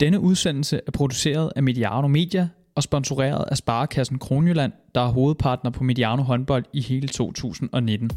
Denne 0.00 0.20
udsendelse 0.20 0.80
er 0.86 0.90
produceret 0.90 1.52
af 1.56 1.62
Mediano 1.62 2.08
Media 2.08 2.48
og 2.74 2.82
sponsoreret 2.82 3.44
af 3.50 3.56
Sparekassen 3.56 4.18
Kronjylland, 4.18 4.72
der 4.94 5.00
er 5.00 5.08
hovedpartner 5.08 5.70
på 5.70 5.84
Mediano 5.84 6.22
håndbold 6.22 6.64
i 6.72 6.80
hele 6.80 7.08
2019. 7.08 8.10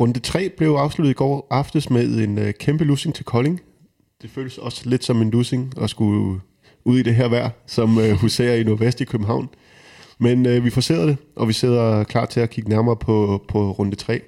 Runde 0.00 0.20
3 0.20 0.48
blev 0.56 0.70
afsluttet 0.70 1.10
i 1.10 1.14
går 1.14 1.46
aftes 1.50 1.90
med 1.90 2.18
en 2.18 2.38
øh, 2.38 2.54
kæmpe 2.54 2.84
losing 2.84 3.14
til 3.14 3.24
Kolding. 3.24 3.60
Det 4.22 4.30
føles 4.30 4.58
også 4.58 4.88
lidt 4.88 5.04
som 5.04 5.22
en 5.22 5.30
losing 5.30 5.74
at 5.82 5.90
skulle 5.90 6.40
ud 6.84 6.98
i 6.98 7.02
det 7.02 7.14
her 7.14 7.28
vejr, 7.28 7.50
som 7.66 7.98
øh, 7.98 8.10
huserer 8.10 8.54
i 8.54 8.62
Nordvest 8.62 9.00
i 9.00 9.04
København. 9.04 9.48
Men 10.18 10.46
øh, 10.46 10.64
vi 10.64 10.70
forserede 10.70 11.06
det, 11.06 11.16
og 11.36 11.48
vi 11.48 11.52
sidder 11.52 12.04
klar 12.04 12.26
til 12.26 12.40
at 12.40 12.50
kigge 12.50 12.70
nærmere 12.70 12.96
på, 12.96 13.44
på 13.48 13.70
runde 13.70 13.96
3. 13.96 14.20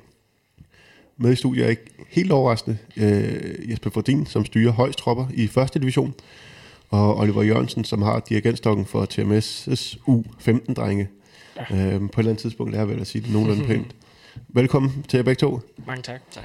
Med 1.16 1.32
i 1.32 1.36
studiet 1.36 1.64
er 1.64 1.70
ikke 1.70 1.84
helt 2.08 2.32
overraskende 2.32 2.78
øh, 2.96 3.70
Jesper 3.70 3.90
Fordin, 3.90 4.26
som 4.26 4.44
styrer 4.44 4.72
højstropper 4.72 5.26
i 5.34 5.46
første 5.46 5.78
division, 5.78 6.14
og 6.90 7.18
Oliver 7.18 7.42
Jørgensen, 7.42 7.84
som 7.84 8.02
har 8.02 8.20
dirigentstokken 8.20 8.86
for 8.86 9.06
TMS' 9.12 9.96
U15-drenge. 10.08 11.08
Ja. 11.56 11.62
Øh, 11.76 12.00
på 12.00 12.04
et 12.04 12.18
eller 12.18 12.30
andet 12.30 12.38
tidspunkt 12.38 12.72
lærer 12.72 12.82
jeg 12.82 12.88
vel 12.88 13.00
at 13.00 13.06
sige 13.06 13.22
det 13.22 13.32
nogenlunde 13.32 13.64
pænt. 13.74 13.94
Velkommen 14.48 15.04
til 15.08 15.16
jer 15.16 15.24
begge 15.24 15.40
to. 15.40 15.60
Mange 15.86 16.02
tak. 16.02 16.20
tak. 16.30 16.44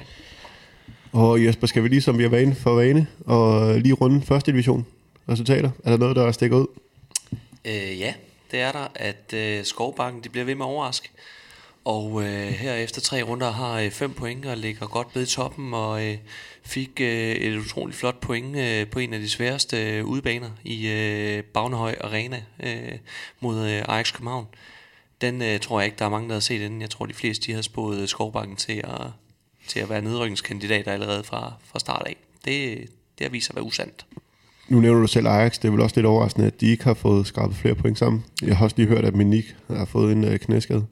Og 1.12 1.44
Jesper, 1.44 1.66
skal 1.66 1.82
vi 1.82 1.88
lige 1.88 2.02
som 2.02 2.18
vi 2.18 2.24
er 2.24 2.28
vane 2.28 2.54
for 2.54 2.74
vane, 2.74 3.06
og 3.24 3.74
lige 3.80 3.92
runde 3.94 4.22
første 4.22 4.52
division 4.52 4.86
resultater? 5.28 5.70
Er 5.84 5.90
der 5.90 5.98
noget, 5.98 6.16
der 6.16 6.32
stikker 6.32 6.56
ud? 6.56 6.66
Øh, 7.64 8.00
ja, 8.00 8.14
det 8.50 8.60
er 8.60 8.72
der, 8.72 8.88
at 8.94 9.32
øh, 9.32 9.64
Skovbakken 9.64 10.24
de 10.24 10.28
bliver 10.28 10.44
ved 10.44 10.54
med 10.54 10.66
at 10.66 10.68
overraske. 10.68 11.10
Og 11.84 12.22
øh, 12.22 12.48
her 12.48 12.74
efter 12.74 13.00
tre 13.00 13.22
runder 13.22 13.50
har 13.50 13.80
øh, 13.80 13.90
fem 13.90 14.12
point 14.14 14.46
og 14.46 14.56
ligger 14.56 14.86
godt 14.86 15.08
ved 15.14 15.22
i 15.22 15.26
toppen 15.26 15.74
og 15.74 16.06
øh, 16.06 16.18
fik 16.62 17.00
øh, 17.00 17.32
et 17.32 17.58
utroligt 17.58 17.98
flot 17.98 18.20
point 18.20 18.56
øh, 18.56 18.86
på 18.90 18.98
en 18.98 19.12
af 19.12 19.20
de 19.20 19.28
sværeste 19.28 19.98
øh, 19.98 20.04
udbaner 20.04 20.50
i 20.64 20.88
øh, 20.88 21.44
Bagnehøj 21.44 21.94
Arena 22.00 22.42
øh, 22.62 22.98
mod 23.40 23.68
øh, 23.68 23.84
Ajax 23.88 24.12
København. 24.12 24.46
Den 25.20 25.42
øh, 25.42 25.60
tror 25.60 25.80
jeg 25.80 25.86
ikke, 25.86 25.98
der 25.98 26.04
er 26.04 26.08
mange, 26.08 26.28
der 26.28 26.34
har 26.34 26.40
set 26.40 26.60
den. 26.60 26.80
Jeg 26.80 26.90
tror, 26.90 27.06
de 27.06 27.14
fleste 27.14 27.46
de 27.46 27.52
har 27.52 27.62
spået 27.62 28.00
øh, 28.00 28.08
Skovbakken 28.08 28.56
til 28.56 28.80
at, 28.84 29.10
til 29.68 29.80
at 29.80 29.88
være 29.88 30.02
nedrykningskandidater 30.02 30.92
allerede 30.92 31.24
fra, 31.24 31.52
fra 31.64 31.78
start 31.78 32.02
af. 32.06 32.16
Det, 32.44 32.78
det 33.18 33.24
har 33.24 33.28
vist 33.28 33.46
sig 33.46 33.52
at 33.52 33.56
være 33.56 33.64
usandt. 33.64 34.06
Nu 34.68 34.80
nævner 34.80 35.00
du 35.00 35.06
selv 35.06 35.26
Ajax. 35.26 35.58
Det 35.58 35.64
er 35.64 35.72
vel 35.72 35.80
også 35.80 35.96
lidt 35.96 36.06
overraskende, 36.06 36.46
at 36.46 36.60
de 36.60 36.66
ikke 36.66 36.84
har 36.84 36.94
fået 36.94 37.26
skrabet 37.26 37.56
flere 37.56 37.74
point 37.74 37.98
sammen. 37.98 38.24
Jeg 38.42 38.56
har 38.56 38.64
også 38.64 38.76
lige 38.76 38.88
hørt, 38.88 39.04
at 39.04 39.14
Minik 39.14 39.56
har 39.70 39.84
fået 39.84 40.12
en 40.12 40.24
øh, 40.24 40.38
knæskade. 40.38 40.86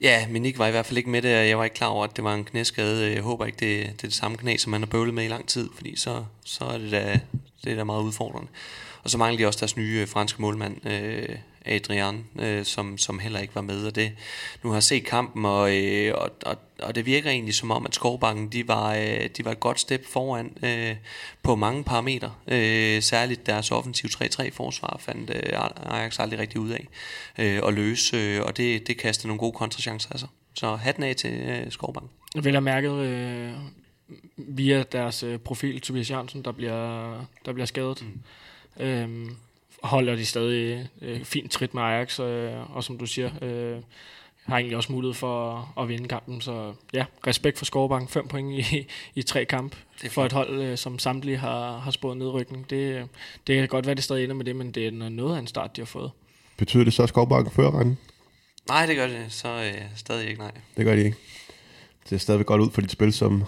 Ja, 0.00 0.26
Minik 0.30 0.58
var 0.58 0.66
i 0.66 0.70
hvert 0.70 0.86
fald 0.86 0.98
ikke 0.98 1.10
med 1.10 1.22
det, 1.22 1.38
og 1.38 1.48
jeg 1.48 1.58
var 1.58 1.64
ikke 1.64 1.76
klar 1.76 1.86
over, 1.86 2.04
at 2.04 2.16
det 2.16 2.24
var 2.24 2.34
en 2.34 2.44
knæskade. 2.44 3.12
Jeg 3.12 3.22
håber 3.22 3.46
ikke, 3.46 3.56
det, 3.60 3.86
det 3.86 4.04
er 4.04 4.08
det 4.08 4.12
samme 4.12 4.36
knæ, 4.36 4.56
som 4.56 4.70
man 4.70 4.80
har 4.80 4.86
bøvlet 4.86 5.14
med 5.14 5.24
i 5.24 5.28
lang 5.28 5.46
tid, 5.46 5.68
fordi 5.74 5.96
så, 5.96 6.24
så 6.44 6.64
er 6.64 6.78
det 6.78 6.90
da, 6.90 7.20
det 7.64 7.72
er 7.72 7.76
da 7.76 7.84
meget 7.84 8.02
udfordrende. 8.02 8.48
Og 9.02 9.10
så 9.10 9.18
mangler 9.18 9.38
de 9.38 9.46
også 9.46 9.58
deres 9.60 9.76
nye 9.76 9.98
øh, 10.00 10.08
franske 10.08 10.42
målmand, 10.42 10.86
øh, 10.86 11.28
Adrian, 11.64 12.24
øh, 12.38 12.64
som, 12.64 12.98
som 12.98 13.18
heller 13.18 13.40
ikke 13.40 13.54
var 13.54 13.60
med. 13.60 13.86
Og 13.86 13.94
det, 13.94 14.12
nu 14.62 14.70
har 14.70 14.76
jeg 14.76 14.82
set 14.82 15.04
kampen, 15.04 15.44
og, 15.44 15.76
øh, 15.76 16.14
og, 16.14 16.30
og, 16.46 16.56
og 16.82 16.94
det 16.94 17.06
virker 17.06 17.30
egentlig 17.30 17.54
som 17.54 17.70
om, 17.70 17.86
at 17.86 17.94
Skovbanken 17.94 18.48
de 18.48 18.68
var, 18.68 18.94
øh, 18.94 19.28
de 19.36 19.44
var 19.44 19.50
et 19.50 19.60
godt 19.60 19.80
step 19.80 20.06
foran 20.06 20.52
øh, 20.62 20.96
på 21.42 21.56
mange 21.56 21.84
parametre. 21.84 22.32
Øh, 22.46 23.02
særligt 23.02 23.46
deres 23.46 23.70
offensiv 23.70 24.08
3-3 24.08 24.50
forsvar 24.50 24.96
fandt 25.00 25.30
øh, 25.30 25.94
Ajax 25.94 26.20
aldrig 26.20 26.38
rigtig 26.38 26.60
ud 26.60 26.70
af 26.70 26.88
øh, 27.38 27.60
at 27.66 27.74
løse, 27.74 28.16
øh, 28.16 28.42
og 28.42 28.56
det, 28.56 28.86
det 28.86 28.98
kastede 28.98 29.28
nogle 29.28 29.38
gode 29.38 29.52
kontrachancer 29.52 30.10
altså. 30.10 30.26
Så 30.54 30.76
hatten 30.76 31.02
af 31.02 31.16
til 31.16 31.32
øh, 31.32 31.70
Skovbanken. 31.70 32.10
Vel 32.42 32.54
har 32.54 32.60
mærket 32.60 32.92
øh, 32.92 33.52
via 34.36 34.82
deres 34.92 35.22
øh, 35.22 35.38
profil, 35.38 35.80
Tobias 35.80 36.10
Jørgensen, 36.10 36.42
der 36.44 36.52
bliver, 36.52 37.12
der 37.44 37.52
bliver 37.52 37.66
skadet. 37.66 38.02
Mm. 38.02 38.84
Øhm, 38.84 39.36
holder 39.82 40.16
de 40.16 40.26
stadig 40.26 40.88
øh, 41.02 41.24
fint 41.24 41.50
trit 41.50 41.74
med 41.74 41.82
Ajax, 41.82 42.20
øh, 42.20 42.76
og 42.76 42.84
som 42.84 42.98
du 42.98 43.06
siger, 43.06 43.30
øh, 43.42 43.76
har 44.42 44.56
egentlig 44.56 44.76
også 44.76 44.92
mulighed 44.92 45.14
for 45.14 45.54
at, 45.76 45.82
at 45.82 45.88
vinde 45.88 46.08
kampen. 46.08 46.40
Så 46.40 46.72
ja, 46.92 47.04
respekt 47.26 47.58
for 47.58 47.64
Skovbank. 47.64 48.10
Fem 48.10 48.28
point 48.28 48.52
i, 48.72 48.86
i 49.14 49.22
tre 49.22 49.44
kamp 49.44 49.76
for 50.10 50.24
et 50.24 50.32
hold, 50.32 50.62
øh, 50.62 50.78
som 50.78 50.98
samtlige 50.98 51.36
har, 51.36 51.78
har 51.78 51.90
spået 51.90 52.16
nedrykning. 52.16 52.70
Det, 52.70 53.08
det 53.46 53.56
kan 53.56 53.68
godt 53.68 53.86
være, 53.86 53.94
det 53.94 54.04
stadig 54.04 54.24
ender 54.24 54.36
med 54.36 54.44
det, 54.44 54.56
men 54.56 54.70
det 54.70 54.86
er 54.86 55.08
noget 55.08 55.34
af 55.34 55.38
en 55.38 55.46
start, 55.46 55.76
de 55.76 55.80
har 55.80 55.86
fået. 55.86 56.10
Betyder 56.56 56.84
det 56.84 56.92
så, 56.92 57.02
at 57.02 57.08
Skovbank 57.08 57.52
fører 57.52 57.78
retten? 57.78 57.98
Nej, 58.68 58.86
det 58.86 58.96
gør 58.96 59.06
det 59.06 59.24
så 59.28 59.48
øh, 59.48 59.82
stadig 59.96 60.28
ikke, 60.28 60.40
nej. 60.40 60.52
Det 60.76 60.84
gør 60.84 60.94
de 60.94 61.04
ikke. 61.04 61.16
Det 62.04 62.12
er 62.12 62.18
stadigvæk 62.18 62.46
godt 62.46 62.60
ud 62.60 62.70
for 62.70 62.80
dit 62.80 62.90
spil 62.90 63.12
som 63.12 63.44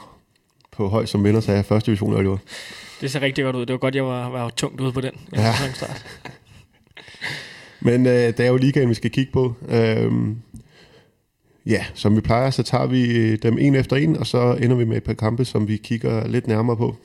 på 0.71 0.89
høj 0.89 1.07
som 1.07 1.25
vinder 1.25 1.41
sig 1.41 1.57
af 1.57 1.65
første 1.65 1.87
division. 1.87 2.13
Det 2.13 2.41
ser 3.09 3.21
rigtig 3.21 3.45
godt 3.45 3.57
ud. 3.57 3.67
Det 3.67 3.73
var 3.73 3.79
godt, 3.79 3.95
jeg 3.95 4.05
var, 4.05 4.29
var 4.29 4.51
tungt 4.51 4.81
ude 4.81 4.93
på 4.93 5.01
den. 5.01 5.13
Ja. 5.33 5.55
Men 7.81 8.07
øh, 8.07 8.13
det 8.13 8.41
er 8.41 8.49
jo 8.49 8.57
ligaen, 8.57 8.89
vi 8.89 8.95
skal 8.95 9.11
kigge 9.11 9.33
på. 9.33 9.55
Øhm, 9.69 10.37
ja, 11.67 11.85
som 11.95 12.17
vi 12.17 12.21
plejer, 12.21 12.51
så 12.51 12.63
tager 12.63 12.87
vi 12.87 13.37
dem 13.37 13.59
en 13.59 13.75
efter 13.75 13.97
en, 13.97 14.17
og 14.17 14.27
så 14.27 14.59
ender 14.63 14.77
vi 14.77 14.85
med 14.85 14.97
et 14.97 15.05
par 15.05 15.15
kampe, 15.15 15.45
som 15.45 15.69
vi 15.69 15.77
kigger 15.77 16.29
lidt 16.29 16.47
nærmere 16.47 16.77
på. 16.77 16.97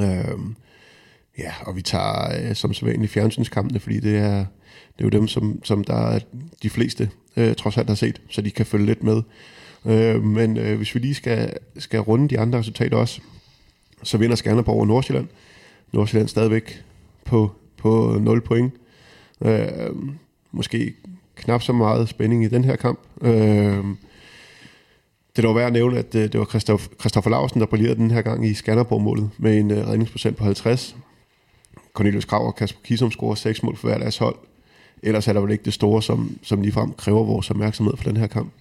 Øhm, 0.00 0.56
ja, 1.38 1.52
og 1.60 1.76
vi 1.76 1.82
tager 1.82 2.48
øh, 2.48 2.54
som 2.54 2.74
sædvanligt 2.74 3.12
fjernsynskampene, 3.12 3.80
fordi 3.80 4.00
det 4.00 4.18
er, 4.18 4.38
det 4.96 4.98
er 4.98 5.04
jo 5.04 5.08
dem, 5.08 5.28
som, 5.28 5.64
som 5.64 5.84
der 5.84 6.10
er 6.10 6.18
de 6.62 6.70
fleste 6.70 7.10
øh, 7.36 7.54
trods 7.54 7.76
alt 7.76 7.88
har 7.88 7.94
set, 7.94 8.20
så 8.30 8.40
de 8.40 8.50
kan 8.50 8.66
følge 8.66 8.86
lidt 8.86 9.02
med. 9.02 9.22
Øh, 9.86 10.22
men 10.22 10.56
øh, 10.56 10.76
hvis 10.76 10.94
vi 10.94 11.00
lige 11.00 11.14
skal, 11.14 11.52
skal 11.78 12.00
runde 12.00 12.28
de 12.28 12.38
andre 12.38 12.58
resultater 12.58 12.96
også, 12.96 13.20
så 14.04 14.18
vinder 14.18 14.36
Skanderborg 14.36 14.76
over 14.76 14.86
Nordsjælland. 14.86 15.28
Nordsjælland 15.92 16.28
stadigvæk 16.28 16.84
på, 17.24 17.50
på 17.76 18.18
0 18.20 18.40
point. 18.40 18.72
Øh, 19.44 19.66
måske 20.52 20.94
knap 21.36 21.62
så 21.62 21.72
meget 21.72 22.08
spænding 22.08 22.44
i 22.44 22.48
den 22.48 22.64
her 22.64 22.76
kamp. 22.76 22.98
Øh, 23.22 23.84
det 25.36 25.42
er 25.42 25.42
dog 25.42 25.54
værd 25.54 25.66
at 25.66 25.72
nævne, 25.72 25.98
at 25.98 26.14
øh, 26.14 26.22
det, 26.22 26.40
var 26.40 26.46
Christoph, 26.46 26.84
Christoffer 27.00 27.30
Larsen, 27.30 27.60
der 27.60 27.66
brillerede 27.66 27.96
den 27.96 28.10
her 28.10 28.22
gang 28.22 28.46
i 28.46 28.54
Skanderborg-målet 28.54 29.30
med 29.38 29.58
en 29.58 29.70
øh, 29.70 29.88
redningsprocent 29.88 30.36
på 30.36 30.44
50. 30.44 30.96
Cornelius 31.94 32.24
Krav 32.24 32.46
og 32.46 32.56
Kasper 32.56 32.80
Kisum 32.84 33.10
scorer 33.10 33.34
6 33.34 33.62
mål 33.62 33.76
for 33.76 33.88
hver 33.88 33.98
deres 33.98 34.18
hold. 34.18 34.36
Ellers 35.02 35.28
er 35.28 35.32
der 35.32 35.40
vel 35.40 35.50
ikke 35.52 35.64
det 35.64 35.74
store, 35.74 36.02
som, 36.02 36.38
som 36.42 36.60
ligefrem 36.60 36.92
kræver 36.92 37.24
vores 37.24 37.50
opmærksomhed 37.50 37.96
for 37.96 38.04
den 38.04 38.16
her 38.16 38.26
kamp. 38.26 38.52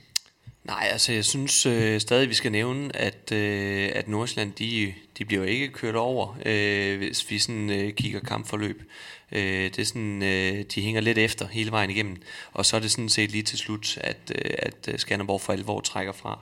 Nej, 0.64 0.88
altså 0.92 1.14
jeg 1.14 1.26
synes 1.26 1.66
øh, 1.66 2.00
stadig, 2.00 2.30
vi 2.30 2.34
skal 2.34 2.52
nævne, 2.52 2.96
at, 2.96 3.32
øh, 3.32 3.90
at 3.96 4.08
Nordsjælland, 4.08 4.52
de, 4.54 4.94
de 5.18 5.26
bliver 5.26 5.46
ikke 5.46 5.68
kørt 5.68 5.96
over, 5.96 6.38
øh, 6.46 6.98
hvis 6.98 7.32
vi 7.32 7.40
sådan 7.40 7.70
øh, 7.70 7.94
kigger 7.94 8.20
kampforløb. 8.20 8.84
Øh, 9.32 9.64
det 9.64 9.80
er 9.80 9.86
sådan, 9.86 10.24
øh, 10.24 10.64
de 10.76 10.82
hænger 10.82 11.02
lidt 11.02 11.18
efter 11.18 11.48
hele 11.48 11.72
vejen 11.72 11.90
igennem, 11.90 12.22
og 12.54 12.66
så 12.66 12.76
er 12.76 12.80
det 12.80 12.92
sådan 12.92 13.10
set 13.10 13.32
lige 13.32 13.44
til 13.44 13.58
slut, 13.58 13.98
at, 14.02 14.18
øh, 14.36 14.52
at 14.60 14.88
øh, 14.88 15.00
Skanderborg 15.00 15.42
for 15.42 15.54
alvor 15.54 15.82
trækker 15.82 16.14
fra. 16.14 16.40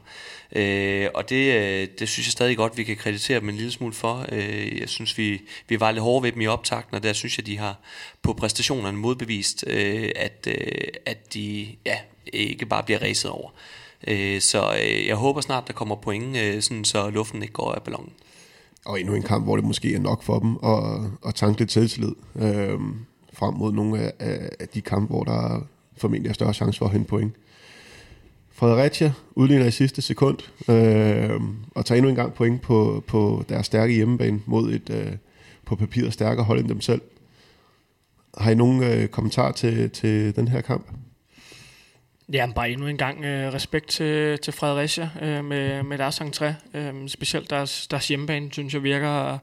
Øh, 0.52 1.10
og 1.14 1.30
det, 1.30 1.54
øh, 1.54 1.88
det 2.00 2.10
synes 2.10 2.28
jeg 2.28 2.32
stadig 2.32 2.58
godt, 2.58 2.78
vi 2.78 2.84
kan 2.84 2.98
kreditere 2.98 3.40
dem 3.40 3.50
en 3.50 3.56
lille 3.56 3.72
smule 3.72 3.94
for. 3.94 4.26
Øh, 4.32 4.80
jeg 4.80 4.90
synes, 4.90 5.18
vi, 5.18 5.42
vi 5.68 5.80
var 5.80 5.92
lidt 5.92 6.04
hårde 6.04 6.24
ved 6.24 6.32
dem 6.32 6.42
i 6.42 6.48
optakten, 6.48 6.96
og 6.96 7.04
der 7.04 7.14
synes 7.14 7.38
jeg, 7.38 7.46
de 7.46 7.58
har 7.58 7.80
på 8.22 8.34
præstationerne 8.34 8.98
modbevist, 8.98 9.64
øh, 9.68 10.12
at, 10.16 10.48
øh, 10.48 10.88
at 11.06 11.34
de 11.34 11.68
ja, 11.86 11.98
ikke 12.34 12.66
bare 12.66 12.84
bliver 12.84 13.02
ræset 13.02 13.32
over. 13.32 13.50
Øh, 14.08 14.42
så 14.42 14.74
øh, 14.84 15.08
jeg 15.08 15.16
håber 15.16 15.42
snart, 15.42 15.68
der 15.68 15.74
kommer 15.74 15.96
point, 15.96 16.38
øh, 16.38 16.62
sådan, 16.62 16.86
så 16.86 17.10
luften 17.10 17.42
ikke 17.42 17.54
går 17.54 17.72
af 17.72 17.84
ballonen. 17.84 18.12
Og 18.86 19.00
endnu 19.00 19.16
en 19.16 19.24
kamp, 19.24 19.46
hvor 19.46 19.56
det 19.56 19.66
måske 19.66 19.96
er 19.96 20.00
nok 20.00 20.24
for 20.24 20.40
dem 20.40 20.58
at, 20.64 21.12
at 21.28 21.36
tanke 21.36 21.60
lidt 21.60 21.72
selvtillid 21.72 22.16
øh, 22.36 22.80
frem 23.34 23.54
mod 23.54 23.72
nogle 23.72 24.00
af, 24.22 24.50
af 24.60 24.68
de 24.68 24.82
kampe, 24.82 25.08
hvor 25.08 25.24
der 25.24 25.68
formentlig 25.98 26.30
er 26.30 26.34
større 26.34 26.54
chance 26.54 26.78
for 26.78 26.86
at 26.86 26.92
hente 26.92 27.08
point. 27.08 27.34
Fredericia 28.52 29.14
udligner 29.36 29.66
i 29.66 29.72
sidste 29.72 30.02
sekund 30.02 30.38
øh, 30.70 31.42
og 31.76 31.86
tager 31.86 31.98
endnu 31.98 32.10
en 32.10 32.16
gang 32.16 32.34
point 32.34 32.62
på, 32.62 33.04
på 33.08 33.44
deres 33.50 33.66
stærke 33.66 33.94
hjemmebane 33.94 34.42
mod 34.46 34.74
et 34.74 34.90
øh, 34.90 35.12
på 35.66 35.76
papiret 35.76 36.14
stærkere 36.14 36.46
hold 36.46 36.60
end 36.60 36.68
dem 36.68 36.82
selv. 36.82 37.02
Har 38.38 38.52
I 38.52 38.56
nogen 38.56 38.84
øh, 38.84 39.08
kommentar 39.08 39.52
til, 39.52 39.90
til 39.90 40.36
den 40.36 40.48
her 40.48 40.62
kamp? 40.62 40.86
Ja, 42.34 42.48
bare 42.56 42.70
endnu 42.70 42.88
en 42.88 42.98
gang 42.98 43.26
øh, 43.26 43.54
respekt 43.54 43.88
til, 43.88 44.40
til 44.40 44.54
Fredericia 44.54 45.10
øh, 45.22 45.46
med, 45.46 45.84
med 45.84 45.98
deres 45.98 46.22
entré. 46.22 46.78
Øh, 46.78 47.10
specielt 47.10 47.50
deres, 47.50 47.88
deres 47.88 48.08
hjemmebane, 48.08 48.52
synes 48.52 48.74
jeg, 48.74 48.84
virker, 48.84 49.38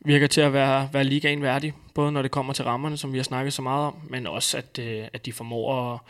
virker 0.00 0.26
til 0.26 0.40
at 0.40 0.52
være, 0.52 0.88
være 0.92 1.04
ligaen 1.04 1.42
værdig. 1.42 1.72
Både 1.94 2.12
når 2.12 2.22
det 2.22 2.30
kommer 2.30 2.52
til 2.52 2.64
rammerne, 2.64 2.96
som 2.96 3.12
vi 3.12 3.18
har 3.18 3.24
snakket 3.24 3.52
så 3.52 3.62
meget 3.62 3.86
om, 3.86 3.94
men 4.08 4.26
også 4.26 4.58
at, 4.58 4.78
øh, 4.78 5.04
at 5.12 5.26
de 5.26 5.32
formår 5.32 5.94
at, 5.94 6.00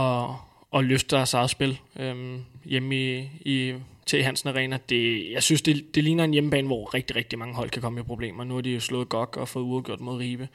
at, 0.00 0.30
at 0.78 0.84
løfte 0.84 1.16
deres 1.16 1.34
eget 1.34 1.50
spil. 1.50 1.80
Øh, 1.96 2.38
hjemme 2.64 2.96
i, 2.96 3.30
i 3.40 3.74
til 4.06 4.22
Hansen 4.22 4.48
Arena. 4.48 4.78
Det, 4.88 5.32
jeg 5.32 5.42
synes, 5.42 5.62
det, 5.62 5.94
det 5.94 6.04
ligner 6.04 6.24
en 6.24 6.32
hjemmebane, 6.32 6.66
hvor 6.66 6.94
rigtig, 6.94 7.16
rigtig 7.16 7.38
mange 7.38 7.54
hold 7.54 7.70
kan 7.70 7.82
komme 7.82 8.00
i 8.00 8.02
problemer. 8.02 8.44
Nu 8.44 8.54
har 8.54 8.60
de 8.60 8.70
jo 8.70 8.80
slået 8.80 9.08
GOG 9.08 9.36
og 9.36 9.48
fået 9.48 9.62
uafgjort 9.62 10.00
mod 10.00 10.18
Ribe. 10.18 10.48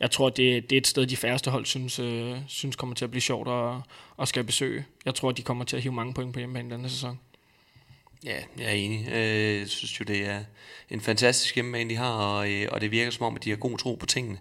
Jeg 0.00 0.10
tror, 0.10 0.28
det, 0.28 0.70
det 0.70 0.76
er 0.76 0.80
et 0.80 0.86
sted, 0.86 1.06
de 1.06 1.16
færreste 1.16 1.50
hold 1.50 1.66
synes, 1.66 1.98
øh, 1.98 2.36
synes 2.48 2.76
kommer 2.76 2.94
til 2.94 3.04
at 3.04 3.10
blive 3.10 3.22
sjovt 3.22 3.48
at, 3.48 3.74
at 4.22 4.28
skal 4.28 4.44
besøge. 4.44 4.84
Jeg 5.04 5.14
tror, 5.14 5.32
de 5.32 5.42
kommer 5.42 5.64
til 5.64 5.76
at 5.76 5.82
hive 5.82 5.94
mange 5.94 6.14
point 6.14 6.32
på 6.32 6.38
hjemmebane 6.38 6.70
denne 6.70 6.88
sæson. 6.88 7.18
Ja, 8.24 8.36
jeg 8.58 8.66
er 8.66 8.70
enig. 8.70 9.08
Øh, 9.12 9.58
jeg 9.58 9.68
synes 9.68 10.00
jo, 10.00 10.04
det 10.04 10.26
er 10.26 10.44
en 10.90 11.00
fantastisk 11.00 11.54
hjemmebane, 11.54 11.90
de 11.90 11.96
har, 11.96 12.12
og, 12.12 12.50
øh, 12.50 12.68
og 12.72 12.80
det 12.80 12.90
virker 12.90 13.10
som 13.10 13.26
om, 13.26 13.36
at 13.36 13.44
de 13.44 13.50
har 13.50 13.56
god 13.56 13.78
tro 13.78 13.94
på 13.94 14.06
tingene. 14.06 14.38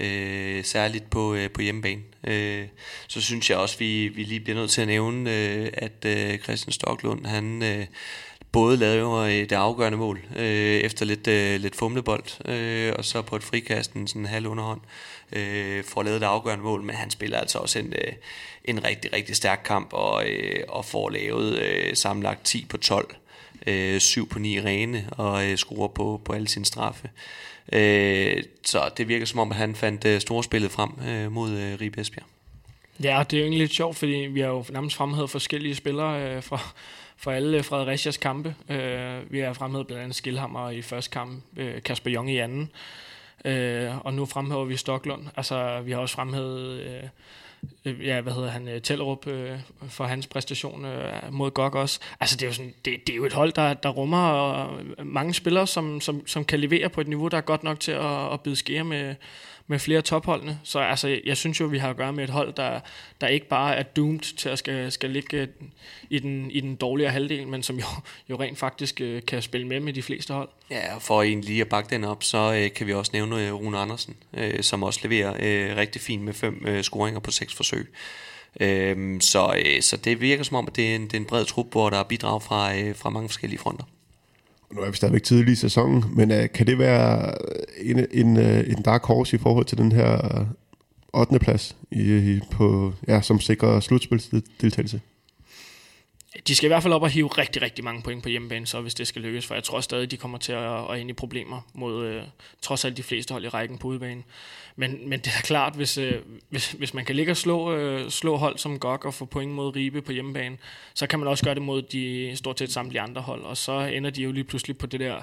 Øh, 0.00 0.64
særligt 0.64 1.10
på, 1.10 1.34
øh, 1.34 1.50
på 1.50 1.62
hjemmebane. 1.62 2.02
Øh, 2.24 2.66
så 3.08 3.20
synes 3.20 3.50
jeg 3.50 3.58
også, 3.58 3.78
vi, 3.78 4.08
vi 4.08 4.22
lige 4.22 4.40
bliver 4.40 4.58
nødt 4.58 4.70
til 4.70 4.80
at 4.80 4.86
nævne, 4.86 5.34
øh, 5.34 5.70
at 5.72 6.04
øh, 6.06 6.38
Christian 6.38 6.72
Stoklund, 6.72 7.26
han 7.26 7.62
øh, 7.62 7.86
både 8.52 8.76
laver 8.76 9.18
øh, 9.18 9.32
det 9.32 9.52
afgørende 9.52 9.98
mål 9.98 10.20
øh, 10.36 10.80
efter 10.80 11.04
lidt, 11.04 11.28
øh, 11.28 11.60
lidt 11.60 11.76
fumlebold, 11.76 12.48
øh, 12.48 12.92
og 12.98 13.04
så 13.04 13.22
på 13.22 13.36
et 13.36 13.42
frikast 13.42 13.92
en 13.92 14.08
sådan 14.08 14.26
halv 14.26 14.46
underhånd 14.46 14.80
øh, 15.32 15.84
får 15.84 16.02
lavet 16.02 16.20
det 16.20 16.26
afgørende 16.26 16.64
mål, 16.64 16.82
men 16.82 16.96
han 16.96 17.10
spiller 17.10 17.38
altså 17.38 17.58
også 17.58 17.78
en, 17.78 17.92
øh, 17.92 18.12
en 18.64 18.84
rigtig, 18.84 19.12
rigtig 19.12 19.36
stærk 19.36 19.60
kamp, 19.64 19.92
og, 19.92 20.28
øh, 20.28 20.64
og 20.68 20.84
får 20.84 21.10
lavet 21.10 21.58
øh, 21.58 21.96
sammenlagt 21.96 22.44
10 22.44 22.66
på 22.68 22.76
12, 22.76 23.14
øh, 23.66 24.00
7 24.00 24.28
på 24.28 24.38
9 24.38 24.60
rene, 24.60 25.08
og 25.10 25.46
øh, 25.46 25.56
scorer 25.56 25.88
på, 25.88 26.20
på 26.24 26.32
alle 26.32 26.48
sine 26.48 26.64
straffe. 26.64 27.10
Øh, 27.72 28.42
så 28.64 28.90
det 28.96 29.08
virker 29.08 29.26
som 29.26 29.40
om, 29.40 29.50
at 29.50 29.56
han 29.56 29.74
fandt 29.74 30.04
øh, 30.04 30.20
storspillet 30.20 30.70
frem 30.70 30.90
øh, 31.08 31.32
mod 31.32 31.50
øh, 31.50 31.80
Ribe 31.80 32.00
Esbjerg. 32.00 32.26
Ja, 33.02 33.24
det 33.30 33.36
er 33.36 33.40
jo 33.40 33.44
egentlig 33.44 33.60
lidt 33.60 33.74
sjovt, 33.74 33.96
fordi 33.96 34.12
vi 34.12 34.40
har 34.40 34.48
jo 34.48 34.64
nærmest 34.70 34.96
fremhævet 34.96 35.30
forskellige 35.30 35.74
spillere 35.74 36.36
øh, 36.36 36.42
fra, 36.42 36.72
for 37.18 37.30
alle 37.30 37.62
Fredericias 37.62 38.16
kampe. 38.16 38.54
Øh, 38.68 39.32
vi 39.32 39.38
har 39.38 39.52
fremhævet 39.52 39.86
blandt 39.86 40.02
andet 40.02 40.16
Skilhammer 40.16 40.70
i 40.70 40.82
første 40.82 41.10
kamp, 41.10 41.44
øh, 41.56 41.82
Kasper 41.82 42.10
Jong 42.10 42.30
i 42.30 42.36
anden, 42.36 42.70
øh, 43.44 44.06
og 44.06 44.14
nu 44.14 44.26
fremhæver 44.26 44.64
vi 44.64 44.76
Stoklund. 44.76 45.26
Altså, 45.36 45.80
vi 45.80 45.92
har 45.92 45.98
også 45.98 46.14
fremhævet... 46.14 46.80
Øh, 46.80 47.02
øh 47.84 48.06
ja, 48.06 48.20
hvad 48.20 48.32
hedder 48.32 48.48
han, 48.48 48.68
øh, 48.68 48.82
Tellerup 48.82 49.26
øh, 49.26 49.58
for 49.88 50.04
hans 50.04 50.26
præstation 50.26 50.84
øh, 50.84 51.32
mod 51.32 51.50
GOG 51.50 51.74
også. 51.74 52.00
Altså 52.20 52.36
det 52.36 52.42
er 52.42 52.46
jo, 52.46 52.52
sådan, 52.52 52.74
det, 52.84 53.06
det 53.06 53.12
er 53.12 53.16
jo 53.16 53.24
et 53.24 53.32
hold, 53.32 53.52
der, 53.52 53.74
der 53.74 53.88
rummer 53.88 54.76
øh, 54.78 55.06
mange 55.06 55.34
spillere, 55.34 55.66
som, 55.66 56.00
som, 56.00 56.26
som 56.26 56.44
kan 56.44 56.60
levere 56.60 56.88
på 56.88 57.00
et 57.00 57.08
niveau, 57.08 57.28
der 57.28 57.36
er 57.36 57.40
godt 57.40 57.62
nok 57.62 57.80
til 57.80 57.92
at, 57.92 58.32
at 58.32 58.40
bide 58.40 58.56
skære 58.56 58.84
med, 58.84 59.14
med 59.70 59.78
flere 59.78 60.02
topholdene. 60.02 60.60
Så 60.64 60.78
altså, 60.78 61.20
jeg 61.24 61.36
synes 61.36 61.60
jo, 61.60 61.66
vi 61.66 61.78
har 61.78 61.90
at 61.90 61.96
gøre 61.96 62.12
med 62.12 62.24
et 62.24 62.30
hold, 62.30 62.52
der, 62.52 62.80
der 63.20 63.26
ikke 63.26 63.48
bare 63.48 63.76
er 63.76 63.82
doomed 63.82 64.36
til 64.36 64.48
at 64.48 64.58
skal, 64.58 64.92
skal 64.92 65.10
ligge 65.10 65.36
øh, 65.36 65.48
i 66.10 66.18
den, 66.18 66.50
i 66.50 66.60
den 66.60 66.76
dårligere 66.76 67.10
halvdel, 67.10 67.48
men 67.48 67.62
som 67.62 67.76
jo, 67.76 67.84
jo 68.30 68.36
rent 68.40 68.58
faktisk 68.58 69.00
øh, 69.00 69.22
kan 69.26 69.42
spille 69.42 69.66
med 69.66 69.80
med 69.80 69.92
de 69.92 70.02
fleste 70.02 70.34
hold. 70.34 70.48
Ja, 70.70 70.94
og 70.94 71.02
for 71.02 71.22
egentlig 71.22 71.50
lige 71.50 71.60
at 71.60 71.68
bakke 71.68 71.90
den 71.90 72.04
op, 72.04 72.22
så 72.22 72.54
øh, 72.54 72.72
kan 72.72 72.86
vi 72.86 72.92
også 72.92 73.10
nævne 73.14 73.46
øh, 73.46 73.54
Rune 73.54 73.78
Andersen, 73.78 74.16
øh, 74.34 74.62
som 74.62 74.82
også 74.82 75.00
leverer 75.02 75.34
øh, 75.40 75.76
rigtig 75.76 76.02
fint 76.02 76.22
med 76.22 76.32
fem 76.32 76.66
øh, 76.66 76.82
scoringer 76.82 77.20
på 77.20 77.30
seks 77.30 77.54
forsøg. 77.54 77.94
Øh, 78.60 79.20
så, 79.20 79.54
øh, 79.64 79.82
så 79.82 79.96
det 79.96 80.20
virker 80.20 80.44
som 80.44 80.56
om, 80.56 80.66
at 80.66 80.76
det 80.76 80.90
er 80.90 80.96
en, 80.96 81.04
det 81.04 81.14
er 81.14 81.18
en 81.18 81.24
bred 81.24 81.44
trup, 81.44 81.66
hvor 81.70 81.90
der 81.90 81.98
er 81.98 82.02
bidrag 82.02 82.42
fra, 82.42 82.76
øh, 82.76 82.96
fra 82.96 83.10
mange 83.10 83.28
forskellige 83.28 83.58
fronter. 83.58 83.84
Nu 84.72 84.80
er 84.80 84.90
vi 84.90 84.96
stadigvæk 84.96 85.22
tidlig 85.22 85.52
i 85.52 85.56
sæsonen, 85.56 86.04
men 86.12 86.30
uh, 86.30 86.36
kan 86.54 86.66
det 86.66 86.78
være 86.78 87.34
en, 87.80 88.06
en, 88.10 88.36
uh, 88.36 88.58
en 88.70 88.82
dark 88.82 89.04
horse 89.04 89.36
i 89.36 89.38
forhold 89.38 89.64
til 89.64 89.78
den 89.78 89.92
her 89.92 90.40
øh, 90.40 90.46
8. 91.12 91.38
plads 91.38 91.76
i, 91.90 92.16
i, 92.16 92.40
på, 92.50 92.92
ja, 93.08 93.20
som 93.20 93.40
sikrer 93.40 93.80
slutspilsdeltagelse? 93.80 95.00
De 96.48 96.54
skal 96.54 96.66
i 96.66 96.68
hvert 96.68 96.82
fald 96.82 96.94
op 96.94 97.02
og 97.02 97.10
hive 97.10 97.28
rigtig, 97.28 97.62
rigtig 97.62 97.84
mange 97.84 98.02
point 98.02 98.22
på 98.22 98.28
hjemmebane, 98.28 98.66
så 98.66 98.80
hvis 98.80 98.94
det 98.94 99.08
skal 99.08 99.22
lykkes, 99.22 99.46
for 99.46 99.54
jeg 99.54 99.64
tror 99.64 99.80
stadig, 99.80 100.10
de 100.10 100.16
kommer 100.16 100.38
til 100.38 100.52
at, 100.52 100.90
at 100.90 100.98
ind 100.98 101.10
i 101.10 101.12
problemer 101.12 101.60
mod 101.74 102.06
øh, 102.06 102.22
trods 102.62 102.84
alt 102.84 102.96
de 102.96 103.02
fleste 103.02 103.32
hold 103.32 103.44
i 103.44 103.48
rækken 103.48 103.78
på 103.78 103.88
udebane. 103.88 104.22
Men, 104.76 105.08
men 105.08 105.20
det 105.20 105.32
er 105.38 105.42
klart, 105.42 105.74
hvis, 105.74 105.98
øh, 105.98 106.14
hvis, 106.48 106.72
hvis 106.72 106.94
man 106.94 107.04
kan 107.04 107.16
ligge 107.16 107.32
og 107.32 107.36
slå, 107.36 107.72
øh, 107.72 108.10
slå 108.10 108.36
hold 108.36 108.58
som 108.58 108.78
GOG 108.78 109.06
og 109.06 109.14
få 109.14 109.24
point 109.24 109.52
mod 109.52 109.76
Ribe 109.76 110.02
på 110.02 110.12
hjemmebane, 110.12 110.58
så 110.94 111.06
kan 111.06 111.18
man 111.18 111.28
også 111.28 111.44
gøre 111.44 111.54
det 111.54 111.62
mod 111.62 111.82
de 111.82 112.32
stort 112.34 112.58
set 112.58 112.72
samtlige 112.72 113.00
andre 113.00 113.22
hold, 113.22 113.42
og 113.42 113.56
så 113.56 113.80
ender 113.80 114.10
de 114.10 114.22
jo 114.22 114.32
lige 114.32 114.44
pludselig 114.44 114.78
på 114.78 114.86
det 114.86 115.00
der 115.00 115.22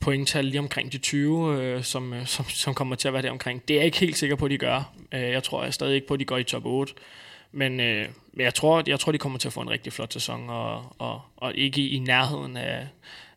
pointtal 0.00 0.44
lige 0.44 0.58
omkring 0.58 0.92
de 0.92 0.98
20, 0.98 1.62
øh, 1.62 1.84
som, 1.84 2.12
øh, 2.12 2.26
som, 2.26 2.48
som 2.48 2.74
kommer 2.74 2.96
til 2.96 3.08
at 3.08 3.14
være 3.14 3.22
der 3.22 3.30
omkring. 3.30 3.68
Det 3.68 3.74
er 3.74 3.78
jeg 3.78 3.86
ikke 3.86 3.98
helt 3.98 4.16
sikker 4.16 4.36
på, 4.36 4.44
at 4.44 4.50
de 4.50 4.58
gør. 4.58 4.92
Øh, 5.12 5.20
jeg 5.20 5.42
tror 5.42 5.64
jeg 5.64 5.74
stadig 5.74 5.94
ikke 5.94 6.06
på, 6.06 6.14
at 6.14 6.20
de 6.20 6.24
går 6.24 6.38
i 6.38 6.44
top 6.44 6.64
8. 6.64 6.94
Men, 7.52 7.80
øh, 7.80 8.08
men 8.32 8.44
jeg, 8.44 8.54
tror, 8.54 8.82
jeg 8.86 9.00
tror, 9.00 9.12
de 9.12 9.18
kommer 9.18 9.38
til 9.38 9.48
at 9.48 9.52
få 9.52 9.60
en 9.60 9.70
rigtig 9.70 9.92
flot 9.92 10.12
sæson, 10.12 10.50
og, 10.50 10.96
og, 10.98 11.20
og 11.36 11.54
ikke 11.54 11.88
i, 11.88 11.98
nærheden 11.98 12.56
af, 12.56 12.88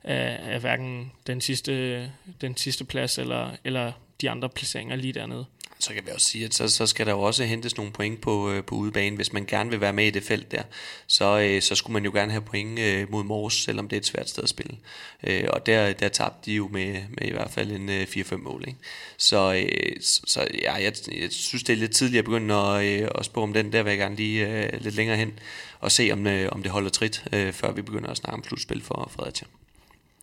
af, 0.03 0.39
af 0.53 0.59
hverken 0.59 1.11
den 1.27 1.41
sidste, 1.41 2.11
den 2.41 2.57
sidste 2.57 2.85
plads 2.85 3.17
eller, 3.17 3.51
eller 3.63 3.91
de 4.21 4.29
andre 4.29 4.49
placeringer 4.49 4.95
lige 4.95 5.13
dernede. 5.13 5.45
Så 5.85 5.93
kan 5.93 6.05
vi 6.05 6.11
også 6.11 6.27
sige, 6.27 6.45
at 6.45 6.53
så, 6.53 6.67
så 6.67 6.87
skal 6.87 7.05
der 7.05 7.11
jo 7.11 7.21
også 7.21 7.43
hentes 7.43 7.77
nogle 7.77 7.91
point 7.91 8.21
på, 8.21 8.51
øh, 8.51 8.63
på 8.63 8.75
udebane. 8.75 9.15
Hvis 9.15 9.33
man 9.33 9.45
gerne 9.45 9.69
vil 9.69 9.81
være 9.81 9.93
med 9.93 10.05
i 10.05 10.09
det 10.09 10.23
felt 10.23 10.51
der, 10.51 10.61
så, 11.07 11.39
øh, 11.39 11.61
så 11.61 11.75
skulle 11.75 11.93
man 11.93 12.05
jo 12.05 12.11
gerne 12.11 12.31
have 12.31 12.41
point 12.41 12.79
øh, 12.79 13.11
mod 13.11 13.23
Mors, 13.23 13.53
selvom 13.53 13.87
det 13.87 13.95
er 13.95 13.99
et 13.99 14.05
svært 14.05 14.29
sted 14.29 14.43
at 14.43 14.49
spille. 14.49 14.77
Øh, 15.23 15.43
og 15.49 15.65
der, 15.65 15.93
der 15.93 16.07
tabte 16.07 16.51
de 16.51 16.55
jo 16.55 16.67
med, 16.67 16.93
med 16.93 17.27
i 17.27 17.31
hvert 17.31 17.51
fald 17.51 17.71
en 17.71 17.89
øh, 17.89 18.03
4-5 18.03 18.35
mål. 18.35 18.63
Ikke? 18.67 18.79
Så, 19.17 19.53
øh, 19.53 20.01
så, 20.01 20.47
ja, 20.61 20.73
jeg, 20.73 20.93
jeg 21.21 21.31
synes, 21.31 21.63
det 21.63 21.73
er 21.73 21.77
lidt 21.77 21.91
tidligt 21.91 22.19
at 22.19 22.25
begynde 22.25 22.53
at, 22.53 22.85
øh, 22.85 23.07
at 23.15 23.25
spå 23.25 23.41
om 23.41 23.53
den. 23.53 23.71
Der 23.71 23.83
vil 23.83 23.89
jeg 23.89 23.99
gerne 23.99 24.15
lige 24.15 24.47
øh, 24.47 24.81
lidt 24.81 24.95
længere 24.95 25.17
hen 25.17 25.39
og 25.79 25.91
se, 25.91 26.09
om, 26.13 26.27
øh, 26.27 26.49
om 26.51 26.63
det 26.63 26.71
holder 26.71 26.89
trit, 26.89 27.23
øh, 27.33 27.53
før 27.53 27.71
vi 27.71 27.81
begynder 27.81 28.09
at 28.09 28.17
snakke 28.17 28.33
om 28.33 28.43
slutspil 28.43 28.83
for 28.83 29.11
Fredericia. 29.15 29.47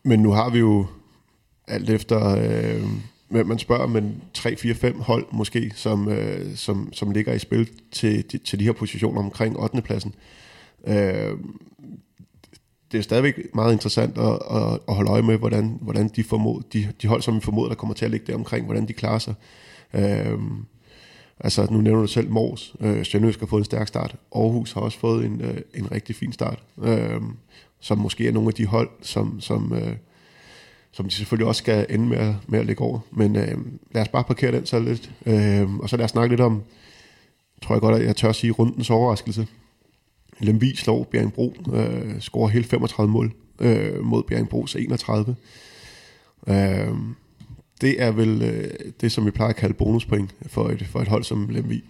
Men 0.03 0.21
nu 0.21 0.31
har 0.31 0.51
vi 0.51 0.59
jo 0.59 0.87
alt 1.67 1.91
efter... 1.91 2.37
Øh 2.37 3.12
man 3.33 3.59
spørger, 3.59 3.87
men 3.87 4.23
3-4-5 4.39 5.03
hold 5.03 5.27
måske, 5.33 5.73
som, 5.75 6.09
øh, 6.09 6.57
som, 6.57 6.93
som 6.93 7.11
ligger 7.11 7.33
i 7.33 7.39
spil 7.39 7.69
til, 7.93 8.25
til, 8.25 8.41
til 8.41 8.59
de 8.59 8.65
her 8.65 8.73
positioner 8.73 9.21
omkring 9.21 9.59
8. 9.59 9.83
pladsen. 9.83 10.15
Øh, 10.87 11.37
det 12.93 12.99
er 12.99 13.03
stadigvæk 13.03 13.55
meget 13.55 13.73
interessant 13.73 14.19
at, 14.19 14.39
at, 14.51 14.79
at 14.89 14.95
holde 14.95 15.11
øje 15.11 15.23
med, 15.23 15.39
hvordan, 15.39 15.79
hvordan 15.81 16.09
de, 16.09 16.25
formod, 16.25 16.63
de, 16.73 16.93
de 17.03 17.07
hold, 17.07 17.23
som 17.23 17.35
vi 17.35 17.41
formoder, 17.41 17.69
der 17.69 17.75
kommer 17.75 17.95
til 17.95 18.05
at 18.05 18.11
ligge 18.11 18.27
der 18.27 18.35
omkring, 18.35 18.65
hvordan 18.65 18.89
de 18.89 18.93
klarer 18.93 19.19
sig. 19.19 19.35
Øh, 19.95 20.39
altså, 21.41 21.67
nu 21.71 21.81
nævner 21.81 22.01
du 22.01 22.07
selv 22.07 22.31
Mors. 22.31 22.75
Øh, 22.81 23.03
Sjønøsk 23.03 23.41
har 23.41 23.47
fået 23.47 23.61
en 23.61 23.65
stærk 23.65 23.89
start. 23.89 24.17
Aarhus 24.35 24.73
har 24.73 24.81
også 24.81 24.99
fået 24.99 25.27
en, 25.27 25.41
øh, 25.41 25.61
en 25.75 25.93
rigtig 25.93 26.17
fin 26.17 26.33
start. 26.33 26.63
Øh, 26.83 27.21
som 27.81 27.99
måske 27.99 28.29
er 28.29 28.33
nogle 28.33 28.49
af 28.49 28.55
de 28.55 28.67
hold, 28.67 28.91
som, 29.03 29.41
som 29.41 29.73
øh, 29.75 29.97
som 30.93 31.09
de 31.09 31.15
selvfølgelig 31.15 31.47
også 31.47 31.59
skal 31.59 31.87
ende 31.91 32.07
med 32.07 32.19
at, 32.19 32.35
med 32.49 32.59
at 32.59 32.67
lægge 32.67 32.85
over. 32.85 33.01
Men 33.11 33.37
øh, 33.37 33.59
lad 33.91 34.03
os 34.03 34.09
bare 34.09 34.25
parkere 34.25 34.53
den 34.53 34.67
så 34.67 34.79
lidt. 34.79 35.11
Øh, 35.27 35.75
og 35.75 35.89
så 35.89 35.97
lad 35.97 36.05
os 36.05 36.11
snakke 36.11 36.33
lidt 36.33 36.41
om, 36.41 36.63
tror 37.63 37.75
jeg 37.75 37.81
godt, 37.81 37.97
at 37.97 38.07
jeg 38.07 38.17
tør 38.17 38.29
at 38.29 38.37
sige, 38.37 38.51
rundens 38.51 38.91
overraskelse. 38.91 39.47
Lemvi 40.39 40.77
slår 40.77 41.05
Bjerringbro, 41.05 41.57
øh, 41.75 42.21
scorer 42.21 42.49
hele 42.49 42.65
35 42.65 43.13
mål 43.13 43.33
øh, 43.61 44.05
mod 44.05 44.23
Bjerringbros 44.23 44.77
31. 44.77 45.37
Øh, 46.47 46.89
det 47.81 48.03
er 48.03 48.11
vel 48.11 48.43
øh, 48.43 48.71
det, 49.01 49.13
som 49.13 49.27
vi 49.27 49.31
plejer 49.31 49.51
at 49.51 49.57
kalde 49.57 49.75
bonuspoint 49.75 50.35
for 50.47 50.69
et, 50.69 50.87
for 50.91 51.01
et 51.01 51.09
hold 51.09 51.25
som 51.25 51.49
Lemvi. 51.49 51.85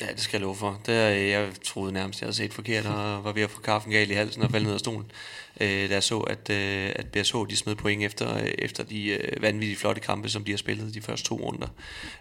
Ja, 0.00 0.06
det 0.06 0.20
skal 0.20 0.38
jeg 0.38 0.44
love 0.44 0.56
for. 0.56 0.80
Det 0.86 0.94
er, 0.94 1.08
jeg 1.08 1.48
troede 1.64 1.92
nærmest, 1.92 2.20
jeg 2.20 2.26
havde 2.26 2.36
set 2.36 2.54
forkert, 2.54 2.86
og 2.86 3.24
var 3.24 3.32
ved 3.32 3.42
at 3.42 3.50
få 3.50 3.60
kaffen 3.60 3.92
galt 3.92 4.10
i 4.10 4.14
halsen 4.14 4.42
og 4.42 4.50
falde 4.50 4.64
ned 4.66 4.74
af 4.74 4.80
stolen 4.80 5.10
øh, 5.60 5.88
da 5.88 5.94
jeg 5.94 6.02
så, 6.02 6.18
at, 6.18 6.50
øh, 6.50 6.90
at 6.96 7.06
BSH 7.06 7.36
de 7.50 7.56
smed 7.56 7.74
point 7.74 8.02
efter, 8.02 8.36
øh, 8.36 8.50
efter 8.58 8.84
de 8.84 9.08
øh, 9.08 9.76
flotte 9.76 10.00
kampe, 10.00 10.28
som 10.28 10.44
de 10.44 10.52
har 10.52 10.58
spillet 10.58 10.94
de 10.94 11.00
første 11.00 11.26
to 11.28 11.34
runder. 11.34 11.68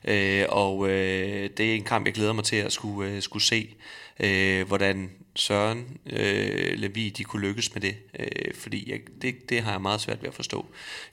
Øh, 0.05 0.45
og 0.49 0.89
øh, 0.89 1.49
det 1.57 1.71
er 1.71 1.75
en 1.75 1.83
kamp, 1.83 2.05
jeg 2.05 2.13
glæder 2.13 2.33
mig 2.33 2.43
til 2.43 2.55
at 2.55 2.71
skulle, 2.71 3.11
øh, 3.11 3.21
skulle 3.21 3.43
se, 3.43 3.75
øh, 4.19 4.67
hvordan 4.67 5.11
Søren 5.35 5.97
øh, 6.05 6.73
Levi, 6.79 7.09
de 7.09 7.23
kunne 7.23 7.41
lykkes 7.41 7.73
med 7.73 7.81
det, 7.81 7.95
øh, 8.19 8.53
fordi 8.53 8.91
jeg, 8.91 8.99
det, 9.21 9.49
det 9.49 9.61
har 9.61 9.71
jeg 9.71 9.81
meget 9.81 10.01
svært 10.01 10.21
ved 10.21 10.29
at 10.29 10.35
forstå. 10.35 10.65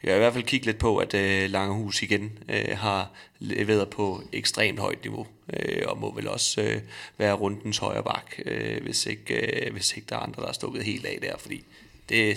Jeg 0.03 0.13
har 0.13 0.17
i 0.17 0.19
hvert 0.19 0.33
fald 0.33 0.45
kigget 0.45 0.67
lidt 0.67 0.79
på, 0.79 0.97
at 0.97 1.15
øh, 1.15 1.51
Langehus 1.51 2.03
igen 2.03 2.39
øh, 2.49 2.79
har 2.79 3.11
leveret 3.39 3.91
på 3.91 4.23
ekstremt 4.33 4.79
højt 4.79 5.03
niveau, 5.05 5.27
øh, 5.53 5.83
og 5.87 5.99
må 5.99 6.15
vel 6.15 6.29
også 6.29 6.63
øh, 6.63 6.81
være 7.19 7.33
rundens 7.33 7.79
højre 7.79 8.03
bak, 8.03 8.39
øh, 8.45 8.83
hvis, 8.83 9.07
ikke, 9.07 9.67
øh, 9.67 9.73
hvis 9.73 9.97
ikke 9.97 10.07
der 10.09 10.17
er 10.17 10.21
andre, 10.21 10.43
der 10.43 10.49
er 10.49 10.53
stukket 10.53 10.85
helt 10.85 11.07
af 11.07 11.19
der, 11.23 11.37
fordi 11.39 11.65
det, 12.09 12.37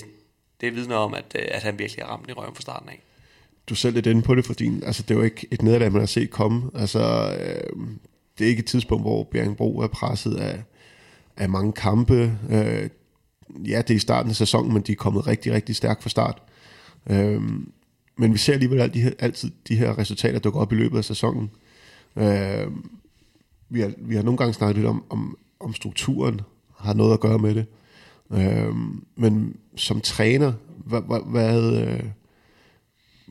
det 0.62 0.76
vidner 0.76 0.96
om, 0.96 1.14
at, 1.14 1.36
øh, 1.36 1.48
at 1.52 1.64
han 1.64 1.80
virkelig 1.80 2.06
har 2.06 2.12
ramt 2.12 2.30
i 2.30 2.34
røven 2.34 2.56
fra 2.56 2.62
starten 2.62 2.90
af. 2.90 3.04
Du 3.70 3.74
er 3.74 3.78
selv 3.78 3.96
lidt 3.96 4.08
inde 4.08 4.22
på 4.22 4.36
det, 4.36 4.46
fordi 4.46 4.84
altså, 4.84 5.04
det 5.04 5.12
er 5.12 5.16
jo 5.16 5.24
ikke 5.24 5.48
et 5.52 5.62
nederlag, 5.62 5.92
man 5.92 6.02
har 6.02 6.08
set 6.08 6.30
komme. 6.30 6.72
Altså, 6.76 7.36
øh, 7.40 7.88
det 8.38 8.46
er 8.46 8.50
ikke 8.50 8.60
et 8.60 8.66
tidspunkt, 8.66 9.04
hvor 9.04 9.24
Bjerringbro 9.24 9.80
er 9.80 9.88
presset 9.88 10.36
af, 10.36 10.64
af 11.38 11.50
mange 11.50 11.74
kampe. 11.74 12.38
Øh, 12.50 12.90
ja, 13.70 13.82
det 13.82 13.90
er 13.90 13.96
i 13.96 14.00
starten 14.00 14.30
af 14.30 14.36
sæsonen, 14.36 14.74
men 14.74 14.82
de 14.82 14.92
er 14.92 14.96
kommet 14.96 15.28
rigtig, 15.28 15.54
rigtig 15.54 15.76
stærkt 15.76 16.04
fra 16.04 16.10
start. 16.10 16.42
Øh, 17.10 17.42
men 18.18 18.34
vi 18.34 18.38
ser 18.38 18.54
alligevel 18.54 18.82
alt 18.82 18.94
de 18.94 19.02
her, 19.02 19.12
altid 19.20 19.52
de 19.68 19.76
her 19.76 19.98
resultater 19.98 20.40
dukke 20.40 20.60
op 20.60 20.72
i 20.72 20.76
løbet 20.76 20.98
af 20.98 21.06
sæsonen. 21.06 21.52
Øh, 22.16 22.68
vi, 23.70 23.82
har, 23.82 23.92
vi 23.98 24.16
har 24.16 24.24
nogle 24.24 24.38
gange 24.38 24.54
snakket 24.54 24.76
lidt 24.76 24.88
om, 24.88 25.04
om, 25.10 25.38
om 25.60 25.74
strukturen 25.74 26.42
har 26.78 26.94
noget 26.94 27.14
at 27.14 27.20
gøre 27.20 27.40
med 27.40 27.56
det. 27.56 27.66
Øh, 28.32 28.76
men 29.16 29.58
som 29.76 30.02
træner, 30.02 30.54
hvad, 30.86 31.02
hvad, 31.02 31.20
hvad 31.26 31.82
øh, 31.82 32.04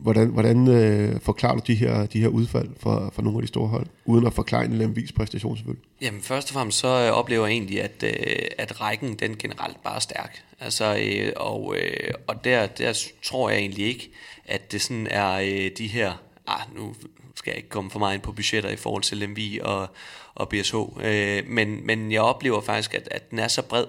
hvordan, 0.03 0.29
hvordan 0.29 0.69
øh, 0.69 1.21
forklarer 1.21 1.55
du 1.55 1.63
de 1.67 1.75
her, 1.75 2.07
de 2.07 2.21
her 2.21 2.29
udfald 2.29 2.69
for, 2.81 3.11
for 3.15 3.23
nogle 3.23 3.39
af 3.39 3.43
de 3.43 3.49
store 3.49 3.69
hold, 3.69 3.87
uden 4.05 4.27
at 4.27 4.33
forklare 4.33 4.65
en 4.65 4.73
eller 4.73 4.87
vis 4.87 5.13
præstation 5.13 5.57
selvfølgelig? 5.57 5.85
Jamen 6.01 6.21
først 6.21 6.51
og 6.51 6.55
fremmest 6.55 6.79
så 6.79 6.89
øh, 6.89 7.13
oplever 7.13 7.47
jeg 7.47 7.53
egentlig, 7.53 7.83
at, 7.83 8.03
øh, 8.03 8.47
at 8.59 8.81
rækken 8.81 9.15
den 9.15 9.37
generelt 9.37 9.83
bare 9.83 9.97
er 9.97 10.01
stærk. 10.01 10.43
Altså, 10.61 10.99
øh, 11.03 11.33
og, 11.37 11.77
øh, 11.77 12.15
og 12.27 12.45
der, 12.45 12.67
der 12.67 13.09
tror 13.23 13.51
jeg 13.51 13.59
egentlig 13.59 13.87
ikke, 13.87 14.11
at 14.45 14.73
det 14.73 14.83
sådan 14.83 15.07
er 15.07 15.33
øh, 15.33 15.71
de 15.79 15.87
her, 15.87 16.13
ah, 16.47 16.61
nu 16.77 16.95
skal 17.35 17.51
jeg 17.51 17.57
ikke 17.57 17.69
komme 17.69 17.91
for 17.91 17.99
meget 17.99 18.15
ind 18.15 18.23
på 18.23 18.33
budgetter 18.33 18.71
i 18.71 18.77
forhold 18.77 19.03
til 19.03 19.19
Lemvi 19.19 19.61
og, 19.63 19.89
og 20.35 20.49
BSH, 20.49 20.75
øh, 21.01 21.43
men, 21.47 21.87
men 21.87 22.13
jeg 22.13 22.23
oplever 22.23 22.61
faktisk, 22.61 22.95
at, 22.95 23.09
at 23.11 23.31
den 23.31 23.39
er 23.39 23.49
så 23.49 23.63
bred, 23.63 23.87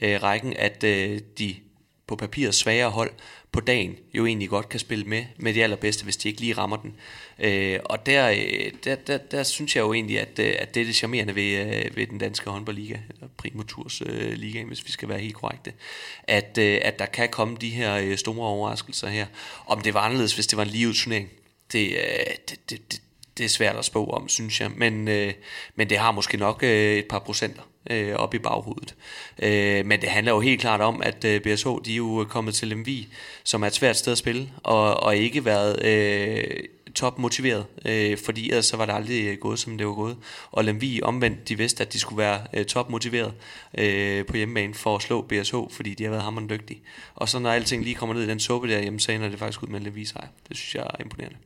øh, 0.00 0.22
rækken, 0.22 0.52
at 0.56 0.84
øh, 0.84 1.20
de 1.38 1.56
på 2.06 2.16
papiret 2.16 2.54
svagere 2.54 2.90
hold 2.90 3.10
på 3.52 3.60
dagen 3.60 3.96
jo 4.14 4.26
egentlig 4.26 4.48
godt 4.48 4.68
kan 4.68 4.80
spille 4.80 5.04
med 5.04 5.24
med 5.36 5.54
de 5.54 5.62
allerbedste, 5.62 6.04
hvis 6.04 6.16
de 6.16 6.28
ikke 6.28 6.40
lige 6.40 6.52
rammer 6.52 6.76
den. 6.76 6.96
Øh, 7.38 7.80
og 7.84 8.06
der, 8.06 8.30
øh, 8.30 8.72
der, 8.84 8.94
der, 8.94 9.18
der 9.18 9.42
synes 9.42 9.76
jeg 9.76 9.82
jo 9.82 9.92
egentlig, 9.92 10.20
at, 10.20 10.38
øh, 10.38 10.54
at 10.58 10.74
det 10.74 10.80
er 10.80 10.84
det 10.84 10.94
charmerende 10.94 11.34
ved, 11.34 11.76
øh, 11.76 11.96
ved 11.96 12.06
den 12.06 12.18
danske 12.18 12.50
håndboldliga, 12.50 12.96
eller 13.10 13.28
Primoturs 13.36 14.02
øh, 14.06 14.32
liga, 14.32 14.64
hvis 14.64 14.86
vi 14.86 14.92
skal 14.92 15.08
være 15.08 15.18
helt 15.18 15.34
korrekte, 15.34 15.72
at, 16.22 16.58
øh, 16.58 16.80
at 16.82 16.98
der 16.98 17.06
kan 17.06 17.28
komme 17.28 17.56
de 17.60 17.70
her 17.70 18.16
store 18.16 18.48
overraskelser 18.48 19.08
her. 19.08 19.26
Om 19.66 19.80
det 19.80 19.94
var 19.94 20.00
anderledes, 20.00 20.34
hvis 20.34 20.46
det 20.46 20.56
var 20.56 20.62
en 20.62 20.70
live 20.70 20.92
turnering, 20.92 21.28
det, 21.72 21.88
øh, 21.88 22.34
det, 22.48 22.70
det, 22.70 22.92
det, 22.92 23.02
det 23.38 23.44
er 23.44 23.48
svært 23.48 23.76
at 23.76 23.84
spå 23.84 24.06
om, 24.06 24.28
synes 24.28 24.60
jeg, 24.60 24.70
men, 24.70 25.08
øh, 25.08 25.32
men 25.74 25.90
det 25.90 25.98
har 25.98 26.10
måske 26.12 26.36
nok 26.36 26.62
øh, 26.62 26.96
et 26.96 27.08
par 27.08 27.18
procenter 27.18 27.62
øh, 27.90 28.14
op 28.14 28.34
i 28.34 28.38
baghovedet. 28.38 28.94
Øh, 29.42 29.86
men 29.86 30.00
det 30.00 30.08
handler 30.08 30.32
jo 30.32 30.40
helt 30.40 30.60
klart 30.60 30.80
om, 30.80 31.02
at 31.02 31.24
øh, 31.24 31.40
BSH 31.40 31.68
de 31.84 31.92
er 31.92 31.96
jo 31.96 32.26
kommet 32.28 32.54
til 32.54 32.68
Lemvi, 32.68 33.08
som 33.44 33.62
er 33.62 33.66
et 33.66 33.74
svært 33.74 33.96
sted 33.96 34.12
at 34.12 34.18
spille, 34.18 34.50
og, 34.62 35.02
og 35.02 35.16
ikke 35.16 35.44
været 35.44 35.84
øh, 35.84 36.64
top 36.96 37.18
motiveret, 37.18 37.66
øh, 37.84 38.18
fordi 38.18 38.50
ellers 38.50 38.66
så 38.66 38.76
var 38.76 38.86
det 38.86 38.92
aldrig 38.92 39.40
gået, 39.40 39.58
som 39.58 39.78
det 39.78 39.86
var 39.86 39.92
gået. 39.92 40.16
Og 40.52 40.64
Lemvi 40.64 41.00
omvendt, 41.02 41.48
de 41.48 41.58
vidste, 41.58 41.82
at 41.82 41.92
de 41.92 41.98
skulle 41.98 42.18
være 42.18 42.40
øh, 42.54 42.64
top 42.64 42.90
motiveret 42.90 43.34
øh, 43.78 44.26
på 44.26 44.36
hjemmebane 44.36 44.74
for 44.74 44.96
at 44.96 45.02
slå 45.02 45.22
BSH, 45.22 45.54
fordi 45.70 45.94
de 45.94 46.04
har 46.04 46.10
været 46.10 46.22
hammerende 46.22 46.54
dygtige. 46.54 46.80
Og 47.14 47.28
så 47.28 47.38
når 47.38 47.50
alting 47.50 47.84
lige 47.84 47.94
kommer 47.94 48.14
ned 48.14 48.22
i 48.22 48.28
den 48.28 48.40
suppe 48.40 48.68
der, 48.68 48.78
jamen, 48.78 49.00
så 49.00 49.12
ender 49.12 49.28
det 49.28 49.38
faktisk 49.38 49.62
ud 49.62 49.68
med 49.68 49.78
en 49.78 49.84
Lemvi 49.84 50.04
sejr. 50.04 50.26
Det 50.48 50.56
synes 50.56 50.74
jeg 50.74 50.82
er 50.82 51.02
imponerende. 51.02 51.36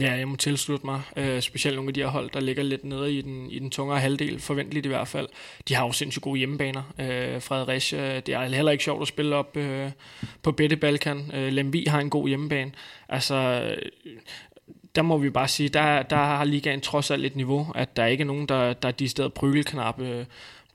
Ja, 0.00 0.12
jeg 0.12 0.28
må 0.28 0.36
tilslutte 0.36 0.86
mig. 0.86 1.02
Øh, 1.16 1.40
specielt 1.42 1.76
nogle 1.76 1.88
af 1.88 1.94
de 1.94 2.00
her 2.00 2.08
hold, 2.08 2.30
der 2.30 2.40
ligger 2.40 2.62
lidt 2.62 2.84
nede 2.84 3.14
i 3.14 3.22
den, 3.22 3.50
i 3.50 3.58
den 3.58 3.70
tungere 3.70 4.00
halvdel, 4.00 4.40
forventeligt 4.40 4.86
i 4.86 4.88
hvert 4.88 5.08
fald. 5.08 5.28
De 5.68 5.74
har 5.74 5.86
jo 5.86 5.92
sindssygt 5.92 6.22
gode 6.22 6.38
hjemmebaner. 6.38 6.82
Øh, 7.00 7.42
Fredericia, 7.42 8.16
øh, 8.16 8.22
det 8.26 8.34
er 8.34 8.44
heller 8.44 8.72
ikke 8.72 8.84
sjovt 8.84 9.02
at 9.02 9.08
spille 9.08 9.36
op 9.36 9.56
øh, 9.56 9.90
på 10.42 10.52
Bette 10.52 10.76
Balkan. 10.76 11.30
Øh, 11.34 11.52
Lemvi 11.52 11.84
har 11.88 12.00
en 12.00 12.10
god 12.10 12.28
hjemmebane. 12.28 12.72
Altså, 13.08 13.34
øh, 13.34 13.76
der 14.94 15.02
må 15.02 15.18
vi 15.18 15.30
bare 15.30 15.48
sige, 15.48 15.68
der, 15.68 16.02
der 16.02 16.16
har 16.16 16.44
ligaen 16.44 16.80
trods 16.80 17.10
alt 17.10 17.26
et 17.26 17.36
niveau, 17.36 17.72
at 17.74 17.96
der 17.96 18.06
ikke 18.06 18.22
er 18.22 18.26
nogen, 18.26 18.46
der, 18.46 18.72
der 18.72 18.88
er 18.88 18.92
de 18.92 19.08
steder 19.08 19.28
prygelknappe 19.28 20.08
øh, 20.08 20.24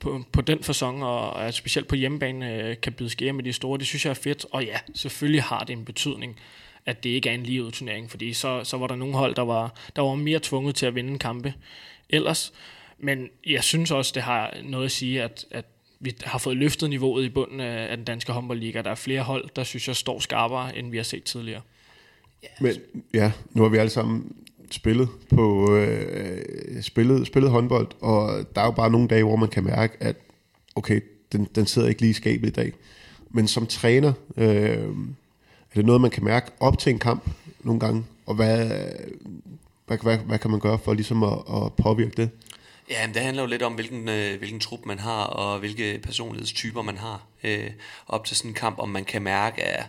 på, 0.00 0.22
på 0.32 0.40
den 0.40 0.62
fasong, 0.62 1.04
og 1.04 1.46
at 1.46 1.54
specielt 1.54 1.88
på 1.88 1.94
hjemmebane 1.94 2.54
øh, 2.54 2.76
kan 2.82 2.92
byde 2.92 3.10
skære 3.10 3.32
med 3.32 3.44
de 3.44 3.52
store. 3.52 3.78
Det 3.78 3.86
synes 3.86 4.04
jeg 4.04 4.10
er 4.10 4.14
fedt, 4.14 4.46
og 4.52 4.64
ja, 4.64 4.78
selvfølgelig 4.94 5.42
har 5.42 5.60
det 5.60 5.72
en 5.72 5.84
betydning 5.84 6.36
at 6.86 7.04
det 7.04 7.10
ikke 7.10 7.28
er 7.28 7.34
en 7.34 7.42
livet 7.42 7.74
turnering, 7.74 8.10
fordi 8.10 8.32
så, 8.32 8.64
så 8.64 8.76
var 8.76 8.86
der 8.86 8.96
nogle 8.96 9.14
hold, 9.14 9.34
der 9.34 9.42
var, 9.42 9.74
der 9.96 10.02
var 10.02 10.14
mere 10.14 10.40
tvunget 10.42 10.74
til 10.74 10.86
at 10.86 10.94
vinde 10.94 11.18
kampe 11.18 11.54
ellers. 12.10 12.52
Men 12.98 13.28
jeg 13.46 13.64
synes 13.64 13.90
også, 13.90 14.12
det 14.14 14.22
har 14.22 14.56
noget 14.64 14.84
at 14.84 14.92
sige, 14.92 15.22
at, 15.22 15.44
at 15.50 15.64
vi 16.00 16.16
har 16.24 16.38
fået 16.38 16.56
løftet 16.56 16.90
niveauet 16.90 17.24
i 17.24 17.28
bunden 17.28 17.60
af 17.60 17.96
den 17.96 18.04
danske 18.04 18.32
håndboldliga. 18.32 18.82
Der 18.82 18.90
er 18.90 18.94
flere 18.94 19.22
hold, 19.22 19.48
der 19.56 19.64
synes 19.64 19.88
jeg 19.88 19.96
står 19.96 20.20
skarpere, 20.20 20.78
end 20.78 20.90
vi 20.90 20.96
har 20.96 21.04
set 21.04 21.24
tidligere. 21.24 21.60
Men 22.60 22.74
ja, 23.14 23.32
nu 23.50 23.62
har 23.62 23.68
vi 23.68 23.76
alle 23.76 23.90
sammen 23.90 24.36
spillet 24.70 25.08
på 25.30 25.74
øh, 25.76 26.82
spillet, 26.82 27.26
spillet 27.26 27.50
håndbold, 27.50 27.88
og 28.00 28.46
der 28.54 28.60
er 28.60 28.64
jo 28.64 28.70
bare 28.70 28.90
nogle 28.90 29.08
dage, 29.08 29.24
hvor 29.24 29.36
man 29.36 29.48
kan 29.48 29.64
mærke, 29.64 29.96
at 30.00 30.16
okay, 30.74 31.00
den, 31.32 31.48
den 31.54 31.66
sidder 31.66 31.88
ikke 31.88 32.00
lige 32.00 32.10
i 32.10 32.14
skabet 32.14 32.48
i 32.48 32.52
dag. 32.52 32.72
Men 33.30 33.48
som 33.48 33.66
træner, 33.66 34.12
øh, 34.36 34.88
er 35.74 35.78
det 35.78 35.86
noget, 35.86 36.00
man 36.00 36.10
kan 36.10 36.24
mærke 36.24 36.50
op 36.60 36.78
til 36.78 36.90
en 36.90 36.98
kamp 36.98 37.30
nogle 37.60 37.80
gange? 37.80 38.04
Og 38.26 38.34
hvad, 38.34 38.66
hvad, 39.86 39.98
hvad, 40.02 40.18
hvad 40.18 40.38
kan 40.38 40.50
man 40.50 40.60
gøre 40.60 40.78
for 40.78 40.94
ligesom 40.94 41.22
at, 41.22 41.32
at 41.32 41.72
påvirke 41.72 42.12
det? 42.16 42.30
Ja, 42.90 43.08
det 43.14 43.22
handler 43.22 43.42
jo 43.42 43.48
lidt 43.48 43.62
om, 43.62 43.72
hvilken, 43.72 44.08
øh, 44.08 44.38
hvilken 44.38 44.60
trup 44.60 44.86
man 44.86 44.98
har, 44.98 45.24
og 45.24 45.58
hvilke 45.58 46.00
personlighedstyper 46.02 46.82
man 46.82 46.98
har 46.98 47.22
øh, 47.44 47.70
op 48.08 48.24
til 48.24 48.36
sådan 48.36 48.50
en 48.50 48.54
kamp, 48.54 48.78
om 48.78 48.88
man 48.88 49.04
kan 49.04 49.22
mærke, 49.22 49.62
at 49.62 49.86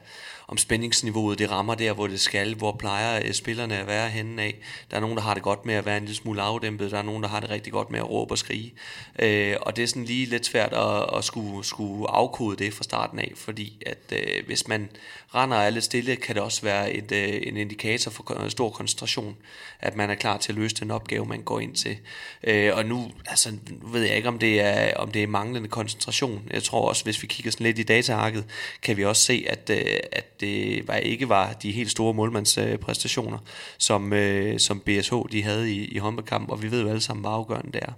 om 0.47 0.57
spændingsniveauet 0.57 1.39
det 1.39 1.51
rammer 1.51 1.75
der, 1.75 1.93
hvor 1.93 2.07
det 2.07 2.19
skal, 2.19 2.55
hvor 2.55 2.71
plejer 2.71 3.21
øh, 3.25 3.33
spillerne 3.33 3.77
at 3.77 3.87
være 3.87 4.09
henne 4.09 4.41
af. 4.41 4.55
Der 4.91 4.97
er 4.97 5.01
nogen, 5.01 5.17
der 5.17 5.23
har 5.23 5.33
det 5.33 5.43
godt 5.43 5.65
med 5.65 5.75
at 5.75 5.85
være 5.85 5.97
en 5.97 6.03
lille 6.03 6.15
smule 6.15 6.41
afdæmpet, 6.41 6.91
der 6.91 6.97
er 6.97 7.01
nogen, 7.01 7.23
der 7.23 7.29
har 7.29 7.39
det 7.39 7.49
rigtig 7.49 7.73
godt 7.73 7.91
med 7.91 7.99
at 7.99 8.09
råbe 8.09 8.33
og 8.33 8.37
skrige. 8.37 8.73
Øh, 9.19 9.55
og 9.61 9.75
det 9.75 9.83
er 9.83 9.87
sådan 9.87 10.05
lige 10.05 10.25
lidt 10.25 10.45
svært 10.45 10.73
at, 10.73 11.17
at 11.17 11.23
skulle, 11.23 11.65
skulle 11.65 12.09
afkode 12.09 12.63
det 12.63 12.73
fra 12.73 12.83
starten 12.83 13.19
af, 13.19 13.31
fordi 13.35 13.83
at 13.85 14.11
øh, 14.11 14.45
hvis 14.45 14.67
man 14.67 14.89
render 15.35 15.57
alle 15.57 15.81
stille, 15.81 16.15
kan 16.15 16.35
det 16.35 16.43
også 16.43 16.61
være 16.61 16.93
et, 16.93 17.11
øh, 17.11 17.41
en 17.43 17.57
indikator 17.57 18.11
for 18.11 18.49
stor 18.49 18.69
koncentration, 18.69 19.37
at 19.79 19.95
man 19.95 20.09
er 20.09 20.15
klar 20.15 20.37
til 20.37 20.51
at 20.51 20.57
løse 20.57 20.75
den 20.75 20.91
opgave, 20.91 21.25
man 21.25 21.41
går 21.41 21.59
ind 21.59 21.75
til. 21.75 21.97
Øh, 22.43 22.75
og 22.75 22.85
nu, 22.85 23.11
altså, 23.25 23.51
nu 23.51 23.87
ved 23.87 24.01
jeg 24.01 24.15
ikke, 24.15 24.27
om 24.27 24.39
det, 24.39 24.61
er, 24.61 24.97
om 24.97 25.11
det 25.11 25.23
er 25.23 25.27
manglende 25.27 25.69
koncentration. 25.69 26.47
Jeg 26.51 26.63
tror 26.63 26.89
også, 26.89 27.03
hvis 27.03 27.21
vi 27.21 27.27
kigger 27.27 27.51
sådan 27.51 27.65
lidt 27.65 27.79
i 27.79 27.83
dataarket, 27.83 28.45
kan 28.81 28.97
vi 28.97 29.05
også 29.05 29.21
se, 29.21 29.45
at, 29.49 29.69
øh, 29.69 29.99
at 30.11 30.34
det 30.39 30.87
var, 30.87 30.95
ikke 30.95 31.29
var 31.29 31.53
de 31.53 31.71
helt 31.71 31.91
store 31.91 32.13
målmandspræstationer, 32.13 33.37
som, 33.77 34.13
øh, 34.13 34.59
som 34.59 34.79
BSH 34.79 35.13
de 35.31 35.43
havde 35.43 35.71
i, 35.71 35.85
i 35.85 35.97
håndboldkampen, 35.97 36.51
og 36.51 36.63
vi 36.63 36.71
ved 36.71 36.81
jo 36.81 36.89
alle 36.89 37.01
sammen, 37.01 37.21
hvor 37.21 37.31
afgørende 37.31 37.71
det 37.71 37.81
er. 37.83 37.91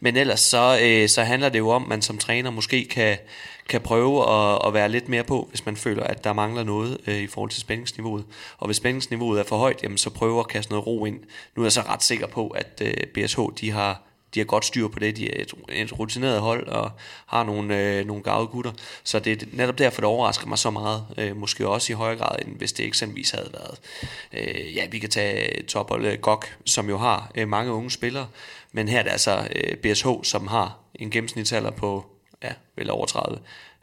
Men 0.00 0.16
ellers 0.16 0.40
så, 0.40 0.78
øh, 0.82 1.08
så 1.08 1.22
handler 1.22 1.48
det 1.48 1.58
jo 1.58 1.68
om, 1.68 1.82
at 1.82 1.88
man 1.88 2.02
som 2.02 2.18
træner 2.18 2.50
måske 2.50 2.84
kan, 2.84 3.18
kan 3.68 3.80
prøve 3.80 4.30
at, 4.30 4.66
at 4.66 4.74
være 4.74 4.88
lidt 4.88 5.08
mere 5.08 5.24
på, 5.24 5.46
hvis 5.50 5.66
man 5.66 5.76
føler, 5.76 6.04
at 6.04 6.24
der 6.24 6.32
mangler 6.32 6.64
noget 6.64 6.98
øh, 7.06 7.18
i 7.18 7.26
forhold 7.26 7.50
til 7.50 7.60
spændingsniveauet. 7.60 8.24
Og 8.58 8.66
hvis 8.66 8.76
spændingsniveauet 8.76 9.40
er 9.40 9.44
for 9.44 9.56
højt, 9.56 9.82
jamen, 9.82 9.98
så 9.98 10.10
prøver 10.10 10.40
at 10.40 10.48
kaste 10.48 10.72
noget 10.72 10.86
ro 10.86 11.04
ind. 11.04 11.20
Nu 11.56 11.62
er 11.62 11.66
jeg 11.66 11.72
så 11.72 11.80
ret 11.80 12.02
sikker 12.02 12.26
på, 12.26 12.48
at 12.48 12.82
øh, 12.84 12.94
BSH 13.14 13.40
de 13.60 13.70
har 13.70 14.07
de 14.34 14.40
har 14.40 14.44
godt 14.44 14.64
styr 14.64 14.88
på 14.88 14.98
det. 14.98 15.16
De 15.16 15.34
er 15.34 15.42
et, 15.42 15.54
et 15.68 15.98
rutineret 15.98 16.40
hold 16.40 16.68
og 16.68 16.90
har 17.26 17.44
nogle, 17.44 17.98
øh, 17.98 18.06
nogle 18.06 18.22
gavede 18.22 18.46
gutter. 18.46 18.72
Så 19.04 19.18
det 19.18 19.42
er 19.42 19.46
netop 19.52 19.78
derfor, 19.78 20.00
det 20.00 20.08
overrasker 20.08 20.46
mig 20.46 20.58
så 20.58 20.70
meget. 20.70 21.06
Øh, 21.18 21.36
måske 21.36 21.68
også 21.68 21.92
i 21.92 21.96
højere 21.96 22.18
grad, 22.18 22.38
end 22.46 22.56
hvis 22.56 22.72
det 22.72 22.86
eksempelvis 22.86 23.30
havde 23.30 23.50
været. 23.52 23.78
Øh, 24.32 24.76
ja, 24.76 24.86
vi 24.86 24.98
kan 24.98 25.10
tage 25.10 25.62
tophold 25.62 26.06
øh, 26.06 26.18
Gok, 26.18 26.56
som 26.66 26.88
jo 26.88 26.98
har 26.98 27.30
øh, 27.34 27.48
mange 27.48 27.72
unge 27.72 27.90
spillere. 27.90 28.28
Men 28.72 28.88
her 28.88 28.98
er 28.98 29.02
det 29.02 29.10
altså 29.10 29.48
øh, 29.56 29.76
BSH, 29.76 30.06
som 30.22 30.46
har 30.46 30.78
en 30.94 31.10
gennemsnitsalder 31.10 31.70
på 31.70 32.06
ja, 32.42 32.52
vel 32.76 32.90
over 32.90 33.06
30 33.06 33.38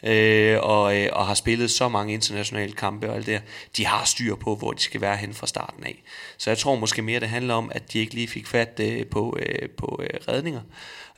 øh, 0.06 0.58
og, 0.62 0.98
øh, 0.98 1.10
og 1.14 1.28
har 1.28 1.34
spillet 1.34 1.72
så 1.72 1.90
mange 1.90 2.14
internationale 2.14 2.74
kampe 2.74 3.10
og 3.10 3.16
alt 3.16 3.26
det 3.26 3.34
der, 3.34 3.40
de 3.78 3.86
har 3.86 4.06
styr 4.06 4.36
på, 4.36 4.56
hvor 4.56 4.72
de 4.72 4.82
skal 4.82 5.02
være 5.02 5.18
hen 5.18 5.34
fra 5.34 5.48
starten 5.48 5.84
af. 5.84 6.04
Så 6.38 6.50
jeg 6.50 6.58
tror 6.58 6.76
måske 6.76 7.02
mere, 7.02 7.20
det 7.20 7.30
handler 7.30 7.54
om, 7.54 7.72
at 7.76 7.94
de 7.94 8.00
ikke 8.00 8.14
lige 8.14 8.28
fik 8.28 8.48
fat 8.48 8.80
øh, 8.82 9.06
på, 9.06 9.38
øh, 9.40 9.70
på 9.70 10.02
øh, 10.04 10.20
redninger, 10.28 10.62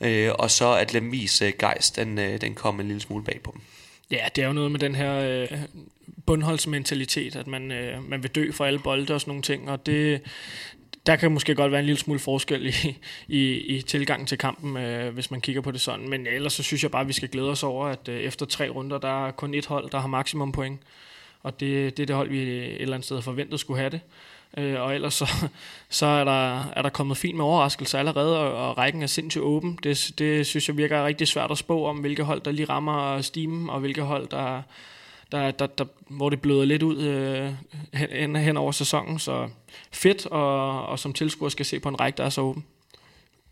øh, 0.02 0.32
og 0.40 0.52
så 0.52 0.74
at 0.74 0.94
Lemvis 0.94 1.42
øh, 1.42 1.54
gejst, 1.60 1.96
den, 1.96 2.20
øh, 2.20 2.42
den 2.42 2.56
kom 2.56 2.80
en 2.80 2.88
lille 2.88 3.02
smule 3.02 3.24
bag 3.24 3.40
på 3.44 3.52
dem. 3.54 3.62
Ja, 4.12 4.26
det 4.36 4.42
er 4.42 4.48
jo 4.48 4.54
noget 4.54 4.72
med 4.72 4.80
den 4.80 4.96
her 4.96 5.14
øh, 5.16 5.60
bundholdsmentalitet, 6.26 7.36
at 7.36 7.48
man, 7.48 7.72
øh, 7.72 8.10
man 8.10 8.24
vil 8.24 8.32
dø 8.32 8.52
for 8.52 8.66
alle 8.66 8.80
bolde 8.80 9.14
og 9.14 9.22
sådan 9.22 9.30
nogle 9.30 9.44
ting, 9.44 9.70
og 9.72 9.86
det, 9.86 10.22
der 11.08 11.16
kan 11.16 11.32
måske 11.32 11.56
godt 11.56 11.72
være 11.72 11.80
en 11.80 11.86
lille 11.86 12.00
smule 12.00 12.20
forskel 12.20 12.68
i, 12.68 12.98
i, 13.28 13.58
i 13.58 13.82
tilgangen 13.82 14.28
til 14.28 14.38
kampen, 14.38 14.78
øh, 14.78 15.14
hvis 15.14 15.32
man 15.32 15.42
kigger 15.42 15.62
på 15.62 15.72
det 15.72 15.82
sådan. 15.82 16.10
Men 16.10 16.28
ellers 16.28 16.54
så 16.54 16.64
synes 16.64 16.84
jeg 16.84 16.92
bare, 16.92 17.02
at 17.02 17.08
vi 17.08 17.14
skal 17.14 17.30
glæde 17.30 17.50
os 17.50 17.64
over, 17.64 17.86
at 17.88 18.10
øh, 18.10 18.20
efter 18.20 18.46
tre 18.46 18.70
runder, 18.70 18.98
der 18.98 19.28
er 19.28 19.32
kun 19.32 19.54
et 19.54 19.66
hold, 19.66 19.90
der 19.90 20.00
har 20.00 20.08
maksimum 20.08 20.52
point. 20.52 20.82
Og 21.44 21.60
det, 21.60 21.98
det 21.98 22.04
er 22.04 22.08
det 22.08 22.16
hold, 22.16 22.30
vi 22.30 22.40
et 22.40 22.82
eller 22.82 22.96
andet 22.96 23.06
sted 23.06 23.22
forventede 23.22 23.58
skulle 23.58 23.80
have 23.80 23.90
det. 23.90 24.02
Øh, 24.58 24.82
og 24.82 24.96
ellers 24.96 25.14
så, 25.14 25.50
så 25.90 26.06
er, 26.06 26.24
der, 26.24 26.64
er 26.64 26.82
der 26.82 26.90
kommet 26.90 27.18
fint 27.18 27.38
med 27.38 27.46
overraskelser 27.46 28.00
allerede, 28.00 28.40
og, 28.40 28.70
og 28.70 28.78
rækken 28.78 29.04
er 29.04 29.08
sindssygt 29.08 29.44
åben. 29.44 29.80
Det, 29.84 30.12
det 30.18 30.48
synes 30.48 30.68
jeg 30.68 30.78
virker 30.78 31.06
rigtig 31.06 31.28
svært 31.28 31.52
at 31.52 31.58
spå 31.58 31.86
om, 31.86 31.98
hvilke 31.98 32.24
hold, 32.24 32.42
der 32.42 32.52
lige 32.52 32.70
rammer 32.70 33.22
stimen, 33.22 33.70
og 33.70 33.80
hvilke 33.80 34.02
hold, 34.02 34.28
der, 34.28 34.62
der, 35.32 35.52
der, 35.52 35.68
der, 35.68 35.86
hvor 36.10 36.30
det 36.30 36.42
bløder 36.42 36.66
lidt 36.66 36.84
ud 36.84 36.98
øh, 36.98 37.52
hen, 37.94 38.36
hen 38.36 38.58
over 38.58 38.72
sæsonen. 38.72 39.20
Så 39.20 39.50
fedt, 39.92 40.26
og, 40.26 40.86
og 40.88 41.00
som 41.00 41.14
tilskuer 41.14 41.50
skal 41.50 41.66
se 41.66 41.80
på 41.80 41.90
en 41.90 42.00
række, 42.00 42.18
der 42.18 42.24
er 42.24 42.30
så 42.30 42.42
åben. 42.42 42.66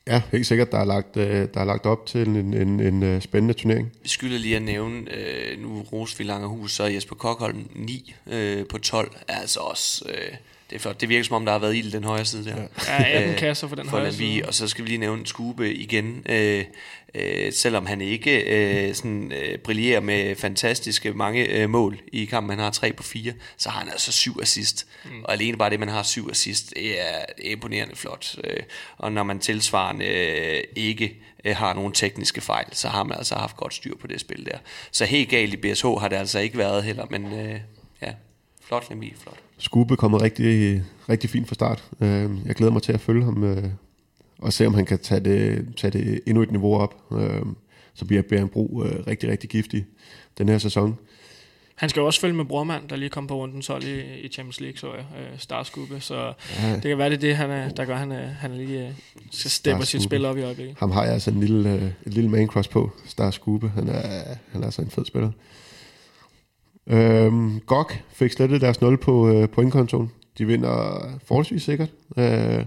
Ja, 0.07 0.21
helt 0.31 0.47
sikkert. 0.47 0.71
Der 0.71 0.77
er 0.77 0.85
lagt, 0.85 1.17
øh, 1.17 1.47
der 1.53 1.59
er 1.59 1.65
lagt 1.65 1.85
op 1.85 2.05
til 2.05 2.27
en, 2.27 2.35
en, 2.35 2.53
en, 2.53 2.79
en 2.79 3.03
øh, 3.03 3.21
spændende 3.21 3.53
turnering. 3.53 3.91
Vi 4.03 4.09
skylder 4.09 4.37
lige 4.37 4.55
at 4.55 4.61
nævne, 4.61 5.15
øh, 5.15 5.61
nu 5.61 5.81
Rosvild 5.81 6.27
Langerhus, 6.27 6.71
så 6.71 6.83
Jesper 6.83 7.15
Kokholm 7.15 7.69
9 7.75 8.13
øh, 8.27 8.65
på 8.67 8.77
12 8.77 9.15
er 9.27 9.35
altså 9.35 9.59
også... 9.59 10.05
Øh, 10.09 10.35
det 10.69 10.75
er 10.75 10.79
flot. 10.79 11.01
Det 11.01 11.09
virker 11.09 11.23
som 11.23 11.35
om, 11.35 11.45
der 11.45 11.51
har 11.51 11.59
været 11.59 11.75
ild 11.75 11.91
den 11.91 12.03
højre 12.03 12.25
side 12.25 12.45
der. 12.45 12.55
Ja, 12.87 13.03
18 13.15 13.29
øh, 13.29 13.37
kasser 13.37 13.67
for 13.67 13.75
den 13.75 13.85
for 13.85 13.97
højre 13.97 14.13
side. 14.13 14.41
Og 14.47 14.53
så 14.53 14.67
skal 14.67 14.83
vi 14.83 14.89
lige 14.89 14.97
nævne 14.97 15.27
Skube 15.27 15.73
igen. 15.73 16.23
Øh, 16.29 16.63
øh, 17.15 17.53
selvom 17.53 17.85
han 17.85 18.01
ikke 18.01 18.41
øh, 18.41 18.95
sådan, 18.95 19.31
øh, 19.31 19.57
brillerer 19.57 19.99
med 19.99 20.35
fantastiske 20.35 21.13
mange 21.13 21.45
øh, 21.45 21.69
mål 21.69 21.99
i 22.07 22.25
kampen, 22.25 22.49
han 22.49 22.59
har 22.59 22.71
tre 22.71 22.93
på 22.93 23.03
fire, 23.03 23.33
så 23.57 23.69
har 23.69 23.79
han 23.79 23.89
altså 23.89 24.11
syv 24.11 24.39
assist. 24.41 24.87
Mm. 25.05 25.23
Og 25.23 25.33
alene 25.33 25.57
bare 25.57 25.69
det, 25.69 25.79
man 25.79 25.89
har 25.89 26.03
syv 26.03 26.29
assist, 26.31 26.73
det 26.75 27.01
er 27.01 27.25
imponerende 27.43 27.95
flot. 27.95 28.35
Øh, 28.43 28.59
og 28.97 29.11
når 29.11 29.23
man 29.23 29.39
tilsvarende 29.39 30.05
øh, 30.05 30.63
ikke 30.75 31.17
øh, 31.45 31.55
har 31.55 31.73
nogle 31.73 31.93
tekniske 31.93 32.41
fejl, 32.41 32.65
så 32.71 32.87
har 32.87 33.03
man 33.03 33.17
altså 33.17 33.35
haft 33.35 33.57
godt 33.57 33.73
styr 33.73 33.95
på 34.01 34.07
det 34.07 34.19
spil 34.19 34.45
der. 34.45 34.57
Så 34.91 35.05
helt 35.05 35.29
galt 35.29 35.53
i 35.53 35.57
BSH 35.57 35.85
har 35.85 36.07
det 36.07 36.15
altså 36.15 36.39
ikke 36.39 36.57
været 36.57 36.83
heller, 36.83 37.05
men 37.09 37.25
øh, 37.33 37.59
ja, 38.01 38.11
flot 38.67 38.89
Lemvig, 38.89 39.13
flot. 39.19 39.37
Skube 39.57 39.97
kommet 39.97 40.21
rigtig, 40.21 40.83
rigtig 41.09 41.29
fint 41.29 41.47
fra 41.47 41.55
start. 41.55 41.83
Øh, 42.01 42.29
Jeg 42.45 42.55
glæder 42.55 42.71
mig 42.71 42.81
til 42.81 42.93
at 42.93 43.01
følge 43.01 43.23
ham 43.23 43.43
øh, 43.43 43.63
og 44.39 44.53
se, 44.53 44.67
om 44.67 44.73
han 44.73 44.85
kan 44.85 44.99
tage 44.99 45.19
det, 45.19 45.65
tage 45.77 45.91
det 45.91 46.19
endnu 46.27 46.43
et 46.43 46.51
niveau 46.51 46.77
op. 46.77 46.95
Øh, 47.19 47.41
Så 47.93 48.05
bliver 48.05 48.21
Bjørn 48.21 48.47
Bro 48.49 48.83
øh, 48.85 49.07
rigtig, 49.07 49.29
rigtig 49.29 49.49
giftig 49.49 49.85
den 50.37 50.49
her 50.49 50.57
sæson. 50.57 50.97
Han 51.75 51.89
skal 51.89 51.99
jo 51.99 52.05
også 52.05 52.19
følge 52.19 52.33
med 52.35 52.45
Brormand, 52.45 52.87
der 52.89 52.95
lige 52.95 53.09
kom 53.09 53.27
på 53.27 53.35
runden 53.35 53.61
12 53.61 53.83
i, 53.83 53.99
i 54.25 54.27
Champions 54.27 54.59
League, 54.61 54.77
så 54.77 54.93
jeg, 54.93 55.05
øh, 55.19 55.39
Starskubbe. 55.39 55.99
Så 55.99 56.33
Ja, 56.61 56.73
det 56.73 56.81
kan 56.83 56.97
være, 56.97 57.09
det 57.09 57.15
er 57.15 57.19
det, 57.19 57.35
han 57.35 57.51
er, 57.51 57.69
der 57.69 57.85
gør, 57.85 57.95
han, 57.95 58.11
er, 58.11 58.27
han 58.27 58.51
er 58.51 58.55
lige 58.55 58.87
øh, 58.87 58.93
skal 59.31 59.51
steppe 59.51 59.85
sit 59.85 59.87
Starskubbe. 59.89 60.03
spil 60.15 60.25
op 60.25 60.37
i 60.37 60.41
øjeblikket. 60.41 60.75
ham 60.79 60.91
har 60.91 61.03
jeg 61.03 61.13
altså 61.13 61.31
en 61.31 61.39
lille, 61.39 61.73
øh, 61.73 61.83
et 62.05 62.13
lille 62.13 62.29
man 62.29 62.47
cross 62.47 62.67
på. 62.67 62.91
Star 63.05 63.31
Skube. 63.31 63.69
Han 63.69 63.87
er, 63.89 64.23
han 64.51 64.61
er 64.61 64.65
altså 64.65 64.81
en 64.81 64.89
fed 64.89 65.05
spiller. 65.05 65.31
Øhm, 66.87 67.59
GOG 67.59 67.91
fik 68.13 68.31
slettet 68.31 68.61
deres 68.61 68.81
0 68.81 68.97
på 68.97 69.29
øh, 69.29 69.49
pointkontoen. 69.49 70.11
De 70.37 70.47
vinder 70.47 71.01
forholdsvis 71.25 71.63
sikkert. 71.63 71.89
Øh, 72.17 72.65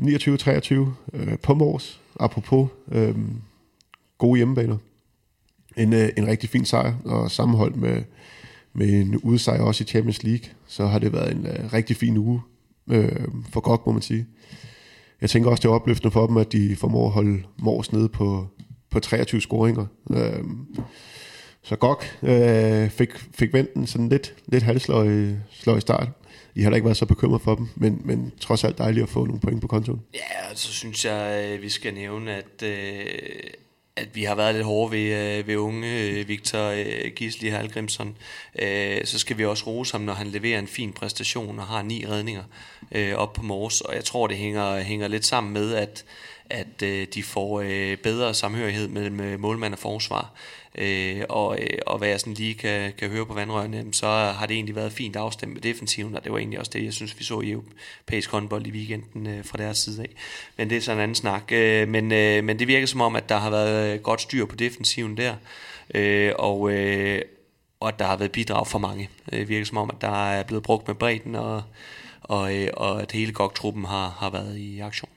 29-23 0.00 0.74
øh, 1.12 1.38
på 1.38 1.54
Mors. 1.54 2.00
Apropos 2.20 2.68
øh, 2.92 3.14
gode 4.18 4.36
hjemmebaner. 4.36 4.76
En, 5.76 5.92
øh, 5.92 6.08
en 6.16 6.26
rigtig 6.26 6.50
fin 6.50 6.64
sejr, 6.64 6.94
og 7.04 7.30
sammenholdt 7.30 7.76
med, 7.76 8.02
med 8.72 8.88
en 8.88 9.16
udsejr 9.16 9.60
også 9.60 9.84
i 9.84 9.86
Champions 9.86 10.22
League, 10.22 10.48
så 10.66 10.86
har 10.86 10.98
det 10.98 11.12
været 11.12 11.32
en 11.32 11.46
øh, 11.46 11.72
rigtig 11.72 11.96
fin 11.96 12.16
uge 12.16 12.40
øh, 12.90 13.28
for 13.50 13.60
GOG, 13.60 13.82
må 13.86 13.92
man 13.92 14.02
sige. 14.02 14.26
Jeg 15.20 15.30
tænker 15.30 15.50
også, 15.50 15.60
det 15.60 15.68
er 15.68 15.72
opløftende 15.72 16.12
for 16.12 16.26
dem, 16.26 16.36
at 16.36 16.52
de 16.52 16.76
formår 16.76 17.06
at 17.06 17.12
holde 17.12 17.42
Mors 17.58 17.92
nede 17.92 18.08
på, 18.08 18.46
på 18.90 19.00
23 19.00 19.40
scoringer. 19.40 19.86
Øh, 20.10 20.44
så 21.62 21.76
GOG 21.76 22.02
øh, 22.22 22.90
fik, 22.90 23.14
fik 23.14 23.52
vendt 23.52 23.74
den 23.74 23.86
sådan 23.86 24.08
lidt, 24.08 24.34
lidt 24.46 24.62
halvsløj 24.62 25.34
sløj 25.50 25.80
start. 25.80 26.08
I 26.58 26.62
har 26.62 26.70
da 26.70 26.74
ikke 26.74 26.84
været 26.84 26.96
så 26.96 27.06
bekymret 27.06 27.42
for 27.42 27.54
dem, 27.54 27.68
men, 27.76 28.00
men 28.04 28.32
trods 28.40 28.64
alt 28.64 28.78
dejligt 28.78 29.02
at 29.02 29.08
få 29.08 29.24
nogle 29.24 29.40
point 29.40 29.60
på 29.60 29.66
kontoen. 29.66 30.00
Ja, 30.14 30.50
og 30.50 30.58
så 30.58 30.72
synes 30.72 31.04
jeg, 31.04 31.44
øh, 31.44 31.62
vi 31.62 31.68
skal 31.68 31.94
nævne, 31.94 32.34
at, 32.34 32.62
øh, 32.62 33.04
at 33.96 34.08
vi 34.14 34.24
har 34.24 34.34
været 34.34 34.54
lidt 34.54 34.64
hårde 34.64 34.92
ved, 34.92 35.38
øh, 35.38 35.46
ved 35.46 35.56
unge 35.56 36.24
Victor 36.26 36.74
Gisli 37.14 37.48
Halgrimsson. 37.48 38.16
Så 39.04 39.18
skal 39.18 39.38
vi 39.38 39.44
også 39.44 39.66
rose 39.66 39.92
ham, 39.92 40.00
når 40.00 40.12
han 40.12 40.26
leverer 40.26 40.58
en 40.58 40.66
fin 40.66 40.92
præstation 40.92 41.58
og 41.58 41.66
har 41.66 41.82
ni 41.82 42.06
redninger 42.06 42.42
op 43.16 43.32
på 43.32 43.42
Mors. 43.42 43.80
Og 43.80 43.94
jeg 43.94 44.04
tror, 44.04 44.26
det 44.26 44.36
hænger, 44.36 44.80
hænger 44.80 45.08
lidt 45.08 45.26
sammen 45.26 45.52
med, 45.52 45.74
at, 45.74 46.04
at 46.50 46.82
øh, 46.82 47.06
de 47.14 47.22
får 47.22 47.60
øh, 47.60 47.96
bedre 47.96 48.34
samhørighed 48.34 48.88
mellem 48.88 49.20
øh, 49.20 49.40
målmand 49.40 49.72
og 49.72 49.78
forsvar. 49.78 50.34
Øh, 50.80 51.22
og, 51.28 51.58
øh, 51.60 51.78
og 51.86 51.98
hvad 51.98 52.08
jeg 52.08 52.20
sådan 52.20 52.34
lige 52.34 52.54
kan, 52.54 52.92
kan 52.98 53.08
høre 53.10 53.26
på 53.26 53.34
vandrørene, 53.34 53.84
så 53.92 54.06
har 54.06 54.46
det 54.46 54.54
egentlig 54.54 54.76
været 54.76 54.92
fint 54.92 55.16
afstemt 55.16 55.52
med 55.52 55.60
defensiven, 55.60 56.14
og 56.14 56.24
det 56.24 56.32
var 56.32 56.38
egentlig 56.38 56.58
også 56.58 56.70
det, 56.74 56.84
jeg 56.84 56.92
synes, 56.92 57.18
vi 57.18 57.24
så 57.24 57.40
i 57.40 57.50
europæisk 57.50 58.30
håndbold 58.30 58.66
i 58.66 58.70
weekenden 58.70 59.26
øh, 59.26 59.44
fra 59.44 59.58
deres 59.58 59.78
side 59.78 60.02
af. 60.02 60.08
Men 60.56 60.70
det 60.70 60.76
er 60.76 60.80
sådan 60.80 60.98
en 60.98 61.02
anden 61.02 61.14
snak. 61.14 61.52
Øh, 61.52 61.88
men, 61.88 62.12
øh, 62.12 62.44
men 62.44 62.58
det 62.58 62.68
virker 62.68 62.86
som 62.86 63.00
om, 63.00 63.16
at 63.16 63.28
der 63.28 63.36
har 63.36 63.50
været 63.50 63.94
øh, 63.94 64.00
godt 64.00 64.20
styr 64.20 64.46
på 64.46 64.56
defensiven 64.56 65.16
der, 65.16 65.34
øh, 65.94 66.32
og, 66.38 66.70
øh, 66.72 67.22
og 67.80 67.88
at 67.88 67.98
der 67.98 68.04
har 68.04 68.16
været 68.16 68.32
bidrag 68.32 68.66
for 68.66 68.78
mange. 68.78 69.08
Øh, 69.32 69.38
Det 69.38 69.48
virker 69.48 69.66
som 69.66 69.76
om, 69.76 69.90
at 69.90 70.00
der 70.00 70.30
er 70.30 70.42
blevet 70.42 70.62
brugt 70.62 70.88
med 70.88 70.94
bredden, 70.94 71.34
og, 71.34 71.62
og, 72.22 72.56
øh, 72.56 72.68
og 72.76 73.02
at 73.02 73.12
hele 73.12 73.32
GOG-truppen 73.32 73.84
har, 73.84 74.16
har 74.20 74.30
været 74.30 74.56
i 74.56 74.80
aktion. 74.80 75.10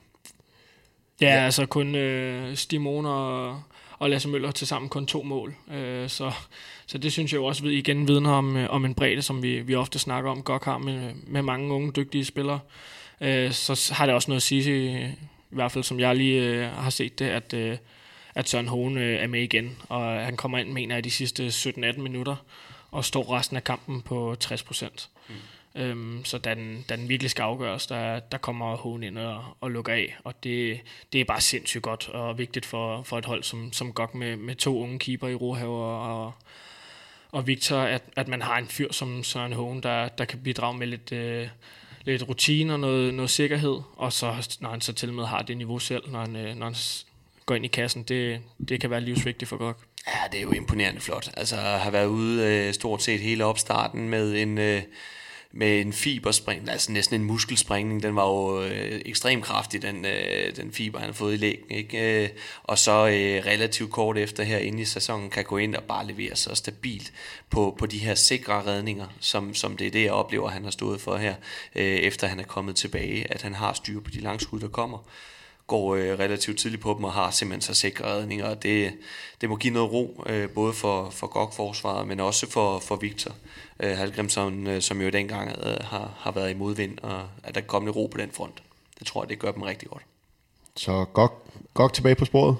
Ja, 1.20 1.34
ja. 1.34 1.44
altså 1.44 1.66
kun 1.66 1.94
øh, 1.94 2.56
Stimon 2.56 3.06
og, 3.06 3.62
og 4.02 4.10
Lasse 4.10 4.28
Møller 4.28 4.50
til 4.50 4.66
sammen 4.66 4.88
kun 4.88 5.06
to 5.06 5.22
mål. 5.22 5.54
Øh, 5.72 6.08
så, 6.08 6.32
så 6.86 6.98
det 6.98 7.12
synes 7.12 7.32
jeg 7.32 7.38
jo 7.38 7.44
også 7.44 7.62
ved, 7.62 7.72
igen 7.72 8.08
vidner 8.08 8.30
om, 8.30 8.56
øh, 8.56 8.70
om 8.70 8.84
en 8.84 8.94
bredde, 8.94 9.22
som 9.22 9.42
vi, 9.42 9.60
vi 9.60 9.74
ofte 9.74 9.98
snakker 9.98 10.30
om. 10.30 10.42
Godt 10.42 10.64
har 10.64 10.78
med, 10.78 11.12
med 11.26 11.42
mange 11.42 11.72
unge, 11.72 11.92
dygtige 11.92 12.24
spillere. 12.24 12.60
Øh, 13.20 13.52
så 13.52 13.94
har 13.94 14.06
det 14.06 14.14
også 14.14 14.30
noget 14.30 14.38
at 14.38 14.42
sige, 14.42 14.84
i, 14.84 15.04
i 15.04 15.54
hvert 15.54 15.72
fald 15.72 15.84
som 15.84 16.00
jeg 16.00 16.16
lige 16.16 16.42
øh, 16.42 16.70
har 16.70 16.90
set 16.90 17.18
det, 17.18 17.24
at, 17.24 17.54
øh, 17.54 17.76
at 18.34 18.48
Søren 18.48 18.68
Hohen 18.68 18.98
øh, 18.98 19.22
er 19.22 19.26
med 19.26 19.42
igen. 19.42 19.76
Og 19.88 20.24
han 20.24 20.36
kommer 20.36 20.58
ind, 20.58 20.72
mener 20.72 20.94
jeg, 20.94 21.04
de 21.04 21.10
sidste 21.10 21.46
17-18 21.46 22.00
minutter, 22.00 22.36
og 22.90 23.04
står 23.04 23.32
resten 23.32 23.56
af 23.56 23.64
kampen 23.64 24.02
på 24.02 24.36
60 24.40 24.62
procent. 24.62 25.08
Øhm, 25.74 26.24
så 26.24 26.38
da 26.38 26.54
den, 26.54 26.84
da 26.88 26.96
den 26.96 27.08
virkelig 27.08 27.30
skal 27.30 27.42
afgøres, 27.42 27.86
der, 27.86 28.20
der 28.20 28.38
kommer 28.38 28.76
Hågen 28.76 29.02
ind 29.02 29.18
og, 29.18 29.44
og 29.60 29.70
lukker 29.70 29.92
af, 29.92 30.16
og 30.24 30.44
det, 30.44 30.80
det 31.12 31.20
er 31.20 31.24
bare 31.24 31.40
sindssygt 31.40 31.82
godt 31.82 32.08
og 32.08 32.38
vigtigt 32.38 32.66
for, 32.66 33.02
for 33.02 33.18
et 33.18 33.24
hold 33.24 33.42
som, 33.42 33.72
som 33.72 33.92
godt 33.92 34.14
med, 34.14 34.36
med 34.36 34.54
to 34.54 34.82
unge 34.82 34.98
keeper 34.98 35.28
i 35.28 35.34
Rohave 35.34 35.84
og, 35.84 36.32
og 37.30 37.46
Victor, 37.46 37.76
at, 37.76 38.02
at 38.16 38.28
man 38.28 38.42
har 38.42 38.58
en 38.58 38.66
fyr 38.66 38.92
som 38.92 39.24
Søren 39.24 39.52
Hågen, 39.52 39.82
der, 39.82 40.08
der 40.08 40.24
kan 40.24 40.38
bidrage 40.38 40.78
med 40.78 40.86
lidt, 40.86 41.12
øh, 41.12 41.48
lidt 42.04 42.28
rutine 42.28 42.72
og 42.72 42.80
noget, 42.80 43.14
noget 43.14 43.30
sikkerhed, 43.30 43.80
og 43.96 44.12
så 44.12 44.56
når 44.60 44.70
han 44.70 44.80
så 44.80 44.92
til 44.92 45.12
med 45.12 45.24
har 45.24 45.42
det 45.42 45.56
niveau 45.56 45.78
selv, 45.78 46.10
når 46.10 46.20
han, 46.20 46.36
øh, 46.36 46.56
når 46.56 46.66
han 46.66 46.74
går 47.46 47.54
ind 47.54 47.64
i 47.64 47.68
kassen, 47.68 48.02
det, 48.02 48.40
det 48.68 48.80
kan 48.80 48.90
være 48.90 49.00
livsvigtigt 49.00 49.48
for 49.48 49.56
godt. 49.56 49.76
Ja, 50.06 50.28
det 50.32 50.38
er 50.38 50.42
jo 50.42 50.52
imponerende 50.52 51.00
flot. 51.00 51.30
Altså, 51.36 51.56
har 51.56 51.90
været 51.90 52.06
ude 52.06 52.46
øh, 52.46 52.74
stort 52.74 53.02
set 53.02 53.20
hele 53.20 53.44
opstarten 53.44 54.08
med 54.08 54.42
en, 54.42 54.58
øh, 54.58 54.82
med 55.52 55.80
en 55.80 55.92
fiberspring, 55.92 56.70
altså 56.70 56.92
næsten 56.92 57.20
en 57.20 57.26
muskelspringning. 57.26 58.02
Den 58.02 58.16
var 58.16 58.26
jo 58.26 58.62
øh, 58.62 59.00
ekstremt 59.04 59.44
kraftig, 59.44 59.82
den, 59.82 60.04
øh, 60.04 60.56
den 60.56 60.72
fiber, 60.72 60.98
han 60.98 61.08
har 61.08 61.14
fået 61.14 61.34
i 61.34 61.36
lægen. 61.36 61.70
Ikke? 61.70 62.22
Øh, 62.22 62.28
og 62.62 62.78
så 62.78 63.06
øh, 63.06 63.46
relativt 63.46 63.90
kort 63.90 64.18
efter 64.18 64.42
her 64.42 64.58
inde 64.58 64.82
i 64.82 64.84
sæsonen, 64.84 65.30
kan 65.30 65.44
gå 65.44 65.56
ind 65.56 65.74
og 65.76 65.82
bare 65.82 66.06
levere 66.06 66.36
så 66.36 66.54
stabilt 66.54 67.12
på, 67.50 67.76
på 67.78 67.86
de 67.86 67.98
her 67.98 68.14
sikre 68.14 68.62
redninger, 68.66 69.06
som, 69.20 69.54
som 69.54 69.76
det 69.76 69.86
er 69.86 69.90
det, 69.90 70.04
jeg 70.04 70.12
oplever, 70.12 70.48
han 70.48 70.64
har 70.64 70.70
stået 70.70 71.00
for 71.00 71.16
her, 71.16 71.34
øh, 71.74 71.84
efter 71.84 72.26
han 72.26 72.40
er 72.40 72.44
kommet 72.44 72.76
tilbage, 72.76 73.32
at 73.32 73.42
han 73.42 73.54
har 73.54 73.72
styr 73.72 74.00
på 74.00 74.10
de 74.10 74.20
langskud, 74.20 74.60
der 74.60 74.68
kommer 74.68 74.98
går 75.66 75.94
øh, 75.94 76.18
relativt 76.18 76.58
tidligt 76.58 76.82
på 76.82 76.94
dem 76.94 77.04
og 77.04 77.12
har 77.12 77.30
simpelthen 77.30 77.60
så 77.60 77.80
sikre 77.80 78.04
redninger. 78.04 78.46
Og 78.46 78.62
det, 78.62 78.92
det 79.40 79.48
må 79.48 79.56
give 79.56 79.72
noget 79.72 79.92
ro, 79.92 80.24
øh, 80.26 80.48
både 80.48 80.72
for, 80.72 81.10
for 81.10 81.26
GOG-forsvaret, 81.26 82.08
men 82.08 82.20
også 82.20 82.50
for, 82.50 82.78
for 82.78 82.96
Victor 82.96 83.34
øh, 83.80 83.96
Halgrimsson, 83.96 84.66
øh, 84.66 84.82
som 84.82 85.00
jo 85.00 85.08
dengang 85.08 85.48
øh, 85.66 85.76
har, 85.80 86.14
har 86.18 86.30
været 86.30 86.50
i 86.50 86.54
modvind, 86.54 86.98
og 87.02 87.22
at 87.42 87.54
der 87.54 87.60
kommer 87.60 87.88
lidt 87.88 87.96
ro 87.96 88.06
på 88.06 88.18
den 88.18 88.30
front. 88.32 88.62
Det 88.98 89.06
tror 89.06 89.22
jeg, 89.22 89.28
det 89.28 89.38
gør 89.38 89.52
dem 89.52 89.62
rigtig 89.62 89.88
godt. 89.88 90.02
Så 90.76 91.04
GOG, 91.12 91.46
GOG 91.74 91.92
tilbage 91.92 92.14
på 92.14 92.24
sporet. 92.24 92.56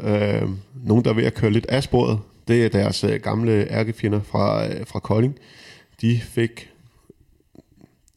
Øh, 0.00 0.48
nogen, 0.84 1.04
der 1.04 1.10
er 1.10 1.14
ved 1.14 1.24
at 1.24 1.34
køre 1.34 1.50
lidt 1.50 1.66
af 1.66 1.82
sporet, 1.82 2.20
det 2.48 2.64
er 2.64 2.68
deres 2.68 3.04
øh, 3.04 3.20
gamle 3.20 3.70
ærkefjender 3.70 4.20
fra, 4.22 4.68
øh, 4.68 4.86
fra 4.86 5.00
Kolding. 5.00 5.38
De 6.00 6.20
fik 6.20 6.70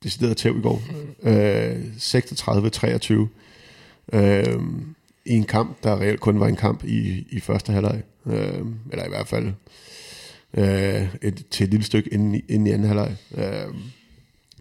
decideret 0.03 0.37
tæv 0.37 0.57
i 0.57 0.61
går. 0.61 0.81
Øh, 1.23 1.75
36-23. 1.97 3.27
Øh, 4.13 4.59
I 5.25 5.33
en 5.33 5.43
kamp, 5.43 5.83
der 5.83 5.99
reelt 6.01 6.19
kun 6.19 6.39
var 6.39 6.47
en 6.47 6.55
kamp 6.55 6.83
i, 6.83 7.27
i 7.29 7.39
første 7.39 7.71
halvleg. 7.71 8.03
Øh, 8.25 8.65
eller 8.91 9.05
i 9.05 9.09
hvert 9.09 9.27
fald 9.27 9.51
øh, 10.53 11.07
et, 11.21 11.45
til 11.51 11.63
et 11.63 11.69
lille 11.69 11.85
stykke 11.85 12.13
inden, 12.13 12.35
i- 12.35 12.43
inden 12.49 12.67
i 12.67 12.71
anden 12.71 12.87
halvleg. 12.87 13.15
Øh, 13.37 13.73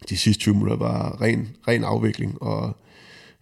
de 0.09 0.17
sidste 0.17 0.41
20 0.41 0.55
minutter 0.55 0.77
var 0.77 1.21
ren, 1.23 1.49
ren 1.69 1.85
afvikling, 1.85 2.43
og 2.43 2.77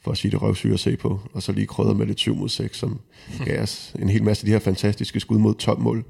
for 0.00 0.10
at 0.10 0.18
sige 0.18 0.30
det 0.30 0.42
røvsyge 0.42 0.74
at 0.74 0.80
se 0.80 0.96
på, 0.96 1.20
og 1.32 1.42
så 1.42 1.52
lige 1.52 1.66
krydder 1.66 1.94
med 1.94 2.06
lidt 2.06 2.18
7 2.20 2.36
mod 2.36 2.48
6, 2.48 2.78
som 2.78 3.00
gav 3.44 3.62
os 3.62 3.94
en 3.98 4.08
hel 4.08 4.22
masse 4.24 4.42
af 4.42 4.46
de 4.46 4.52
her 4.52 4.58
fantastiske 4.58 5.20
skud 5.20 5.38
mod 5.38 5.54
topmål. 5.54 6.04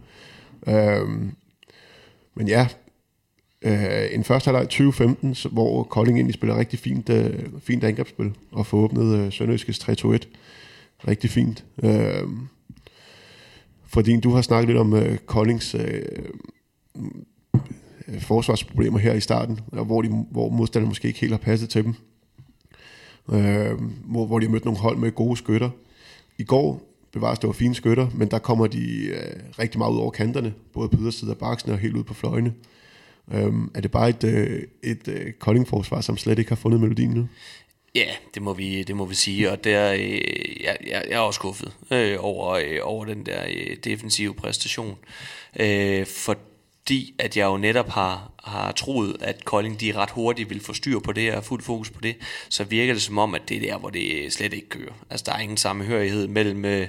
Øhm, 0.69 1.33
men 2.35 2.49
ja, 2.49 2.69
øh, 3.67 4.15
en 4.15 4.25
første 4.25 4.49
halvleg 4.49 4.69
2015, 4.69 5.37
hvor 5.53 5.83
Kolding 5.83 6.19
egentlig 6.19 6.35
spiller 6.35 6.59
rigtig 6.59 6.79
fint, 6.79 7.09
øh, 7.09 7.45
fint 7.63 7.85
angrebsspil, 7.85 8.33
og 8.53 8.67
får 8.67 8.79
åbnet 8.79 9.19
øh, 9.19 9.33
Sønderjyskes 9.33 9.79
3-2-1. 9.79 10.19
Rigtig 11.09 11.31
fint. 11.31 11.65
Øh, 11.83 12.23
fordi 13.87 14.21
du 14.21 14.31
har 14.31 14.43
snakket 14.43 14.69
lidt 14.69 14.79
om 14.79 14.95
øh, 14.95 15.19
Koldings 15.19 15.75
øh, 15.75 16.03
øh, 18.09 18.21
forsvarsproblemer 18.21 18.99
her 18.99 19.15
i 19.15 19.21
starten, 19.21 19.61
og 19.73 19.85
hvor, 19.85 20.03
de, 20.03 20.09
hvor 20.31 20.49
modstanderne 20.49 20.89
måske 20.89 21.09
ikke 21.09 21.21
helt 21.21 21.33
har 21.33 21.39
passet 21.39 21.69
til 21.69 21.85
dem 21.85 21.95
øh, 23.33 23.81
hvor, 24.05 24.27
hvor 24.27 24.39
de 24.39 24.47
har 24.47 24.53
mødt 24.53 24.65
nogle 24.65 24.81
hold 24.81 24.97
med 24.97 25.13
gode 25.13 25.37
skytter. 25.37 25.71
I 26.39 26.45
går 26.45 26.83
bevares 27.13 27.39
det 27.39 27.47
var 27.47 27.53
fine 27.53 27.75
skytter, 27.75 28.07
men 28.15 28.29
der 28.29 28.39
kommer 28.39 28.67
de 28.67 29.07
øh, 29.07 29.41
rigtig 29.59 29.79
meget 29.79 29.93
ud 29.93 29.99
over 29.99 30.11
kanterne, 30.11 30.55
både 30.73 30.89
på 30.89 30.97
ydersiden 31.01 31.31
af 31.31 31.39
baksen 31.39 31.73
og 31.73 31.79
helt 31.79 31.97
ud 31.97 32.05
på 32.05 32.15
fløjene. 32.15 32.53
Øhm, 33.33 33.71
er 33.75 33.81
det 33.81 33.91
bare 33.91 34.09
et, 34.09 34.25
øh, 34.25 34.63
et 34.83 35.09
øh, 35.09 35.33
Kolding-forsvar, 35.33 36.01
som 36.01 36.17
slet 36.17 36.39
ikke 36.39 36.51
har 36.51 36.57
fundet 36.57 36.81
melodien 36.81 37.11
nu? 37.11 37.29
Ja, 37.95 38.07
det 38.35 38.43
må 38.43 38.53
vi, 38.53 38.83
det 38.83 38.97
må 38.97 39.05
vi 39.05 39.15
sige, 39.15 39.51
og 39.51 39.65
der, 39.65 39.93
øh, 39.93 40.01
jeg, 40.63 40.77
jeg, 40.87 41.05
jeg 41.09 41.17
er 41.17 41.19
også 41.19 41.39
skuffet 41.39 41.73
øh, 41.91 42.17
over, 42.21 42.55
øh, 42.55 42.79
over 42.83 43.05
den 43.05 43.27
der 43.27 43.45
øh, 43.49 43.77
defensive 43.85 44.35
præstation, 44.35 44.99
øh, 45.61 46.07
fordi 46.07 47.15
at 47.19 47.37
jeg 47.37 47.45
jo 47.45 47.57
netop 47.57 47.89
har, 47.89 48.33
har 48.47 48.73
troet, 48.73 49.17
at 49.21 49.45
Kolding 49.45 49.81
de 49.81 49.93
ret 49.93 50.11
hurtigt 50.11 50.51
vil 50.51 50.61
få 50.61 50.73
styr 50.73 50.99
på 50.99 51.13
det 51.13 51.35
og 51.35 51.45
fuld 51.45 51.63
fokus 51.63 51.91
på 51.91 52.01
det, 52.01 52.17
så 52.49 52.65
virker 52.65 52.93
det 52.93 53.03
som 53.03 53.19
om, 53.19 53.35
at 53.35 53.43
det 53.49 53.57
er 53.57 53.61
der, 53.61 53.79
hvor 53.79 53.91
det 53.91 54.33
slet 54.33 54.53
ikke 54.53 54.69
kører. 54.69 54.93
Altså 55.11 55.25
der 55.27 55.33
er 55.33 55.39
ingen 55.39 55.57
sammenhørighed 55.57 56.29
mellem, 56.29 56.65
øh, 56.65 56.89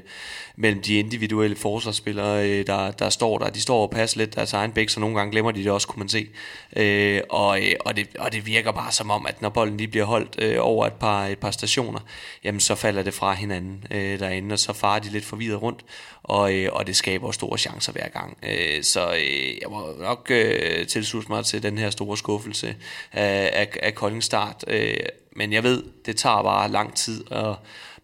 mellem 0.55 0.81
de 0.81 0.99
individuelle 0.99 1.55
forsvarsspillere, 1.55 2.49
øh, 2.49 2.67
der, 2.67 2.91
der 2.91 3.09
står 3.09 3.37
der. 3.37 3.49
De 3.49 3.61
står 3.61 3.81
og 3.81 3.91
passer 3.91 4.17
lidt 4.17 4.35
deres 4.35 4.53
egen 4.53 4.71
bæk, 4.71 4.89
så 4.89 4.99
nogle 4.99 5.15
gange 5.15 5.31
glemmer 5.31 5.51
de 5.51 5.63
det 5.63 5.71
også, 5.71 5.87
kunne 5.87 5.99
man 5.99 6.09
se. 6.09 6.27
Øh, 6.75 7.21
og, 7.29 7.61
øh, 7.61 7.73
og, 7.79 7.95
det, 7.95 8.07
og 8.19 8.31
det 8.31 8.45
virker 8.45 8.71
bare 8.71 8.91
som 8.91 9.11
om, 9.11 9.25
at 9.25 9.41
når 9.41 9.49
bolden 9.49 9.77
lige 9.77 9.87
bliver 9.87 10.05
holdt 10.05 10.35
øh, 10.41 10.57
over 10.59 10.87
et 10.87 10.93
par, 10.93 11.25
et 11.25 11.39
par 11.39 11.51
stationer, 11.51 11.99
jamen 12.43 12.59
så 12.59 12.75
falder 12.75 13.03
det 13.03 13.13
fra 13.13 13.33
hinanden 13.33 13.83
øh, 13.91 14.19
derinde, 14.19 14.53
og 14.53 14.59
så 14.59 14.73
farer 14.73 14.99
de 14.99 15.09
lidt 15.09 15.25
forvirret 15.25 15.61
rundt, 15.61 15.85
og, 16.23 16.53
øh, 16.53 16.69
og 16.73 16.87
det 16.87 16.95
skaber 16.95 17.31
store 17.31 17.57
chancer 17.57 17.91
hver 17.91 18.07
gang. 18.07 18.37
Øh, 18.43 18.83
så 18.83 19.13
øh, 19.13 19.57
jeg 19.61 19.69
må 19.69 19.93
nok 19.99 20.27
øh, 20.29 20.87
tilslutte 20.87 21.31
mig 21.31 21.45
til 21.47 21.63
den 21.63 21.77
her 21.77 21.89
store 21.89 22.17
skuffelse 22.17 22.75
af, 23.11 23.49
af, 23.53 23.69
af 23.83 23.95
Kolding 23.95 24.23
start. 24.23 24.63
Øh, 24.67 24.97
men 25.35 25.53
jeg 25.53 25.63
ved, 25.63 25.83
det 26.05 26.15
tager 26.15 26.43
bare 26.43 26.71
lang 26.71 26.95
tid 26.95 27.23
at, 27.31 27.55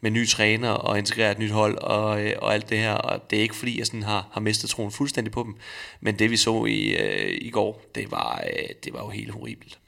med 0.02 0.12
nye 0.12 0.26
træner 0.26 0.70
og 0.70 0.98
integrere 0.98 1.32
et 1.32 1.40
nyt 1.40 1.52
hold 1.52 1.78
og, 1.78 2.26
øh, 2.26 2.34
og 2.42 2.54
alt 2.54 2.70
det 2.70 2.78
her. 2.78 2.94
Og 2.94 3.30
det 3.30 3.38
er 3.38 3.42
ikke 3.42 3.56
fordi, 3.56 3.80
jeg 3.80 3.86
sådan 3.86 4.04
har, 4.04 4.28
har 4.32 4.42
mistet 4.42 4.70
troen 4.70 4.92
fuldstændig 4.92 5.34
på 5.34 5.44
dem. 5.44 5.56
Men 6.02 6.20
det 6.20 6.32
vi 6.32 6.38
så 6.38 6.66
i, 6.66 6.96
øh, 6.96 7.38
i 7.42 7.50
går, 7.50 7.82
det 7.96 8.12
var, 8.12 8.44
øh, 8.48 8.70
det 8.84 8.94
var 8.94 9.00
jo 9.00 9.10
helt 9.10 9.32
horribelt. 9.32 9.80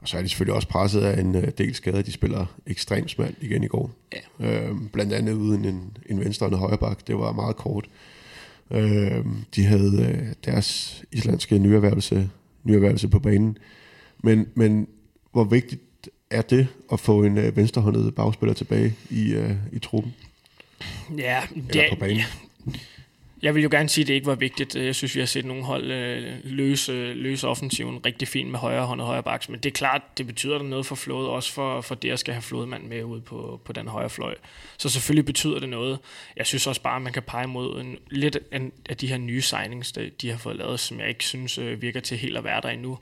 Og 0.00 0.08
så 0.08 0.18
er 0.18 0.22
de 0.22 0.28
selvfølgelig 0.28 0.54
også 0.54 0.68
presset 0.68 1.00
af 1.00 1.20
en 1.20 1.34
øh, 1.34 1.48
del 1.58 1.74
skader. 1.74 2.02
De 2.02 2.12
spiller 2.12 2.46
ekstremt 2.66 3.10
smalt 3.10 3.38
igen 3.40 3.64
i 3.64 3.66
går. 3.66 3.90
Ja. 4.12 4.46
Øhm, 4.46 4.88
blandt 4.88 5.12
andet 5.12 5.32
uden 5.32 5.64
en, 5.64 5.96
en 6.06 6.20
venstre 6.20 6.46
og 6.46 6.52
en 6.52 6.58
højre 6.58 6.78
bak. 6.78 7.06
Det 7.06 7.18
var 7.18 7.32
meget 7.32 7.56
kort. 7.56 7.88
Øhm, 8.70 9.44
de 9.54 9.64
havde 9.64 10.06
øh, 10.10 10.52
deres 10.52 11.02
islandske 11.12 11.58
nyerhvervelse, 11.58 12.30
nyerhvervelse 12.64 13.08
på 13.08 13.18
banen. 13.18 13.58
Men, 14.22 14.48
men 14.54 14.88
hvor 15.32 15.44
vigtigt 15.44 16.08
er 16.30 16.42
det 16.42 16.68
at 16.92 17.00
få 17.00 17.22
en 17.24 17.38
øh, 17.38 17.56
venstrehåndet 17.56 18.14
bagspiller 18.14 18.54
tilbage 18.54 18.94
i, 19.10 19.32
øh, 19.32 19.52
i 19.72 19.78
truppen? 19.78 20.14
Ja, 21.18 21.42
Eller 21.70 21.84
på 21.90 21.96
banen? 22.00 22.16
ja, 22.16 22.24
jeg 23.42 23.54
vil 23.54 23.62
jo 23.62 23.68
gerne 23.72 23.88
sige, 23.88 24.02
at 24.02 24.08
det 24.08 24.14
ikke 24.14 24.26
var 24.26 24.34
vigtigt. 24.34 24.76
Jeg 24.76 24.94
synes, 24.94 25.14
vi 25.14 25.20
har 25.20 25.26
set 25.26 25.44
nogle 25.44 25.64
hold 25.64 25.90
øh, 25.90 26.34
løse, 26.44 26.92
løse 27.12 27.48
offensiven 27.48 28.06
rigtig 28.06 28.28
fint 28.28 28.50
med 28.50 28.58
højre 28.58 28.86
hånd 28.86 29.00
og 29.00 29.06
højre 29.06 29.22
baks, 29.22 29.48
men 29.48 29.60
det 29.60 29.70
er 29.70 29.74
klart, 29.74 30.02
det 30.18 30.26
betyder 30.26 30.58
der 30.58 30.64
noget 30.64 30.86
for 30.86 30.94
flådet, 30.94 31.30
også 31.30 31.52
for, 31.52 31.80
for 31.80 31.94
det 31.94 32.10
at 32.10 32.18
skal 32.18 32.34
have 32.34 32.42
flådemand 32.42 32.84
med 32.84 33.04
ud 33.04 33.20
på, 33.20 33.60
på 33.64 33.72
den 33.72 33.88
højre 33.88 34.10
fløj. 34.10 34.34
Så 34.78 34.88
selvfølgelig 34.88 35.24
betyder 35.24 35.60
det 35.60 35.68
noget. 35.68 35.98
Jeg 36.36 36.46
synes 36.46 36.66
også 36.66 36.82
bare, 36.82 36.96
at 36.96 37.02
man 37.02 37.12
kan 37.12 37.22
pege 37.22 37.46
mod 37.46 37.80
en, 37.80 37.98
lidt 38.10 38.38
af 38.90 38.96
de 38.96 39.06
her 39.06 39.18
nye 39.18 39.42
signings, 39.42 39.92
de, 39.92 40.10
de 40.20 40.30
har 40.30 40.38
fået 40.38 40.56
lavet, 40.56 40.80
som 40.80 41.00
jeg 41.00 41.08
ikke 41.08 41.24
synes 41.24 41.58
øh, 41.58 41.82
virker 41.82 42.00
til 42.00 42.18
helt 42.18 42.36
at 42.36 42.44
være 42.44 42.60
der 42.60 42.68
endnu. 42.68 42.98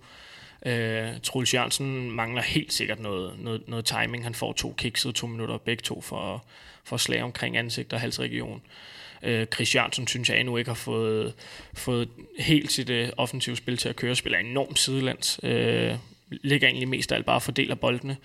Øh, 0.66 1.09
Troels 1.22 1.55
Jørgensen 1.55 2.11
mangler 2.11 2.42
helt 2.42 2.72
sikkert 2.72 3.01
noget, 3.01 3.33
noget, 3.38 3.68
noget 3.68 3.85
timing. 3.85 4.24
Han 4.24 4.35
får 4.35 4.53
to 4.53 4.74
kiksede 4.79 5.12
to 5.12 5.27
minutter, 5.27 5.59
begge 5.59 5.83
to 5.83 6.01
for, 6.01 6.44
for 6.85 6.96
slag 6.96 7.22
omkring 7.22 7.57
ansigt 7.57 7.92
og 7.92 8.01
halsregion. 8.01 8.62
Øh, 8.64 8.97
Øh, 9.22 9.46
Chris 9.46 9.74
Jørgensen 9.74 10.07
synes 10.07 10.31
jeg 10.31 10.40
endnu 10.40 10.57
ikke 10.57 10.70
har 10.70 10.74
fået, 10.74 11.35
fået 11.74 12.09
helt 12.38 12.72
sit 12.72 12.90
øh, 12.90 13.09
offensive 13.16 13.57
spil 13.57 13.76
til 13.76 13.88
at 13.88 13.96
køre. 13.96 14.14
Spiller 14.14 14.38
enormt 14.38 14.78
sidelands. 14.78 15.40
Øh, 15.42 15.94
ligger 16.31 16.68
egentlig 16.68 16.88
mest 16.88 17.12
af 17.12 17.16
alt 17.16 17.26
bare 17.26 17.37
og 17.37 17.42
fordeler 17.42 17.74
boldene. 17.74 18.16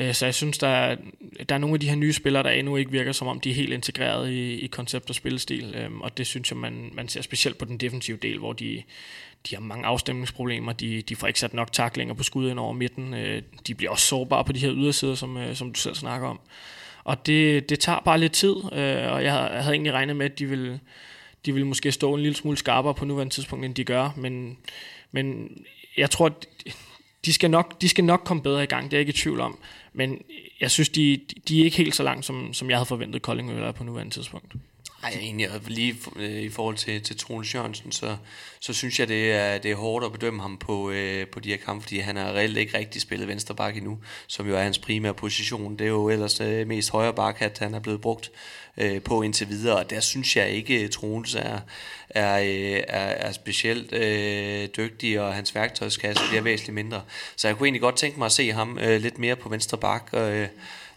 Øh, 0.00 0.14
så 0.14 0.26
jeg 0.26 0.34
synes, 0.34 0.58
der 0.58 0.68
er, 0.68 0.96
der 1.48 1.54
er 1.54 1.58
nogle 1.58 1.74
af 1.74 1.80
de 1.80 1.88
her 1.88 1.96
nye 1.96 2.12
spillere, 2.12 2.42
der 2.42 2.50
endnu 2.50 2.76
ikke 2.76 2.90
virker 2.90 3.12
som 3.12 3.28
om, 3.28 3.40
de 3.40 3.50
er 3.50 3.54
helt 3.54 3.72
integreret 3.72 4.30
i, 4.30 4.54
i 4.54 4.66
koncept 4.66 5.08
og 5.08 5.14
spillestil. 5.14 5.74
Øh, 5.74 5.98
og 6.00 6.18
det 6.18 6.26
synes 6.26 6.50
jeg, 6.50 6.56
man, 6.56 6.90
man 6.92 7.08
ser 7.08 7.22
specielt 7.22 7.58
på 7.58 7.64
den 7.64 7.78
defensive 7.78 8.16
del, 8.16 8.38
hvor 8.38 8.52
de, 8.52 8.82
de 9.50 9.54
har 9.54 9.60
mange 9.60 9.86
afstemningsproblemer. 9.86 10.72
De, 10.72 11.02
de 11.02 11.16
får 11.16 11.26
ikke 11.26 11.40
sat 11.40 11.54
nok 11.54 11.72
taklinger 11.72 12.14
på 12.14 12.22
skud 12.22 12.50
ind 12.50 12.58
over 12.58 12.72
midten. 12.72 13.14
Øh, 13.14 13.42
de 13.66 13.74
bliver 13.74 13.90
også 13.90 14.06
sårbare 14.06 14.44
på 14.44 14.52
de 14.52 14.60
her 14.60 14.72
ydersider, 14.74 15.14
som, 15.14 15.36
øh, 15.36 15.56
som 15.56 15.72
du 15.72 15.80
selv 15.80 15.94
snakker 15.94 16.28
om. 16.28 16.40
Og 17.08 17.26
det, 17.26 17.68
det 17.68 17.80
tager 17.80 18.00
bare 18.04 18.20
lidt 18.20 18.32
tid, 18.32 18.56
øh, 18.56 19.12
og 19.12 19.24
jeg 19.24 19.32
havde, 19.32 19.46
jeg 19.46 19.62
havde 19.62 19.74
egentlig 19.74 19.92
regnet 19.92 20.16
med, 20.16 20.26
at 20.26 20.38
de 20.38 20.46
ville, 20.46 20.80
de 21.46 21.52
ville 21.52 21.66
måske 21.66 21.92
stå 21.92 22.14
en 22.14 22.20
lille 22.20 22.36
smule 22.36 22.56
skarpere 22.56 22.94
på 22.94 23.04
nuværende 23.04 23.34
tidspunkt, 23.34 23.64
end 23.64 23.74
de 23.74 23.84
gør. 23.84 24.10
Men, 24.16 24.58
men 25.12 25.50
jeg 25.96 26.10
tror, 26.10 26.32
de 27.24 27.32
skal, 27.32 27.50
nok, 27.50 27.80
de 27.80 27.88
skal 27.88 28.04
nok 28.04 28.20
komme 28.24 28.42
bedre 28.42 28.62
i 28.62 28.66
gang, 28.66 28.84
det 28.84 28.92
er 28.92 28.96
jeg 28.96 29.00
ikke 29.00 29.18
i 29.18 29.22
tvivl 29.22 29.40
om. 29.40 29.58
Men 29.92 30.22
jeg 30.60 30.70
synes, 30.70 30.88
de, 30.88 31.20
de 31.48 31.60
er 31.60 31.64
ikke 31.64 31.76
helt 31.76 31.94
så 31.94 32.02
langt, 32.02 32.24
som, 32.24 32.52
som 32.52 32.70
jeg 32.70 32.78
havde 32.78 32.86
forventet 32.86 33.22
Kolding 33.22 33.50
er 33.52 33.72
på 33.72 33.84
nuværende 33.84 34.14
tidspunkt. 34.14 34.54
Nej, 35.02 35.10
egentlig, 35.20 35.50
og 35.50 35.60
lige 35.66 35.96
øh, 36.16 36.30
i 36.30 36.50
forhold 36.50 36.76
til, 36.76 37.02
til 37.02 37.18
Troels 37.18 37.54
Jørgensen, 37.54 37.92
så, 37.92 38.16
så 38.60 38.72
synes 38.72 39.00
jeg, 39.00 39.08
det 39.08 39.32
er, 39.32 39.58
det 39.58 39.70
er 39.70 39.74
hårdt 39.74 40.04
at 40.04 40.12
bedømme 40.12 40.42
ham 40.42 40.56
på, 40.56 40.90
øh, 40.90 41.26
på 41.26 41.40
de 41.40 41.48
her 41.48 41.56
kampe, 41.56 41.82
fordi 41.82 41.98
han 41.98 42.16
har 42.16 42.32
reelt 42.32 42.56
ikke 42.56 42.78
rigtig 42.78 43.02
spillet 43.02 43.28
venstre 43.28 43.54
bak 43.54 43.76
endnu, 43.76 43.98
som 44.26 44.48
jo 44.48 44.56
er 44.56 44.62
hans 44.62 44.78
primære 44.78 45.14
position. 45.14 45.72
Det 45.72 45.84
er 45.84 45.88
jo 45.88 46.08
ellers 46.08 46.40
øh, 46.40 46.66
mest 46.66 46.90
højre 46.90 47.14
bak, 47.14 47.42
at 47.42 47.58
han 47.58 47.74
er 47.74 47.80
blevet 47.80 48.00
brugt 48.00 48.30
øh, 48.76 49.02
på 49.02 49.22
indtil 49.22 49.48
videre, 49.48 49.76
og 49.76 49.90
der 49.90 50.00
synes 50.00 50.36
jeg 50.36 50.50
ikke, 50.50 50.78
at 50.78 50.90
Troels 50.90 51.34
er, 51.34 51.58
er, 52.10 52.38
øh, 52.38 52.82
er, 52.88 53.08
er 53.08 53.32
specielt 53.32 53.92
øh, 53.92 54.68
dygtig, 54.76 55.20
og 55.20 55.34
hans 55.34 55.54
værktøjskasse 55.54 56.22
bliver 56.28 56.42
væsentligt 56.42 56.74
mindre. 56.74 57.02
Så 57.36 57.48
jeg 57.48 57.56
kunne 57.56 57.66
egentlig 57.66 57.82
godt 57.82 57.96
tænke 57.96 58.18
mig 58.18 58.26
at 58.26 58.32
se 58.32 58.52
ham 58.52 58.78
øh, 58.78 59.00
lidt 59.00 59.18
mere 59.18 59.36
på 59.36 59.48
venstre 59.48 59.78
bak, 59.78 60.08
øh, 60.12 60.48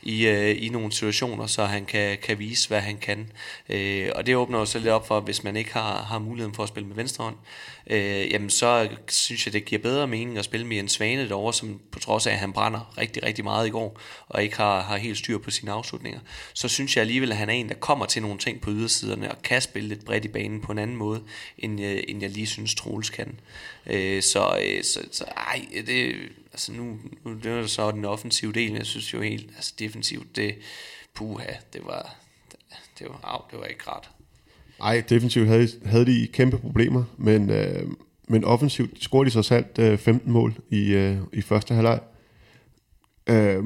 i, 0.03 0.27
øh, 0.27 0.63
i 0.63 0.69
nogle 0.69 0.91
situationer, 0.91 1.47
så 1.47 1.65
han 1.65 1.85
kan, 1.85 2.17
kan 2.17 2.39
vise, 2.39 2.67
hvad 2.67 2.81
han 2.81 2.97
kan. 2.97 3.31
Øh, 3.69 4.09
og 4.15 4.25
det 4.25 4.35
åbner 4.35 4.59
jo 4.59 4.65
så 4.65 4.79
lidt 4.79 4.89
op 4.89 5.07
for, 5.07 5.19
hvis 5.19 5.43
man 5.43 5.55
ikke 5.55 5.73
har, 5.73 6.03
har 6.03 6.19
muligheden 6.19 6.55
for 6.55 6.63
at 6.63 6.69
spille 6.69 6.87
med 6.87 6.95
venstre 6.95 7.23
hånd, 7.23 7.35
øh, 7.87 8.31
jamen 8.31 8.49
så 8.49 8.89
synes 9.09 9.45
jeg, 9.45 9.53
det 9.53 9.65
giver 9.65 9.81
bedre 9.81 10.07
mening 10.07 10.37
at 10.37 10.45
spille 10.45 10.67
med 10.67 10.77
en 10.77 10.89
Svane 10.89 11.27
derovre, 11.27 11.53
som 11.53 11.79
på 11.91 11.99
trods 11.99 12.27
af, 12.27 12.31
at 12.31 12.39
han 12.39 12.53
brænder 12.53 12.93
rigtig, 12.97 13.23
rigtig 13.23 13.43
meget 13.43 13.67
i 13.67 13.69
går, 13.69 13.99
og 14.27 14.43
ikke 14.43 14.57
har, 14.57 14.81
har 14.81 14.97
helt 14.97 15.17
styr 15.17 15.37
på 15.37 15.51
sine 15.51 15.71
afslutninger, 15.71 16.19
så 16.53 16.67
synes 16.67 16.95
jeg 16.95 17.01
alligevel, 17.01 17.31
at 17.31 17.37
han 17.37 17.49
er 17.49 17.53
en, 17.53 17.69
der 17.69 17.75
kommer 17.75 18.05
til 18.05 18.21
nogle 18.21 18.37
ting 18.37 18.61
på 18.61 18.71
ydersiderne, 18.71 19.31
og 19.31 19.41
kan 19.41 19.61
spille 19.61 19.89
lidt 19.89 20.05
bredt 20.05 20.25
i 20.25 20.27
banen 20.27 20.61
på 20.61 20.71
en 20.71 20.77
anden 20.77 20.97
måde, 20.97 21.23
end, 21.57 21.81
øh, 21.81 22.03
end 22.07 22.21
jeg 22.21 22.29
lige 22.29 22.47
synes, 22.47 22.75
Troels 22.75 23.09
kan. 23.09 23.39
Øh, 23.87 24.23
så, 24.23 24.59
øh, 24.65 24.83
så, 24.83 24.99
så 25.11 25.23
ej, 25.23 25.65
det, 25.85 26.15
altså 26.53 26.73
nu, 26.73 26.97
nu 27.25 27.33
det 27.33 27.45
er 27.45 27.67
så 27.67 27.91
den 27.91 28.05
offensive 28.05 28.51
del, 28.51 28.71
jeg 28.71 28.85
synes 28.85 29.13
jo 29.13 29.21
helt, 29.21 29.49
altså 29.55 29.73
defensivt, 29.79 30.35
det, 30.35 30.55
puha, 31.15 31.53
det 31.73 31.81
var, 31.85 32.15
det 32.99 33.07
var, 33.09 33.19
au, 33.23 33.41
det 33.51 33.59
var 33.59 33.65
ikke 33.65 33.83
ret. 33.87 34.09
Nej, 34.79 35.03
defensivt 35.09 35.47
havde, 35.47 35.67
havde 35.85 36.05
de 36.05 36.27
kæmpe 36.27 36.57
problemer, 36.57 37.03
men, 37.17 37.49
øh, 37.49 37.87
men 38.27 38.43
offensivt 38.43 39.03
scorede 39.03 39.25
de 39.25 39.31
så 39.31 39.41
salt 39.41 39.79
øh, 39.79 39.97
15 39.97 40.31
mål 40.31 40.53
i, 40.69 40.93
øh, 40.93 41.17
i 41.33 41.41
første 41.41 41.73
halvleg. 41.73 41.99
Øh, 43.27 43.63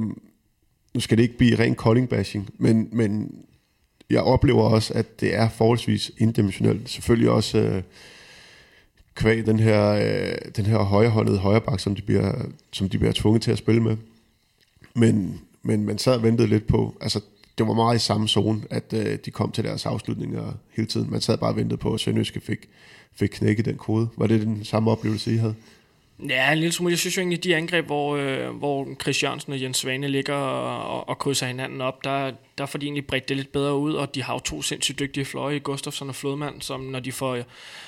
nu 0.93 0.99
skal 0.99 1.17
det 1.17 1.23
ikke 1.23 1.37
blive 1.37 1.59
ren 1.59 1.75
calling 1.75 2.09
bashing, 2.09 2.49
men, 2.57 2.89
men 2.91 3.31
jeg 4.09 4.21
oplever 4.21 4.63
også, 4.63 4.93
at 4.93 5.21
det 5.21 5.35
er 5.35 5.49
forholdsvis 5.49 6.11
indimensionelt. 6.17 6.89
Selvfølgelig 6.89 7.29
også 7.29 7.57
øh, 7.57 7.83
kvæg 9.15 9.45
den 9.45 9.59
her, 9.59 9.91
øh, 9.91 10.37
den 10.55 10.65
her 10.65 10.77
højrehåndede 10.77 11.37
højreback, 11.37 11.79
som 11.79 11.95
de, 11.95 12.01
bliver, 12.01 12.45
som 12.71 12.89
de 12.89 12.97
bliver 12.97 13.13
tvunget 13.13 13.41
til 13.41 13.51
at 13.51 13.57
spille 13.57 13.83
med. 13.83 13.97
Men, 14.93 15.41
men 15.63 15.85
man 15.85 15.97
sad 15.97 16.15
og 16.15 16.23
ventede 16.23 16.47
lidt 16.47 16.67
på, 16.67 16.97
altså 17.01 17.21
det 17.57 17.67
var 17.67 17.73
meget 17.73 17.95
i 17.95 17.99
samme 17.99 18.27
zone, 18.27 18.61
at 18.69 18.93
øh, 18.93 19.17
de 19.25 19.31
kom 19.31 19.51
til 19.51 19.63
deres 19.63 19.85
afslutninger 19.85 20.53
hele 20.71 20.87
tiden. 20.87 21.11
Man 21.11 21.21
sad 21.21 21.37
bare 21.37 21.49
og 21.49 21.55
ventede 21.55 21.77
på, 21.77 21.93
at 21.93 21.99
Sønderjyske 21.99 22.39
fik, 22.39 22.69
fik 23.13 23.29
knækket 23.29 23.65
den 23.65 23.77
kode. 23.77 24.07
Var 24.17 24.27
det 24.27 24.41
den 24.41 24.65
samme 24.65 24.91
oplevelse, 24.91 25.33
I 25.33 25.37
havde? 25.37 25.55
Ja, 26.19 26.51
en 26.51 26.57
lille 26.57 26.71
smule. 26.71 26.91
Jeg 26.91 26.99
synes 26.99 27.17
jo 27.17 27.21
egentlig, 27.21 27.43
de 27.43 27.55
angreb, 27.55 27.85
hvor, 27.85 28.15
øh, 28.15 28.49
hvor 28.49 28.87
Chris 29.01 29.23
Jørgensen 29.23 29.53
og 29.53 29.61
Jens 29.61 29.77
Svane 29.77 30.07
ligger 30.07 30.33
og, 30.33 30.97
og, 30.97 31.09
og 31.09 31.17
krydser 31.17 31.47
hinanden 31.47 31.81
op, 31.81 32.03
der, 32.03 32.31
der 32.57 32.65
får 32.65 32.79
de 32.79 32.85
egentlig 32.85 33.07
bredt 33.07 33.29
det 33.29 33.37
lidt 33.37 33.51
bedre 33.51 33.75
ud, 33.77 33.93
og 33.93 34.15
de 34.15 34.23
har 34.23 34.33
jo 34.33 34.39
to 34.39 34.61
sindssygt 34.61 34.99
dygtige 34.99 35.25
fløje, 35.25 35.59
Gustafsson 35.59 36.09
og 36.09 36.15
Flodmand, 36.15 36.61
som 36.61 36.79
når 36.79 36.99
de 36.99 37.11
får, 37.11 37.39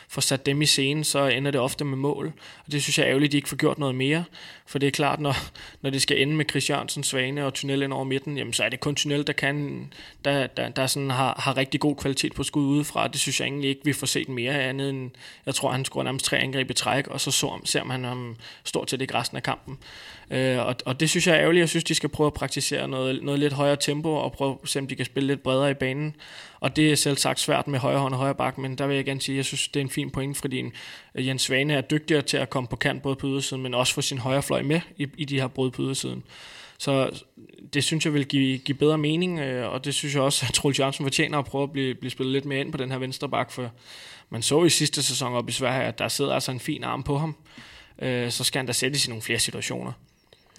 får 0.10 0.22
sat 0.22 0.46
dem 0.46 0.62
i 0.62 0.66
scenen, 0.66 1.04
så 1.04 1.28
ender 1.28 1.52
det 1.52 1.62
ofte 1.62 1.86
med 1.86 1.98
mål. 1.98 2.34
Og 2.66 2.72
det 2.72 2.84
synes 2.84 2.98
jeg 2.98 3.04
er 3.04 3.10
ærgerligt, 3.10 3.30
at 3.30 3.32
de 3.32 3.38
ikke 3.38 3.50
får 3.50 3.58
gjort 3.58 3.80
noget 3.80 3.96
mere, 3.96 4.24
for 4.66 4.80
det 4.80 4.88
er 4.88 4.92
klart, 4.92 5.20
når, 5.20 5.36
når 5.82 5.90
det 5.90 6.02
skal 6.02 6.22
ende 6.22 6.36
med 6.36 6.46
Chris 6.50 6.70
Jørgensen, 6.70 7.04
Svane 7.04 7.46
og 7.46 7.54
Tunnel 7.54 7.82
ind 7.82 7.94
over 7.94 8.04
midten, 8.04 8.38
jamen 8.38 8.54
så 8.54 8.63
er 8.63 8.70
det 8.70 8.80
kun 8.80 8.96
Tunnel, 8.96 9.28
der, 9.28 9.34
kan, 9.34 9.88
der, 10.26 10.48
der, 10.48 10.70
der 10.70 10.88
sådan 10.88 11.10
har, 11.10 11.42
har 11.44 11.58
rigtig 11.58 11.80
god 11.80 11.96
kvalitet 11.96 12.34
på 12.34 12.44
skud 12.44 12.66
udefra. 12.66 13.08
Det 13.08 13.20
synes 13.20 13.40
jeg 13.40 13.46
egentlig 13.46 13.70
ikke, 13.70 13.82
vi 13.84 13.94
får 13.94 14.08
set 14.08 14.30
mere 14.30 14.63
andet 14.63 14.90
end, 14.90 15.12
jeg 15.46 15.56
tror, 15.56 15.72
han 15.72 15.86
scorer 15.86 16.04
nærmest 16.04 16.26
tre 16.26 16.38
angreb 16.38 16.70
i 16.70 16.74
træk, 16.74 17.08
og 17.08 17.22
så, 17.22 17.32
så 17.32 17.60
ser 17.63 17.84
man 17.84 18.04
ham 18.04 18.16
ham 18.17 18.36
stort 18.63 18.91
set 18.91 19.01
ikke 19.01 19.13
resten 19.13 19.38
af 19.38 19.43
kampen. 19.43 19.77
Øh, 20.32 20.65
og, 20.65 20.75
og 20.86 20.99
det 20.99 21.10
synes 21.10 21.27
jeg 21.27 21.36
er 21.36 21.41
ærgerligt. 21.41 21.62
Jeg 21.62 21.69
synes, 21.69 21.84
de 21.84 21.95
skal 21.95 22.10
prøve 22.10 22.27
at 22.27 22.34
praktisere 22.34 22.88
noget, 22.88 23.23
noget 23.23 23.39
lidt 23.39 23.53
højere 23.53 23.75
tempo, 23.75 24.13
og 24.13 24.32
prøve 24.32 24.58
at 24.63 24.69
se, 24.69 24.80
om 24.80 24.88
de 24.88 24.95
kan 24.95 25.06
spille 25.06 25.27
lidt 25.27 25.43
bredere 25.43 25.71
i 25.71 25.73
banen. 25.73 26.15
Og 26.60 26.75
det 26.75 26.91
er 26.91 26.95
selv 26.95 27.17
sagt 27.17 27.39
svært 27.39 27.67
med 27.67 27.80
højre 27.80 27.99
hånd 27.99 28.13
og 28.13 28.19
højre 28.19 28.36
bak, 28.36 28.58
men 28.58 28.75
der 28.77 28.88
vil 28.88 28.95
jeg 28.95 29.06
gerne 29.06 29.21
sige, 29.21 29.34
at 29.34 29.38
jeg 29.38 29.45
synes, 29.45 29.67
det 29.67 29.80
er 29.80 29.84
en 29.84 29.89
fin 29.89 30.10
point, 30.10 30.38
fordi 30.38 30.63
øh, 31.15 31.27
Jens 31.27 31.41
Svane 31.41 31.73
er 31.73 31.82
dygtigere 31.82 32.21
til 32.21 32.38
at 32.38 32.49
komme 32.49 32.67
på 32.67 32.75
kant 32.75 33.01
både 33.01 33.15
på 33.15 33.27
ydersiden, 33.27 33.63
men 33.63 33.73
også 33.73 33.93
få 33.93 34.01
sin 34.01 34.17
højre 34.17 34.43
fløj 34.43 34.62
med 34.62 34.82
i, 34.97 35.08
i 35.17 35.25
de 35.25 35.39
her 35.39 35.47
brud 35.47 35.71
på 35.71 35.82
ydersiden. 35.82 36.23
Så 36.80 37.23
det 37.73 37.84
synes 37.84 38.06
jeg 38.06 38.13
vil 38.13 38.25
give, 38.25 38.58
give 38.58 38.77
bedre 38.77 38.97
mening, 38.97 39.39
øh, 39.39 39.73
og 39.73 39.86
det 39.86 39.93
synes 39.93 40.15
jeg 40.15 40.23
også, 40.23 40.45
at 40.47 40.53
Troels 40.53 40.80
Jørgensen 40.80 41.06
fortjener 41.06 41.39
at 41.39 41.45
prøve 41.45 41.63
at 41.63 41.71
blive, 41.71 41.95
blive 41.95 42.12
spillet 42.12 42.34
lidt 42.34 42.45
mere 42.45 42.60
ind 42.60 42.71
på 42.71 42.77
den 42.77 42.91
her 42.91 42.97
venstre 42.97 43.30
bak, 43.30 43.51
for 43.51 43.71
man 44.30 44.41
så 44.41 44.63
i 44.63 44.69
sidste 44.69 45.03
sæson 45.03 45.34
op 45.34 45.49
i 45.49 45.51
Sverige, 45.51 45.84
at 45.84 45.99
der 45.99 46.08
sidder 46.08 46.34
altså 46.34 46.51
en 46.51 46.60
fin 46.60 46.84
arm 46.84 47.03
på 47.03 47.17
ham. 47.17 47.36
Øh, 48.01 48.31
så 48.31 48.43
skal 48.43 48.60
han 48.60 48.65
da 48.65 48.73
sættes 48.73 49.05
i 49.05 49.10
nogle 49.10 49.21
flere 49.21 49.39
situationer. 49.39 49.91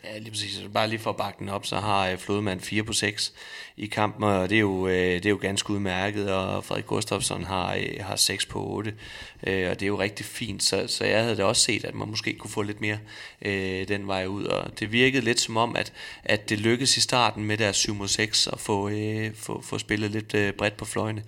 Ja, 0.05 0.19
lige 0.19 0.31
præcis. 0.31 0.57
Altså, 0.57 0.69
bare 0.69 0.89
lige 0.89 0.99
for 0.99 1.11
at 1.11 1.17
bakke 1.17 1.39
den 1.39 1.49
op, 1.49 1.67
så 1.67 1.77
har 1.77 2.09
øh, 2.09 2.19
Flodemand 2.19 2.61
4 2.61 2.83
på 2.83 2.93
6 2.93 3.33
i 3.77 3.87
kampen, 3.87 4.25
og 4.25 4.51
det 4.51 4.57
er 4.57 4.61
jo, 4.61 4.89
øh, 4.89 4.95
det 4.95 5.27
er 5.27 5.31
jo 5.31 5.39
ganske 5.41 5.71
udmærket, 5.71 6.33
og 6.33 6.65
Frederik 6.65 6.87
Gustafsson 6.87 7.45
har, 7.45 7.75
øh, 7.75 8.05
har 8.05 8.17
6 8.17 8.47
på 8.47 8.67
8, 8.67 8.95
og 9.43 9.47
det 9.51 9.83
er 9.83 9.87
jo 9.87 10.01
rigtig 10.01 10.27
fint, 10.27 10.63
så, 10.63 10.87
så 10.87 11.05
jeg 11.05 11.23
havde 11.23 11.37
da 11.37 11.45
også 11.45 11.63
set, 11.63 11.85
at 11.85 11.95
man 11.95 12.09
måske 12.09 12.35
kunne 12.35 12.51
få 12.51 12.63
lidt 12.63 12.81
mere 12.81 12.99
øh, 13.43 13.89
den 13.89 14.07
vej 14.07 14.27
ud, 14.27 14.45
og 14.45 14.81
det 14.81 14.93
virkede 14.93 15.25
lidt 15.25 15.41
som 15.41 15.57
om, 15.57 15.77
at, 15.77 15.93
at 16.25 16.49
det 16.49 16.59
lykkedes 16.59 16.97
i 16.97 17.01
starten 17.01 17.45
med 17.45 17.57
deres 17.59 17.77
7 17.77 17.95
mod 17.95 18.09
6 18.09 18.47
at 18.47 18.61
få, 18.61 18.89
øh, 18.89 19.35
få, 19.35 19.63
få 19.63 19.79
spillet 19.79 20.11
lidt 20.11 20.35
øh, 20.35 20.53
bredt 20.53 20.77
på 20.77 20.85
fløjene. 20.85 21.23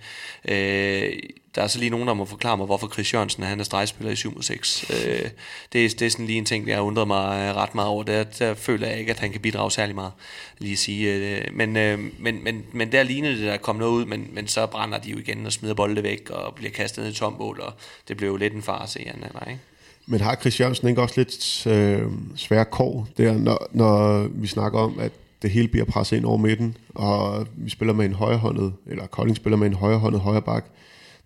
Øh, 0.45 1.13
der 1.55 1.61
er 1.61 1.67
så 1.67 1.79
lige 1.79 1.89
nogen, 1.89 2.07
der 2.07 2.13
må 2.13 2.25
forklare 2.25 2.57
mig, 2.57 2.65
hvorfor 2.65 2.87
Chris 2.87 3.13
Jørgensen 3.13 3.43
han 3.43 3.59
er 3.59 3.63
stregspiller 3.63 4.11
i 4.11 4.15
7 4.15 4.33
mod 4.33 4.43
6. 4.43 4.85
Øh, 4.89 5.29
det, 5.73 5.85
er, 5.85 5.89
det 5.89 6.01
er 6.01 6.09
sådan 6.09 6.25
lige 6.25 6.37
en 6.37 6.45
ting, 6.45 6.67
jeg 6.67 6.75
har 6.75 6.81
undret 6.81 7.07
mig 7.07 7.49
øh, 7.49 7.55
ret 7.55 7.75
meget 7.75 7.89
over. 7.89 8.03
Der, 8.03 8.23
der 8.23 8.53
føler 8.53 8.87
jeg 8.87 8.99
ikke, 8.99 9.11
at 9.11 9.19
han 9.19 9.31
kan 9.31 9.41
bidrage 9.41 9.71
særlig 9.71 9.95
meget, 9.95 10.11
lige 10.57 10.71
at 10.71 10.77
sige. 10.77 11.13
Øh, 11.13 11.41
men, 11.53 11.77
øh, 11.77 11.99
men, 12.19 12.43
men, 12.43 12.63
men 12.73 12.91
der 12.91 13.03
lignede 13.03 13.37
det, 13.37 13.43
der 13.43 13.57
kom 13.57 13.75
noget 13.75 13.91
ud, 13.91 14.05
men, 14.05 14.29
men 14.33 14.47
så 14.47 14.65
brænder 14.65 14.97
de 14.97 15.09
jo 15.09 15.17
igen 15.17 15.45
og 15.45 15.53
smider 15.53 15.73
bolde 15.73 16.03
væk 16.03 16.29
og 16.29 16.55
bliver 16.55 16.71
kastet 16.71 17.03
ned 17.03 17.11
i 17.11 17.15
tombål, 17.15 17.59
og 17.59 17.73
det 18.07 18.17
blev 18.17 18.29
jo 18.29 18.35
lidt 18.35 18.53
en 18.53 18.61
farse 18.61 19.01
i 19.01 19.05
anden 19.05 19.23
ikke? 19.49 19.59
Men 20.05 20.21
har 20.21 20.35
Chris 20.35 20.59
Jørgensen 20.59 20.87
ikke 20.87 21.01
også 21.01 21.15
lidt 21.17 21.67
øh, 21.67 22.01
svære 22.35 22.65
kår 22.65 23.07
der, 23.17 23.33
når, 23.33 23.67
når 23.71 24.27
vi 24.27 24.47
snakker 24.47 24.79
om, 24.79 24.99
at 24.99 25.11
det 25.41 25.49
hele 25.49 25.67
bliver 25.67 25.85
presset 25.85 26.17
ind 26.17 26.25
over 26.25 26.37
midten, 26.37 26.77
og 26.95 27.47
vi 27.55 27.69
spiller 27.69 27.93
med 27.93 28.05
en 28.05 28.13
højrehåndet, 28.13 28.73
eller 28.87 29.07
Kolding 29.07 29.35
spiller 29.35 29.57
med 29.57 29.67
en 29.67 29.73
højrehåndet 29.73 30.21
højre 30.21 30.41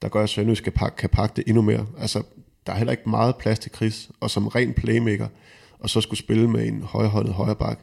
der 0.02 0.10
gør, 0.10 0.24
at 0.24 0.30
Sønderjysk 0.30 0.64
kan 0.64 0.74
pakke, 0.74 0.98
kan 0.98 1.10
pakke 1.10 1.36
det 1.36 1.44
endnu 1.48 1.62
mere. 1.62 1.88
Altså, 2.00 2.24
der 2.66 2.74
er 2.74 2.78
heller 2.78 2.92
ikke 2.92 3.10
meget 3.10 3.36
plads 3.36 3.60
til 3.60 3.72
Chris, 3.76 4.10
og 4.20 4.32
som 4.32 4.48
ren 4.48 4.74
playmaker, 4.74 5.28
og 5.80 5.90
så 5.90 6.02
skulle 6.02 6.20
spille 6.20 6.50
med 6.50 6.68
en 6.68 6.82
højhåndet 6.82 7.34
højreback. 7.34 7.80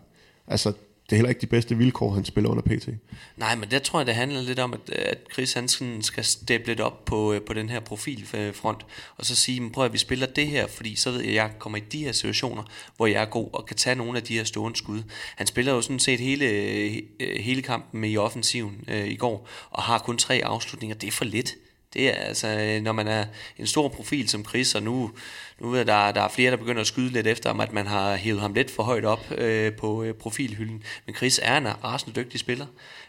Altså, 0.46 0.72
det 1.12 1.12
er 1.12 1.16
heller 1.16 1.28
ikke 1.28 1.40
de 1.40 1.46
bedste 1.46 1.76
vilkår, 1.76 2.10
han 2.10 2.24
spiller 2.24 2.50
under 2.50 2.62
PT. 2.62 2.88
Nej, 3.36 3.54
men 3.54 3.70
der 3.70 3.78
tror 3.78 3.98
jeg, 3.98 4.06
det 4.06 4.14
handler 4.14 4.42
lidt 4.42 4.58
om, 4.58 4.72
at, 4.72 4.90
at 4.90 5.18
Chris 5.32 5.52
Hansen 5.52 6.02
skal 6.02 6.24
steppe 6.24 6.66
lidt 6.66 6.80
op 6.80 7.04
på, 7.04 7.32
øh, 7.32 7.40
på 7.42 7.52
den 7.52 7.68
her 7.68 7.80
profilfront, 7.80 8.86
og 9.16 9.26
så 9.26 9.36
sige, 9.36 9.70
prøv 9.70 9.84
at 9.84 9.92
vi 9.92 9.98
spiller 9.98 10.26
det 10.26 10.46
her, 10.46 10.66
fordi 10.66 10.96
så 10.96 11.10
ved 11.10 11.20
jeg, 11.20 11.28
at 11.28 11.34
jeg 11.34 11.50
kommer 11.58 11.78
i 11.78 11.80
de 11.80 12.04
her 12.04 12.12
situationer, 12.12 12.62
hvor 12.96 13.06
jeg 13.06 13.22
er 13.22 13.26
god 13.26 13.48
og 13.52 13.66
kan 13.66 13.76
tage 13.76 13.96
nogle 13.96 14.18
af 14.18 14.22
de 14.22 14.34
her 14.34 14.44
stående 14.44 14.78
skud. 14.78 15.02
Han 15.36 15.46
spiller 15.46 15.72
jo 15.72 15.80
sådan 15.80 15.98
set 15.98 16.20
hele, 16.20 16.44
øh, 16.44 16.98
øh, 17.20 17.40
hele 17.40 17.62
kampen 17.62 18.00
med 18.00 18.10
i 18.10 18.16
offensiven 18.16 18.84
øh, 18.88 19.08
i 19.08 19.16
går, 19.16 19.48
og 19.70 19.82
har 19.82 19.98
kun 19.98 20.18
tre 20.18 20.40
afslutninger. 20.44 20.96
Det 20.96 21.06
er 21.06 21.12
for 21.12 21.24
lidt. 21.24 21.54
Det 21.94 22.08
er 22.08 22.12
altså, 22.12 22.48
øh, 22.48 22.82
når 22.82 22.92
man 22.92 23.08
er 23.08 23.24
en 23.58 23.66
stor 23.66 23.88
profil 23.88 24.28
som 24.28 24.44
Chris, 24.44 24.74
og 24.74 24.82
nu, 24.82 25.10
nu 25.62 25.74
er 25.74 25.84
der, 25.84 26.12
der 26.12 26.20
er 26.20 26.28
flere, 26.28 26.50
der 26.50 26.56
begynder 26.56 26.80
at 26.80 26.86
skyde 26.86 27.12
lidt 27.12 27.26
efter 27.26 27.48
ham, 27.48 27.60
at 27.60 27.72
man 27.72 27.86
har 27.86 28.16
hævet 28.16 28.40
ham 28.40 28.52
lidt 28.52 28.70
for 28.70 28.82
højt 28.82 29.04
op 29.04 29.32
øh, 29.38 29.72
på 29.72 30.02
øh, 30.02 30.14
profilhylden. 30.14 30.82
Men 31.06 31.14
Chris 31.14 31.40
er 31.42 31.56
en 31.56 31.84
rasende 31.84 32.20
dygtig 32.20 32.40
spiller. 32.40 32.66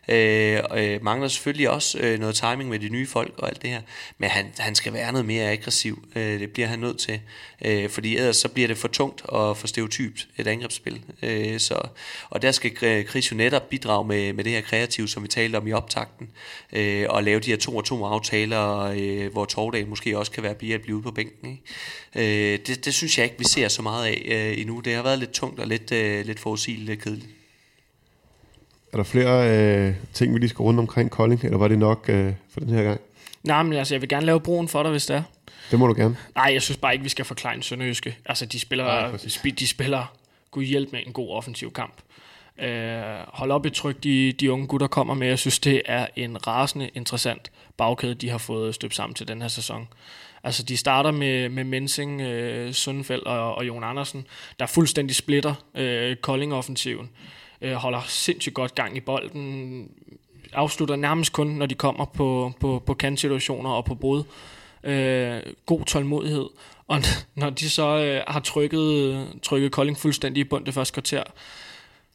Øh, 0.08 0.60
øh, 0.76 1.04
mangler 1.04 1.28
selvfølgelig 1.28 1.70
også 1.70 2.00
øh, 2.00 2.20
noget 2.20 2.36
timing 2.36 2.70
med 2.70 2.80
de 2.80 2.90
nye 2.90 3.08
folk 3.08 3.34
og 3.38 3.48
alt 3.50 3.62
det 3.62 3.70
her. 3.70 3.82
Men 4.18 4.30
han, 4.30 4.46
han 4.58 4.76
skal 4.76 4.94
være 4.94 5.12
noget 5.12 5.26
mere 5.26 5.52
aggressiv. 5.52 6.08
Øh, 6.16 6.40
det 6.40 6.52
bliver 6.52 6.68
han 6.68 6.80
nødt 6.80 7.00
til. 7.00 7.22
Øh, 7.66 7.90
fordi 7.90 8.18
ellers 8.18 8.38
så 8.38 8.50
bliver 8.50 8.68
det 8.68 8.78
for 8.78 8.88
tungt 8.88 9.22
og 9.26 9.58
for 9.58 9.68
stereotypt 9.68 10.28
et 10.38 10.48
angrebsspil. 10.48 11.02
Øh, 11.22 11.60
så, 11.60 11.88
og 12.30 12.42
der 12.42 12.52
skal 12.52 12.72
øh, 12.82 13.06
Chris 13.06 13.32
jo 13.32 13.36
netop 13.36 13.70
bidrage 13.70 14.08
med, 14.08 14.34
med 14.34 14.44
det 14.44 14.52
her 14.52 14.62
kreative, 14.62 15.08
som 15.08 15.24
vi 15.24 15.28
talte 15.28 15.56
om 15.58 15.68
i 15.68 15.72
optakten. 15.72 16.30
Øh, 16.74 17.06
og 17.10 17.24
lave 17.24 17.40
de 17.40 17.50
her 17.50 17.58
to 17.58 17.76
og 17.76 17.86
to 17.86 18.06
aftaler, 18.06 18.80
øh, 18.80 19.32
hvor 19.32 19.46
Tordal 19.46 19.88
måske 19.88 20.18
også 20.18 20.32
kan 20.32 20.44
være 20.44 20.56
blive 20.56 20.96
ude 20.96 21.04
på 21.04 21.12
bænken. 21.12 21.50
Ikke? 21.50 21.64
Øh, 22.16 22.43
det, 22.68 22.86
det 22.86 22.94
synes 22.94 23.18
jeg 23.18 23.24
ikke, 23.24 23.38
vi 23.38 23.44
ser 23.44 23.68
så 23.68 23.82
meget 23.82 24.06
af 24.06 24.22
øh, 24.26 24.62
endnu. 24.62 24.80
Det 24.80 24.96
har 24.96 25.04
været 25.04 25.20
lidt 25.20 25.32
tungt 25.32 25.60
og 25.60 25.68
lidt, 25.68 25.92
øh, 25.92 26.26
lidt 26.26 26.40
forudsigeligt 26.40 27.02
kedeligt. 27.02 27.30
Er 28.94 28.98
der 28.98 29.04
flere 29.04 29.50
øh, 29.50 29.96
ting, 30.14 30.34
vi 30.34 30.40
lige 30.40 30.50
skal 30.50 30.64
runde 30.64 30.80
omkring 30.80 31.12
Kolding, 31.12 31.44
eller 31.44 31.58
var 31.58 31.68
det 31.68 31.80
nok 31.80 32.06
øh, 32.10 32.34
for 32.50 32.60
den 32.60 32.70
her 32.70 32.84
gang? 32.84 33.02
Nej, 33.44 33.64
men 33.64 33.74
altså, 33.74 33.94
jeg 33.94 34.02
vil 34.02 34.10
gerne 34.10 34.26
lave 34.26 34.40
broen 34.40 34.68
for 34.68 34.84
dig, 34.84 34.92
hvis 34.92 35.06
det 35.06 35.16
er. 35.16 35.24
Det 35.72 35.80
må 35.80 35.88
du 35.88 35.94
gerne. 35.94 36.18
Nej, 36.36 36.50
jeg 36.54 36.62
synes 36.62 36.78
bare 36.78 36.94
ikke, 36.94 37.04
vi 37.04 37.10
skal 37.10 37.26
forklare 37.26 37.62
Sønderjyske. 37.62 38.18
Altså, 38.26 38.46
de 38.46 38.60
spiller, 38.60 38.86
Nej, 38.86 39.52
de 39.60 39.68
spiller 39.68 40.14
gud 40.52 40.64
hjælp 40.64 40.92
med 40.92 41.00
en 41.06 41.14
god 41.14 41.30
offensiv 41.30 41.74
kamp. 41.74 41.94
Øh, 42.60 43.02
hold 43.28 43.52
op 43.52 43.66
i 43.66 43.70
tryk, 43.70 44.04
de, 44.04 44.32
de 44.32 44.52
unge 44.52 44.68
gutter 44.68 44.88
kommer 44.88 45.14
med. 45.14 45.28
Jeg 45.28 45.40
synes, 45.40 45.60
det 45.60 45.82
er 45.86 46.08
en 46.16 46.48
rasende 46.48 46.90
interessant 46.94 47.52
bagkæde, 47.78 48.14
de 48.14 48.30
har 48.30 48.38
fået 48.38 48.76
støbt 48.76 48.96
sammen 48.96 49.16
til 49.16 49.28
den 49.28 49.42
her 49.42 49.48
sæson. 49.48 49.88
Altså, 50.44 50.64
de 50.64 50.78
starter 50.78 51.12
med, 51.12 51.50
med 51.50 51.64
Mensing, 51.64 52.22
øh, 52.22 52.74
Sundfeldt 52.74 53.28
og, 53.28 53.56
og 53.56 53.68
Jon 53.68 53.84
Andersen, 53.84 54.28
der 54.60 54.66
fuldstændig 54.66 55.16
splitter 55.16 55.54
øh, 55.76 56.16
Kolding-offensiven 56.16 57.10
øh, 57.62 57.74
holder 57.74 58.02
sindssygt 58.08 58.56
godt 58.56 58.76
gang 58.76 58.98
i 58.98 59.00
bolden, 59.00 59.90
afslutter 60.54 60.96
nærmest 60.96 61.34
kun, 61.34 61.48
når 61.48 61.66
de 61.66 61.76
kommer 61.76 62.06
på, 62.06 62.54
på, 62.60 62.84
på 62.86 62.94
kantsituationer 62.94 63.70
og 63.70 63.86
på 63.86 63.96
brud. 63.96 64.24
Øh, 64.84 65.42
god 65.66 65.86
tålmodighed. 65.86 66.46
Og 66.88 67.02
når 67.36 67.50
de 67.50 67.70
så 67.70 67.98
øh, 67.98 68.22
har 68.28 68.40
trykket, 68.40 69.28
trykket 69.44 69.72
Kolding 69.72 69.98
fuldstændig 69.98 70.42
i 70.42 70.44
bund 70.44 70.66
det 70.66 70.74
første 70.74 70.94
kvarter, 70.94 71.24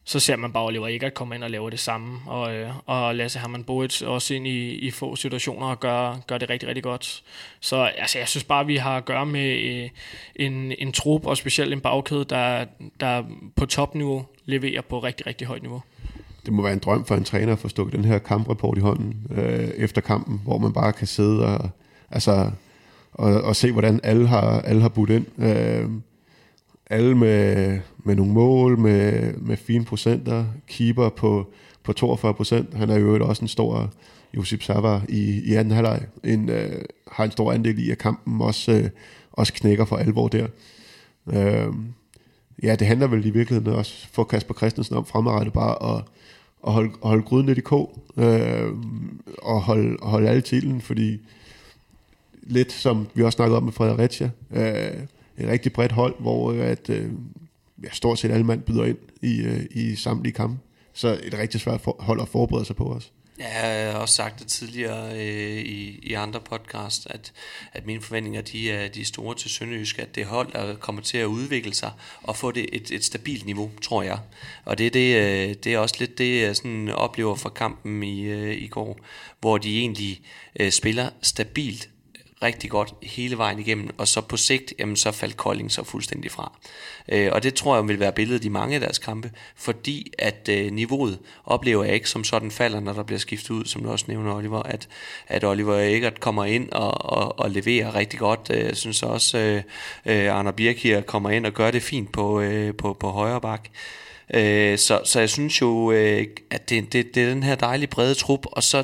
så 0.09 0.19
ser 0.19 0.35
man 0.35 0.51
bare 0.51 0.65
Oliver 0.65 0.87
Eggert 0.87 1.13
komme 1.13 1.35
ind 1.35 1.43
og 1.43 1.49
lave 1.49 1.71
det 1.71 1.79
samme, 1.79 2.19
og, 2.25 2.55
øh, 2.55 2.69
og 2.85 3.15
Lasse 3.15 3.39
Hermann 3.39 3.63
Boet 3.63 4.01
også 4.01 4.33
ind 4.33 4.47
i, 4.47 4.69
i 4.69 4.91
få 4.91 5.15
situationer 5.15 5.67
og 5.67 5.79
gør, 5.79 6.17
gør 6.27 6.37
det 6.37 6.49
rigtig, 6.49 6.69
rigtig 6.69 6.83
godt. 6.83 7.23
Så 7.59 7.83
altså, 7.97 8.17
jeg 8.17 8.27
synes 8.27 8.43
bare, 8.43 8.65
vi 8.65 8.75
har 8.75 8.97
at 8.97 9.05
gøre 9.05 9.25
med 9.25 9.63
øh, 9.63 9.89
en, 10.35 10.73
en 10.77 10.91
trup, 10.91 11.25
og 11.25 11.37
specielt 11.37 11.73
en 11.73 11.81
bagkæde, 11.81 12.25
der, 12.25 12.65
der 12.99 13.23
på 13.55 13.65
topniveau 13.65 14.25
leverer 14.45 14.81
på 14.81 14.99
rigtig, 14.99 15.27
rigtig 15.27 15.47
højt 15.47 15.61
niveau. 15.61 15.81
Det 16.45 16.53
må 16.53 16.61
være 16.61 16.73
en 16.73 16.79
drøm 16.79 17.05
for 17.05 17.15
en 17.15 17.23
træner 17.23 17.53
at 17.53 17.59
få 17.59 17.67
stukket 17.67 17.95
den 17.95 18.05
her 18.05 18.17
kamprapport 18.17 18.77
i 18.77 18.81
hånden 18.81 19.27
øh, 19.31 19.67
efter 19.67 20.01
kampen, 20.01 20.41
hvor 20.43 20.57
man 20.57 20.73
bare 20.73 20.93
kan 20.93 21.07
sidde 21.07 21.45
og, 21.45 21.69
altså, 22.11 22.51
og, 23.13 23.41
og 23.41 23.55
se, 23.55 23.71
hvordan 23.71 23.99
alle 24.03 24.27
har, 24.27 24.61
alle 24.61 24.81
har 24.81 24.89
budt 24.89 25.09
ind. 25.09 25.41
Øh, 25.43 25.89
alle 26.89 27.17
med, 27.17 27.79
med 28.03 28.15
nogle 28.15 28.33
mål, 28.33 28.77
med, 28.77 29.33
med 29.33 29.57
fine 29.57 29.85
procenter, 29.85 30.45
keeper 30.67 31.09
på, 31.09 31.53
på 31.83 31.93
42 31.93 32.33
procent. 32.33 32.73
Han 32.73 32.89
er 32.89 32.97
jo 32.97 33.27
også 33.27 33.41
en 33.41 33.47
stor 33.47 33.93
Josip 34.33 34.63
Savar 34.63 35.05
i, 35.09 35.41
i 35.45 35.53
anden 35.53 35.73
halvleg. 35.73 36.05
En, 36.23 36.49
øh, 36.49 36.81
har 37.11 37.23
en 37.23 37.31
stor 37.31 37.53
andel 37.53 37.79
i, 37.79 37.91
at 37.91 37.97
kampen 37.97 38.41
også, 38.41 38.71
øh, 38.71 38.89
også 39.31 39.53
knækker 39.53 39.85
for 39.85 39.97
alvor 39.97 40.27
der. 40.27 40.47
Øh, 41.27 41.73
ja, 42.63 42.75
det 42.75 42.87
handler 42.87 43.07
vel 43.07 43.25
i 43.25 43.29
virkeligheden 43.29 43.73
også 43.73 44.07
for 44.11 44.23
Kasper 44.23 44.53
Christensen 44.53 44.95
om 44.95 45.05
fremadrettet 45.05 45.53
bare 45.53 45.95
at, 45.95 46.03
at 46.67 46.73
holde, 46.73 46.89
at 47.03 47.09
holde 47.09 47.23
gryden 47.23 47.45
lidt 47.45 47.57
i 47.57 47.61
kog, 47.61 47.99
øh, 48.17 48.73
og 49.37 49.61
holde, 49.61 49.97
holde 50.01 50.29
alle 50.29 50.41
titlen, 50.41 50.81
fordi 50.81 51.19
lidt 52.41 52.71
som 52.71 53.07
vi 53.13 53.23
også 53.23 53.35
snakkede 53.35 53.57
om 53.57 53.63
med 53.63 53.71
Fredericia, 53.71 54.29
øh, 54.51 55.03
et 55.39 55.47
rigtig 55.47 55.73
bredt 55.73 55.91
hold, 55.91 56.15
hvor 56.19 56.51
øh, 56.51 56.59
at, 56.59 56.89
øh, 56.89 57.11
ja, 57.83 57.89
stort 57.91 58.19
set 58.19 58.31
alle 58.31 58.45
mand 58.45 58.61
byder 58.61 58.85
ind 58.85 58.97
i, 59.21 59.41
øh, 59.41 59.65
i 59.71 59.95
samtlige 59.95 60.33
kampe. 60.33 60.59
Så 60.93 61.19
et 61.23 61.37
rigtig 61.37 61.61
svært 61.61 61.81
for, 61.81 61.95
hold 61.99 62.21
at 62.21 62.27
forberede 62.27 62.65
sig 62.65 62.75
på 62.75 62.83
os. 62.83 63.11
Ja, 63.39 63.67
jeg 63.67 63.91
har 63.91 63.99
også 63.99 64.15
sagt 64.15 64.39
det 64.39 64.47
tidligere 64.47 65.13
øh, 65.13 65.57
i, 65.57 65.99
i 66.03 66.13
andre 66.13 66.39
podcast, 66.39 67.07
at, 67.09 67.33
at 67.73 67.85
mine 67.85 68.01
forventninger 68.01 68.41
de 68.41 68.71
er, 68.71 68.87
de 68.87 69.01
er 69.01 69.05
store 69.05 69.35
til 69.35 69.49
Sønderjysk, 69.49 69.99
at 69.99 70.15
det 70.15 70.25
hold 70.25 70.51
der 70.51 70.75
kommer 70.75 71.01
til 71.01 71.17
at 71.17 71.25
udvikle 71.25 71.73
sig 71.73 71.91
og 72.23 72.35
få 72.35 72.51
det 72.51 72.65
et, 72.73 72.91
et 72.91 73.03
stabilt 73.05 73.45
niveau, 73.45 73.71
tror 73.81 74.03
jeg. 74.03 74.19
Og 74.65 74.77
det, 74.77 74.93
det, 74.93 75.15
øh, 75.15 75.55
det 75.63 75.73
er 75.73 75.77
også 75.77 75.95
lidt 75.99 76.17
det, 76.17 76.41
jeg 76.41 76.55
sådan 76.55 76.89
oplever 76.89 77.35
fra 77.35 77.49
kampen 77.49 78.03
i, 78.03 78.21
øh, 78.21 78.61
i 78.61 78.67
går, 78.67 78.99
hvor 79.39 79.57
de 79.57 79.79
egentlig 79.79 80.21
øh, 80.59 80.71
spiller 80.71 81.09
stabilt 81.21 81.89
rigtig 82.43 82.69
godt 82.69 82.93
hele 83.03 83.37
vejen 83.37 83.59
igennem, 83.59 83.89
og 83.97 84.07
så 84.07 84.21
på 84.21 84.37
sigt, 84.37 84.73
jamen, 84.79 84.95
så 84.95 85.11
faldt 85.11 85.37
Kolding 85.37 85.71
så 85.71 85.83
fuldstændig 85.83 86.31
fra. 86.31 86.51
Øh, 87.09 87.31
og 87.31 87.43
det 87.43 87.53
tror 87.53 87.75
jeg 87.75 87.87
vil 87.87 87.99
være 87.99 88.11
billedet 88.11 88.45
i 88.45 88.49
mange 88.49 88.75
af 88.75 88.81
deres 88.81 88.97
kampe, 88.97 89.31
fordi 89.55 90.11
at 90.19 90.49
øh, 90.51 90.71
niveauet 90.71 91.19
oplever 91.45 91.83
jeg 91.83 91.93
ikke 91.93 92.09
som 92.09 92.23
sådan 92.23 92.51
falder, 92.51 92.79
når 92.79 92.93
der 92.93 93.03
bliver 93.03 93.19
skiftet 93.19 93.49
ud, 93.49 93.65
som 93.65 93.83
du 93.83 93.91
også 93.91 94.05
nævner, 94.07 94.35
Oliver, 94.35 94.63
at, 94.63 94.87
at 95.27 95.43
Oliver 95.43 95.79
Eggert 95.79 96.19
kommer 96.19 96.45
ind 96.45 96.71
og, 96.71 97.05
og, 97.05 97.39
og 97.39 97.51
leverer 97.51 97.95
rigtig 97.95 98.19
godt. 98.19 98.51
Øh, 98.53 98.65
jeg 98.65 98.77
synes 98.77 99.03
også, 99.03 99.37
øh, 99.37 99.63
øh, 100.05 100.35
Arne 100.35 100.53
Birkir 100.53 101.01
kommer 101.01 101.29
ind 101.29 101.45
og 101.45 101.53
gør 101.53 101.71
det 101.71 101.83
fint 101.83 102.11
på, 102.11 102.41
øh, 102.41 102.75
på, 102.75 102.93
på 102.93 103.09
højre 103.09 103.41
bak. 103.41 103.69
Øh, 104.33 104.77
så, 104.77 105.01
så 105.05 105.19
jeg 105.19 105.29
synes 105.29 105.61
jo, 105.61 105.91
øh, 105.91 106.27
at 106.51 106.69
det, 106.69 106.93
det, 106.93 107.15
det 107.15 107.23
er 107.23 107.29
den 107.29 107.43
her 107.43 107.55
dejlige 107.55 107.87
brede 107.87 108.15
trup, 108.15 108.45
og 108.51 108.63
så 108.63 108.83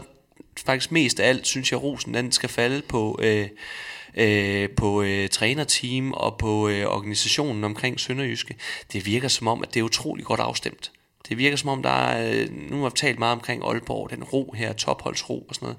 faktisk 0.66 0.92
mest 0.92 1.20
af 1.20 1.30
alt, 1.30 1.48
synes 1.48 1.72
jeg, 1.72 1.84
rosen 1.84 2.14
den 2.14 2.32
skal 2.32 2.50
falde 2.50 2.82
på, 2.82 3.20
øh, 3.22 3.48
øh, 4.18 4.70
på 4.70 5.02
øh, 5.02 5.30
trænerteam 5.30 6.12
og 6.12 6.38
på 6.38 6.68
øh, 6.68 6.86
organisationen 6.86 7.64
omkring 7.64 8.00
Sønderjyske. 8.00 8.56
Det 8.94 9.06
virker 9.06 9.28
som 9.28 9.48
om, 9.48 9.64
at 9.64 9.74
det 9.74 9.80
er 9.80 9.84
utrolig 9.84 10.26
godt 10.26 10.40
afstemt. 10.40 10.92
Det 11.30 11.38
virker 11.38 11.58
som 11.58 11.70
om, 11.70 11.84
der 11.84 11.90
er, 11.90 12.34
øh, 12.34 12.72
nu 12.72 12.82
har 12.82 12.90
vi 12.90 12.96
talt 12.96 13.20
meget 13.20 13.34
omkring 13.34 13.64
Aalborg, 13.64 14.10
den 14.10 14.24
ro 14.24 14.54
her, 14.58 14.74
topholdsro 14.74 15.46
og 15.50 15.56
sådan 15.56 15.66
noget. 15.66 15.78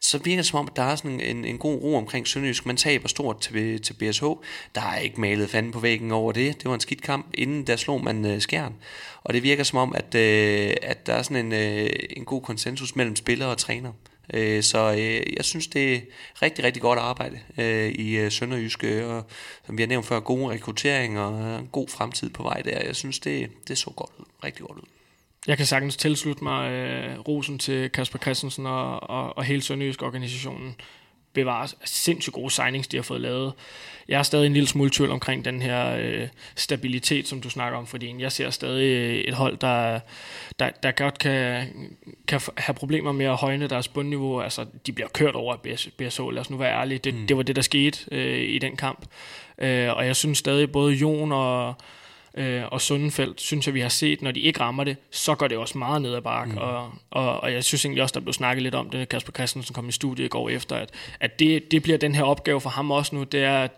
Så 0.00 0.18
virker 0.18 0.38
det 0.38 0.46
som 0.46 0.58
om, 0.58 0.68
at 0.70 0.76
der 0.76 0.82
er 0.82 0.96
sådan 0.96 1.20
en, 1.20 1.44
en 1.44 1.58
god 1.58 1.82
ro 1.82 1.96
omkring 1.96 2.28
Sønderjysk. 2.28 2.66
Man 2.66 2.76
taber 2.76 3.08
stort 3.08 3.40
til, 3.40 3.82
til 3.82 3.92
BSH. 3.92 4.24
Der 4.74 4.80
er 4.80 4.98
ikke 4.98 5.20
malet 5.20 5.50
fanden 5.50 5.72
på 5.72 5.80
væggen 5.80 6.12
over 6.12 6.32
det. 6.32 6.58
Det 6.58 6.68
var 6.68 6.74
en 6.74 6.80
skidt 6.80 7.02
kamp. 7.02 7.26
Inden 7.34 7.66
der 7.66 7.76
slog 7.76 8.04
man 8.04 8.24
uh, 8.24 8.38
skjern. 8.38 8.74
Og 9.22 9.34
det 9.34 9.42
virker 9.42 9.64
som 9.64 9.78
om, 9.78 9.94
at, 9.94 10.14
uh, 10.14 10.76
at 10.82 11.06
der 11.06 11.14
er 11.14 11.22
sådan 11.22 11.52
en, 11.52 11.82
uh, 11.82 11.90
en 12.10 12.24
god 12.24 12.42
konsensus 12.42 12.96
mellem 12.96 13.16
spillere 13.16 13.48
og 13.48 13.58
træner. 13.58 13.90
Øh, 13.90 14.11
Øh, 14.32 14.62
så 14.62 14.92
øh, 14.92 15.34
jeg 15.36 15.44
synes, 15.44 15.66
det 15.66 15.94
er 15.94 16.00
rigtig, 16.42 16.64
rigtig 16.64 16.82
godt 16.82 16.98
arbejde 16.98 17.40
øh, 17.58 17.88
i 17.88 18.16
øh, 18.16 18.30
Sønderjyske, 18.30 19.06
og 19.06 19.24
som 19.66 19.78
vi 19.78 19.82
har 19.82 19.88
nævnt 19.88 20.06
før, 20.06 20.20
god 20.20 20.50
rekruttering 20.50 21.20
og 21.20 21.40
øh, 21.40 21.58
en 21.58 21.68
god 21.72 21.88
fremtid 21.88 22.30
på 22.30 22.42
vej 22.42 22.62
der. 22.62 22.80
Jeg 22.86 22.96
synes, 22.96 23.18
det, 23.18 23.50
det 23.68 23.78
så 23.78 23.90
godt 23.90 24.10
ud, 24.18 24.24
rigtig 24.44 24.66
godt 24.66 24.78
ud. 24.78 24.86
Jeg 25.46 25.56
kan 25.56 25.66
sagtens 25.66 25.96
tilslutte 25.96 26.44
mig 26.44 26.72
øh, 26.72 27.18
rosen 27.18 27.58
til 27.58 27.90
Kasper 27.90 28.18
Christensen 28.18 28.66
og, 28.66 29.10
og, 29.10 29.36
og 29.36 29.44
hele 29.44 29.62
Sønderjysk 29.62 30.02
organisationen 30.02 30.74
bevares 31.32 31.76
sindssygt 31.84 32.34
gode 32.34 32.50
signings, 32.50 32.88
de 32.88 32.96
har 32.96 33.02
fået 33.02 33.20
lavet. 33.20 33.52
Jeg 34.08 34.18
er 34.18 34.22
stadig 34.22 34.46
en 34.46 34.52
lille 34.52 34.68
smule 34.68 34.90
tvivl 34.90 35.10
omkring 35.10 35.44
den 35.44 35.62
her 35.62 35.96
øh, 35.96 36.28
stabilitet, 36.56 37.28
som 37.28 37.40
du 37.40 37.50
snakker 37.50 37.78
om, 37.78 37.86
fordi 37.86 38.22
jeg 38.22 38.32
ser 38.32 38.50
stadig 38.50 38.84
øh, 38.84 39.14
et 39.14 39.34
hold, 39.34 39.56
der, 39.56 40.00
der, 40.58 40.70
der 40.82 40.90
godt 40.90 41.18
kan, 41.18 41.66
kan 42.28 42.40
have 42.56 42.74
problemer 42.74 43.12
med 43.12 43.26
at 43.26 43.36
højne 43.36 43.66
deres 43.66 43.88
bundniveau. 43.88 44.40
Altså, 44.40 44.66
de 44.86 44.92
bliver 44.92 45.08
kørt 45.08 45.34
over 45.34 45.56
BS, 45.56 45.88
BSH, 45.98 46.20
lad 46.32 46.40
os 46.40 46.50
nu 46.50 46.56
være 46.56 46.80
ærlige. 46.80 46.98
Det, 46.98 47.14
mm. 47.14 47.26
det 47.26 47.36
var 47.36 47.42
det, 47.42 47.56
der 47.56 47.62
skete 47.62 47.98
øh, 48.12 48.48
i 48.48 48.58
den 48.58 48.76
kamp. 48.76 49.06
Øh, 49.58 49.96
og 49.96 50.06
jeg 50.06 50.16
synes 50.16 50.38
stadig, 50.38 50.72
både 50.72 50.94
Jon 50.94 51.32
og 51.32 51.74
øh, 52.34 52.62
og 52.70 52.80
Sundenfeldt, 52.80 53.40
synes 53.40 53.66
jeg, 53.66 53.74
vi 53.74 53.80
har 53.80 53.88
set, 53.88 54.22
når 54.22 54.30
de 54.30 54.40
ikke 54.40 54.60
rammer 54.60 54.84
det, 54.84 54.96
så 55.10 55.34
går 55.34 55.48
det 55.48 55.58
også 55.58 55.78
meget 55.78 56.02
ned 56.02 56.14
ad 56.14 56.22
bakke. 56.22 56.52
Mm. 56.52 56.58
Og, 56.58 56.90
og, 57.10 57.40
og 57.40 57.52
jeg 57.52 57.64
synes 57.64 57.84
egentlig 57.84 58.02
også, 58.02 58.12
der 58.12 58.20
blev 58.20 58.32
snakket 58.32 58.62
lidt 58.62 58.74
om 58.74 58.90
det, 58.90 59.08
Kasper 59.08 59.32
Christensen 59.32 59.74
kom 59.74 59.88
i 59.88 59.92
studiet 59.92 60.24
i 60.24 60.28
går 60.28 60.48
efter, 60.48 60.76
at, 60.76 60.90
at 61.20 61.38
det, 61.38 61.70
det 61.70 61.82
bliver 61.82 61.98
den 61.98 62.14
her 62.14 62.22
opgave 62.22 62.60
for 62.60 62.70
ham 62.70 62.90
også 62.90 63.14
nu, 63.14 63.22
det 63.22 63.42
er, 63.42 63.58
at, 63.58 63.70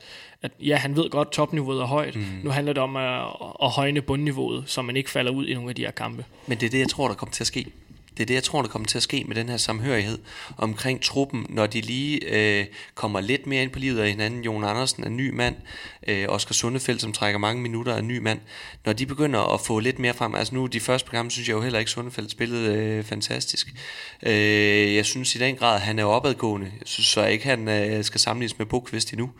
at 0.42 0.50
ja, 0.60 0.76
han 0.76 0.96
ved 0.96 1.10
godt, 1.10 1.32
topniveauet 1.32 1.80
er 1.80 1.86
højt. 1.86 2.16
Mm. 2.16 2.24
Nu 2.42 2.50
handler 2.50 2.72
det 2.72 2.82
om 2.82 2.96
at, 2.96 3.26
at 3.62 3.70
højne 3.70 4.02
bundniveauet, 4.02 4.64
så 4.66 4.82
man 4.82 4.96
ikke 4.96 5.10
falder 5.10 5.32
ud 5.32 5.46
i 5.46 5.54
nogle 5.54 5.68
af 5.68 5.74
de 5.74 5.82
her 5.82 5.90
kampe. 5.90 6.24
Men 6.46 6.60
det 6.60 6.66
er 6.66 6.70
det, 6.70 6.78
jeg 6.78 6.88
tror, 6.88 7.08
der 7.08 7.14
kommer 7.14 7.32
til 7.32 7.42
at 7.42 7.46
ske. 7.46 7.66
Det 8.16 8.22
er 8.22 8.26
det, 8.26 8.34
jeg 8.34 8.42
tror, 8.42 8.62
der 8.62 8.68
kommer 8.68 8.86
til 8.86 8.98
at 8.98 9.02
ske 9.02 9.24
med 9.26 9.36
den 9.36 9.48
her 9.48 9.56
samhørighed 9.56 10.18
omkring 10.58 11.02
truppen, 11.02 11.46
når 11.48 11.66
de 11.66 11.80
lige 11.80 12.20
øh, 12.24 12.66
kommer 12.94 13.20
lidt 13.20 13.46
mere 13.46 13.62
ind 13.62 13.70
på 13.70 13.78
livet 13.78 14.00
af 14.00 14.10
hinanden. 14.10 14.44
Jon 14.44 14.64
Andersen 14.64 15.04
er 15.04 15.08
ny 15.08 15.30
mand, 15.30 15.54
øh, 16.08 16.26
Oscar 16.28 16.52
Sundefeldt, 16.52 17.00
som 17.00 17.12
trækker 17.12 17.38
mange 17.38 17.62
minutter, 17.62 17.94
er 17.94 18.00
ny 18.00 18.18
mand. 18.18 18.40
Når 18.84 18.92
de 18.92 19.06
begynder 19.06 19.54
at 19.54 19.60
få 19.60 19.78
lidt 19.78 19.98
mere 19.98 20.14
frem, 20.14 20.34
altså 20.34 20.54
nu 20.54 20.66
de 20.66 20.80
første 20.80 21.08
program, 21.08 21.30
synes 21.30 21.48
jeg 21.48 21.54
jo 21.54 21.60
heller 21.60 21.78
ikke, 21.78 21.90
Sundefeldt 21.90 22.30
spillede 22.30 22.74
øh, 22.74 23.04
fantastisk. 23.04 23.74
Øh, 24.22 24.94
jeg 24.94 25.06
synes 25.06 25.34
i 25.34 25.38
den 25.38 25.56
grad, 25.56 25.80
han 25.80 25.98
er 25.98 26.04
opadgående. 26.04 26.66
Jeg 26.66 26.86
synes 26.86 27.06
så 27.06 27.26
ikke, 27.26 27.44
han 27.44 27.68
øh, 27.68 28.04
skal 28.04 28.20
sammenlignes 28.20 28.58
med 28.58 28.66
Bukvist 28.66 29.12
endnu, 29.12 29.30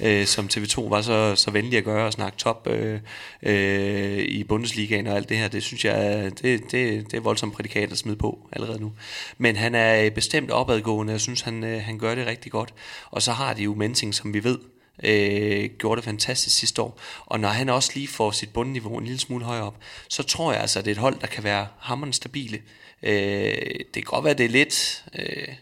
øh, 0.00 0.26
som 0.26 0.48
TV2 0.52 0.88
var 0.88 1.02
så, 1.02 1.36
så 1.36 1.50
venlig 1.50 1.78
at 1.78 1.84
gøre 1.84 2.06
og 2.06 2.12
snakke 2.12 2.38
top 2.38 2.68
øh, 2.70 3.00
øh, 3.42 4.18
i 4.18 4.44
Bundesligaen 4.44 5.06
og 5.06 5.16
alt 5.16 5.28
det 5.28 5.36
her. 5.36 5.48
Det 5.48 5.62
synes 5.62 5.84
jeg, 5.84 6.30
det, 6.42 6.70
det, 6.70 7.10
det 7.10 7.16
er 7.16 7.20
voldsomt 7.20 7.54
prædikat 7.54 7.92
at 7.92 7.98
smide 7.98 8.16
på 8.16 8.48
allerede 8.52 8.80
nu. 8.80 8.92
Men 9.38 9.56
han 9.56 9.74
er 9.74 10.04
øh, 10.04 10.10
bestemt 10.10 10.50
opadgående, 10.50 11.12
jeg 11.12 11.20
synes, 11.20 11.40
han, 11.40 11.64
øh, 11.64 11.82
han 11.82 11.98
gør 11.98 12.14
det 12.14 12.26
rigtig 12.26 12.52
godt. 12.52 12.74
Og 13.10 13.22
så 13.22 13.32
har 13.32 13.54
de 13.54 13.62
jo 13.62 13.74
Mensing, 13.74 14.14
som 14.14 14.34
vi 14.34 14.44
ved, 14.44 14.58
øh, 15.02 15.70
gjorde 15.78 15.96
det 15.96 16.04
fantastisk 16.04 16.56
sidste 16.56 16.82
år. 16.82 17.00
Og 17.26 17.40
når 17.40 17.48
han 17.48 17.68
også 17.68 17.90
lige 17.94 18.08
får 18.08 18.30
sit 18.30 18.52
bundniveau 18.52 18.96
en 18.96 19.04
lille 19.04 19.20
smule 19.20 19.44
højere 19.44 19.64
op, 19.64 19.78
så 20.08 20.22
tror 20.22 20.52
jeg 20.52 20.60
altså, 20.60 20.78
at 20.78 20.84
det 20.84 20.90
er 20.90 20.94
et 20.94 21.00
hold, 21.00 21.20
der 21.20 21.26
kan 21.26 21.44
være 21.44 21.66
hammerende 21.78 22.16
stabile. 22.16 22.62
Øh, 23.02 23.54
det 23.64 23.94
kan 23.94 24.04
godt 24.04 24.24
være, 24.24 24.30
at 24.30 24.38
det 24.38 24.46
er 24.46 24.50
lidt... 24.50 25.04
Øh, 25.18 25.54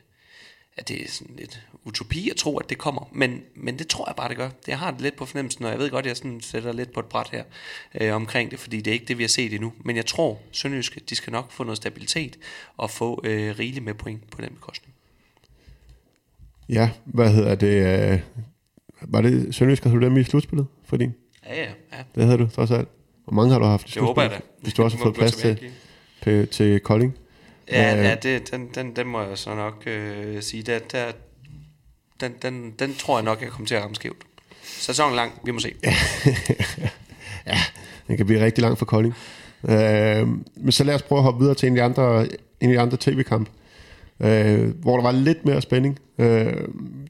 at 0.76 0.88
det 0.88 1.02
er 1.02 1.08
sådan 1.08 1.36
lidt 1.36 1.60
utopi 1.84 2.30
at 2.30 2.36
tro, 2.36 2.58
at 2.58 2.70
det 2.70 2.78
kommer. 2.78 3.08
Men, 3.12 3.42
men 3.54 3.78
det 3.78 3.88
tror 3.88 4.08
jeg 4.08 4.16
bare, 4.16 4.28
det 4.28 4.36
gør. 4.36 4.50
Jeg 4.66 4.78
har 4.78 4.90
det 4.90 5.00
lidt 5.00 5.16
på 5.16 5.26
fornemmelsen, 5.26 5.64
og 5.64 5.70
jeg 5.70 5.78
ved 5.78 5.90
godt, 5.90 6.04
at 6.04 6.08
jeg 6.08 6.16
sådan 6.16 6.40
sætter 6.40 6.72
lidt 6.72 6.92
på 6.92 7.00
et 7.00 7.06
bræt 7.06 7.28
her 7.32 7.44
øh, 8.00 8.14
omkring 8.14 8.50
det, 8.50 8.58
fordi 8.58 8.80
det 8.80 8.90
er 8.90 8.92
ikke 8.92 9.04
det, 9.04 9.18
vi 9.18 9.22
har 9.22 9.28
set 9.28 9.52
endnu. 9.52 9.72
Men 9.84 9.96
jeg 9.96 10.06
tror, 10.06 10.40
Sønderjyske, 10.52 11.00
de 11.00 11.14
skal 11.14 11.30
nok 11.30 11.52
få 11.52 11.64
noget 11.64 11.76
stabilitet 11.76 12.38
og 12.76 12.90
få 12.90 13.20
øh, 13.24 13.58
rigeligt 13.58 13.84
med 13.84 13.94
point 13.94 14.30
på 14.30 14.40
den 14.40 14.54
bekostning. 14.54 14.94
Ja, 16.68 16.90
hvad 17.04 17.32
hedder 17.32 17.54
det? 17.54 18.12
Øh, 18.12 18.20
var 19.08 19.20
det 19.20 19.54
Sønderjyske, 19.54 19.88
havde 19.88 20.00
du 20.00 20.06
dem 20.06 20.16
i 20.16 20.24
slutspillet 20.24 20.66
for 20.84 20.96
din? 20.96 21.14
Ja, 21.46 21.54
ja. 21.54 21.68
ja. 21.92 22.02
Det 22.14 22.24
havde 22.24 22.38
du 22.38 22.46
trods 22.46 22.70
alt. 22.70 22.88
Hvor 23.24 23.32
mange 23.32 23.52
har 23.52 23.58
du 23.58 23.64
haft 23.64 23.88
i 23.88 23.92
Det 23.92 24.02
håber 24.02 24.22
jeg 24.22 24.30
da. 24.30 24.40
Hvis 24.60 24.74
du 24.74 24.82
også 24.82 24.96
har 24.96 25.04
fået 25.04 25.14
plads 25.18 25.36
til, 25.36 25.58
til, 26.22 26.48
til 26.48 26.80
Kolding? 26.80 27.14
Ja, 27.72 28.08
ja 28.08 28.14
det, 28.14 28.50
den, 28.50 28.68
den, 28.74 28.96
den 28.96 29.06
må 29.06 29.22
jeg 29.22 29.38
så 29.38 29.54
nok 29.54 29.82
øh, 29.86 30.42
sige. 30.42 30.62
Der, 30.62 30.78
der, 30.78 31.12
den, 32.20 32.32
den, 32.42 32.74
den 32.78 32.94
tror 32.94 33.18
jeg 33.18 33.24
nok, 33.24 33.42
jeg 33.42 33.48
kommer 33.48 33.66
til 33.66 33.74
at 33.74 33.82
ramme 33.82 33.94
skævt. 33.94 34.16
Sæsonen 34.62 35.16
lang, 35.16 35.32
vi 35.44 35.50
må 35.50 35.58
se. 35.58 35.72
ja, 37.46 37.58
den 38.06 38.16
kan 38.16 38.26
blive 38.26 38.44
rigtig 38.44 38.62
lang 38.62 38.78
for 38.78 38.84
Kolding. 38.84 39.14
Øh, 39.68 40.28
men 40.56 40.72
så 40.72 40.84
lad 40.84 40.94
os 40.94 41.02
prøve 41.02 41.18
at 41.18 41.22
hoppe 41.22 41.40
videre 41.40 41.54
til 41.54 41.66
en 41.66 41.78
af 41.78 41.80
de 41.80 41.84
andre, 41.84 42.26
en 42.60 42.70
af 42.70 42.74
de 42.74 42.80
andre 42.80 42.96
tv-kamp, 43.00 43.48
øh, 44.20 44.68
hvor 44.68 44.96
der 44.96 45.02
var 45.02 45.12
lidt 45.12 45.44
mere 45.44 45.62
spænding. 45.62 45.98
Øh, 46.18 46.52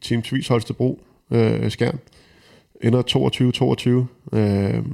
Team 0.02 0.22
Tvis 0.22 0.48
Holstebro, 0.48 1.02
øh, 1.32 1.70
skærm, 1.70 1.98
ender 2.82 3.02
22-22, 4.32 4.36
øh, 4.38 4.84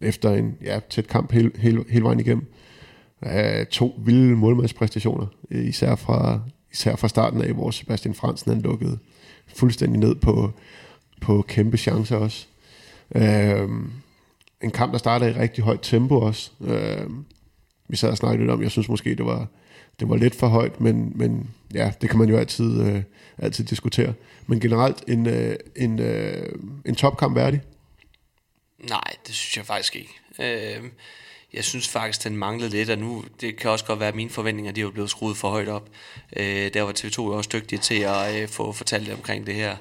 efter 0.00 0.30
en 0.30 0.56
ja, 0.64 0.80
tæt 0.90 1.08
kamp 1.08 1.32
hele, 1.32 1.50
hele, 1.58 1.84
hele 1.88 2.04
vejen 2.04 2.20
igennem. 2.20 2.46
Øh, 3.26 3.66
to 3.66 4.00
vilde 4.04 4.36
målmandspræstationer, 4.36 5.26
især 5.50 5.94
fra, 5.94 6.40
især 6.72 6.96
fra 6.96 7.08
starten 7.08 7.42
af, 7.42 7.52
hvor 7.52 7.70
Sebastian 7.70 8.14
Fransen 8.14 8.52
han 8.52 8.62
lukkede 8.62 8.98
fuldstændig 9.46 10.00
ned 10.00 10.14
på, 10.14 10.50
på 11.20 11.44
kæmpe 11.48 11.76
chancer 11.76 12.16
også. 12.16 12.46
Øh, 13.14 13.68
en 14.62 14.70
kamp, 14.70 14.92
der 14.92 14.98
startede 14.98 15.30
i 15.30 15.34
rigtig 15.34 15.64
højt 15.64 15.80
tempo 15.82 16.20
også. 16.20 16.50
Øh, 16.60 17.10
vi 17.88 17.96
sad 17.96 18.10
og 18.10 18.16
snakkede 18.16 18.42
lidt 18.42 18.50
om, 18.50 18.62
jeg 18.62 18.70
synes 18.70 18.88
måske, 18.88 19.14
det 19.14 19.26
var, 19.26 19.46
det 20.02 20.10
var 20.10 20.16
lidt 20.16 20.34
for 20.34 20.46
højt, 20.46 20.80
men, 20.80 21.12
men 21.14 21.50
ja, 21.74 21.92
det 22.00 22.10
kan 22.10 22.18
man 22.18 22.28
jo 22.28 22.36
altid, 22.36 22.82
øh, 22.82 23.02
altid 23.38 23.64
diskutere. 23.64 24.14
Men 24.46 24.60
generelt 24.60 25.04
en, 25.08 25.26
øh, 25.26 25.56
en, 25.76 25.98
øh, 25.98 26.48
en 26.84 26.94
topkamp 26.94 27.36
værdig? 27.36 27.60
Nej, 28.88 29.04
det 29.26 29.34
synes 29.34 29.56
jeg 29.56 29.66
faktisk 29.66 29.96
ikke. 29.96 30.10
Øh, 30.38 30.84
jeg 31.54 31.64
synes 31.64 31.88
faktisk, 31.88 32.24
den 32.24 32.36
manglede 32.36 32.70
lidt, 32.70 32.90
og 32.90 32.98
nu, 32.98 33.24
det 33.40 33.56
kan 33.56 33.70
også 33.70 33.84
godt 33.84 34.00
være, 34.00 34.08
at 34.08 34.14
mine 34.14 34.30
forventninger, 34.30 34.72
de 34.72 34.80
er 34.80 34.82
jo 34.82 34.90
blevet 34.90 35.10
skruet 35.10 35.36
for 35.36 35.50
højt 35.50 35.68
op. 35.68 35.88
Øh, 36.36 36.74
der 36.74 36.82
var 36.82 36.92
TV2 36.92 37.22
jo 37.22 37.36
også 37.36 37.50
dygtige 37.52 37.78
til 37.78 38.00
at 38.00 38.42
øh, 38.42 38.48
få 38.48 38.72
fortalt 38.72 39.12
omkring 39.12 39.46
det 39.46 39.54
her 39.54 39.76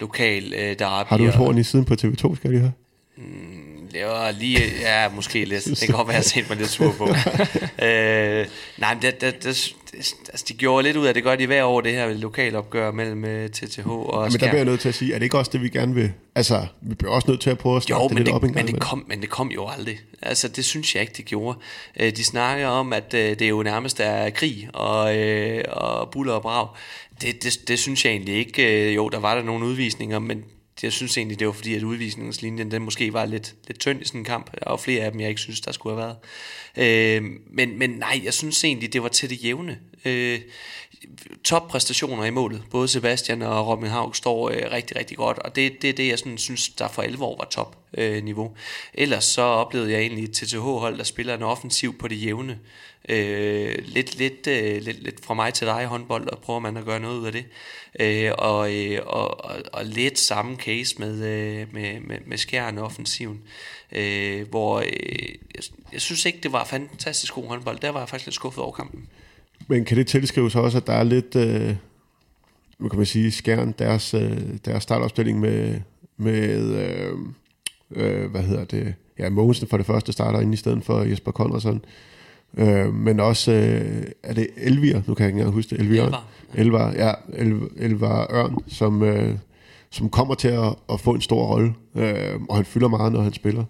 lokal 0.00 0.54
øh, 0.54 0.78
der 0.78 0.86
Har 0.86 1.16
du 1.16 1.24
et 1.24 1.34
horn 1.34 1.58
i 1.58 1.62
siden 1.62 1.84
på 1.84 1.94
TV2, 1.94 2.16
skal 2.16 2.38
jeg 2.42 2.50
lige 2.50 2.60
høre? 2.60 2.72
Mm, 3.16 3.88
det 3.92 4.04
var 4.04 4.30
lige, 4.30 4.60
ja, 4.80 5.08
måske 5.08 5.44
lidt. 5.44 5.64
Det 5.64 5.78
kan 5.78 5.88
godt 5.88 6.08
være, 6.08 6.16
at 6.16 6.34
jeg 6.34 6.40
har 6.40 6.42
set 6.42 6.48
mig 6.48 6.58
lidt 6.58 6.70
sur 6.70 6.92
på. 6.92 7.04
øh, 7.84 8.46
nej, 8.78 8.94
men 8.94 9.02
det, 9.02 9.20
det, 9.20 9.44
det, 9.44 9.74
altså, 10.28 10.44
de 10.48 10.54
gjorde 10.54 10.82
lidt 10.82 10.96
ud 10.96 11.06
af 11.06 11.14
det, 11.14 11.22
gør 11.22 11.36
de 11.36 11.46
hver 11.46 11.64
år, 11.64 11.80
det 11.80 11.92
her 11.92 12.08
lokalopgør 12.08 12.90
mellem 12.90 13.50
TTH 13.50 13.88
og 13.88 14.24
ja, 14.24 14.30
Men 14.30 14.32
der 14.32 14.38
bliver 14.38 14.54
jeg 14.54 14.64
nødt 14.64 14.80
til 14.80 14.88
at 14.88 14.94
sige, 14.94 15.14
er 15.14 15.18
det 15.18 15.24
ikke 15.24 15.38
også 15.38 15.50
det, 15.52 15.62
vi 15.62 15.68
gerne 15.68 15.94
vil? 15.94 16.12
Altså, 16.34 16.66
vi 16.80 16.94
bliver 16.94 17.12
også 17.12 17.30
nødt 17.30 17.40
til 17.40 17.50
at 17.50 17.58
prøve 17.58 17.76
at 17.76 17.82
starte 17.82 18.02
jo, 18.02 18.08
det 18.08 18.16
lidt 18.16 18.26
det, 18.26 18.34
op 18.34 18.44
en 18.44 18.54
men 18.54 18.66
det, 18.66 18.80
kom, 18.80 19.04
men 19.08 19.20
det 19.20 19.30
kom 19.30 19.50
jo 19.50 19.68
aldrig. 19.68 19.98
Altså, 20.22 20.48
det 20.48 20.64
synes 20.64 20.94
jeg 20.94 21.00
ikke, 21.00 21.14
det 21.16 21.24
gjorde. 21.24 21.58
De 22.00 22.24
snakker 22.24 22.66
om, 22.66 22.92
at 22.92 23.12
det 23.12 23.42
jo 23.42 23.62
nærmest 23.62 24.00
er 24.00 24.30
krig 24.30 24.68
og, 24.72 25.16
og 25.68 26.10
buller 26.10 26.32
og 26.32 26.42
brav. 26.42 26.76
Det, 27.20 27.42
det, 27.42 27.68
det 27.68 27.78
synes 27.78 28.04
jeg 28.04 28.10
egentlig 28.10 28.34
ikke. 28.34 28.92
Jo, 28.92 29.08
der 29.08 29.18
var 29.18 29.34
der 29.34 29.42
nogle 29.42 29.66
udvisninger, 29.66 30.18
men 30.18 30.44
jeg 30.84 30.92
synes 30.92 31.18
egentlig, 31.18 31.38
det 31.38 31.46
var 31.46 31.52
fordi, 31.52 31.74
at 31.74 31.82
udvisningslinjen 31.82 32.70
den 32.70 32.82
måske 32.82 33.12
var 33.12 33.24
lidt, 33.24 33.54
lidt 33.66 33.78
tynd 33.80 34.02
i 34.02 34.04
sådan 34.04 34.20
en 34.20 34.24
kamp, 34.24 34.50
og 34.62 34.80
flere 34.80 35.04
af 35.04 35.10
dem, 35.10 35.20
jeg 35.20 35.28
ikke 35.28 35.40
synes, 35.40 35.60
der 35.60 35.72
skulle 35.72 35.96
have 35.96 36.16
været. 36.76 37.16
Øh, 37.16 37.22
men, 37.50 37.78
men 37.78 37.90
nej, 37.90 38.20
jeg 38.24 38.34
synes 38.34 38.64
egentlig, 38.64 38.92
det 38.92 39.02
var 39.02 39.08
til 39.08 39.30
det 39.30 39.44
jævne. 39.44 39.78
Øh, 40.04 40.40
toppræstationer 41.44 42.24
i 42.24 42.30
målet. 42.30 42.62
Både 42.70 42.88
Sebastian 42.88 43.42
og 43.42 43.66
Robin 43.66 43.90
Haug 43.90 44.16
står 44.16 44.50
øh, 44.50 44.62
rigtig, 44.70 44.96
rigtig 44.96 45.16
godt, 45.16 45.38
og 45.38 45.56
det 45.56 45.66
er 45.66 45.70
det, 45.82 45.96
det, 45.96 46.08
jeg 46.08 46.18
sådan, 46.18 46.38
synes, 46.38 46.68
der 46.68 46.88
for 46.88 47.02
alvor 47.02 47.36
var 47.36 47.44
top 47.44 47.76
øh, 47.98 48.24
niveau. 48.24 48.56
Ellers 48.94 49.24
så 49.24 49.42
oplevede 49.42 49.92
jeg 49.92 50.00
egentlig 50.00 50.24
et 50.24 50.32
TTH-hold, 50.32 50.98
der 50.98 51.04
spiller 51.04 51.34
en 51.34 51.42
offensiv 51.42 51.98
på 51.98 52.08
det 52.08 52.24
jævne. 52.24 52.58
Øh, 53.08 53.78
lidt, 53.84 54.18
lidt, 54.18 54.46
øh, 54.46 54.82
lidt, 54.82 55.02
lidt 55.02 55.24
fra 55.24 55.34
mig 55.34 55.54
til 55.54 55.66
dig 55.66 55.86
håndbold, 55.86 56.28
og 56.28 56.38
prøver 56.38 56.60
man 56.60 56.76
at 56.76 56.84
gøre 56.84 57.00
noget 57.00 57.18
ud 57.18 57.26
af 57.26 57.32
det. 57.32 57.44
Øh, 58.00 58.32
og, 58.38 58.74
øh, 58.74 59.00
og, 59.06 59.44
og, 59.44 59.56
og 59.72 59.84
lidt 59.84 60.18
samme 60.18 60.56
case 60.56 60.96
med, 60.98 61.24
øh, 61.24 61.74
med, 61.74 62.00
med, 62.00 62.18
med 62.26 62.38
skærende 62.38 62.82
offensiven, 62.82 63.42
øh, 63.92 64.48
hvor 64.48 64.78
øh, 64.78 65.28
jeg, 65.54 65.62
jeg 65.92 66.00
synes 66.00 66.24
ikke, 66.24 66.38
det 66.42 66.52
var 66.52 66.64
fantastisk 66.64 67.34
god 67.34 67.48
håndbold. 67.48 67.78
Der 67.78 67.90
var 67.90 68.00
jeg 68.00 68.08
faktisk 68.08 68.26
lidt 68.26 68.34
skuffet 68.34 68.64
over 68.64 68.72
kampen. 68.72 69.08
Men 69.68 69.84
kan 69.84 69.96
det 69.96 70.06
tilskrives 70.06 70.56
også, 70.56 70.78
at 70.78 70.86
der 70.86 70.92
er 70.92 71.04
lidt, 71.04 71.36
øh, 71.36 71.76
hvad 72.78 72.90
kan 72.90 72.98
man 72.98 73.06
sige, 73.06 73.30
skærn 73.30 73.74
deres, 73.78 74.14
øh, 74.14 74.38
deres 74.64 74.82
startopstilling 74.82 75.40
med, 75.40 75.80
med 76.16 76.60
øh, 76.60 77.18
øh, 77.90 78.30
hvad 78.30 78.42
hedder 78.42 78.64
det, 78.64 78.94
ja, 79.18 79.30
Mogensen 79.30 79.68
for 79.68 79.76
det 79.76 79.86
første 79.86 80.12
starter 80.12 80.40
ind 80.40 80.54
i 80.54 80.56
stedet 80.56 80.84
for 80.84 81.02
Jesper 81.02 81.30
Konradsson. 81.30 81.84
Øh, 82.56 82.94
men 82.94 83.20
også, 83.20 83.52
øh, 83.52 84.02
er 84.22 84.34
det 84.34 84.46
Elvir, 84.56 85.00
nu 85.06 85.14
kan 85.14 85.24
jeg 85.24 85.28
ikke 85.28 85.38
engang 85.38 85.54
huske 85.54 85.70
det, 85.70 85.80
Elvir. 85.80 86.02
Elvar. 86.02 86.24
Elvar, 86.54 86.92
ja, 86.92 87.12
Elvar, 87.32 87.68
Elvar 87.76 88.26
Ørn, 88.32 88.58
som, 88.68 89.02
øh, 89.02 89.34
som 89.90 90.08
kommer 90.08 90.34
til 90.34 90.48
at, 90.48 90.74
at 90.92 91.00
få 91.00 91.10
en 91.10 91.20
stor 91.20 91.46
rolle, 91.46 91.74
øh, 91.94 92.40
og 92.48 92.56
han 92.56 92.64
fylder 92.64 92.88
meget, 92.88 93.12
når 93.12 93.22
han 93.22 93.32
spiller 93.32 93.64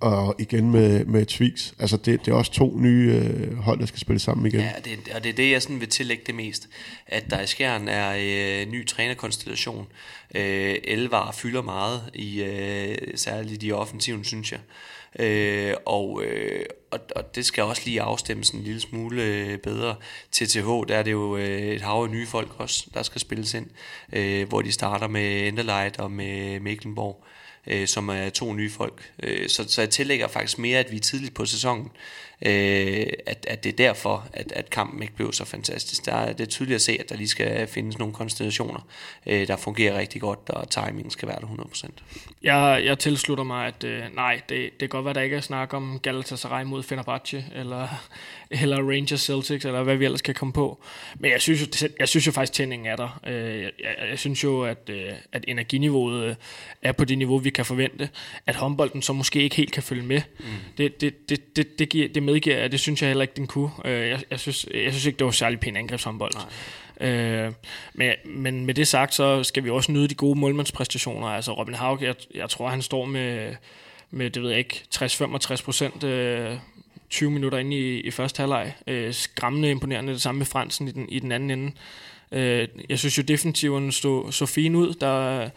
og 0.00 0.34
igen 0.38 0.70
med, 0.70 1.04
med 1.04 1.26
Twix. 1.26 1.72
Altså 1.78 1.96
det, 1.96 2.26
det 2.26 2.32
er 2.32 2.36
også 2.36 2.52
to 2.52 2.76
nye 2.76 3.22
øh, 3.24 3.56
hold, 3.56 3.80
der 3.80 3.86
skal 3.86 4.00
spille 4.00 4.18
sammen 4.18 4.46
igen. 4.46 4.60
Ja, 4.60 4.72
det, 4.84 5.12
og 5.14 5.24
det 5.24 5.30
er 5.30 5.34
det, 5.34 5.50
jeg 5.50 5.62
sådan 5.62 5.80
vil 5.80 5.88
tillægge 5.88 6.22
det 6.26 6.34
mest. 6.34 6.68
At 7.06 7.30
der 7.30 7.40
i 7.40 7.46
Skjern 7.46 7.88
er 7.88 8.14
øh, 8.18 8.72
ny 8.72 8.86
trænerkonstellation. 8.86 9.86
Øh, 10.34 10.76
Elvar 10.84 11.32
fylder 11.32 11.62
meget, 11.62 12.10
i 12.14 12.42
øh, 12.42 12.96
særligt 13.14 13.62
i 13.62 13.72
offensiven, 13.72 14.24
synes 14.24 14.52
jeg. 14.52 14.60
Øh, 15.18 15.74
og, 15.86 16.22
øh, 16.24 16.64
og, 16.90 17.00
og 17.16 17.34
det 17.34 17.46
skal 17.46 17.64
også 17.64 17.82
lige 17.84 18.02
afstemmes 18.02 18.50
en 18.50 18.62
lille 18.62 18.80
smule 18.80 19.22
øh, 19.22 19.58
bedre. 19.58 19.94
TTH, 20.32 20.66
der 20.88 20.96
er 20.96 21.02
det 21.02 21.10
jo 21.12 21.36
øh, 21.36 21.60
et 21.60 21.82
hav 21.82 22.02
af 22.02 22.10
nye 22.10 22.26
folk 22.26 22.48
også, 22.58 22.86
der 22.94 23.02
skal 23.02 23.20
spilles 23.20 23.54
ind. 23.54 23.66
Øh, 24.12 24.48
hvor 24.48 24.62
de 24.62 24.72
starter 24.72 25.08
med 25.08 25.48
Enderlight 25.48 26.00
og 26.00 26.10
med 26.10 26.60
Mecklenborg 26.60 27.24
øh, 27.24 27.37
Øh, 27.70 27.86
som 27.86 28.08
er 28.08 28.28
to 28.28 28.52
nye 28.52 28.70
folk. 28.70 29.12
Øh, 29.22 29.48
så, 29.48 29.64
så 29.68 29.82
jeg 29.82 29.90
tillægger 29.90 30.28
faktisk 30.28 30.58
mere, 30.58 30.78
at 30.78 30.90
vi 30.90 30.96
er 30.96 31.00
tidligt 31.00 31.34
på 31.34 31.46
sæsonen, 31.46 31.90
øh, 32.42 33.06
at, 33.26 33.46
at 33.48 33.64
det 33.64 33.72
er 33.72 33.76
derfor, 33.76 34.28
at, 34.32 34.52
at 34.52 34.70
kampen 34.70 35.02
ikke 35.02 35.14
blev 35.14 35.32
så 35.32 35.44
fantastisk. 35.44 36.06
Der 36.06 36.14
er, 36.14 36.32
det 36.32 36.40
er 36.40 36.48
tydeligt 36.48 36.74
at 36.74 36.82
se, 36.82 36.96
at 37.00 37.08
der 37.08 37.16
lige 37.16 37.28
skal 37.28 37.66
findes 37.66 37.98
nogle 37.98 38.14
konstellationer, 38.14 38.86
øh, 39.26 39.48
der 39.48 39.56
fungerer 39.56 39.98
rigtig 39.98 40.20
godt, 40.20 40.38
og 40.46 40.70
timingen 40.70 41.10
skal 41.10 41.28
være 41.28 41.40
der 41.40 41.46
100%. 41.46 41.88
Jeg, 42.42 42.82
jeg 42.84 42.98
tilslutter 42.98 43.44
mig, 43.44 43.66
at 43.66 43.84
øh, 43.84 44.02
nej, 44.14 44.40
det, 44.48 44.70
det 44.70 44.78
kan 44.78 44.88
godt 44.88 45.04
være, 45.04 45.10
at 45.10 45.16
der 45.16 45.22
ikke 45.22 45.36
er 45.36 45.40
snak 45.40 45.74
om 45.74 45.98
Galatasaray 46.02 46.64
mod 46.64 46.82
Fenerbahce, 46.82 47.44
eller, 47.54 47.88
eller 48.50 48.76
Rangers 48.76 49.20
Celtics, 49.20 49.64
eller 49.64 49.82
hvad 49.82 49.96
vi 49.96 50.04
ellers 50.04 50.22
kan 50.22 50.34
komme 50.34 50.52
på. 50.52 50.82
Men 51.18 51.30
jeg 51.30 51.40
synes 51.40 51.60
jo, 51.60 51.88
jeg 51.98 52.08
synes 52.08 52.26
jo 52.26 52.32
faktisk, 52.32 52.52
tændingen 52.52 52.88
er 52.88 52.96
der. 52.96 53.20
Øh, 53.26 53.62
jeg, 53.62 53.72
jeg 54.10 54.18
synes 54.18 54.44
jo, 54.44 54.62
at, 54.62 54.90
øh, 54.90 55.12
at 55.32 55.44
energiniveauet 55.48 56.36
er 56.82 56.92
på 56.92 57.04
det 57.04 57.18
niveau, 57.18 57.38
vi 57.38 57.50
kan 57.50 57.64
forvente. 57.64 58.08
At 58.46 58.56
håndbolden 58.56 59.02
så 59.02 59.12
måske 59.12 59.42
ikke 59.42 59.56
helt 59.56 59.72
kan 59.72 59.82
følge 59.82 60.02
med. 60.02 60.20
Mm. 60.38 60.44
Det, 60.78 61.00
det, 61.00 61.28
det, 61.28 61.56
det, 61.56 61.78
det, 61.78 61.88
giver, 61.88 62.08
det 62.08 62.22
medgiver 62.22 62.58
jeg, 62.58 62.72
det 62.72 62.80
synes 62.80 63.02
jeg 63.02 63.08
heller 63.08 63.22
ikke, 63.22 63.34
den 63.36 63.46
kunne. 63.46 63.70
Jeg, 63.84 64.22
jeg, 64.30 64.40
synes, 64.40 64.66
jeg 64.74 64.92
synes 64.92 65.06
ikke, 65.06 65.18
det 65.18 65.24
var 65.24 65.30
særlig 65.30 65.60
pæn 65.60 65.76
angrebshåndbold. 65.76 66.32
Nej. 66.34 66.44
Øh, 67.00 67.52
men, 67.94 68.12
men 68.24 68.66
med 68.66 68.74
det 68.74 68.88
sagt, 68.88 69.14
så 69.14 69.44
skal 69.44 69.64
vi 69.64 69.70
også 69.70 69.92
nyde 69.92 70.08
de 70.08 70.14
gode 70.14 70.38
målmandspræstationer. 70.38 71.28
Altså 71.28 71.52
Robin 71.52 71.74
Haug, 71.74 72.02
jeg, 72.02 72.14
jeg 72.34 72.50
tror, 72.50 72.68
han 72.68 72.82
står 72.82 73.04
med, 73.04 73.54
med 74.10 74.30
det 74.30 74.42
ved 74.42 74.50
jeg 74.50 74.58
ikke, 74.58 74.82
60-65 74.94 75.64
procent 75.64 76.04
øh, 76.04 76.56
20 77.10 77.30
minutter 77.30 77.58
inde 77.58 77.76
i, 77.76 78.00
i 78.00 78.10
første 78.10 78.40
halvleg. 78.40 78.74
Øh, 78.86 79.14
skræmmende 79.14 79.70
imponerende, 79.70 80.12
det 80.12 80.22
samme 80.22 80.38
med 80.38 80.46
Fransen 80.46 80.88
i 80.88 80.90
den, 80.90 81.08
i 81.08 81.18
den 81.18 81.32
anden 81.32 81.50
ende. 81.50 81.72
Øh, 82.32 82.68
jeg 82.88 82.98
synes 82.98 83.18
jo, 83.18 83.22
defensiven 83.22 83.92
stod 83.92 84.32
så 84.32 84.46
fin 84.46 84.74
ud. 84.74 84.94
Der, 84.94 85.50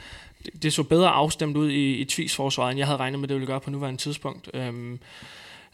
det 0.62 0.74
så 0.74 0.84
bedre 0.84 1.10
afstemt 1.10 1.58
ud 1.58 1.70
i, 1.70 1.96
i 1.96 2.06
Tvis-forsvaret, 2.06 2.72
end 2.72 2.78
jeg 2.78 2.88
havde 2.88 3.00
regnet 3.00 3.20
med, 3.20 3.28
det 3.28 3.36
ville 3.36 3.48
gøre 3.48 3.62
på 3.62 3.70
nuværende 3.70 4.02
tidspunkt. 4.02 4.50
Øh, 4.54 4.98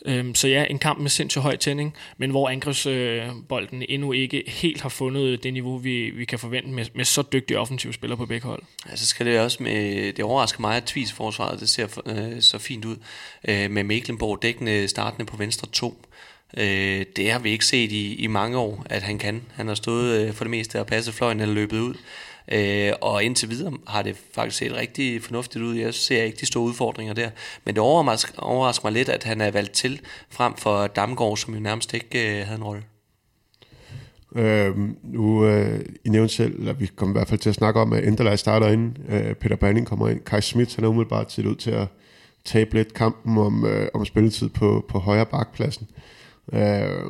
Øhm, 0.06 0.36
så 0.36 0.48
ja, 0.48 0.66
en 0.70 0.80
kamp 0.80 1.00
med 1.00 1.10
sindssygt 1.10 1.44
høj 1.44 1.56
tænding, 1.56 1.94
men 2.18 2.30
hvor 2.30 2.50
angrebsbolden 2.50 3.84
endnu 3.90 4.12
ikke 4.12 4.44
helt 4.48 4.82
har 4.82 4.90
fundet 4.90 5.44
det 5.44 5.54
niveau, 5.54 5.78
vi, 5.78 6.10
vi 6.10 6.26
kan 6.26 6.40
forvente 6.40 6.70
med, 6.70 6.86
med 6.94 7.06
så 7.06 7.22
dygtige 7.34 7.60
offensive 7.60 7.94
spillere 7.94 8.18
på 8.18 8.26
begge 8.26 8.48
hold. 8.48 8.64
Altså 8.90 9.06
skal 9.06 9.26
det 9.26 9.40
også 9.40 9.64
med, 9.64 10.14
det 10.14 10.26
overrasker 10.26 10.62
mig, 10.62 10.78
at 10.78 10.84
Tvis 10.84 11.14
forsvaret 11.14 11.60
det 11.60 11.70
ser 11.70 12.02
øh, 12.06 12.42
så 12.42 12.58
fint 12.58 12.86
ud, 12.86 12.96
øh, 13.48 13.72
med 13.72 13.84
Mecklenborg 13.84 14.42
dækkende 14.42 14.88
startende 14.88 15.26
på 15.26 15.38
venstre 15.38 15.68
2. 15.72 16.02
Øh, 16.58 17.06
det 17.16 17.32
har 17.32 17.40
vi 17.40 17.52
ikke 17.52 17.66
set 17.66 17.92
i, 17.92 18.16
i 18.16 18.28
mange 18.28 18.58
år, 18.58 18.86
at 18.90 19.02
han 19.02 19.18
kan. 19.18 19.44
Han 19.56 19.68
har 19.68 19.76
stået 19.76 20.22
øh, 20.22 20.34
for 20.34 20.44
det 20.44 20.52
meste 20.52 20.80
og 20.80 20.88
passet 20.88 21.14
fløjen 21.14 21.40
eller 21.40 21.56
løbet 21.56 21.80
ud. 21.80 21.94
Øh, 22.52 22.94
og 23.02 23.24
indtil 23.24 23.50
videre 23.50 23.74
har 23.88 24.02
det 24.02 24.18
faktisk 24.34 24.58
set 24.58 24.74
rigtig 24.74 25.24
fornuftigt 25.24 25.64
ud. 25.64 25.76
Jeg 25.76 25.94
ser 25.94 26.24
ikke 26.24 26.38
de 26.42 26.46
store 26.46 26.64
udfordringer 26.64 27.14
der. 27.14 27.30
Men 27.66 27.76
det 27.76 27.82
overrasker, 27.84 28.40
overrasker 28.42 28.86
mig 28.86 28.94
lidt, 28.94 29.10
at 29.10 29.24
han 29.24 29.42
er 29.42 29.52
valgt 29.52 29.72
til 29.72 30.02
frem 30.30 30.54
for 30.58 30.88
Damgaard, 30.88 31.38
som 31.38 31.54
jo 31.54 31.60
nærmest 31.60 31.94
ikke 31.94 32.40
øh, 32.40 32.46
havde 32.46 32.58
en 32.58 32.64
rolle. 32.64 32.84
Øh, 34.36 34.76
nu, 35.04 35.46
øh, 35.46 35.86
I 36.06 36.10
nævnte 36.10 36.34
selv, 36.34 36.60
eller 36.60 36.74
vi 36.74 36.86
kommer 36.96 37.16
i 37.16 37.18
hvert 37.18 37.28
fald 37.28 37.40
til 37.40 37.50
at 37.50 37.56
snakke 37.56 37.80
om, 37.80 37.94
at 37.94 38.04
Enderlej 38.04 38.36
starter 38.36 38.68
ind, 38.68 38.96
øh, 39.10 39.34
Peter 39.34 39.56
Banning 39.56 39.88
kommer 39.88 40.10
ind, 40.10 40.20
Kai 40.20 40.42
Schmidt, 40.42 40.76
han 40.76 40.84
er 40.84 40.90
umiddelbart 40.90 41.28
til 41.28 41.48
ud 41.48 41.56
til 41.56 41.72
at 41.72 41.88
tabe 42.46 42.74
lidt 42.74 42.94
kampen 42.94 43.38
om, 43.38 43.66
øh, 43.66 43.88
om 43.94 44.06
spilletid 44.06 44.50
på, 44.50 44.86
på 44.90 45.00
højre 45.00 45.26
bakpladsen. 45.26 45.88
Øh, 46.54 47.04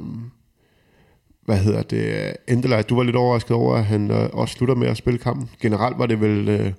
hvad 1.48 1.58
hedder 1.58 1.82
det, 1.82 2.34
Endelej, 2.48 2.82
du 2.82 2.96
var 2.96 3.04
lidt 3.04 3.16
overrasket 3.16 3.52
over, 3.52 3.76
at 3.76 3.86
han 3.86 4.12
øh, 4.12 4.30
også 4.34 4.56
slutter 4.56 4.76
med 4.76 4.88
at 4.88 4.98
spille 4.98 5.18
kampen. 5.18 5.50
Generelt 5.62 5.98
var 5.98 6.06
det 6.06 6.22
vel 6.22 6.50
øh, 6.50 6.72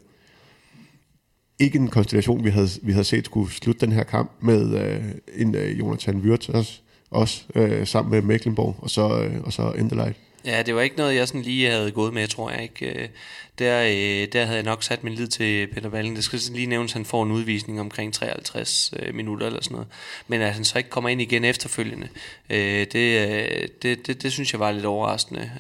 ikke 1.59 1.79
en 1.79 1.89
konstellation, 1.89 2.45
vi 2.45 2.51
havde, 2.51 2.69
vi 2.83 2.93
havde 2.93 3.05
set 3.05 3.25
skulle 3.25 3.53
slutte 3.53 3.87
den 3.87 3.93
her 3.93 4.03
kamp 4.03 4.31
med 4.41 4.81
øh, 4.81 5.05
en 5.37 5.55
øh, 5.55 5.79
Jonathan 5.79 6.17
Wirtz 6.17 6.49
også, 6.49 6.81
også 7.11 7.45
øh, 7.55 7.87
sammen 7.87 8.11
med 8.11 8.23
Mecklenburg 8.23 8.77
og 8.79 8.91
så, 8.91 9.23
øh, 9.23 9.41
og 9.43 9.53
så 9.53 9.73
Endelight. 9.79 10.17
Ja, 10.49 10.63
det 10.63 10.75
var 10.75 10.81
ikke 10.81 10.97
noget, 10.97 11.15
jeg 11.15 11.29
sådan 11.29 11.43
lige 11.43 11.71
havde 11.71 11.91
gået 11.91 12.15
med, 12.15 12.29
tror 12.29 12.51
jeg 12.51 12.63
ikke. 12.63 13.03
Øh, 13.03 13.09
der, 13.59 13.83
øh, 13.83 14.33
der 14.33 14.45
havde 14.45 14.57
jeg 14.57 14.65
nok 14.65 14.83
sat 14.83 15.05
min 15.05 15.15
lid 15.15 15.27
til 15.27 15.67
Peter 15.67 15.89
Balling. 15.91 16.17
Det 16.17 16.25
skal 16.25 16.41
lige 16.53 16.67
nævnes, 16.67 16.93
at 16.93 16.95
han 16.95 17.05
får 17.05 17.23
en 17.23 17.33
udvisning 17.33 17.81
omkring 17.81 18.15
53 18.15 18.95
øh, 18.99 19.15
minutter 19.15 19.47
eller 19.47 19.63
sådan 19.63 19.75
noget. 19.75 19.89
Men 20.29 20.41
at 20.41 20.55
han 20.55 20.65
så 20.65 20.79
ikke 20.79 20.91
kommer 20.91 21.11
ind 21.11 21.21
igen 21.21 21.45
efterfølgende, 21.45 22.09
det, 22.49 22.93
det, 23.83 24.07
det, 24.07 24.23
det 24.23 24.33
synes 24.33 24.53
jeg 24.53 24.61
var 24.61 24.73
lidt 24.73 24.85
overraskende. 24.85 25.51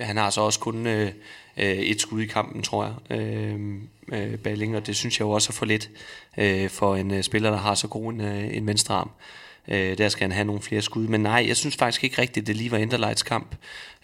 Han 0.00 0.16
har 0.16 0.30
så 0.30 0.40
også 0.40 0.60
kun 0.60 0.86
et 1.56 2.00
skud 2.00 2.22
i 2.22 2.26
kampen, 2.26 2.62
tror 2.62 2.94
jeg, 3.10 4.38
Balling, 4.38 4.76
og 4.76 4.86
det 4.86 4.96
synes 4.96 5.18
jeg 5.18 5.24
jo 5.24 5.30
også 5.30 5.50
er 5.50 5.54
for 5.54 5.66
lidt 5.66 5.90
for 6.72 6.96
en 6.96 7.22
spiller, 7.22 7.50
der 7.50 7.58
har 7.58 7.74
så 7.74 7.88
god 7.88 8.12
en, 8.12 8.20
en 8.20 8.66
venstre 8.66 8.94
arm. 8.94 9.10
Øh, 9.68 9.98
der 9.98 10.08
skal 10.08 10.24
han 10.24 10.32
have 10.32 10.44
nogle 10.44 10.62
flere 10.62 10.82
skud. 10.82 11.06
Men 11.06 11.20
nej, 11.20 11.44
jeg 11.48 11.56
synes 11.56 11.76
faktisk 11.76 12.04
ikke 12.04 12.22
rigtigt, 12.22 12.46
det 12.46 12.56
lige 12.56 12.70
var 12.70 12.78
Interlights 12.78 13.22
kamp. 13.22 13.56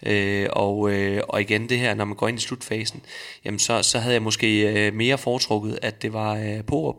Øh, 0.05 0.47
og, 0.51 0.91
øh, 0.91 1.21
og 1.27 1.41
igen 1.41 1.69
det 1.69 1.79
her, 1.79 1.93
når 1.93 2.05
man 2.05 2.15
går 2.15 2.27
ind 2.27 2.37
i 2.37 2.41
slutfasen, 2.41 3.01
jamen 3.45 3.59
så, 3.59 3.83
så 3.83 3.99
havde 3.99 4.13
jeg 4.13 4.21
måske 4.21 4.61
øh, 4.61 4.93
mere 4.93 5.17
foretrukket, 5.17 5.79
at 5.81 6.01
det 6.01 6.13
var 6.13 6.35
øh, 6.35 6.63
Porup, 6.63 6.95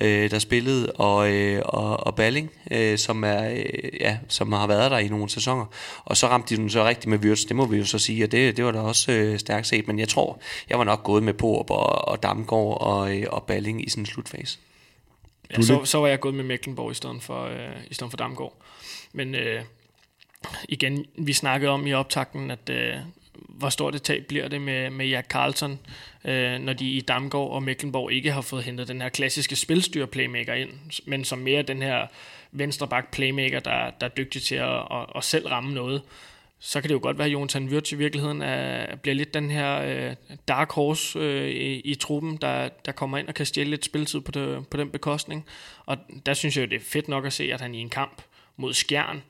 øh, 0.00 0.30
der 0.30 0.38
spillede, 0.38 0.92
og, 0.92 1.30
øh, 1.32 1.62
og, 1.64 2.06
og 2.06 2.14
Balling, 2.14 2.50
øh, 2.70 2.98
som, 2.98 3.24
er, 3.24 3.50
øh, 3.50 4.00
ja, 4.00 4.18
som 4.28 4.52
har 4.52 4.66
været 4.66 4.90
der 4.90 4.98
i 4.98 5.08
nogle 5.08 5.30
sæsoner. 5.30 5.64
Og 6.04 6.16
så 6.16 6.26
ramte 6.26 6.56
de 6.56 6.60
den 6.60 6.70
så 6.70 6.84
rigtigt 6.84 7.06
med 7.06 7.18
Wirtz, 7.18 7.44
det 7.44 7.56
må 7.56 7.66
vi 7.66 7.76
jo 7.76 7.84
så 7.84 7.98
sige, 7.98 8.24
og 8.24 8.32
det, 8.32 8.56
det 8.56 8.64
var 8.64 8.72
da 8.72 8.80
også 8.80 9.12
øh, 9.12 9.38
stærkt 9.38 9.66
set. 9.66 9.88
Men 9.88 9.98
jeg 9.98 10.08
tror, 10.08 10.40
jeg 10.68 10.78
var 10.78 10.84
nok 10.84 11.02
gået 11.02 11.22
med 11.22 11.34
Porup 11.34 11.70
og, 11.70 12.08
og 12.08 12.22
Damgaard 12.22 12.80
og, 12.80 13.16
øh, 13.16 13.26
og 13.30 13.42
Balling 13.42 13.86
i 13.86 13.90
sådan 13.90 14.02
en 14.02 14.06
slutfase. 14.06 14.58
Ja, 15.50 15.62
så, 15.62 15.84
så 15.84 15.98
var 15.98 16.06
jeg 16.06 16.20
gået 16.20 16.34
med 16.34 16.44
Mecklenborg 16.44 16.90
i 16.90 16.94
stedet 16.94 17.22
for, 17.22 17.44
øh, 17.44 17.76
i 17.90 17.94
stedet 17.94 18.10
for 18.10 18.16
Damgaard. 18.16 18.56
Men 19.12 19.34
øh, 19.34 19.62
igen, 20.68 21.04
vi 21.18 21.32
snakkede 21.32 21.70
om 21.70 21.86
i 21.86 21.92
optakten, 21.92 22.50
at 22.50 22.70
øh, 22.70 22.94
hvor 23.48 23.68
stort 23.68 23.94
et 23.94 24.02
tab 24.02 24.26
bliver 24.26 24.48
det 24.48 24.60
med, 24.60 24.90
med 24.90 25.06
Jack 25.06 25.28
Carlson, 25.28 25.78
øh, 26.24 26.58
når 26.58 26.72
de 26.72 26.90
i 26.90 27.00
Damgaard 27.00 27.50
og 27.50 27.62
Mecklenborg 27.62 28.12
ikke 28.12 28.32
har 28.32 28.40
fået 28.40 28.64
hentet 28.64 28.88
den 28.88 29.00
her 29.00 29.08
klassiske 29.08 29.56
spilstyr-playmaker 29.56 30.52
ind, 30.52 30.70
men 31.06 31.24
som 31.24 31.38
mere 31.38 31.62
den 31.62 31.82
her 31.82 32.06
venstre 32.52 32.88
bak 32.88 33.10
playmaker, 33.10 33.60
der, 33.60 33.90
der 34.00 34.06
er 34.06 34.10
dygtig 34.10 34.42
til 34.42 34.54
at, 34.54 34.78
at, 34.78 35.06
at 35.16 35.24
selv 35.24 35.46
ramme 35.46 35.74
noget. 35.74 36.02
Så 36.60 36.80
kan 36.80 36.88
det 36.88 36.94
jo 36.94 37.00
godt 37.02 37.18
være, 37.18 37.26
at 37.26 37.32
Jonathan 37.32 37.68
Wirtz 37.68 37.92
i 37.92 37.94
virkeligheden 37.94 38.42
er, 38.42 38.96
bliver 38.96 39.14
lidt 39.14 39.34
den 39.34 39.50
her 39.50 39.82
øh, 39.82 40.16
dark 40.48 40.72
horse 40.72 41.18
øh, 41.18 41.48
i, 41.48 41.80
i 41.80 41.94
truppen, 41.94 42.36
der, 42.36 42.68
der 42.68 42.92
kommer 42.92 43.18
ind 43.18 43.28
og 43.28 43.34
kan 43.34 43.46
stjæle 43.46 43.70
lidt 43.70 43.84
spilletid 43.84 44.20
på, 44.20 44.30
det, 44.30 44.68
på 44.68 44.76
den 44.76 44.90
bekostning. 44.90 45.46
Og 45.86 45.96
der 46.26 46.34
synes 46.34 46.56
jeg 46.56 46.62
jo, 46.62 46.70
det 46.70 46.76
er 46.76 46.84
fedt 46.84 47.08
nok 47.08 47.26
at 47.26 47.32
se, 47.32 47.50
at 47.52 47.60
han 47.60 47.74
i 47.74 47.78
en 47.78 47.90
kamp 47.90 48.22
mod 48.56 48.74
Skjern 48.74 49.22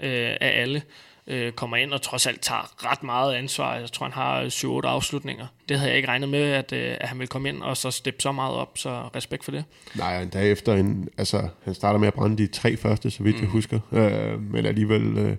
øh, 0.00 0.36
af 0.40 0.60
alle, 0.60 0.82
øh, 1.26 1.52
kommer 1.52 1.76
ind 1.76 1.92
og 1.92 2.02
trods 2.02 2.26
alt 2.26 2.40
tager 2.40 2.90
ret 2.90 3.02
meget 3.02 3.34
ansvar. 3.34 3.76
Jeg 3.76 3.92
tror, 3.92 4.06
han 4.06 4.12
har 4.12 4.44
7-8 4.84 4.88
afslutninger. 4.88 5.46
Det 5.68 5.78
havde 5.78 5.90
jeg 5.90 5.96
ikke 5.96 6.08
regnet 6.08 6.28
med, 6.28 6.42
at, 6.42 6.72
øh, 6.72 6.96
at 7.00 7.08
han 7.08 7.18
ville 7.18 7.28
komme 7.28 7.48
ind 7.48 7.62
og 7.62 7.76
så 7.76 7.90
steppe 7.90 8.22
så 8.22 8.32
meget 8.32 8.54
op, 8.54 8.78
så 8.78 9.08
respekt 9.16 9.44
for 9.44 9.50
det. 9.50 9.64
Nej, 9.94 10.22
en 10.22 10.28
dag 10.28 10.52
efter, 10.52 10.74
en, 10.74 11.08
altså, 11.18 11.48
han 11.64 11.74
starter 11.74 11.98
med 11.98 12.08
at 12.08 12.14
brænde 12.14 12.38
de 12.38 12.46
tre 12.46 12.76
første, 12.76 13.10
så 13.10 13.22
vidt 13.22 13.36
mm. 13.36 13.42
jeg 13.42 13.50
husker. 13.50 13.80
Øh, 13.92 14.40
men 14.40 14.66
alligevel, 14.66 15.18
øh, 15.18 15.36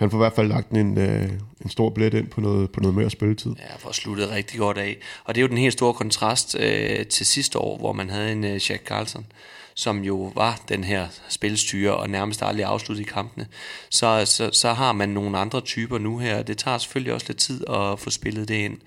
han 0.00 0.10
får 0.10 0.18
i 0.18 0.24
hvert 0.24 0.32
fald 0.32 0.48
lagt 0.48 0.70
en, 0.70 0.98
øh, 0.98 1.28
en 1.60 1.70
stor 1.70 1.90
blæt 1.90 2.14
ind 2.14 2.28
på 2.28 2.40
noget, 2.40 2.70
på 2.70 2.80
noget 2.80 2.96
mere 2.96 3.10
spilletid. 3.10 3.52
Ja, 3.58 3.76
for 3.78 3.92
sluttet 3.92 4.30
rigtig 4.30 4.58
godt 4.58 4.78
af. 4.78 4.96
Og 5.24 5.34
det 5.34 5.40
er 5.40 5.42
jo 5.42 5.48
den 5.48 5.58
helt 5.58 5.72
store 5.72 5.94
kontrast 5.94 6.56
øh, 6.60 7.06
til 7.06 7.26
sidste 7.26 7.58
år, 7.58 7.78
hvor 7.78 7.92
man 7.92 8.10
havde 8.10 8.32
en 8.32 8.44
øh, 8.44 8.70
Jack 8.70 8.86
Carlson, 8.86 9.26
som 9.74 10.04
jo 10.04 10.32
var 10.34 10.60
den 10.68 10.84
her 10.84 11.08
spilstyre 11.28 11.96
og 11.96 12.10
nærmest 12.10 12.42
aldrig 12.42 12.64
afsluttede 12.64 13.08
i 13.08 13.12
kampene, 13.12 13.46
så, 13.90 14.22
så, 14.26 14.50
så 14.52 14.72
har 14.72 14.92
man 14.92 15.08
nogle 15.08 15.38
andre 15.38 15.60
typer 15.60 15.98
nu 15.98 16.18
her. 16.18 16.42
Det 16.42 16.58
tager 16.58 16.78
selvfølgelig 16.78 17.14
også 17.14 17.26
lidt 17.28 17.38
tid 17.38 17.64
at 17.68 17.98
få 17.98 18.10
spillet 18.10 18.48
det 18.48 18.54
ind. 18.54 18.78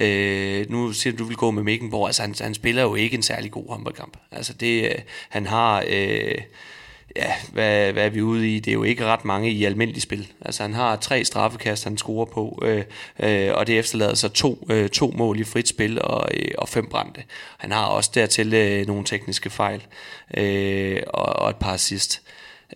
Øh, 0.00 0.70
nu 0.70 0.92
siger 0.92 1.16
du, 1.16 1.18
du 1.18 1.24
vil 1.24 1.36
gå 1.36 1.50
med 1.50 1.62
Mickenborg. 1.62 2.06
Altså, 2.06 2.22
han, 2.22 2.34
han 2.40 2.54
spiller 2.54 2.82
jo 2.82 2.94
ikke 2.94 3.14
en 3.14 3.22
særlig 3.22 3.50
god 3.50 3.68
håndboldkamp. 3.68 4.16
Altså, 4.32 4.52
det, 4.52 4.84
øh, 4.84 4.98
han 5.28 5.46
har... 5.46 5.84
Øh, 5.88 6.38
ja, 7.16 7.32
hvad, 7.52 7.92
hvad 7.92 8.04
er 8.04 8.10
vi 8.10 8.22
ude 8.22 8.56
i? 8.56 8.60
Det 8.60 8.70
er 8.70 8.72
jo 8.72 8.82
ikke 8.82 9.04
ret 9.04 9.24
mange 9.24 9.50
i 9.50 9.64
almindelig 9.64 10.02
spil. 10.02 10.28
Altså 10.40 10.62
han 10.62 10.74
har 10.74 10.96
tre 10.96 11.24
straffekast, 11.24 11.84
han 11.84 11.98
scorer 11.98 12.24
på, 12.24 12.62
øh, 12.62 12.84
øh, 13.20 13.50
og 13.54 13.66
det 13.66 13.78
efterlader 13.78 14.14
sig 14.14 14.32
to, 14.32 14.66
øh, 14.70 14.88
to 14.88 15.12
mål 15.16 15.40
i 15.40 15.44
frit 15.44 15.68
spil 15.68 16.02
og, 16.02 16.28
øh, 16.34 16.50
og 16.58 16.68
fem 16.68 16.86
brændte. 16.86 17.22
Han 17.58 17.72
har 17.72 17.84
også 17.84 18.10
dertil 18.14 18.54
øh, 18.54 18.86
nogle 18.86 19.04
tekniske 19.04 19.50
fejl 19.50 19.82
øh, 20.36 21.00
og, 21.06 21.26
og 21.26 21.50
et 21.50 21.56
par 21.56 21.74
assist. 21.74 22.22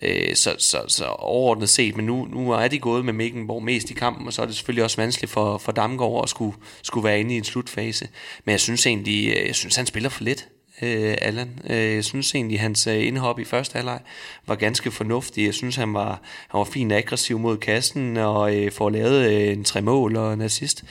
Øh, 0.01 0.35
så, 0.35 0.55
så, 0.59 0.81
så 0.87 1.05
overordnet 1.05 1.69
set, 1.69 1.95
men 1.95 2.05
nu, 2.05 2.25
nu 2.25 2.51
er 2.51 2.67
de 2.67 2.79
gået 2.79 3.05
med 3.05 3.13
Mickenborg 3.13 3.63
mest 3.63 3.89
i 3.89 3.93
kampen, 3.93 4.27
og 4.27 4.33
så 4.33 4.41
er 4.41 4.45
det 4.45 4.55
selvfølgelig 4.55 4.83
også 4.83 4.97
vanskeligt 4.97 5.31
for, 5.31 5.57
for 5.57 5.71
Damgaard 5.71 6.23
at 6.23 6.29
skulle, 6.29 6.57
skulle 6.81 7.03
være 7.03 7.19
inde 7.19 7.33
i 7.33 7.37
en 7.37 7.43
slutfase. 7.43 8.07
Men 8.45 8.51
jeg 8.51 8.59
synes 8.59 8.85
egentlig, 8.85 9.27
øh, 9.27 9.47
jeg 9.47 9.55
synes 9.55 9.75
han 9.75 9.85
spiller 9.85 10.09
for 10.09 10.23
lidt 10.23 10.47
øh, 10.81 11.15
Allan. 11.21 11.49
Øh, 11.69 11.95
jeg 11.95 12.03
synes 12.03 12.35
egentlig, 12.35 12.59
hans 12.59 12.87
øh, 12.87 13.07
indhop 13.07 13.39
i 13.39 13.43
første 13.43 13.75
halvleg 13.75 13.99
var 14.47 14.55
ganske 14.55 14.91
fornuftig. 14.91 15.45
Jeg 15.45 15.53
synes, 15.53 15.75
han 15.75 15.93
var, 15.93 16.21
han 16.47 16.57
var 16.57 16.63
fint 16.63 16.93
aggressiv 16.93 17.39
mod 17.39 17.57
kassen 17.57 18.17
og 18.17 18.55
øh, 18.55 18.71
får 18.71 18.89
lavet 18.89 19.31
øh, 19.31 19.53
en 19.53 19.63
tre 19.63 19.81
mål 19.81 20.15
og 20.15 20.33
en 20.33 20.41
assist. 20.41 20.83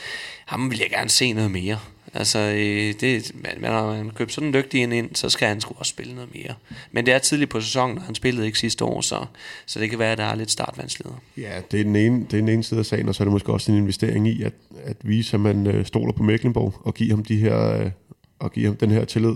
Ham 0.46 0.70
vil 0.70 0.78
jeg 0.78 0.90
gerne 0.90 1.10
se 1.10 1.32
noget 1.32 1.50
mere. 1.50 1.78
Altså, 2.14 2.38
øh, 2.38 2.94
det, 3.00 3.32
man, 3.34 3.72
når 3.72 3.86
man 3.86 4.10
købt 4.10 4.32
sådan 4.32 4.48
en 4.48 4.54
dygtig 4.54 4.82
ind, 4.82 4.92
ind, 4.92 5.14
så 5.14 5.28
skal 5.28 5.48
han 5.48 5.60
sgu 5.60 5.74
også 5.78 5.90
spille 5.90 6.14
noget 6.14 6.30
mere. 6.34 6.54
Men 6.92 7.06
det 7.06 7.14
er 7.14 7.18
tidligt 7.18 7.50
på 7.50 7.60
sæsonen, 7.60 7.98
og 7.98 8.04
han 8.04 8.14
spillede 8.14 8.46
ikke 8.46 8.58
sidste 8.58 8.84
år, 8.84 9.00
så, 9.00 9.24
så 9.66 9.80
det 9.80 9.90
kan 9.90 9.98
være, 9.98 10.12
at 10.12 10.18
der 10.18 10.24
er 10.24 10.34
lidt 10.34 10.50
startvanskeligheder. 10.50 11.18
Ja, 11.36 11.60
det 11.70 11.80
er, 11.80 11.84
den 11.84 11.96
ene, 11.96 12.20
det 12.20 12.32
er 12.32 12.38
den 12.38 12.48
ene 12.48 12.64
side 12.64 12.80
af 12.80 12.86
sagen, 12.86 13.08
og 13.08 13.14
så 13.14 13.22
er 13.22 13.24
det 13.24 13.32
måske 13.32 13.52
også 13.52 13.72
en 13.72 13.78
investering 13.78 14.28
i, 14.28 14.42
at, 14.42 14.52
at 14.84 14.96
vise, 15.02 15.34
at 15.34 15.40
man 15.40 15.66
øh, 15.66 15.86
stoler 15.86 16.12
på 16.12 16.22
Mecklenburg 16.22 16.74
og 16.80 16.94
give 16.94 17.10
ham, 17.10 17.24
de 17.24 17.36
her, 17.36 17.80
øh, 17.80 17.90
og 18.38 18.52
give 18.52 18.66
ham 18.66 18.76
den 18.76 18.90
her 18.90 19.04
tillid. 19.04 19.34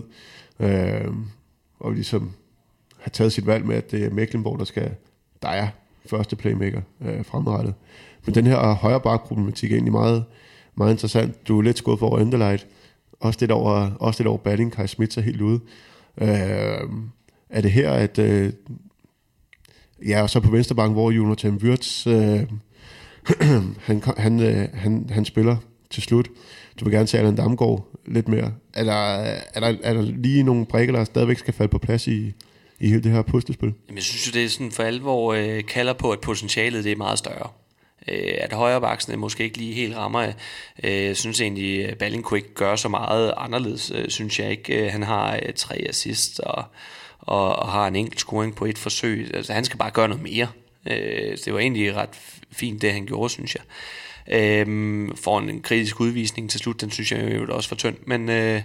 Øh, 0.60 1.14
og 1.80 1.92
ligesom 1.92 2.32
har 2.98 3.10
taget 3.10 3.32
sit 3.32 3.46
valg 3.46 3.66
med, 3.66 3.76
at 3.76 3.90
det 3.90 4.04
er 4.04 4.10
Mecklenburg, 4.10 4.58
der 4.58 4.64
skal, 4.64 4.94
der 5.42 5.48
er 5.48 5.68
første 6.06 6.36
playmaker 6.36 6.80
øh, 7.00 7.24
fremrettet. 7.24 7.74
Men 8.26 8.34
den 8.34 8.46
her 8.46 8.72
højre 8.72 9.00
bak 9.00 9.22
problematik 9.22 9.70
er 9.70 9.74
egentlig 9.74 9.92
meget, 9.92 10.24
meget 10.74 10.90
interessant. 10.92 11.48
Du 11.48 11.58
er 11.58 11.62
lidt 11.62 11.78
skuffet 11.78 12.08
over 12.08 12.18
Enderlight. 12.18 12.66
Også 13.20 13.38
lidt 13.40 13.50
over, 13.50 13.90
også 14.00 14.20
lidt 14.20 14.28
over 14.28 14.38
batting. 14.38 14.72
Kai 14.72 14.86
Smith 14.86 15.18
er 15.18 15.22
helt 15.22 15.40
ude. 15.40 15.60
Øh, 16.20 16.28
er 17.50 17.60
det 17.60 17.70
her, 17.70 17.90
at... 17.90 18.18
Øh, 18.18 18.52
ja, 20.06 20.22
og 20.22 20.30
så 20.30 20.40
på 20.40 20.50
venstre 20.50 20.74
bank, 20.74 20.92
hvor 20.92 21.10
Jonathan 21.10 21.54
Wirtz, 21.54 22.06
øh, 22.06 22.40
han, 23.86 24.02
han, 24.16 24.40
øh, 24.40 24.68
han, 24.74 25.10
han 25.10 25.24
spiller 25.24 25.56
til 25.90 26.02
slut. 26.02 26.28
Du 26.80 26.84
vil 26.84 26.94
gerne 26.94 27.06
se 27.06 27.18
Allan 27.18 27.36
Damgaard 27.36 27.86
lidt 28.06 28.28
mere. 28.28 28.52
Er 28.74 28.84
der, 28.84 28.92
er 29.54 29.60
der, 29.60 29.74
er 29.82 29.94
der 29.94 30.02
lige 30.02 30.42
nogle 30.42 30.66
brækker, 30.66 30.94
der 30.94 31.04
stadigvæk 31.04 31.38
skal 31.38 31.54
falde 31.54 31.70
på 31.70 31.78
plads 31.78 32.06
i, 32.06 32.32
i 32.80 32.88
hele 32.88 33.02
det 33.02 33.12
her 33.12 33.22
puslespil? 33.22 33.74
Jamen, 33.88 33.96
jeg 33.96 34.04
synes 34.04 34.26
jo, 34.26 34.32
det 34.38 34.44
er 34.44 34.48
sådan 34.48 34.72
for 34.72 34.82
alvor 34.82 35.32
øh, 35.34 35.64
kalder 35.64 35.92
på, 35.92 36.10
at 36.10 36.20
potentialet 36.20 36.84
det 36.84 36.92
er 36.92 36.96
meget 36.96 37.18
større. 37.18 37.48
Øh, 38.08 38.34
at 38.38 38.52
højrebaksene 38.52 39.16
måske 39.16 39.44
ikke 39.44 39.58
lige 39.58 39.74
helt 39.74 39.96
rammer. 39.96 40.32
Øh, 40.84 41.04
jeg 41.04 41.16
synes 41.16 41.40
egentlig, 41.40 41.80
øh, 41.80 41.92
at 41.92 41.98
Balling 41.98 42.24
kunne 42.24 42.38
ikke 42.38 42.54
gøre 42.54 42.78
så 42.78 42.88
meget 42.88 43.34
anderledes, 43.36 43.92
øh, 43.94 44.08
synes 44.08 44.40
jeg 44.40 44.50
ikke. 44.50 44.84
Øh, 44.84 44.92
han 44.92 45.02
har 45.02 45.34
øh, 45.34 45.52
tre 45.56 45.86
assist 45.88 46.40
og, 46.40 46.64
og, 47.18 47.56
og 47.56 47.68
har 47.68 47.86
en 47.86 47.96
enkelt 47.96 48.20
scoring 48.20 48.54
på 48.54 48.64
et 48.64 48.78
forsøg. 48.78 49.30
Altså, 49.34 49.52
han 49.52 49.64
skal 49.64 49.78
bare 49.78 49.90
gøre 49.90 50.08
noget 50.08 50.22
mere. 50.22 50.48
Øh, 50.90 51.38
det 51.44 51.54
var 51.54 51.58
egentlig 51.58 51.94
ret 51.94 52.10
fint, 52.52 52.82
det 52.82 52.92
han 52.92 53.06
gjorde, 53.06 53.30
synes 53.30 53.54
jeg. 53.54 53.62
Øh, 54.32 55.08
får 55.16 55.38
en 55.38 55.62
kritisk 55.62 56.00
udvisning 56.00 56.50
til 56.50 56.60
slut, 56.60 56.80
den 56.80 56.90
synes 56.90 57.12
jeg 57.12 57.34
jo 57.34 57.54
også 57.54 57.70
var 57.70 57.76
tynd, 57.76 57.96
men, 58.06 58.28
øh, 58.28 58.62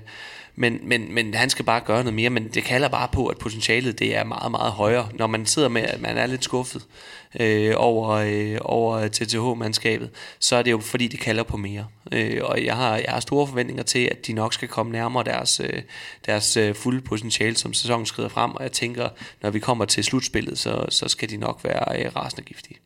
men, 0.56 0.80
men, 0.84 1.14
men 1.14 1.34
han 1.34 1.50
skal 1.50 1.66
bare 1.66 1.82
gøre 1.82 1.98
noget 1.98 2.14
mere, 2.14 2.30
men 2.30 2.48
det 2.48 2.64
kalder 2.64 2.88
bare 2.88 3.08
på, 3.12 3.28
at 3.28 3.38
potentialet 3.38 4.00
det 4.00 4.16
er 4.16 4.24
meget, 4.24 4.52
meget 4.52 4.72
højere, 4.72 5.10
når 5.14 5.28
man 5.28 5.46
sidder 5.46 5.70
med, 5.70 5.82
at 5.82 6.02
man 6.02 6.18
er 6.18 6.26
lidt 6.26 6.44
skuffet 6.44 6.86
øh, 7.40 7.74
over, 7.78 8.10
øh, 8.10 8.58
over 8.62 9.08
TTH-mandskabet, 9.08 10.10
så 10.40 10.56
er 10.56 10.62
det 10.62 10.72
jo 10.72 10.80
fordi, 10.80 11.08
det 11.08 11.20
kalder 11.20 11.44
på 11.44 11.58
mere. 11.58 11.88
Øh, 12.12 12.42
og 12.44 12.66
jeg 12.66 12.76
har, 12.76 12.96
jeg 12.96 13.10
har 13.10 13.20
store 13.20 13.48
forventninger 13.48 13.84
til, 13.84 14.10
at 14.12 14.28
de 14.28 14.34
nok 14.34 14.54
skal 14.54 14.68
komme 14.68 14.92
nærmere 14.92 15.24
deres, 15.24 15.60
øh, 15.60 15.82
deres 16.26 16.58
øh, 16.58 16.76
fulde 16.76 17.02
potentiale, 17.02 17.56
som 17.56 17.74
sæsonen 17.74 18.06
skrider 18.06 18.30
frem, 18.30 18.52
og 18.52 18.64
jeg 18.64 18.72
tænker, 18.72 19.10
når 19.42 19.50
vi 19.50 19.60
kommer 19.60 19.86
til 19.86 20.04
slutspillet, 20.04 20.60
så, 20.60 20.86
så 20.90 21.08
skal 21.08 21.30
de 21.30 21.38
nok 21.38 21.60
være 21.64 22.06
øh, 22.06 22.16
rasende 22.16 22.44
giftige. 22.44 22.85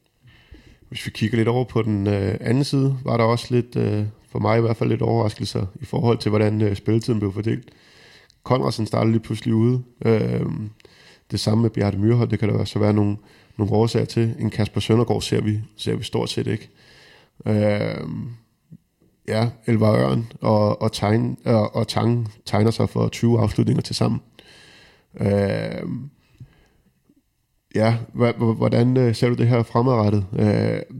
Hvis 0.90 1.06
vi 1.06 1.12
kigger 1.12 1.38
lidt 1.38 1.48
over 1.48 1.64
på 1.64 1.82
den 1.82 2.08
øh, 2.08 2.38
anden 2.42 2.64
side, 2.64 2.98
var 3.04 3.18
der 3.18 3.24
også 3.24 3.48
lidt, 3.50 3.76
øh, 3.76 4.06
for 4.30 4.40
mig 4.40 4.58
i 4.58 4.62
hvert 4.62 4.78
fald 4.78 4.90
lidt 4.90 5.02
overraskelser 5.02 5.66
i 5.82 5.86
forhold 5.86 6.18
til, 6.18 6.30
hvordan 6.30 6.62
øh, 6.62 6.76
spilletiden 6.76 7.20
blev 7.20 7.34
fordelt. 7.34 7.70
Konradsen 8.44 8.86
startede 8.86 9.12
lige 9.12 9.24
pludselig 9.24 9.54
ude. 9.54 9.84
Øh, 10.06 10.46
det 11.32 11.40
samme 11.40 11.62
med 11.62 11.70
Bjarte 11.70 11.98
Myrhold, 11.98 12.30
det 12.30 12.40
kan 12.40 12.50
der 12.50 12.56
også 12.56 12.80
være 12.80 12.94
nogle, 12.94 13.18
nogle 13.58 13.74
årsager 13.74 14.06
til. 14.06 14.36
En 14.40 14.50
Kasper 14.50 14.80
Søndergaard 14.80 15.22
ser 15.22 15.42
vi, 15.42 15.60
ser 15.78 15.96
vi 15.96 16.04
stort 16.04 16.30
set 16.30 16.48
ikke. 16.48 16.70
Øh, 17.46 18.08
ja, 19.28 19.50
Elvar 19.66 19.94
Ørn 19.94 20.32
og, 20.42 20.82
og, 20.82 20.92
tegn, 20.92 21.38
og, 21.46 21.76
og 21.76 21.88
Tang 21.88 22.34
tegner 22.46 22.72
sig 22.72 22.90
for 22.90 23.08
20 23.08 23.40
afslutninger 23.40 23.82
til 23.82 23.96
sammen. 23.96 24.22
Øh, 25.20 25.90
Ja, 27.76 27.96
hvordan 28.38 28.98
øh, 28.98 29.16
ser 29.16 29.30
du 29.30 29.36
det 29.36 29.48
her 29.48 29.64
fremadrettet? 29.64 30.26
Øh, 30.40 30.46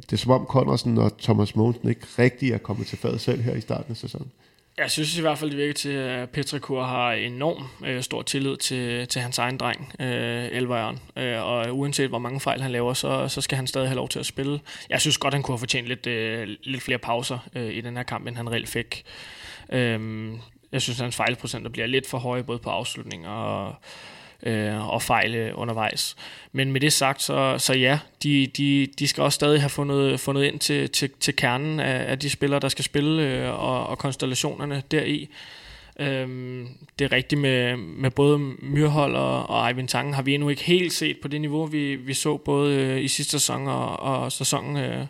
det 0.02 0.14
er 0.14 0.18
som 0.18 0.32
om 0.32 0.46
Conradsen 0.46 0.98
og 0.98 1.18
Thomas 1.18 1.56
Mogensen 1.56 1.90
ikke 1.90 2.08
rigtig 2.20 2.52
er 2.52 2.58
kommet 2.58 2.88
til 2.88 2.98
fadet 2.98 3.22
selv 3.22 3.42
her 3.42 3.56
i 3.56 3.62
starten 3.62 3.92
af 3.92 3.98
sæsonen. 3.98 4.32
Jeg 4.78 4.92
synes 4.92 5.18
i 5.18 5.22
hvert 5.22 5.38
fald, 5.38 5.50
det 5.50 5.60
virker 5.60 5.74
til, 5.74 5.90
at 5.90 6.30
Petrikur 6.30 6.84
har 6.84 7.12
enorm 7.12 7.64
øh, 7.86 8.02
stor 8.02 8.22
tillid 8.22 8.58
til, 8.58 9.08
til 9.08 9.22
hans 9.22 9.38
egen 9.38 9.58
dreng, 9.58 9.94
øh, 10.00 10.48
Elvejren. 10.52 11.00
Øh, 11.18 11.46
og 11.46 11.78
uanset 11.78 12.10
hvor 12.10 12.20
mange 12.20 12.40
fejl 12.40 12.62
han 12.62 12.72
laver, 12.72 12.94
så, 12.94 13.28
så 13.28 13.42
skal 13.42 13.56
han 13.56 13.68
stadig 13.68 13.88
have 13.88 13.96
lov 13.96 14.10
til 14.10 14.20
at 14.20 14.26
spille. 14.26 14.60
Jeg 14.90 15.02
synes 15.02 15.18
godt, 15.18 15.34
han 15.34 15.44
kunne 15.44 15.54
have 15.54 15.60
fortjent 15.60 15.88
lidt, 15.88 16.08
øh, 16.08 16.48
lidt 16.64 16.84
flere 16.84 16.98
pauser 16.98 17.48
øh, 17.56 17.74
i 17.74 17.82
den 17.82 17.98
her 17.98 18.04
kamp, 18.04 18.28
end 18.28 18.36
han 18.36 18.52
reelt 18.52 18.70
fik. 18.70 19.04
Øh, 19.72 20.30
jeg 20.72 20.82
synes, 20.82 21.00
at 21.00 21.04
hans 21.04 21.16
fejlprocenter 21.16 21.70
bliver 21.70 21.88
lidt 21.88 22.08
for 22.08 22.18
høje, 22.18 22.44
både 22.44 22.60
på 22.60 22.70
afslutning 22.70 23.28
og 23.28 23.76
øh, 24.44 24.90
og 24.90 25.02
fejl 25.02 25.54
undervejs. 25.54 26.16
Men 26.52 26.72
med 26.72 26.82
det 26.82 26.94
sagt, 26.94 27.22
så, 27.22 27.56
så 27.58 27.74
ja, 27.74 28.00
de, 28.24 28.48
de, 28.48 28.88
de 29.00 29.08
skal 29.08 29.24
også 29.24 29.36
stadig 29.36 29.62
have 29.62 29.70
fundet, 29.70 30.20
fundet 30.20 30.44
ind 30.44 30.60
til, 30.60 30.90
til, 30.90 31.10
til 31.20 31.36
kernen 31.36 31.80
af, 31.80 32.12
af 32.12 32.20
de 32.20 32.30
spillere, 32.30 32.60
der 32.60 32.70
skal 32.70 32.86
spille, 32.86 33.24
øh, 33.24 33.64
og, 33.64 33.88
og 33.88 33.98
konstellationerne 33.98 34.84
deri. 34.92 35.30
Øhm, 36.00 36.68
det 37.00 37.06
er 37.06 37.12
rigtigt 37.12 37.42
med, 37.42 37.78
med 37.78 38.12
både 38.12 38.38
Myrhold 38.60 39.16
og, 39.16 39.50
og 39.50 39.68
Eivind 39.68 39.88
Tangen 39.88 40.14
har 40.14 40.22
vi 40.22 40.34
endnu 40.34 40.50
ikke 40.50 40.64
helt 40.64 40.94
set 40.94 41.18
på 41.22 41.28
det 41.28 41.42
niveau, 41.42 41.66
vi, 41.66 41.96
vi 41.96 42.14
så 42.14 42.38
både 42.38 42.76
øh, 42.76 43.04
i 43.04 43.08
sidste 43.08 43.32
sæson 43.32 43.68
og, 43.68 44.00
og 44.00 44.32
sæsonen 44.32 44.78
øh, 44.78 45.06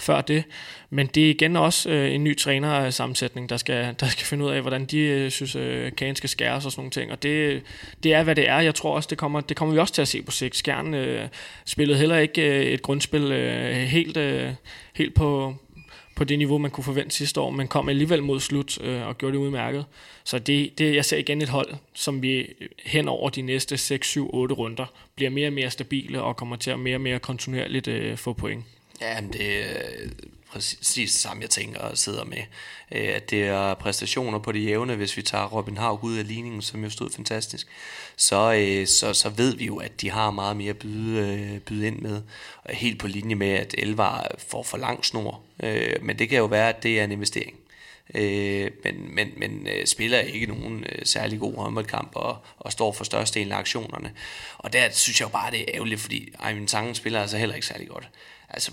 før 0.00 0.20
det. 0.20 0.44
Men 0.90 1.06
det 1.06 1.26
er 1.26 1.30
igen 1.30 1.56
også 1.56 1.90
øh, 1.90 2.14
en 2.14 2.24
ny 2.24 2.36
trænersammensætning, 2.36 3.48
der 3.48 3.56
skal, 3.56 3.94
der 4.00 4.06
skal 4.06 4.26
finde 4.26 4.44
ud 4.44 4.50
af, 4.50 4.60
hvordan 4.60 4.84
de 4.84 4.98
øh, 4.98 5.30
synes, 5.30 5.56
øh, 5.56 5.92
kagen 5.96 6.16
skal 6.16 6.28
skæres 6.28 6.66
og 6.66 6.72
sådan 6.72 6.80
nogle 6.80 6.90
ting. 6.90 7.12
Og 7.12 7.22
det, 7.22 7.62
det 8.02 8.14
er, 8.14 8.22
hvad 8.22 8.34
det 8.34 8.48
er. 8.48 8.60
Jeg 8.60 8.74
tror 8.74 8.94
også, 8.94 9.06
det 9.10 9.18
kommer, 9.18 9.40
det 9.40 9.56
kommer 9.56 9.74
vi 9.74 9.80
også 9.80 9.94
til 9.94 10.02
at 10.02 10.08
se 10.08 10.22
på 10.22 10.30
sigt. 10.30 10.56
Skjern 10.56 10.94
øh, 10.94 11.28
spillede 11.64 11.98
heller 11.98 12.16
ikke 12.16 12.42
øh, 12.42 12.64
et 12.64 12.82
grundspil 12.82 13.32
øh, 13.32 13.74
helt, 13.74 14.16
øh, 14.16 14.50
helt 14.94 15.14
på, 15.14 15.54
på 16.16 16.24
det 16.24 16.38
niveau, 16.38 16.58
man 16.58 16.70
kunne 16.70 16.84
forvente 16.84 17.14
sidste 17.14 17.40
år, 17.40 17.50
men 17.50 17.68
kom 17.68 17.88
alligevel 17.88 18.22
mod 18.22 18.40
slut 18.40 18.82
øh, 18.82 19.06
og 19.06 19.18
gjorde 19.18 19.32
det 19.32 19.38
udmærket. 19.42 19.84
Så 20.24 20.38
det, 20.38 20.78
det, 20.78 20.94
jeg 20.94 21.04
ser 21.04 21.16
igen 21.16 21.42
et 21.42 21.48
hold, 21.48 21.74
som 21.94 22.22
vi 22.22 22.36
øh, 22.36 22.68
hen 22.84 23.08
over 23.08 23.30
de 23.30 23.42
næste 23.42 23.76
6, 23.76 24.08
7, 24.08 24.30
8 24.34 24.54
runder 24.54 24.86
bliver 25.14 25.30
mere 25.30 25.48
og 25.48 25.52
mere 25.52 25.70
stabile 25.70 26.22
og 26.22 26.36
kommer 26.36 26.56
til 26.56 26.70
at 26.70 26.78
mere 26.78 26.96
og 26.96 27.00
mere 27.00 27.18
kontinuerligt 27.18 27.88
øh, 27.88 28.16
få 28.16 28.32
point. 28.32 28.64
Ja, 29.00 29.20
men 29.20 29.32
det 29.32 29.70
er 29.70 29.82
øh, 29.98 30.10
præcis 30.50 31.10
det 31.12 31.20
samme, 31.20 31.42
jeg 31.42 31.50
tænker 31.50 31.80
og 31.80 31.98
sidder 31.98 32.24
med. 32.24 32.42
Øh, 32.92 33.16
at 33.16 33.30
det 33.30 33.42
er 33.42 33.74
præstationer 33.74 34.38
på 34.38 34.52
det 34.52 34.64
jævne, 34.64 34.96
hvis 34.96 35.16
vi 35.16 35.22
tager 35.22 35.46
Robin 35.46 35.76
Haug 35.76 36.04
ud 36.04 36.16
af 36.16 36.28
ligningen, 36.28 36.62
som 36.62 36.84
jo 36.84 36.90
stod 36.90 37.10
fantastisk, 37.10 37.66
så, 38.16 38.52
øh, 38.52 38.86
så, 38.86 39.12
så 39.12 39.28
ved 39.28 39.56
vi 39.56 39.66
jo, 39.66 39.76
at 39.76 40.00
de 40.00 40.10
har 40.10 40.30
meget 40.30 40.56
mere 40.56 40.70
at 40.70 40.78
byde, 40.78 41.60
byde 41.66 41.86
ind 41.86 41.98
med. 41.98 42.22
Og 42.64 42.74
helt 42.74 42.98
på 42.98 43.06
linje 43.06 43.34
med, 43.34 43.50
at 43.50 43.74
Elvar 43.78 44.30
får 44.38 44.62
for 44.62 44.76
lang 44.78 45.04
snor. 45.04 45.42
Men 46.02 46.18
det 46.18 46.28
kan 46.28 46.38
jo 46.38 46.44
være, 46.44 46.68
at 46.68 46.82
det 46.82 47.00
er 47.00 47.04
en 47.04 47.12
investering. 47.12 47.56
Øh, 48.14 48.70
men 48.84 49.14
men, 49.14 49.32
men 49.36 49.68
spiller 49.86 50.18
ikke 50.18 50.46
nogen 50.46 50.84
øh, 50.84 51.06
særlig 51.06 51.40
god 51.40 51.56
håndboldkamp 51.56 52.10
og, 52.14 52.36
og 52.58 52.72
står 52.72 52.92
for 52.92 53.04
størstedelen 53.04 53.52
af 53.52 53.56
aktionerne. 53.56 54.12
Og 54.58 54.72
der 54.72 54.90
synes 54.90 55.20
jeg 55.20 55.26
jo 55.26 55.30
bare, 55.30 55.50
det 55.50 55.60
er 55.60 55.64
ærgerligt, 55.74 56.00
fordi 56.00 56.28
Eivind 56.48 56.68
Tangen 56.68 56.94
spiller 56.94 57.20
altså 57.20 57.38
heller 57.38 57.54
ikke 57.54 57.66
særlig 57.66 57.88
godt. 57.88 58.08
Altså, 58.48 58.72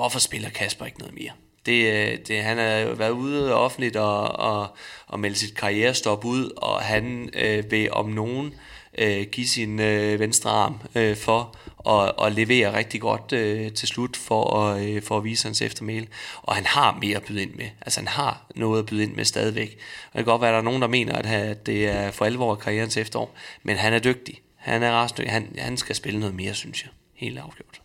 hvorfor 0.00 0.18
spiller 0.18 0.48
Kasper 0.48 0.86
ikke 0.86 0.98
noget 0.98 1.14
mere? 1.14 1.30
Det, 1.66 1.92
øh, 1.92 2.18
det, 2.28 2.42
han 2.42 2.58
har 2.58 2.64
jo 2.64 2.92
været 2.92 3.10
ude 3.10 3.54
offentligt 3.54 3.96
og, 3.96 4.38
og, 4.38 4.76
og 5.06 5.20
melde 5.20 5.36
sit 5.36 5.54
karrierestop 5.54 6.24
ud, 6.24 6.50
og 6.56 6.80
han 6.80 7.30
øh, 7.34 7.70
vil 7.70 7.92
om 7.92 8.08
nogen 8.08 8.54
øh, 8.98 9.26
give 9.32 9.46
sin 9.46 9.80
øh, 9.80 10.20
venstre 10.20 10.50
arm 10.50 10.80
øh, 10.94 11.16
for 11.16 11.56
at, 11.88 12.26
at 12.26 12.32
levere 12.32 12.76
rigtig 12.76 13.00
godt 13.00 13.32
øh, 13.32 13.72
til 13.72 13.88
slut 13.88 14.16
for 14.16 14.56
at, 14.56 14.88
øh, 14.88 15.02
for 15.02 15.16
at 15.16 15.24
vise 15.24 15.48
hans 15.48 15.62
eftermæle. 15.62 16.06
Og 16.42 16.54
han 16.54 16.66
har 16.66 16.98
mere 17.00 17.16
at 17.16 17.24
byde 17.24 17.42
ind 17.42 17.54
med. 17.54 17.68
Altså 17.80 18.00
han 18.00 18.08
har 18.08 18.46
noget 18.56 18.78
at 18.78 18.86
byde 18.86 19.02
ind 19.02 19.14
med 19.14 19.24
stadigvæk. 19.24 19.78
Og 20.12 20.18
det 20.18 20.24
kan 20.24 20.32
godt 20.32 20.40
være, 20.40 20.50
at 20.50 20.54
der 20.54 20.58
er 20.58 20.64
nogen, 20.64 20.82
der 20.82 20.88
mener, 20.88 21.14
at 21.14 21.66
det 21.66 21.88
er 21.88 22.10
for 22.10 22.24
alvor 22.24 22.54
karrierens 22.54 22.96
efterår. 22.96 23.34
Men 23.62 23.76
han 23.76 23.92
er 23.92 23.98
dygtig. 23.98 24.40
Han 24.56 24.82
er 24.82 24.92
ret 24.92 25.28
Han, 25.28 25.54
han 25.58 25.76
skal 25.76 25.96
spille 25.96 26.20
noget 26.20 26.34
mere, 26.34 26.54
synes 26.54 26.82
jeg. 26.82 26.90
Helt 27.14 27.38
afgjort. 27.38 27.80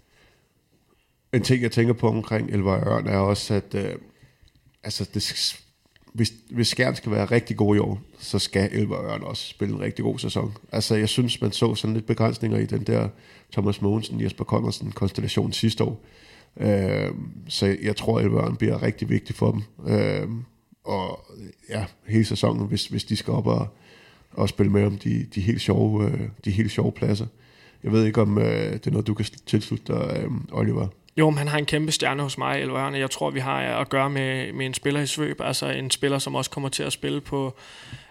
En 1.36 1.42
ting, 1.42 1.62
jeg 1.62 1.72
tænker 1.72 1.94
på 1.94 2.08
omkring 2.08 2.50
Elvar 2.50 2.88
Ørn, 2.88 3.08
er 3.08 3.18
også, 3.18 3.54
at 3.54 3.76
øh, 3.76 3.96
altså, 4.84 5.10
det, 5.14 5.56
hvis, 6.14 6.34
hvis 6.52 6.68
Skjern 6.68 6.96
skal 6.96 7.12
være 7.12 7.26
rigtig 7.26 7.58
god 7.58 7.76
i 7.76 7.80
år, 7.80 8.02
så 8.20 8.40
skal 8.40 8.70
Elvar 8.72 9.02
Ørn 9.02 9.24
også 9.24 9.48
spille 9.48 9.76
en 9.76 9.82
rigtig 9.82 10.04
god 10.04 10.20
sæson. 10.20 10.54
Altså, 10.72 10.96
jeg 10.96 11.10
synes, 11.10 11.42
man 11.42 11.52
så 11.52 11.76
sådan 11.76 11.94
lidt 11.94 12.06
begrænsninger 12.06 12.58
i 12.58 12.66
den 12.66 12.84
der 12.84 13.10
Thomas 13.52 13.82
Mogensen, 13.82 14.22
Jesper 14.22 14.44
Connorsen 14.44 14.92
konstellation 14.92 15.54
sidste 15.54 15.84
år. 15.84 16.06
Øh, 16.58 17.12
så 17.48 17.78
jeg 17.82 17.96
tror, 17.96 18.20
at 18.20 18.26
Ørn 18.26 18.56
bliver 18.56 18.84
rigtig 18.84 19.10
vigtig 19.10 19.36
for 19.36 19.52
dem. 19.52 19.62
Øh, 19.88 20.28
og 20.84 21.20
ja, 21.70 21.86
hele 22.08 22.26
sæsonen, 22.26 22.68
hvis, 22.68 22.88
hvis 22.88 23.04
de 23.04 23.16
skal 23.16 23.34
op 23.34 23.48
og, 23.48 23.68
og 24.32 24.50
spille 24.50 24.72
med 24.72 24.86
om 24.86 24.98
de, 24.98 25.26
de, 25.36 25.42
helt 25.42 25.62
sjove, 25.62 26.12
øh, 26.12 26.30
de 26.46 26.52
helt 26.52 26.72
sjove 26.72 26.92
pladser. 26.92 27.26
Jeg 27.84 27.92
ved 27.92 28.06
ikke, 28.06 28.22
om 28.22 28.38
øh, 28.38 28.74
det 28.74 28.88
er 28.88 28.92
noget, 28.92 29.08
du 29.08 29.14
kan 29.14 29.26
tilslutte 29.46 29.94
dig, 29.94 30.24
øh, 30.24 30.32
Oliver. 30.52 30.88
Jo, 31.18 31.30
men 31.30 31.38
han 31.38 31.47
har 31.47 31.57
en 31.57 31.66
kæmpe 31.66 31.91
stjerne 31.91 32.24
hos 32.24 32.38
mig, 32.38 32.61
Elvørne. 32.61 32.97
Jeg 32.97 33.11
tror, 33.11 33.30
vi 33.30 33.39
har 33.39 33.61
at 33.61 33.89
gøre 33.89 34.09
med, 34.09 34.53
med 34.53 34.66
en 34.66 34.74
spiller 34.74 35.01
i 35.01 35.07
svøb, 35.07 35.41
altså 35.41 35.70
en 35.70 35.91
spiller, 35.91 36.20
som 36.20 36.36
også 36.36 36.51
kommer 36.51 36.70
til 36.70 36.84
at 36.84 36.93
spille 36.93 37.22
på 37.22 37.57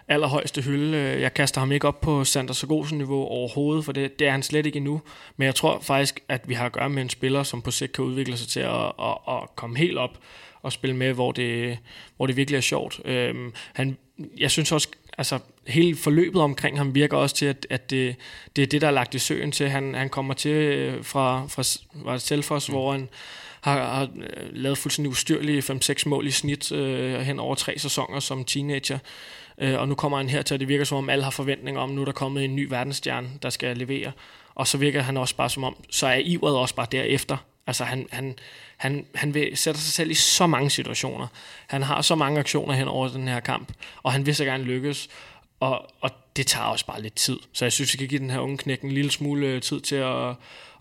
allerhøjeste 0.07 0.61
hylde. 0.61 0.97
Jeg 0.97 1.33
kaster 1.33 1.59
ham 1.61 1.71
ikke 1.71 1.87
op 1.87 2.01
på 2.01 2.23
Sander 2.23 2.53
Sargosen-niveau 2.53 3.23
overhovedet, 3.23 3.85
for 3.85 3.91
det, 3.91 4.19
det 4.19 4.27
er 4.27 4.31
han 4.31 4.43
slet 4.43 4.65
ikke 4.65 4.77
endnu. 4.77 5.01
Men 5.37 5.45
jeg 5.45 5.55
tror 5.55 5.79
faktisk, 5.79 6.19
at 6.29 6.49
vi 6.49 6.53
har 6.53 6.65
at 6.65 6.71
gøre 6.71 6.89
med 6.89 7.01
en 7.01 7.09
spiller, 7.09 7.43
som 7.43 7.61
på 7.61 7.71
sigt 7.71 7.91
kan 7.91 8.03
udvikle 8.05 8.37
sig 8.37 8.47
til 8.47 8.59
at, 8.59 8.85
at, 8.99 9.17
at 9.27 9.55
komme 9.55 9.77
helt 9.77 9.97
op 9.97 10.17
og 10.65 10.71
spille 10.71 10.95
med, 10.95 11.13
hvor 11.13 11.31
det, 11.31 11.77
hvor 12.17 12.27
det 12.27 12.37
virkelig 12.37 12.57
er 12.57 12.61
sjovt. 12.61 12.99
Øhm, 13.05 13.53
han, 13.73 13.97
jeg 14.37 14.51
synes 14.51 14.71
også, 14.71 14.87
altså 15.17 15.39
hele 15.67 15.95
forløbet 15.95 16.41
omkring 16.41 16.77
ham 16.77 16.95
virker 16.95 17.17
også 17.17 17.35
til, 17.35 17.45
at, 17.45 17.67
at 17.69 17.89
det, 17.89 18.15
det 18.55 18.61
er 18.61 18.67
det, 18.67 18.81
der 18.81 18.87
er 18.87 18.91
lagt 18.91 19.15
i 19.15 19.19
søen 19.19 19.51
til. 19.51 19.69
Han, 19.69 19.93
han 19.93 20.09
kommer 20.09 20.33
til 20.33 20.51
øh, 20.51 21.03
fra, 21.03 21.45
fra 21.47 21.63
var 21.93 22.11
det 22.11 22.21
Selfos, 22.21 22.69
mm. 22.69 22.73
hvor 22.73 22.91
han 22.91 23.09
har, 23.61 23.95
har 23.95 24.03
øh, 24.03 24.49
lavet 24.51 24.77
fuldstændig 24.77 25.11
ustyrlige 25.11 25.59
5-6 25.59 26.09
mål 26.09 26.27
i 26.27 26.31
snit 26.31 26.71
øh, 26.71 27.19
hen 27.19 27.39
over 27.39 27.55
tre 27.55 27.79
sæsoner 27.79 28.19
som 28.19 28.43
teenager. 28.43 28.99
Øh, 29.57 29.79
og 29.79 29.87
nu 29.87 29.95
kommer 29.95 30.17
han 30.17 30.29
her 30.29 30.41
til, 30.41 30.53
at 30.53 30.59
det 30.59 30.67
virker 30.67 30.85
som 30.85 30.97
om 30.97 31.09
alle 31.09 31.23
har 31.23 31.31
forventninger 31.31 31.81
om, 31.81 31.89
nu 31.89 32.01
er 32.01 32.05
der 32.05 32.11
kommet 32.11 32.45
en 32.45 32.55
ny 32.55 32.67
verdensstjerne, 32.69 33.29
der 33.41 33.49
skal 33.49 33.77
levere. 33.77 34.11
Og 34.55 34.67
så 34.67 34.77
virker 34.77 35.01
han 35.01 35.17
også 35.17 35.35
bare 35.35 35.49
som 35.49 35.63
om, 35.63 35.75
så 35.89 36.07
er 36.07 36.21
ivret 36.23 36.57
også 36.57 36.75
bare 36.75 36.87
derefter. 36.91 37.37
Altså 37.67 37.83
han, 37.83 38.07
han, 38.11 38.35
han, 38.85 39.05
han 39.15 39.33
vil 39.33 39.57
sætter 39.57 39.81
sig 39.81 39.93
selv 39.93 40.11
i 40.11 40.13
så 40.13 40.47
mange 40.47 40.69
situationer. 40.69 41.27
Han 41.67 41.83
har 41.83 42.01
så 42.01 42.15
mange 42.15 42.39
aktioner 42.39 42.73
hen 42.73 42.87
over 42.87 43.07
den 43.07 43.27
her 43.27 43.39
kamp, 43.39 43.73
og 44.03 44.11
han 44.11 44.25
vil 44.25 44.35
så 44.35 44.45
gerne 44.45 44.63
lykkes. 44.63 45.09
Og, 45.59 45.89
og 46.01 46.11
det 46.35 46.47
tager 46.47 46.65
også 46.65 46.85
bare 46.85 47.01
lidt 47.01 47.15
tid. 47.15 47.37
Så 47.53 47.65
jeg 47.65 47.71
synes, 47.71 47.93
vi 47.93 47.97
kan 47.97 48.07
give 48.07 48.19
den 48.19 48.29
her 48.29 48.39
unge 48.39 48.57
knæk 48.57 48.81
en 48.81 48.91
lille 48.91 49.11
smule 49.11 49.47
øh, 49.47 49.61
tid 49.61 49.81
til 49.81 49.95
at, 49.95 50.35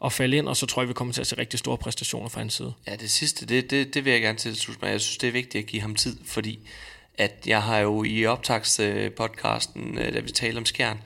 at 0.05 0.13
falde 0.13 0.37
ind, 0.37 0.49
og 0.49 0.57
så 0.57 0.67
tror 0.67 0.83
jeg, 0.83 0.89
vi 0.89 0.95
kommer 0.95 1.15
til 1.15 1.21
at 1.21 1.27
se 1.27 1.39
rigtig 1.39 1.59
store 1.59 1.79
præstationer 1.79 2.29
fra 2.29 2.41
hans 2.41 2.55
side. 2.55 2.73
Ja, 2.87 2.97
det 2.97 3.11
sidste, 3.11 3.47
det, 3.47 3.71
det, 3.71 3.95
det 3.95 4.05
vil 4.05 4.13
jeg 4.13 4.23
gerne 4.23 4.39
tilslutte 4.39 4.83
mig. 4.83 4.91
Jeg 4.91 5.01
synes, 5.01 5.19
det 5.19 5.29
er 5.29 5.33
vigtigt 5.33 5.63
at 5.63 5.71
give 5.71 5.83
ham 5.83 5.95
tid, 5.95 6.17
fordi 6.27 6.59
at 7.19 7.33
jeg 7.47 7.63
har 7.63 7.79
jo 7.79 8.05
i 8.05 8.27
optagspodcasten, 8.27 9.99
øh, 9.99 10.15
da 10.15 10.21
vi 10.21 10.31
talte 10.31 10.59
om 10.59 10.67
skjern, 10.67 10.99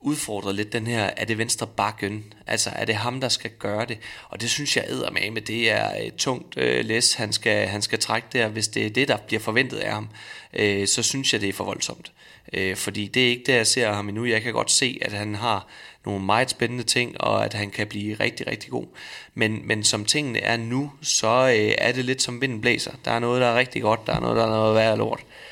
udfordret 0.00 0.54
lidt 0.54 0.72
den 0.72 0.86
her, 0.86 1.10
er 1.16 1.24
det 1.24 1.38
venstre 1.38 1.66
bakken? 1.66 2.32
Altså, 2.46 2.70
er 2.74 2.84
det 2.84 2.94
ham, 2.94 3.20
der 3.20 3.28
skal 3.28 3.50
gøre 3.50 3.84
det? 3.86 3.98
Og 4.28 4.40
det 4.40 4.50
synes 4.50 4.76
jeg 4.76 4.84
æder 4.88 5.10
med, 5.10 5.30
med 5.30 5.42
det 5.42 5.70
er 5.70 5.90
et 6.00 6.14
tungt 6.14 6.56
øh, 6.56 6.84
læs, 6.84 7.14
han 7.14 7.32
skal, 7.32 7.68
han 7.68 7.82
skal 7.82 7.98
trække 7.98 8.28
der. 8.32 8.48
Hvis 8.48 8.68
det 8.68 8.86
er 8.86 8.90
det, 8.90 9.08
der 9.08 9.16
bliver 9.16 9.40
forventet 9.40 9.76
af 9.76 9.92
ham, 9.92 10.08
øh, 10.52 10.86
så 10.86 11.02
synes 11.02 11.32
jeg, 11.32 11.40
det 11.40 11.48
er 11.48 11.52
for 11.52 11.64
voldsomt. 11.64 12.12
Øh, 12.52 12.76
fordi 12.76 13.06
det 13.06 13.24
er 13.24 13.28
ikke 13.28 13.44
det, 13.46 13.52
jeg 13.52 13.66
ser 13.66 13.92
ham 13.92 14.08
endnu. 14.08 14.24
Jeg 14.24 14.42
kan 14.42 14.52
godt 14.52 14.70
se, 14.70 14.98
at 15.02 15.12
han 15.12 15.34
har 15.34 15.66
nogle 16.04 16.24
meget 16.24 16.50
spændende 16.50 16.84
ting, 16.84 17.20
og 17.20 17.44
at 17.44 17.54
han 17.54 17.70
kan 17.70 17.86
blive 17.86 18.14
rigtig, 18.14 18.46
rigtig 18.46 18.70
god. 18.70 18.86
Men, 19.34 19.60
men 19.64 19.84
som 19.84 20.04
tingene 20.04 20.40
er 20.40 20.56
nu, 20.56 20.92
så 21.02 21.56
øh, 21.58 21.74
er 21.78 21.92
det 21.92 22.04
lidt 22.04 22.22
som 22.22 22.40
vinden 22.40 22.60
blæser. 22.60 22.92
Der 23.04 23.10
er 23.10 23.18
noget, 23.18 23.40
der 23.40 23.46
er 23.46 23.58
rigtig 23.58 23.82
godt, 23.82 24.06
der 24.06 24.14
er 24.14 24.20
noget, 24.20 24.36
der 24.36 24.44
er 24.44 24.50
noget 24.50 24.74
værd 24.74 24.98
lort. 24.98 25.20
Øh, 25.20 25.49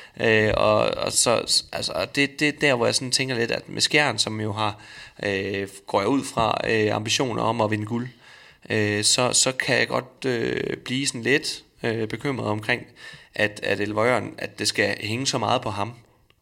og, 0.57 0.79
og 0.79 1.11
så, 1.11 1.63
altså, 1.71 2.07
det, 2.15 2.39
det 2.39 2.47
er 2.47 2.51
der, 2.61 2.75
hvor 2.75 2.85
jeg 2.85 2.95
sådan 2.95 3.11
tænker 3.11 3.35
lidt, 3.35 3.51
at 3.51 3.69
med 3.69 3.81
Skjern, 3.81 4.17
som 4.17 4.41
jo 4.41 4.51
har, 4.51 4.81
øh, 5.23 5.67
går 5.87 5.99
jeg 5.99 6.07
ud 6.07 6.23
fra, 6.23 6.61
øh, 6.69 6.95
ambitioner 6.95 7.41
om 7.41 7.61
at 7.61 7.71
vinde 7.71 7.85
guld, 7.85 8.07
øh, 8.69 9.03
så, 9.03 9.33
så 9.33 9.51
kan 9.51 9.77
jeg 9.77 9.87
godt 9.87 10.25
øh, 10.25 10.77
blive 10.77 11.07
sådan 11.07 11.23
lidt 11.23 11.63
øh, 11.83 12.07
bekymret 12.07 12.47
omkring, 12.47 12.85
at, 13.35 13.59
at 13.63 13.79
Elvøren, 13.79 14.33
at 14.37 14.59
det 14.59 14.67
skal 14.67 14.95
hænge 14.99 15.27
så 15.27 15.37
meget 15.37 15.61
på 15.61 15.69
ham, 15.69 15.93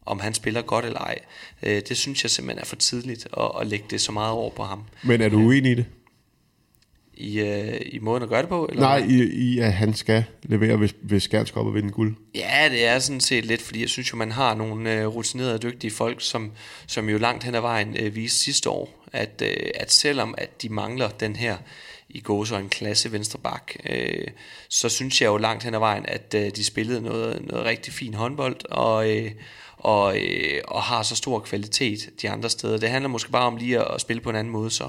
om 0.06 0.20
han 0.20 0.34
spiller 0.34 0.62
godt 0.62 0.84
eller 0.84 1.00
ej. 1.00 1.18
Øh, 1.62 1.82
det 1.88 1.96
synes 1.96 2.22
jeg 2.22 2.30
simpelthen 2.30 2.60
er 2.60 2.64
for 2.64 2.76
tidligt 2.76 3.28
at, 3.36 3.50
at 3.60 3.66
lægge 3.66 3.84
det 3.90 4.00
så 4.00 4.12
meget 4.12 4.32
over 4.32 4.50
på 4.50 4.62
ham. 4.62 4.84
Men 5.02 5.20
er 5.20 5.28
du 5.28 5.38
uenig 5.38 5.72
i 5.72 5.74
det? 5.74 5.86
I, 7.18 7.40
øh, 7.40 7.80
i 7.86 7.98
måden 7.98 8.22
at 8.22 8.28
gøre 8.28 8.40
det 8.40 8.48
på? 8.48 8.66
Eller 8.70 8.82
Nej, 8.82 8.96
i, 8.96 9.22
i 9.22 9.58
at 9.58 9.72
han 9.72 9.94
skal 9.94 10.24
levere, 10.42 10.76
hvis, 10.76 10.94
hvis 11.02 11.22
Skjern 11.22 11.46
skal 11.46 11.60
op 11.60 11.66
og 11.66 11.74
vinde 11.74 11.90
guld. 11.90 12.16
Ja, 12.34 12.68
det 12.70 12.86
er 12.86 12.98
sådan 12.98 13.20
set 13.20 13.44
lidt, 13.44 13.62
fordi 13.62 13.80
jeg 13.80 13.88
synes 13.88 14.12
jo, 14.12 14.16
man 14.16 14.32
har 14.32 14.54
nogle 14.54 14.92
øh, 14.92 15.06
rutinerede 15.06 15.54
og 15.54 15.62
dygtige 15.62 15.90
folk, 15.90 16.16
som, 16.20 16.50
som 16.86 17.08
jo 17.08 17.18
langt 17.18 17.44
hen 17.44 17.54
ad 17.54 17.60
vejen 17.60 17.96
øh, 17.96 18.14
viste 18.16 18.38
sidste 18.38 18.70
år, 18.70 19.04
at, 19.12 19.42
øh, 19.44 19.70
at 19.74 19.92
selvom 19.92 20.34
at 20.38 20.62
de 20.62 20.68
mangler 20.68 21.08
den 21.08 21.36
her 21.36 21.56
i 22.08 22.20
går 22.20 22.44
så 22.44 22.56
en 22.56 22.68
klasse 22.68 23.12
venstre 23.12 23.38
bak, 23.38 23.72
øh, 23.90 24.26
så 24.68 24.88
synes 24.88 25.20
jeg 25.22 25.26
jo 25.28 25.36
langt 25.36 25.64
hen 25.64 25.74
ad 25.74 25.78
vejen, 25.78 26.04
at 26.08 26.34
øh, 26.36 26.50
de 26.56 26.64
spillede 26.64 27.00
noget, 27.00 27.46
noget 27.46 27.64
rigtig 27.64 27.92
fin 27.92 28.14
håndbold, 28.14 28.56
og, 28.70 29.10
øh, 29.10 29.30
og, 29.78 30.18
øh, 30.18 30.60
og 30.68 30.82
har 30.82 31.02
så 31.02 31.16
stor 31.16 31.38
kvalitet 31.38 32.10
de 32.22 32.30
andre 32.30 32.50
steder. 32.50 32.78
Det 32.78 32.88
handler 32.88 33.08
måske 33.08 33.30
bare 33.30 33.46
om 33.46 33.56
lige 33.56 33.78
at, 33.78 33.94
at 33.94 34.00
spille 34.00 34.22
på 34.22 34.30
en 34.30 34.36
anden 34.36 34.52
måde 34.52 34.70
så. 34.70 34.88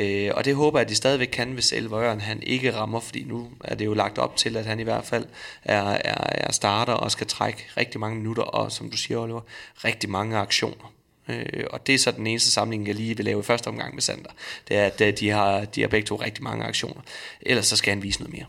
Øh, 0.00 0.30
og 0.34 0.44
det 0.44 0.54
håber 0.54 0.78
jeg, 0.78 0.84
at 0.84 0.90
de 0.90 0.94
stadigvæk 0.94 1.28
kan, 1.32 1.52
hvis 1.52 1.72
Elvøren 1.72 2.20
han 2.20 2.42
ikke 2.42 2.74
rammer, 2.74 3.00
fordi 3.00 3.24
nu 3.24 3.48
er 3.64 3.74
det 3.74 3.84
jo 3.84 3.94
lagt 3.94 4.18
op 4.18 4.36
til, 4.36 4.56
at 4.56 4.66
han 4.66 4.80
i 4.80 4.82
hvert 4.82 5.04
fald 5.04 5.24
er, 5.62 5.82
er, 5.82 6.26
er 6.30 6.52
starter 6.52 6.92
og 6.92 7.10
skal 7.10 7.26
trække 7.26 7.66
rigtig 7.76 8.00
mange 8.00 8.16
minutter, 8.16 8.42
og 8.42 8.72
som 8.72 8.90
du 8.90 8.96
siger, 8.96 9.18
Oliver, 9.18 9.40
rigtig 9.84 10.10
mange 10.10 10.36
aktioner. 10.36 10.92
Øh, 11.28 11.64
og 11.70 11.86
det 11.86 11.94
er 11.94 11.98
så 11.98 12.10
den 12.10 12.26
eneste 12.26 12.50
samling, 12.50 12.86
jeg 12.86 12.94
lige 12.94 13.16
vil 13.16 13.24
lave 13.24 13.40
i 13.40 13.42
første 13.42 13.68
omgang 13.68 13.94
med 13.94 14.02
Sander. 14.02 14.30
Det 14.68 14.76
er, 14.76 14.84
at 14.84 15.00
øh, 15.00 15.12
de 15.18 15.28
har, 15.30 15.64
de 15.64 15.80
har 15.80 15.88
begge 15.88 16.06
to 16.06 16.16
rigtig 16.16 16.44
mange 16.44 16.64
aktioner. 16.64 17.00
Ellers 17.40 17.66
så 17.66 17.76
skal 17.76 17.94
han 17.94 18.02
vise 18.02 18.20
noget 18.20 18.32
mere 18.32 18.46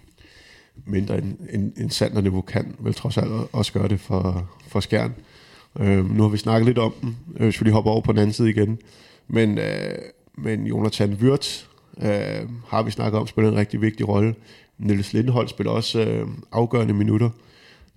mindre 0.85 1.17
end, 1.17 1.37
end, 1.49 1.73
end 1.77 1.91
Sander-niveau 1.91 2.41
kan, 2.41 2.75
vel 2.79 2.93
trods 2.93 3.17
alt 3.17 3.31
også 3.51 3.73
gøre 3.73 3.87
det 3.87 3.99
for, 3.99 4.49
for 4.67 4.79
skærn. 4.79 5.15
Øh, 5.79 6.15
nu 6.15 6.23
har 6.23 6.29
vi 6.29 6.37
snakket 6.37 6.65
lidt 6.65 6.77
om 6.77 6.93
dem, 7.01 7.15
øh, 7.35 7.43
hvis 7.43 7.61
vi 7.61 7.65
lige 7.65 7.73
hopper 7.73 7.91
over 7.91 8.01
på 8.01 8.11
den 8.11 8.19
anden 8.19 8.33
side 8.33 8.49
igen. 8.49 8.79
Men, 9.27 9.57
øh, 9.57 9.97
men 10.37 10.67
Jonathan 10.67 11.13
Wirtz 11.13 11.63
øh, 12.01 12.49
har 12.67 12.83
vi 12.83 12.91
snakket 12.91 13.19
om, 13.19 13.27
spiller 13.27 13.51
en 13.51 13.57
rigtig 13.57 13.81
vigtig 13.81 14.07
rolle. 14.07 14.35
Niels 14.77 15.13
Lindhold 15.13 15.47
spiller 15.47 15.71
også 15.71 16.01
øh, 16.01 16.27
afgørende 16.51 16.93
minutter. 16.93 17.29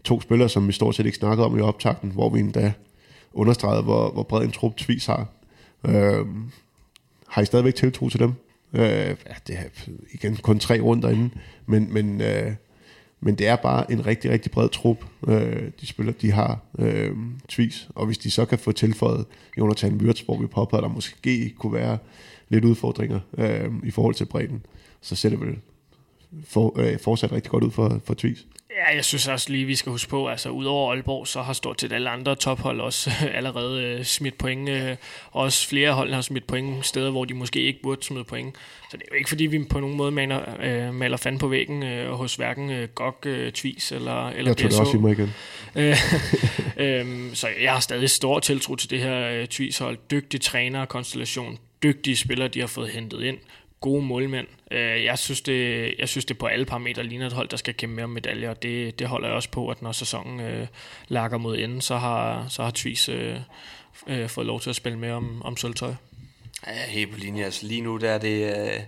To 0.04 0.20
spillere, 0.20 0.48
som 0.48 0.68
vi 0.68 0.72
stort 0.72 0.94
set 0.94 1.06
ikke 1.06 1.18
snakkede 1.18 1.46
om 1.46 1.58
i 1.58 1.60
optakten, 1.60 2.10
hvor 2.10 2.30
vi 2.30 2.40
endda 2.40 2.72
understregede, 3.32 3.82
hvor, 3.82 4.10
hvor 4.10 4.22
bred 4.22 4.44
en 4.44 4.52
trup 4.52 4.76
Tvis 4.76 5.06
har. 5.06 5.26
Øh, 5.86 6.26
har 7.28 7.42
I 7.42 7.44
stadigvæk 7.44 7.74
tiltro 7.74 8.08
til 8.08 8.20
dem? 8.20 8.32
Øh, 8.72 8.82
ja, 9.26 9.34
det 9.46 9.56
er 9.56 9.90
igen 10.12 10.36
kun 10.36 10.58
tre 10.58 10.80
runder 10.80 11.08
inden, 11.08 11.34
men, 11.66 11.92
men 11.92 12.20
øh, 12.20 12.52
men 13.24 13.34
det 13.34 13.46
er 13.46 13.56
bare 13.56 13.92
en 13.92 14.06
rigtig, 14.06 14.30
rigtig 14.30 14.52
bred 14.52 14.68
trup, 14.68 15.04
øh, 15.28 15.70
de 15.80 15.86
spiller, 15.86 16.12
de 16.12 16.32
har 16.32 16.58
øh, 16.78 17.16
tvis. 17.48 17.88
Og 17.94 18.06
hvis 18.06 18.18
de 18.18 18.30
så 18.30 18.44
kan 18.44 18.58
få 18.58 18.72
tilføjet 18.72 19.26
Jonathan 19.58 19.94
Wirtz, 19.94 20.20
hvor 20.20 20.40
vi 20.40 20.46
påpeger, 20.46 20.80
der 20.80 20.88
måske 20.88 21.54
kunne 21.58 21.72
være 21.72 21.98
lidt 22.48 22.64
udfordringer 22.64 23.20
øh, 23.38 23.70
i 23.84 23.90
forhold 23.90 24.14
til 24.14 24.24
bredden, 24.24 24.66
så 25.00 25.16
ser 25.16 25.28
det 25.28 25.40
vel 25.40 25.58
for, 26.44 26.80
øh, 26.80 26.98
fortsat 26.98 27.32
rigtig 27.32 27.50
godt 27.50 27.64
ud 27.64 27.70
for, 27.70 28.00
for 28.04 28.14
Tvis. 28.14 28.46
Ja, 28.76 28.94
jeg 28.94 29.04
synes 29.04 29.28
også 29.28 29.52
lige, 29.52 29.64
vi 29.64 29.74
skal 29.74 29.92
huske 29.92 30.10
på, 30.10 30.28
altså 30.28 30.48
udover 30.48 30.92
Aalborg, 30.92 31.26
så 31.26 31.42
har 31.42 31.52
stort 31.52 31.80
set 31.80 31.92
alle 31.92 32.10
andre 32.10 32.36
tophold 32.36 32.80
også 32.80 33.10
allerede 33.34 33.82
øh, 33.82 34.04
smidt 34.04 34.38
point. 34.38 34.68
Øh, 34.68 34.96
også 35.30 35.68
flere 35.68 35.92
hold 35.92 36.12
har 36.12 36.20
smidt 36.20 36.46
point 36.46 36.86
steder, 36.86 37.10
hvor 37.10 37.24
de 37.24 37.34
måske 37.34 37.60
ikke 37.60 37.82
burde 37.82 38.02
smide 38.02 38.24
point. 38.24 38.56
Så 38.90 38.96
det 38.96 39.02
er 39.02 39.06
jo 39.12 39.18
ikke, 39.18 39.28
fordi 39.28 39.46
vi 39.46 39.64
på 39.70 39.80
nogen 39.80 39.96
måde 39.96 40.10
maler, 40.10 40.40
øh, 40.62 40.94
maler 40.94 41.16
fand 41.16 41.38
på 41.38 41.48
væggen 41.48 41.82
øh, 41.82 42.10
hos 42.10 42.34
hverken 42.34 42.70
øh, 42.70 42.88
GOG, 42.88 43.26
øh, 43.26 43.52
Tvis 43.52 43.92
eller, 43.92 44.28
eller 44.28 44.50
Jeg 44.50 44.56
tror 44.56 44.68
det 44.68 44.80
også 44.80 44.96
i 44.96 45.00
mig 45.00 45.12
igen. 45.12 45.34
Øh, 45.76 45.96
øhm, 46.76 47.34
så 47.34 47.48
jeg 47.62 47.72
har 47.72 47.80
stadig 47.80 48.10
stor 48.10 48.40
tiltro 48.40 48.76
til 48.76 48.90
det 48.90 49.00
her 49.00 49.28
øh, 49.28 49.46
Tvis-hold. 49.46 49.98
Dygtig 50.10 50.40
træner 50.40 50.84
konstellation, 50.84 51.58
dygtige 51.82 52.16
spillere, 52.16 52.48
de 52.48 52.60
har 52.60 52.66
fået 52.66 52.88
hentet 52.88 53.22
ind, 53.22 53.38
gode 53.84 54.02
målmænd. 54.02 54.46
Øh, 54.70 55.04
jeg, 55.04 55.18
synes 55.18 55.40
det, 55.40 55.94
jeg 55.98 56.08
synes 56.08 56.24
det 56.24 56.38
på 56.38 56.46
alle 56.46 56.64
parametre 56.64 57.02
ligner 57.02 57.26
et 57.26 57.32
hold, 57.32 57.48
der 57.48 57.56
skal 57.56 57.74
kæmpe 57.74 57.94
mere 57.94 58.04
om 58.04 58.10
medaljer, 58.10 58.50
og 58.50 58.62
det, 58.62 58.98
det 58.98 59.06
holder 59.06 59.28
jeg 59.28 59.36
også 59.36 59.50
på, 59.50 59.68
at 59.68 59.82
når 59.82 59.92
sæsonen 59.92 60.40
øh, 60.40 60.66
lakker 61.08 61.38
mod 61.38 61.58
enden, 61.58 61.80
så 61.80 61.96
har, 61.96 62.48
så 62.48 62.62
har 62.62 62.72
Tvis 62.74 63.08
øh, 63.08 63.36
øh, 64.06 64.28
fået 64.28 64.46
lov 64.46 64.60
til 64.60 64.70
at 64.70 64.76
spille 64.76 64.98
med 64.98 65.10
om, 65.10 65.42
om 65.42 65.56
sølvtøj. 65.56 65.94
Ja, 66.66 66.86
helt 66.88 67.12
på 67.12 67.18
linje. 67.18 67.44
Altså 67.44 67.66
lige 67.66 67.80
nu, 67.80 67.96
der, 67.96 68.10
er 68.10 68.18
det, 68.18 68.56
øh, 68.56 68.80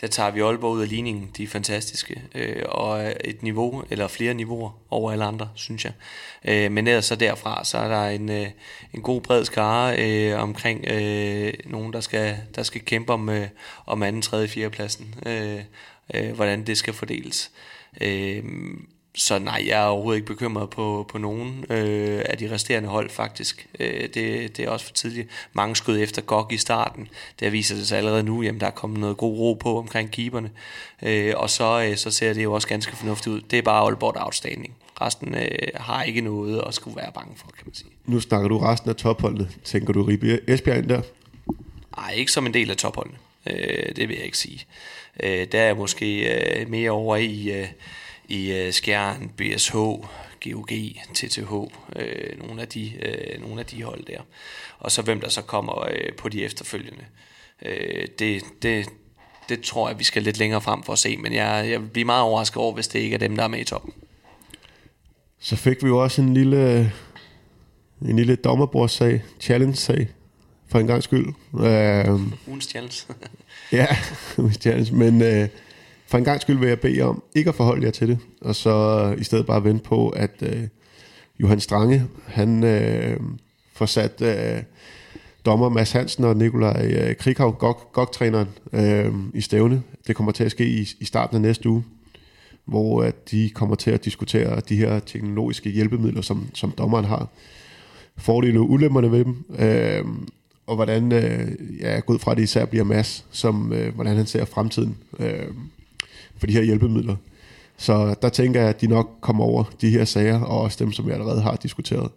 der 0.00 0.06
tager 0.06 0.30
vi 0.30 0.40
Aalborg 0.40 0.72
ud 0.72 0.82
af 0.82 0.88
ligningen. 0.88 1.30
De 1.36 1.42
er 1.42 1.48
fantastiske. 1.48 2.22
Øh, 2.34 2.62
og 2.68 3.14
et 3.24 3.42
niveau, 3.42 3.84
eller 3.90 4.08
flere 4.08 4.34
niveauer 4.34 4.70
over 4.90 5.12
alle 5.12 5.24
andre, 5.24 5.48
synes 5.54 5.84
jeg. 5.84 5.92
Øh, 6.44 6.72
men 6.72 6.86
ellers 6.86 7.04
så 7.04 7.16
derfra, 7.16 7.64
så 7.64 7.78
er 7.78 7.88
der 7.88 8.08
en, 8.08 8.30
øh, 8.30 8.46
en 8.94 9.02
god 9.02 9.20
bred 9.20 9.44
skare 9.44 9.98
øh, 9.98 10.42
omkring 10.42 10.84
øh, 10.88 11.52
nogen, 11.64 11.92
der 11.92 12.00
skal, 12.00 12.36
der 12.54 12.62
skal 12.62 12.80
kæmpe 12.80 13.12
om, 13.12 13.28
øh, 13.28 13.48
om 13.86 14.02
anden, 14.02 14.22
tredje, 14.22 14.48
fjerde 14.48 14.70
pladsen. 14.70 15.14
Øh, 15.26 15.60
øh, 16.14 16.32
hvordan 16.32 16.66
det 16.66 16.78
skal 16.78 16.94
fordeles. 16.94 17.50
Øh, 18.00 18.44
så 19.14 19.38
nej, 19.38 19.64
jeg 19.66 19.82
er 19.82 19.86
overhovedet 19.86 20.18
ikke 20.18 20.26
bekymret 20.26 20.70
på, 20.70 21.06
på 21.08 21.18
nogen 21.18 21.64
øh, 21.70 22.22
af 22.24 22.38
de 22.38 22.50
resterende 22.50 22.88
hold 22.88 23.10
faktisk. 23.10 23.66
Øh, 23.80 24.02
det, 24.02 24.56
det 24.56 24.58
er 24.58 24.70
også 24.70 24.86
for 24.86 24.92
tidligt. 24.92 25.28
Mange 25.52 25.76
skød 25.76 26.02
efter 26.02 26.22
GOG 26.22 26.52
i 26.52 26.56
starten. 26.56 27.08
Der 27.40 27.50
viser 27.50 27.74
det 27.74 27.88
sig 27.88 27.98
allerede 27.98 28.22
nu, 28.22 28.42
at 28.42 28.54
der 28.60 28.66
er 28.66 28.70
kommet 28.70 29.00
noget 29.00 29.16
god 29.16 29.38
ro 29.38 29.54
på 29.54 29.78
omkring 29.78 30.10
keeperne. 30.10 30.50
Øh, 31.02 31.34
og 31.36 31.50
så, 31.50 31.86
øh, 31.90 31.96
så 31.96 32.10
ser 32.10 32.32
det 32.32 32.42
jo 32.42 32.52
også 32.52 32.68
ganske 32.68 32.96
fornuftigt 32.96 33.34
ud. 33.34 33.40
Det 33.40 33.58
er 33.58 33.62
bare 33.62 33.84
Aalborg 33.84 34.16
outstanding. 34.16 34.74
Resten 35.00 35.34
øh, 35.34 35.68
har 35.74 36.02
ikke 36.02 36.20
noget 36.20 36.62
at 36.66 36.74
skulle 36.74 36.96
være 36.96 37.12
bange 37.14 37.32
for, 37.36 37.46
kan 37.46 37.62
man 37.66 37.74
sige. 37.74 37.90
Nu 38.06 38.20
snakker 38.20 38.48
du 38.48 38.58
resten 38.58 38.90
af 38.90 38.96
topholdet. 38.96 39.58
Tænker 39.64 39.92
du 39.92 40.02
Ribe 40.02 40.40
Esbjerg 40.48 40.78
ind 40.78 40.88
der? 40.88 41.02
Nej, 41.96 42.12
ikke 42.12 42.32
som 42.32 42.46
en 42.46 42.54
del 42.54 42.70
af 42.70 42.76
topholdene. 42.76 43.18
Øh, 43.46 43.96
det 43.96 44.08
vil 44.08 44.16
jeg 44.16 44.24
ikke 44.24 44.38
sige. 44.38 44.64
Øh, 45.22 45.46
der 45.52 45.60
er 45.60 45.74
måske 45.74 46.38
øh, 46.60 46.70
mere 46.70 46.90
over 46.90 47.16
i... 47.16 47.50
Øh, 47.50 47.66
i 48.30 48.66
uh, 48.66 48.72
Skjern, 48.72 49.30
BSH, 49.36 49.76
GOG, 50.44 50.70
TTH, 51.14 51.52
øh, 51.96 52.38
nogle, 52.38 52.62
af 52.62 52.68
de, 52.68 52.92
øh, 53.02 53.40
nogle 53.40 53.60
af 53.60 53.66
de 53.66 53.82
hold 53.82 54.04
der. 54.04 54.20
Og 54.78 54.92
så 54.92 55.02
hvem 55.02 55.20
der 55.20 55.28
så 55.28 55.42
kommer 55.42 55.84
øh, 55.88 56.12
på 56.18 56.28
de 56.28 56.44
efterfølgende. 56.44 57.04
Øh, 57.62 58.06
det, 58.18 58.42
det, 58.62 58.88
det 59.48 59.60
tror 59.60 59.88
jeg, 59.88 59.98
vi 59.98 60.04
skal 60.04 60.22
lidt 60.22 60.38
længere 60.38 60.60
frem 60.60 60.82
for 60.82 60.92
at 60.92 60.98
se, 60.98 61.16
men 61.16 61.32
jeg, 61.32 61.66
jeg 61.70 61.80
vil 61.80 61.88
blive 61.88 62.04
meget 62.04 62.22
overrasket 62.22 62.56
over, 62.56 62.74
hvis 62.74 62.88
det 62.88 62.98
ikke 62.98 63.14
er 63.14 63.18
dem, 63.18 63.36
der 63.36 63.44
er 63.44 63.48
med 63.48 63.60
i 63.60 63.64
toppen. 63.64 63.92
Så 65.38 65.56
fik 65.56 65.82
vi 65.82 65.88
jo 65.88 66.02
også 66.02 66.22
en 66.22 66.34
lille, 66.34 66.92
en 68.02 68.16
lille 68.16 68.36
dommerbordssag, 68.36 69.22
challenge-sag, 69.40 70.08
for 70.68 70.78
en 70.78 70.86
gang 70.86 71.02
skyld. 71.02 71.26
Øh, 71.60 72.20
Ugens 72.46 72.64
challenge. 72.64 73.04
ja, 73.72 73.86
challenge, 74.60 74.94
men... 74.94 75.22
Øh, 75.22 75.48
for 76.10 76.18
en 76.18 76.24
gang 76.24 76.40
skyld 76.40 76.58
vil 76.58 76.68
jeg 76.68 76.80
bede 76.80 76.98
jer 76.98 77.04
om 77.04 77.22
ikke 77.34 77.48
at 77.48 77.54
forholde 77.54 77.84
jer 77.84 77.90
til 77.90 78.08
det, 78.08 78.18
og 78.40 78.54
så 78.54 79.04
øh, 79.14 79.20
i 79.20 79.24
stedet 79.24 79.46
bare 79.46 79.64
vente 79.64 79.84
på, 79.84 80.08
at 80.08 80.42
øh, 80.42 80.62
Johan 81.40 81.60
Strange, 81.60 82.02
han 82.26 82.64
øh, 82.64 83.20
får 83.72 83.86
sat 83.86 84.22
øh, 84.22 84.62
dommer 85.46 85.68
Mads 85.68 85.92
Hansen 85.92 86.24
og 86.24 86.36
Nikolaj 86.36 86.86
øh, 86.86 87.16
Krighav, 87.16 87.56
GOG-træneren, 87.92 88.48
øh, 88.72 89.14
i 89.34 89.40
stævne. 89.40 89.82
Det 90.06 90.16
kommer 90.16 90.32
til 90.32 90.44
at 90.44 90.50
ske 90.50 90.66
i, 90.66 90.88
i 91.00 91.04
starten 91.04 91.36
af 91.36 91.40
næste 91.40 91.68
uge, 91.68 91.84
hvor 92.64 93.02
at 93.02 93.30
de 93.30 93.50
kommer 93.50 93.74
til 93.74 93.90
at 93.90 94.04
diskutere 94.04 94.60
de 94.68 94.76
her 94.76 94.98
teknologiske 94.98 95.70
hjælpemidler, 95.70 96.22
som, 96.22 96.46
som 96.54 96.70
dommeren 96.70 97.04
har. 97.04 97.28
Fordele 98.16 98.60
og 98.60 98.70
ulemmerne 98.70 99.12
ved 99.12 99.24
dem, 99.24 99.44
øh, 99.58 100.04
og 100.66 100.76
hvordan, 100.76 101.12
øh, 101.12 101.48
ja, 101.80 101.92
jeg 101.92 102.04
går 102.04 102.14
ud 102.14 102.18
fra, 102.18 102.30
at 102.30 102.36
det 102.36 102.42
især 102.42 102.64
bliver 102.64 102.84
Mads, 102.84 103.24
som, 103.30 103.72
øh, 103.72 103.94
hvordan 103.94 104.16
han 104.16 104.26
ser 104.26 104.44
fremtiden. 104.44 104.96
Øh, 105.18 105.46
for 106.40 106.46
de 106.46 106.52
her 106.52 106.62
hjælpemidler. 106.62 107.16
Så 107.76 108.14
der 108.22 108.28
tænker 108.28 108.60
jeg, 108.60 108.68
at 108.68 108.80
de 108.80 108.86
nok 108.86 109.10
kommer 109.20 109.44
over 109.44 109.64
de 109.80 109.90
her 109.90 110.04
sager, 110.04 110.40
og 110.40 110.60
også 110.60 110.84
dem, 110.84 110.92
som 110.92 111.06
vi 111.06 111.12
allerede 111.12 111.42
har 111.42 111.56
diskuteret. 111.56 112.10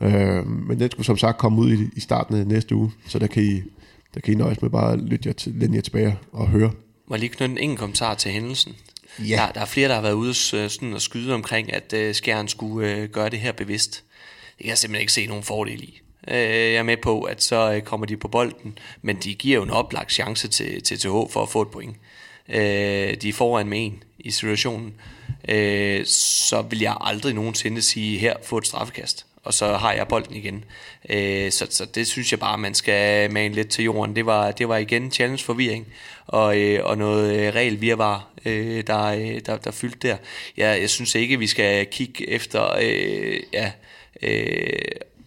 Øh, 0.00 0.46
men 0.46 0.80
den 0.80 0.90
skulle 0.90 1.06
som 1.06 1.16
sagt 1.16 1.38
komme 1.38 1.60
ud 1.60 1.72
i, 1.72 1.88
i 1.96 2.00
starten 2.00 2.36
af 2.36 2.46
næste 2.46 2.74
uge, 2.74 2.92
så 3.06 3.18
der 3.18 3.26
kan 3.26 3.42
I, 3.42 3.62
der 4.14 4.20
kan 4.20 4.34
I 4.34 4.36
nøjes 4.36 4.62
med 4.62 4.70
bare 4.70 4.92
at 4.92 4.98
lytte 4.98 5.28
jer, 5.28 5.32
til, 5.32 5.70
jer 5.74 5.80
tilbage 5.80 6.18
og 6.32 6.48
høre. 6.48 6.70
Må 7.06 7.14
jeg 7.14 7.20
lige 7.20 7.30
knytte 7.30 7.52
en 7.52 7.58
enkelt 7.58 7.78
kommentar 7.78 8.14
til 8.14 8.32
hændelsen? 8.32 8.76
Ja. 9.18 9.36
Der, 9.46 9.52
der 9.52 9.60
er 9.60 9.64
flere, 9.64 9.88
der 9.88 9.94
har 9.94 10.02
været 10.02 10.12
ude 10.12 10.34
sådan 10.34 10.94
at 10.94 11.02
skyde 11.02 11.34
omkring, 11.34 11.72
at 11.72 11.94
uh, 11.96 12.14
Skjern 12.14 12.48
skulle 12.48 13.02
uh, 13.02 13.08
gøre 13.08 13.28
det 13.28 13.38
her 13.38 13.52
bevidst. 13.52 14.04
Det 14.56 14.64
kan 14.64 14.68
jeg 14.68 14.78
simpelthen 14.78 15.00
ikke 15.00 15.12
se 15.12 15.26
nogen 15.26 15.42
fordel 15.42 15.82
i. 15.82 16.00
Uh, 16.28 16.34
jeg 16.34 16.74
er 16.74 16.82
med 16.82 16.96
på, 16.96 17.22
at 17.22 17.42
så 17.42 17.76
uh, 17.76 17.80
kommer 17.80 18.06
de 18.06 18.16
på 18.16 18.28
bolden, 18.28 18.78
men 19.02 19.16
de 19.16 19.34
giver 19.34 19.56
jo 19.56 19.62
en 19.62 19.70
oplagt 19.70 20.12
chance 20.12 20.48
til, 20.48 20.82
til 20.82 20.98
TH 20.98 21.04
for 21.06 21.42
at 21.42 21.48
få 21.48 21.62
et 21.62 21.68
point 21.68 21.96
øh, 22.50 23.14
de 23.22 23.28
er 23.28 23.32
foran 23.32 23.68
med 23.68 23.84
en 23.84 24.02
i 24.18 24.30
situationen, 24.30 24.94
øh, 25.48 26.06
så 26.06 26.62
vil 26.62 26.80
jeg 26.80 26.96
aldrig 27.00 27.34
nogensinde 27.34 27.82
sige, 27.82 28.18
her, 28.18 28.36
få 28.44 28.58
et 28.58 28.66
straffekast, 28.66 29.26
og 29.44 29.54
så 29.54 29.76
har 29.76 29.92
jeg 29.92 30.08
bolden 30.08 30.36
igen. 30.36 30.64
Øh, 31.08 31.52
så, 31.52 31.66
så 31.70 31.84
det 31.84 32.06
synes 32.06 32.30
jeg 32.32 32.40
bare, 32.40 32.58
man 32.58 32.74
skal 32.74 33.32
mane 33.32 33.54
lidt 33.54 33.68
til 33.68 33.84
jorden. 33.84 34.16
Det 34.16 34.26
var, 34.26 34.50
det 34.50 34.68
var 34.68 34.76
igen 34.76 35.10
challenge 35.10 35.44
forvirring, 35.44 35.86
og, 36.26 36.58
øh, 36.58 36.84
og 36.84 36.98
noget 36.98 37.36
øh, 37.36 37.54
regel 37.54 37.84
øh, 38.44 38.86
der, 38.86 39.04
øh, 39.04 39.40
der, 39.46 39.56
der 39.56 39.70
fyldte 39.70 40.08
der. 40.08 40.16
Jeg, 40.56 40.80
jeg 40.80 40.90
synes 40.90 41.14
ikke, 41.14 41.38
vi 41.38 41.46
skal 41.46 41.86
kigge 41.86 42.28
efter, 42.28 42.76
øh, 42.82 43.40
ja, 43.52 43.72
øh, 44.22 44.78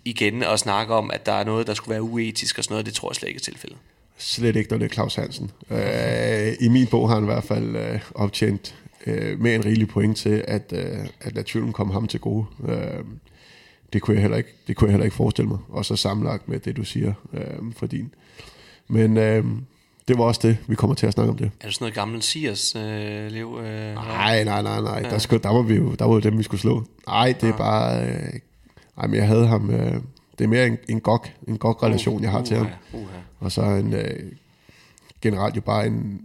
igen 0.05 0.43
og 0.43 0.59
snakke 0.59 0.93
om, 0.93 1.11
at 1.11 1.25
der 1.25 1.33
er 1.33 1.43
noget, 1.43 1.67
der 1.67 1.73
skulle 1.73 1.93
være 1.93 2.03
uetisk 2.03 2.57
og 2.57 2.63
sådan 2.63 2.73
noget. 2.73 2.85
Det 2.85 2.93
tror 2.93 3.09
jeg 3.11 3.15
slet 3.15 3.29
ikke 3.29 3.37
er 3.37 3.41
tilfældet. 3.41 3.77
Slet 4.17 4.55
ikke, 4.55 4.71
når 4.71 4.77
det 4.77 4.85
er 4.85 4.93
Claus 4.93 5.15
Hansen. 5.15 5.51
Øh, 5.69 6.53
I 6.59 6.67
min 6.67 6.87
bog 6.87 7.09
har 7.09 7.15
han 7.15 7.23
i 7.23 7.25
hvert 7.25 7.43
fald 7.43 7.75
øh, 7.75 7.99
optjent 8.15 8.75
øh, 9.07 9.39
mere 9.39 9.55
end 9.55 9.65
rigelig 9.65 9.87
point 9.87 10.17
til, 10.17 10.43
at, 10.47 10.73
øh, 10.75 11.05
at 11.21 11.35
lade 11.35 11.47
tvivlen 11.49 11.73
komme 11.73 11.93
ham 11.93 12.07
til 12.07 12.19
gode. 12.19 12.45
Øh, 12.67 13.03
det, 13.93 14.01
kunne 14.01 14.15
jeg 14.15 14.21
heller 14.21 14.37
ikke, 14.37 14.49
det 14.67 14.75
kunne 14.75 14.87
jeg 14.87 14.91
heller 14.91 15.05
ikke 15.05 15.15
forestille 15.15 15.49
mig. 15.49 15.57
Og 15.69 15.85
så 15.85 15.95
sammenlagt 15.95 16.49
med 16.49 16.59
det, 16.59 16.77
du 16.77 16.83
siger 16.83 17.13
øh, 17.33 17.73
for 17.77 17.87
din. 17.87 18.13
Men 18.87 19.17
øh, 19.17 19.45
det 20.07 20.17
var 20.17 20.23
også 20.23 20.39
det, 20.43 20.57
vi 20.67 20.75
kommer 20.75 20.95
til 20.95 21.07
at 21.07 21.13
snakke 21.13 21.31
om 21.31 21.37
det. 21.37 21.51
Er 21.61 21.65
det 21.65 21.73
sådan 21.73 21.83
noget 21.83 21.95
gammelt 21.95 22.23
Sias 22.23 22.75
øh, 22.75 23.31
liv? 23.31 23.59
Øh, 23.63 23.93
nej, 23.93 24.43
nej, 24.43 24.61
nej, 24.61 24.81
nej. 24.81 25.01
Ja. 25.03 25.09
Der, 25.09 25.17
skulle, 25.17 25.43
der, 25.43 25.49
var 25.49 25.61
vi 25.61 25.75
jo, 25.75 25.93
der 25.93 26.05
var 26.05 26.13
jo 26.13 26.19
dem, 26.19 26.37
vi 26.37 26.43
skulle 26.43 26.61
slå. 26.61 26.83
Nej, 27.07 27.33
det 27.41 27.43
er 27.43 27.47
ja. 27.47 27.57
bare... 27.57 28.07
Øh, 28.07 28.33
ej, 28.97 29.07
men 29.07 29.15
jeg 29.15 29.27
havde 29.27 29.47
ham... 29.47 29.69
Øh, 29.69 30.01
det 30.37 30.43
er 30.43 30.47
mere 30.47 30.67
en, 30.67 30.77
en 30.89 30.99
gok, 30.99 31.29
en 31.47 31.57
gok-relation, 31.57 32.15
uh, 32.15 32.23
jeg 32.23 32.31
har 32.31 32.39
uh, 32.39 32.45
til 32.45 32.57
ham. 32.57 32.67
Uh, 32.93 33.01
uh. 33.01 33.07
Og 33.39 33.51
så 33.51 33.61
en 33.61 33.93
øh, 33.93 34.31
generelt 35.21 35.55
jo 35.55 35.61
bare 35.61 35.87
en 35.87 36.21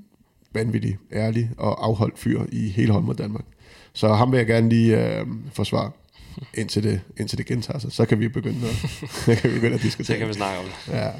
vanvittig, 0.52 0.98
ærlig 1.12 1.50
og 1.56 1.86
afholdt 1.86 2.18
fyr 2.18 2.42
i 2.52 2.68
hele 2.68 2.92
Holm 2.92 3.16
Danmark. 3.16 3.44
Så 3.92 4.14
ham 4.14 4.32
vil 4.32 4.38
jeg 4.38 4.46
gerne 4.46 4.68
lige 4.68 5.18
øh, 5.18 5.26
forsvare, 5.52 5.90
indtil 6.54 6.82
det, 6.82 7.00
indtil 7.16 7.38
det 7.38 7.46
gentager 7.46 7.78
sig. 7.78 7.92
Så 7.92 8.04
kan 8.04 8.20
vi 8.20 8.28
begynde 8.28 8.68
at, 8.68 8.74
så 9.24 9.34
kan 9.34 9.50
vi 9.50 9.54
begynde 9.54 9.74
at 9.74 9.82
diskutere. 9.82 10.16
Så 10.16 10.18
kan 10.18 10.28
vi 10.28 10.32
snakke 10.32 10.58
om 10.58 10.64
det. 10.64 10.92
Ja. 10.92 11.10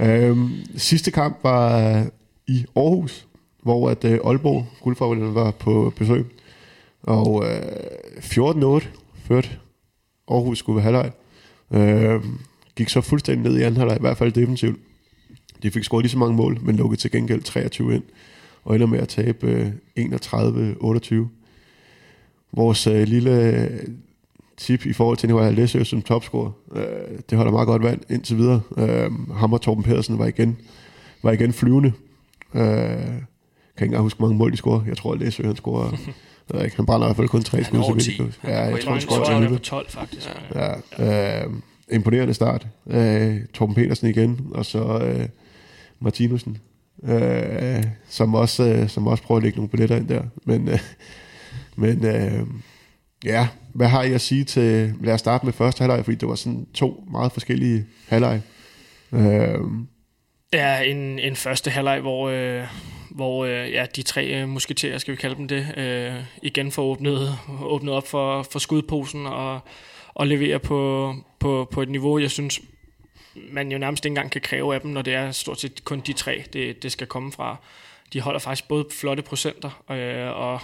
Øhm, 0.00 0.50
sidste 0.76 1.10
kamp 1.10 1.38
var 1.42 2.06
i 2.46 2.66
Aarhus, 2.76 3.26
hvor 3.62 3.90
at 3.90 4.04
øh, 4.04 4.18
Aalborg 4.24 4.66
guldfavoriterne 4.82 5.34
var 5.34 5.50
på 5.50 5.92
besøg. 5.96 6.26
Og 7.02 7.44
øh, 7.44 7.62
14-8 8.16 8.86
førte 9.24 9.48
Aarhus 10.28 10.58
skulle 10.58 10.76
være 10.76 10.84
halvleg. 10.84 11.10
Øh, 11.70 12.20
gik 12.76 12.88
så 12.88 13.00
fuldstændig 13.00 13.50
ned 13.50 13.60
i 13.60 13.62
anden 13.62 13.76
halvleg, 13.76 13.96
i 13.96 14.00
hvert 14.00 14.16
fald 14.16 14.32
defensivt. 14.32 14.78
De 15.62 15.70
fik 15.70 15.84
scoret 15.84 16.02
lige 16.02 16.10
så 16.10 16.18
mange 16.18 16.36
mål, 16.36 16.58
men 16.62 16.76
lukkede 16.76 17.00
til 17.00 17.10
gengæld 17.10 17.42
23 17.42 17.94
ind, 17.94 18.02
og 18.64 18.74
ender 18.74 18.86
med 18.86 18.98
at 18.98 19.08
tabe 19.08 19.46
øh, 19.46 19.72
31-28. 19.98 21.14
Vores 22.52 22.86
øh, 22.86 23.02
lille 23.02 23.52
øh, 23.52 23.80
tip 24.56 24.86
i 24.86 24.92
forhold 24.92 25.16
til 25.16 25.28
Nikolaj 25.28 25.50
Læsø 25.50 25.84
som 25.84 26.02
topscorer, 26.02 26.50
øh, 26.72 27.18
det 27.30 27.38
holder 27.38 27.52
meget 27.52 27.66
godt 27.66 27.82
vand 27.82 28.00
indtil 28.10 28.36
videre. 28.36 28.60
Øh, 28.78 29.10
ham 29.34 29.52
og 29.52 29.60
Torben 29.60 29.84
Pedersen 29.84 30.18
var 30.18 30.26
igen, 30.26 30.58
var 31.22 31.32
igen 31.32 31.52
flyvende. 31.52 31.92
Øh, 32.54 32.62
kan 33.76 33.84
ikke 33.84 33.84
engang 33.84 34.02
huske, 34.02 34.18
hvor 34.18 34.26
mange 34.26 34.38
mål 34.38 34.52
de 34.52 34.56
scorede. 34.56 34.84
Jeg 34.88 34.96
tror, 34.96 35.12
at 35.12 35.18
Læsø 35.18 35.42
han 35.42 35.56
scorede 35.56 35.96
jeg 36.54 36.64
ikke, 36.64 36.76
han 36.76 36.86
brænder 36.86 37.06
i 37.06 37.08
hvert 37.08 37.16
fald 37.16 37.28
kun 37.28 37.42
tre 37.42 37.64
skud. 37.64 37.78
Han 37.84 37.98
10. 37.98 38.22
Ja, 38.44 38.60
jeg 38.62 38.80
tror, 38.82 38.92
han 38.92 39.00
scorer 39.00 39.36
11. 39.36 39.58
12, 39.58 39.90
faktisk. 39.90 40.28
Ja, 40.54 40.74
ja. 40.98 41.44
Øh, 41.44 41.50
imponerende 41.92 42.34
start. 42.34 42.66
Øh, 42.86 43.36
Torben 43.54 43.74
Petersen 43.74 44.08
igen, 44.08 44.46
og 44.50 44.66
så 44.66 44.98
øh, 44.98 45.28
Martinussen. 46.00 46.58
øh, 47.04 47.84
som, 48.08 48.34
også, 48.34 48.64
øh, 48.64 48.88
som 48.88 49.06
også 49.06 49.22
prøver 49.22 49.36
at 49.36 49.42
lægge 49.42 49.56
nogle 49.56 49.68
billetter 49.68 49.96
ind 49.96 50.08
der. 50.08 50.22
Men, 50.44 50.68
øh, 50.68 50.78
men 51.76 52.04
øh, 52.04 52.46
ja, 53.24 53.48
hvad 53.74 53.88
har 53.88 54.02
I 54.02 54.12
at 54.12 54.20
sige 54.20 54.44
til, 54.44 54.94
lad 55.02 55.14
os 55.14 55.20
starte 55.20 55.44
med 55.46 55.52
første 55.52 55.80
halvleg, 55.82 56.04
fordi 56.04 56.16
det 56.16 56.28
var 56.28 56.34
sådan 56.34 56.66
to 56.74 57.04
meget 57.10 57.32
forskellige 57.32 57.84
halvleg. 58.08 58.40
Øh, 59.12 59.58
Ja, 60.52 60.80
en, 60.82 61.18
en 61.18 61.36
første 61.36 61.70
halvleg, 61.70 62.00
hvor, 62.00 62.28
øh, 62.28 62.64
hvor 63.16 63.44
øh, 63.44 63.72
ja, 63.72 63.86
de 63.96 64.02
tre 64.02 64.26
øh, 64.26 64.48
musketerer, 64.48 64.98
skal 64.98 65.12
vi 65.12 65.16
kalde 65.16 65.36
dem 65.36 65.48
det, 65.48 65.74
øh, 65.76 66.14
igen 66.42 66.72
får 66.72 66.82
åbnet, 66.82 67.38
åbnet 67.62 67.94
op 67.94 68.08
for, 68.08 68.42
for 68.42 68.58
skudposen 68.58 69.26
og, 69.26 69.60
og 70.14 70.26
leverer 70.26 70.58
på, 70.58 71.14
på, 71.38 71.68
på 71.70 71.82
et 71.82 71.88
niveau, 71.88 72.18
jeg 72.18 72.30
synes, 72.30 72.60
man 73.52 73.72
jo 73.72 73.78
nærmest 73.78 74.04
ikke 74.04 74.12
engang 74.12 74.30
kan 74.30 74.40
kræve 74.40 74.74
af 74.74 74.80
dem, 74.80 74.90
når 74.90 75.02
det 75.02 75.14
er 75.14 75.32
stort 75.32 75.60
set 75.60 75.84
kun 75.84 76.00
de 76.00 76.12
tre, 76.12 76.44
det, 76.52 76.82
det 76.82 76.92
skal 76.92 77.06
komme 77.06 77.32
fra. 77.32 77.56
De 78.12 78.20
holder 78.20 78.40
faktisk 78.40 78.68
både 78.68 78.86
flotte 78.90 79.22
procenter 79.22 79.82
øh, 79.90 80.36
og, 80.36 80.60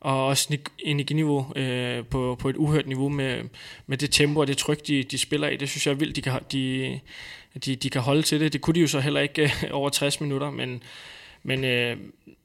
og 0.00 0.26
også 0.26 0.56
energiniveau 0.78 1.52
øh, 1.56 2.04
på, 2.04 2.36
på 2.38 2.48
et 2.48 2.56
uhørt 2.56 2.86
niveau 2.86 3.08
med, 3.08 3.42
med 3.86 3.98
det 3.98 4.10
tempo 4.10 4.40
og 4.40 4.46
det 4.46 4.56
tryk, 4.56 4.86
de, 4.86 5.02
de 5.02 5.18
spiller 5.18 5.48
i. 5.48 5.56
Det 5.56 5.68
synes 5.68 5.86
jeg 5.86 5.92
er 5.92 5.96
vildt, 5.96 6.16
de 6.16 6.22
kan, 6.22 6.40
de, 6.52 7.00
de, 7.64 7.76
de 7.76 7.90
kan 7.90 8.00
holde 8.00 8.22
til 8.22 8.40
det. 8.40 8.52
Det 8.52 8.60
kunne 8.60 8.74
de 8.74 8.80
jo 8.80 8.86
så 8.86 9.00
heller 9.00 9.20
ikke 9.20 9.42
øh, 9.42 9.70
over 9.72 9.88
60 9.88 10.20
minutter, 10.20 10.50
men, 10.50 10.82
men, 11.46 11.64
øh, 11.64 11.96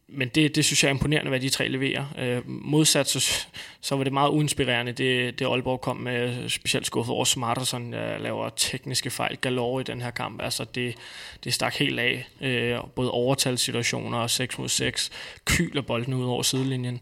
men 0.08 0.28
det, 0.28 0.56
det 0.56 0.66
synes 0.66 0.84
jeg 0.84 0.90
er 0.90 0.94
imponerende, 0.94 1.30
hvad 1.30 1.40
de 1.40 1.50
tre 1.50 1.68
leverer. 1.68 2.06
Øh, 2.20 2.42
modsat, 2.46 3.08
så, 3.08 3.46
så 3.82 3.96
var 3.96 4.04
det 4.04 4.14
meget 4.14 4.30
uinspirerende, 4.30 4.92
det, 4.92 5.40
det 5.40 5.46
Aalborg 5.46 5.82
kom 5.82 5.98
med, 5.98 6.50
specielt 6.50 6.86
skuffet 6.86 7.16
over 7.16 7.26
Smarterson, 7.26 7.94
der 7.94 8.18
laver 8.18 8.50
tekniske 8.50 9.10
fejl 9.10 9.38
galore 9.38 9.82
i 9.82 9.84
den 9.84 10.02
her 10.02 10.12
kamp. 10.12 10.42
Altså, 10.42 10.66
det, 10.76 10.96
det 11.44 11.54
stak 11.54 11.76
helt 11.76 12.00
af. 12.00 12.28
Øh, 12.42 12.80
både 12.96 13.12
overtalssituationer 13.12 14.18
og 14.18 14.30
6 14.30 14.58
mod 14.58 14.70
6, 14.70 15.12
kyler 15.46 15.82
bolden 15.82 16.14
ud 16.14 16.26
over 16.26 16.44
sidelinjen. 16.44 17.02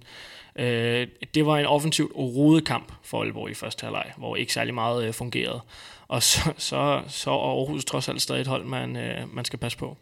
Øh, 0.55 1.07
det 1.33 1.45
var 1.45 1.57
en 1.57 1.65
offensivt 1.65 2.11
rodet 2.15 2.65
kamp 2.65 2.93
for 3.03 3.21
Aalborg 3.21 3.49
i 3.51 3.53
første 3.53 3.83
halvleg, 3.83 4.11
hvor 4.17 4.35
ikke 4.35 4.53
særlig 4.53 4.73
meget 4.73 5.07
øh, 5.07 5.13
fungerede. 5.13 5.61
Og 6.07 6.23
så, 6.23 6.39
så, 6.57 7.01
så 7.07 7.31
er 7.31 7.57
Aarhus 7.57 7.85
trods 7.85 8.09
alt 8.09 8.21
stadig 8.21 8.41
et 8.41 8.47
hold, 8.47 8.65
man, 8.65 8.95
øh, 8.95 9.35
man 9.35 9.45
skal 9.45 9.59
passe 9.59 9.77
på. 9.77 9.97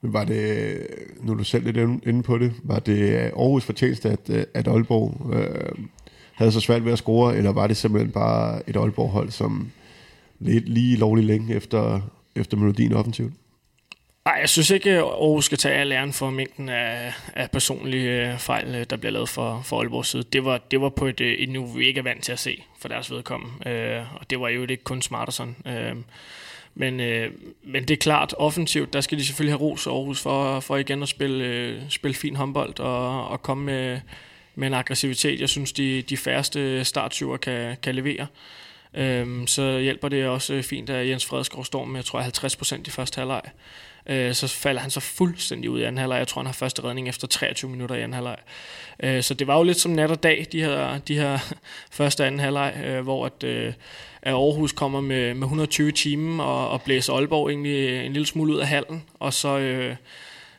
Men 0.00 0.12
var 0.12 0.24
det, 0.24 0.78
nu 1.20 1.32
er 1.32 1.36
du 1.36 1.44
selv 1.44 1.64
lidt 1.64 2.06
inde 2.06 2.22
på 2.22 2.38
det, 2.38 2.52
var 2.62 2.78
det 2.78 3.14
Aarhus 3.16 3.64
fortjeneste, 3.64 4.10
at, 4.10 4.30
at 4.54 4.68
Aalborg 4.68 5.34
øh, 5.34 5.86
havde 6.32 6.52
så 6.52 6.60
svært 6.60 6.84
ved 6.84 6.92
at 6.92 6.98
score, 6.98 7.36
eller 7.36 7.52
var 7.52 7.66
det 7.66 7.76
simpelthen 7.76 8.12
bare 8.12 8.68
et 8.68 8.76
Aalborg-hold, 8.76 9.30
som 9.30 9.70
lidt 10.38 10.68
lige 10.68 10.96
lovligt 10.96 11.26
længe 11.26 11.54
efter, 11.54 12.00
efter 12.34 12.56
melodien 12.56 12.92
offensivt? 12.92 13.32
Nej, 14.24 14.38
jeg 14.40 14.48
synes 14.48 14.70
ikke, 14.70 14.90
at 14.90 14.98
Aarhus 14.98 15.44
skal 15.44 15.58
tage 15.58 15.74
al 15.74 15.92
æren 15.92 16.12
for 16.12 16.30
mængden 16.30 16.68
af, 16.68 17.12
af 17.34 17.50
personlige 17.50 18.32
øh, 18.32 18.38
fejl, 18.38 18.74
øh, 18.74 18.86
der 18.90 18.96
bliver 18.96 19.12
lavet 19.12 19.28
for, 19.28 19.60
for 19.64 19.78
Aalborgs 19.78 20.08
side. 20.08 20.22
Det 20.22 20.44
var, 20.44 20.60
det 20.70 20.80
var 20.80 20.88
på 20.88 21.06
et, 21.06 21.20
øh, 21.20 21.32
et 21.32 21.48
niveau, 21.48 21.66
vi 21.66 21.86
ikke 21.86 21.98
er 21.98 22.02
vant 22.02 22.24
til 22.24 22.32
at 22.32 22.38
se 22.38 22.62
for 22.80 22.88
deres 22.88 23.10
vedkommende. 23.10 23.70
Øh, 23.70 24.14
og 24.14 24.30
det 24.30 24.40
var 24.40 24.48
jo 24.48 24.62
ikke 24.62 24.84
kun 24.84 25.02
Smarterson. 25.02 25.56
Øh, 25.66 25.94
men, 26.78 27.00
øh, 27.00 27.30
men 27.62 27.82
det 27.82 27.90
er 27.90 27.96
klart, 27.96 28.34
offensivt, 28.38 28.92
der 28.92 29.00
skal 29.00 29.18
de 29.18 29.24
selvfølgelig 29.24 29.52
have 29.52 29.60
ros 29.60 29.86
Aarhus 29.86 30.20
for, 30.20 30.60
for 30.60 30.76
igen 30.76 31.02
at 31.02 31.08
spille, 31.08 31.44
øh, 31.44 31.82
spille 31.88 32.14
fin 32.14 32.36
håndbold 32.36 32.80
og, 32.80 33.28
og 33.28 33.42
komme 33.42 33.64
med, 33.64 34.00
med 34.54 34.66
en 34.66 34.74
aggressivitet. 34.74 35.40
Jeg 35.40 35.48
synes, 35.48 35.72
de, 35.72 36.02
de 36.02 36.16
færreste 36.16 36.84
startsyver 36.84 37.36
kan, 37.36 37.76
kan 37.82 37.94
levere. 37.94 38.26
Øhm, 38.94 39.46
så 39.46 39.78
hjælper 39.78 40.08
det 40.08 40.26
også 40.26 40.62
fint, 40.62 40.90
at 40.90 41.08
Jens 41.08 41.26
Fredskov 41.26 41.64
står 41.64 41.84
med, 41.84 41.98
jeg 41.98 42.04
tror, 42.04 42.20
50 42.20 42.56
procent 42.56 42.88
i 42.88 42.90
første 42.90 43.18
halvleg. 43.18 43.42
Øh, 44.06 44.34
så 44.34 44.48
falder 44.48 44.80
han 44.80 44.90
så 44.90 45.00
fuldstændig 45.00 45.70
ud 45.70 45.80
i 45.80 45.82
anden 45.82 45.98
halvleg. 45.98 46.18
Jeg 46.18 46.28
tror, 46.28 46.40
han 46.40 46.46
har 46.46 46.52
første 46.52 46.84
redning 46.84 47.08
efter 47.08 47.26
23 47.26 47.70
minutter 47.70 47.96
i 47.96 48.00
anden 48.00 48.14
halvleg. 48.14 48.36
Øh, 49.00 49.22
så 49.22 49.34
det 49.34 49.46
var 49.46 49.56
jo 49.56 49.62
lidt 49.62 49.80
som 49.80 49.92
nat 49.92 50.10
og 50.10 50.22
dag, 50.22 50.46
de 50.52 50.60
her, 50.60 50.98
de 50.98 51.14
her 51.14 51.38
første 51.98 52.20
og 52.20 52.26
anden 52.26 52.40
halvleg, 52.40 52.82
øh, 52.84 53.00
hvor 53.00 53.26
at, 53.26 53.44
øh, 53.44 53.72
at 54.26 54.32
Aarhus 54.32 54.72
kommer 54.72 55.00
med, 55.00 55.34
med 55.34 55.42
120 55.42 55.92
timer 55.92 56.44
og, 56.44 56.68
og 56.68 56.82
blæser 56.82 57.12
Aalborg 57.12 57.50
egentlig 57.50 57.90
øh, 57.90 58.06
en 58.06 58.12
lille 58.12 58.26
smule 58.26 58.52
ud 58.52 58.58
af 58.58 58.66
hallen, 58.66 59.02
og 59.18 59.32
så... 59.32 59.58
Øh, 59.58 59.96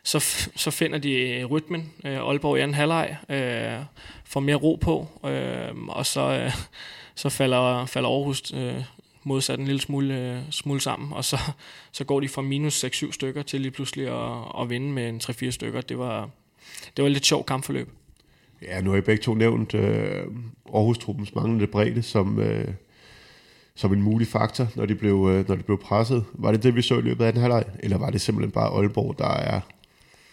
så, 0.03 0.49
så 0.55 0.71
finder 0.71 0.97
de 0.97 1.11
øh, 1.11 1.45
rytmen, 1.45 1.93
øh, 2.05 2.17
Aalborg 2.17 2.57
i 2.57 2.61
anden 2.61 2.75
halvleg, 2.75 3.17
øh, 3.29 3.85
får 4.25 4.39
mere 4.39 4.55
ro 4.55 4.75
på, 4.75 5.07
øh, 5.25 5.87
og 5.87 6.05
så, 6.05 6.21
øh, 6.21 6.51
så 7.15 7.29
falder, 7.29 7.85
falder 7.85 8.09
Aarhus 8.09 8.53
øh, 8.53 8.83
modsat 9.23 9.59
en 9.59 9.65
lille 9.65 9.81
smule, 9.81 10.15
øh, 10.15 10.39
smule 10.51 10.81
sammen, 10.81 11.13
og 11.13 11.25
så, 11.25 11.37
så 11.91 12.03
går 12.03 12.19
de 12.19 12.27
fra 12.27 12.41
minus 12.41 12.83
6-7 12.83 13.11
stykker 13.11 13.41
til 13.41 13.61
lige 13.61 13.71
pludselig 13.71 14.07
at, 14.07 14.61
at 14.61 14.69
vinde 14.69 14.91
med 14.91 15.09
en 15.09 15.21
3-4 15.23 15.51
stykker. 15.51 15.81
Det 15.81 15.97
var, 15.97 16.29
det 16.97 17.03
var 17.03 17.05
et 17.05 17.11
lidt 17.11 17.25
sjovt 17.25 17.45
kampforløb. 17.45 17.89
Ja, 18.61 18.81
nu 18.81 18.89
har 18.89 18.97
I 18.97 19.01
begge 19.01 19.23
to 19.23 19.33
nævnt 19.33 19.73
øh, 19.73 20.23
Aarhus-truppens 20.73 21.35
manglende 21.35 21.67
bredde 21.67 22.01
som, 22.01 22.39
øh, 22.39 22.67
som 23.77 23.93
en 23.93 24.01
mulig 24.01 24.27
faktor, 24.27 24.67
når 24.75 24.85
de, 24.85 24.95
blev, 24.95 25.29
øh, 25.31 25.47
når 25.47 25.55
de 25.55 25.63
blev 25.63 25.81
presset. 25.81 26.25
Var 26.33 26.51
det 26.51 26.63
det, 26.63 26.75
vi 26.75 26.81
så 26.81 26.97
i 26.97 27.01
løbet 27.01 27.25
af 27.25 27.33
den 27.33 27.41
halvleg, 27.41 27.63
eller 27.79 27.97
var 27.97 28.09
det 28.09 28.21
simpelthen 28.21 28.51
bare 28.51 28.69
Aalborg, 28.69 29.15
der 29.17 29.33
er 29.33 29.61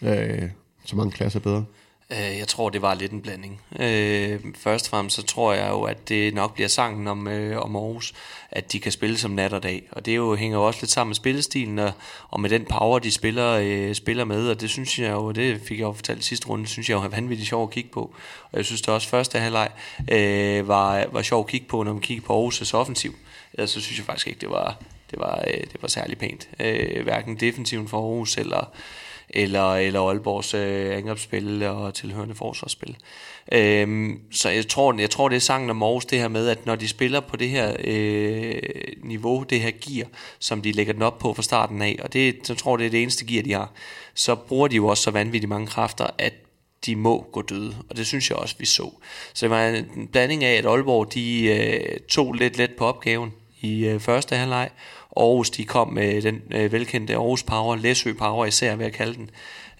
øh, 0.01 0.49
så 0.85 0.95
mange 0.95 1.11
klasser 1.11 1.39
bedre? 1.39 1.65
Øh, 2.11 2.37
jeg 2.39 2.47
tror, 2.47 2.69
det 2.69 2.81
var 2.81 2.93
lidt 2.93 3.11
en 3.11 3.21
blanding. 3.21 3.61
Øh, 3.79 4.39
først 4.57 4.85
og 4.85 4.89
fremmest 4.89 5.15
så 5.15 5.23
tror 5.23 5.53
jeg 5.53 5.69
jo, 5.69 5.83
at 5.83 6.09
det 6.09 6.33
nok 6.33 6.53
bliver 6.53 6.67
sangen 6.67 7.07
om, 7.07 7.27
øh, 7.27 7.61
om 7.61 7.75
Aarhus, 7.75 8.13
at 8.51 8.71
de 8.71 8.79
kan 8.79 8.91
spille 8.91 9.17
som 9.17 9.31
nat 9.31 9.53
og 9.53 9.63
dag. 9.63 9.83
Og 9.91 10.05
det 10.05 10.15
jo, 10.15 10.35
hænger 10.35 10.57
jo 10.57 10.67
også 10.67 10.79
lidt 10.81 10.91
sammen 10.91 11.09
med 11.09 11.15
spillestilen, 11.15 11.79
og, 11.79 11.91
og 12.29 12.39
med 12.39 12.49
den 12.49 12.65
power, 12.65 12.99
de 12.99 13.11
spiller, 13.11 13.51
øh, 13.61 13.95
spiller 13.95 14.25
med. 14.25 14.49
Og 14.49 14.61
det 14.61 14.69
synes 14.69 14.99
jeg 14.99 15.11
jo, 15.11 15.31
det 15.31 15.61
fik 15.61 15.79
jeg 15.79 15.85
jo 15.85 15.93
fortalt 15.93 16.23
sidste 16.23 16.47
runde, 16.47 16.67
synes 16.67 16.89
jeg 16.89 16.95
jo 16.95 17.01
er 17.01 17.07
vanvittigt 17.07 17.49
sjovt 17.49 17.69
at 17.69 17.73
kigge 17.73 17.89
på. 17.89 18.15
Og 18.51 18.57
jeg 18.57 18.65
synes 18.65 18.81
det 18.81 18.93
også 18.93 19.09
første 19.09 19.39
halvleg 19.39 19.69
øh, 20.11 20.67
var, 20.67 21.05
var 21.11 21.21
sjovt 21.21 21.47
at 21.47 21.51
kigge 21.51 21.67
på, 21.67 21.83
når 21.83 21.93
man 21.93 22.01
kigger 22.01 22.23
på 22.23 22.47
Aarhus' 22.47 22.73
offensiv. 22.73 23.15
Ellers 23.55 23.69
så 23.69 23.81
synes 23.81 23.97
jeg 23.97 24.05
faktisk 24.05 24.27
ikke, 24.27 24.39
det 24.39 24.49
var, 24.49 24.77
det 25.11 25.19
var, 25.19 25.43
øh, 25.47 25.59
det 25.59 25.81
var 25.81 25.87
særlig 25.87 26.17
pænt. 26.17 26.49
Øh, 26.59 27.03
hverken 27.03 27.35
defensiven 27.35 27.87
for 27.87 27.97
Aarhus 27.97 28.37
eller 28.37 28.73
eller, 29.29 29.75
eller 29.75 30.01
Aalborgs 30.01 30.53
øh, 30.53 30.97
angrebsspil 30.97 31.63
og 31.63 31.93
tilhørende 31.93 32.35
forsvarsspil. 32.35 32.95
Øhm, 33.51 34.19
så 34.31 34.49
jeg 34.49 34.67
tror, 34.67 34.99
jeg 34.99 35.09
tror, 35.09 35.29
det 35.29 35.35
er 35.35 35.39
sangen 35.39 35.69
om 35.69 35.83
Aarhus, 35.83 36.05
det 36.05 36.19
her 36.19 36.27
med, 36.27 36.47
at 36.47 36.65
når 36.65 36.75
de 36.75 36.87
spiller 36.87 37.19
på 37.19 37.37
det 37.37 37.49
her 37.49 37.75
øh, 37.79 38.61
niveau, 39.03 39.43
det 39.43 39.61
her 39.61 39.71
gear, 39.81 40.07
som 40.39 40.61
de 40.61 40.71
lægger 40.71 40.93
den 40.93 41.01
op 41.01 41.19
på 41.19 41.33
fra 41.33 41.43
starten 41.43 41.81
af, 41.81 41.99
og 42.03 42.13
det, 42.13 42.35
så 42.43 42.55
tror 42.55 42.77
det 42.77 42.85
er 42.85 42.89
det 42.89 43.01
eneste 43.01 43.25
gear, 43.25 43.43
de 43.43 43.53
har, 43.53 43.71
så 44.13 44.35
bruger 44.35 44.67
de 44.67 44.75
jo 44.75 44.87
også 44.87 45.03
så 45.03 45.11
vanvittigt 45.11 45.49
mange 45.49 45.67
kræfter, 45.67 46.07
at 46.17 46.33
de 46.85 46.95
må 46.95 47.25
gå 47.31 47.41
døde, 47.41 47.75
og 47.89 47.97
det 47.97 48.07
synes 48.07 48.29
jeg 48.29 48.37
også, 48.37 48.55
vi 48.59 48.65
så. 48.65 48.91
Så 49.33 49.45
det 49.45 49.49
var 49.49 49.67
en 49.67 50.07
blanding 50.11 50.43
af, 50.43 50.53
at 50.53 50.65
Aalborg 50.65 51.13
de, 51.13 51.43
øh, 51.43 51.99
tog 52.09 52.33
lidt 52.33 52.57
let 52.57 52.71
på 52.77 52.85
opgaven 52.85 53.33
i 53.65 53.85
øh, 53.87 53.99
første 53.99 54.35
halvleg, 54.35 54.69
Aarhus 55.17 55.49
de 55.49 55.65
kom 55.65 55.93
med 55.93 56.21
den 56.21 56.41
øh, 56.51 56.71
velkendte 56.71 57.13
Aarhus 57.13 57.43
Power, 57.43 57.75
Læsø 57.75 58.13
Power 58.13 58.45
især 58.45 58.75
ved 58.75 58.85
at 58.85 58.93
kalde 58.93 59.15
den. 59.15 59.29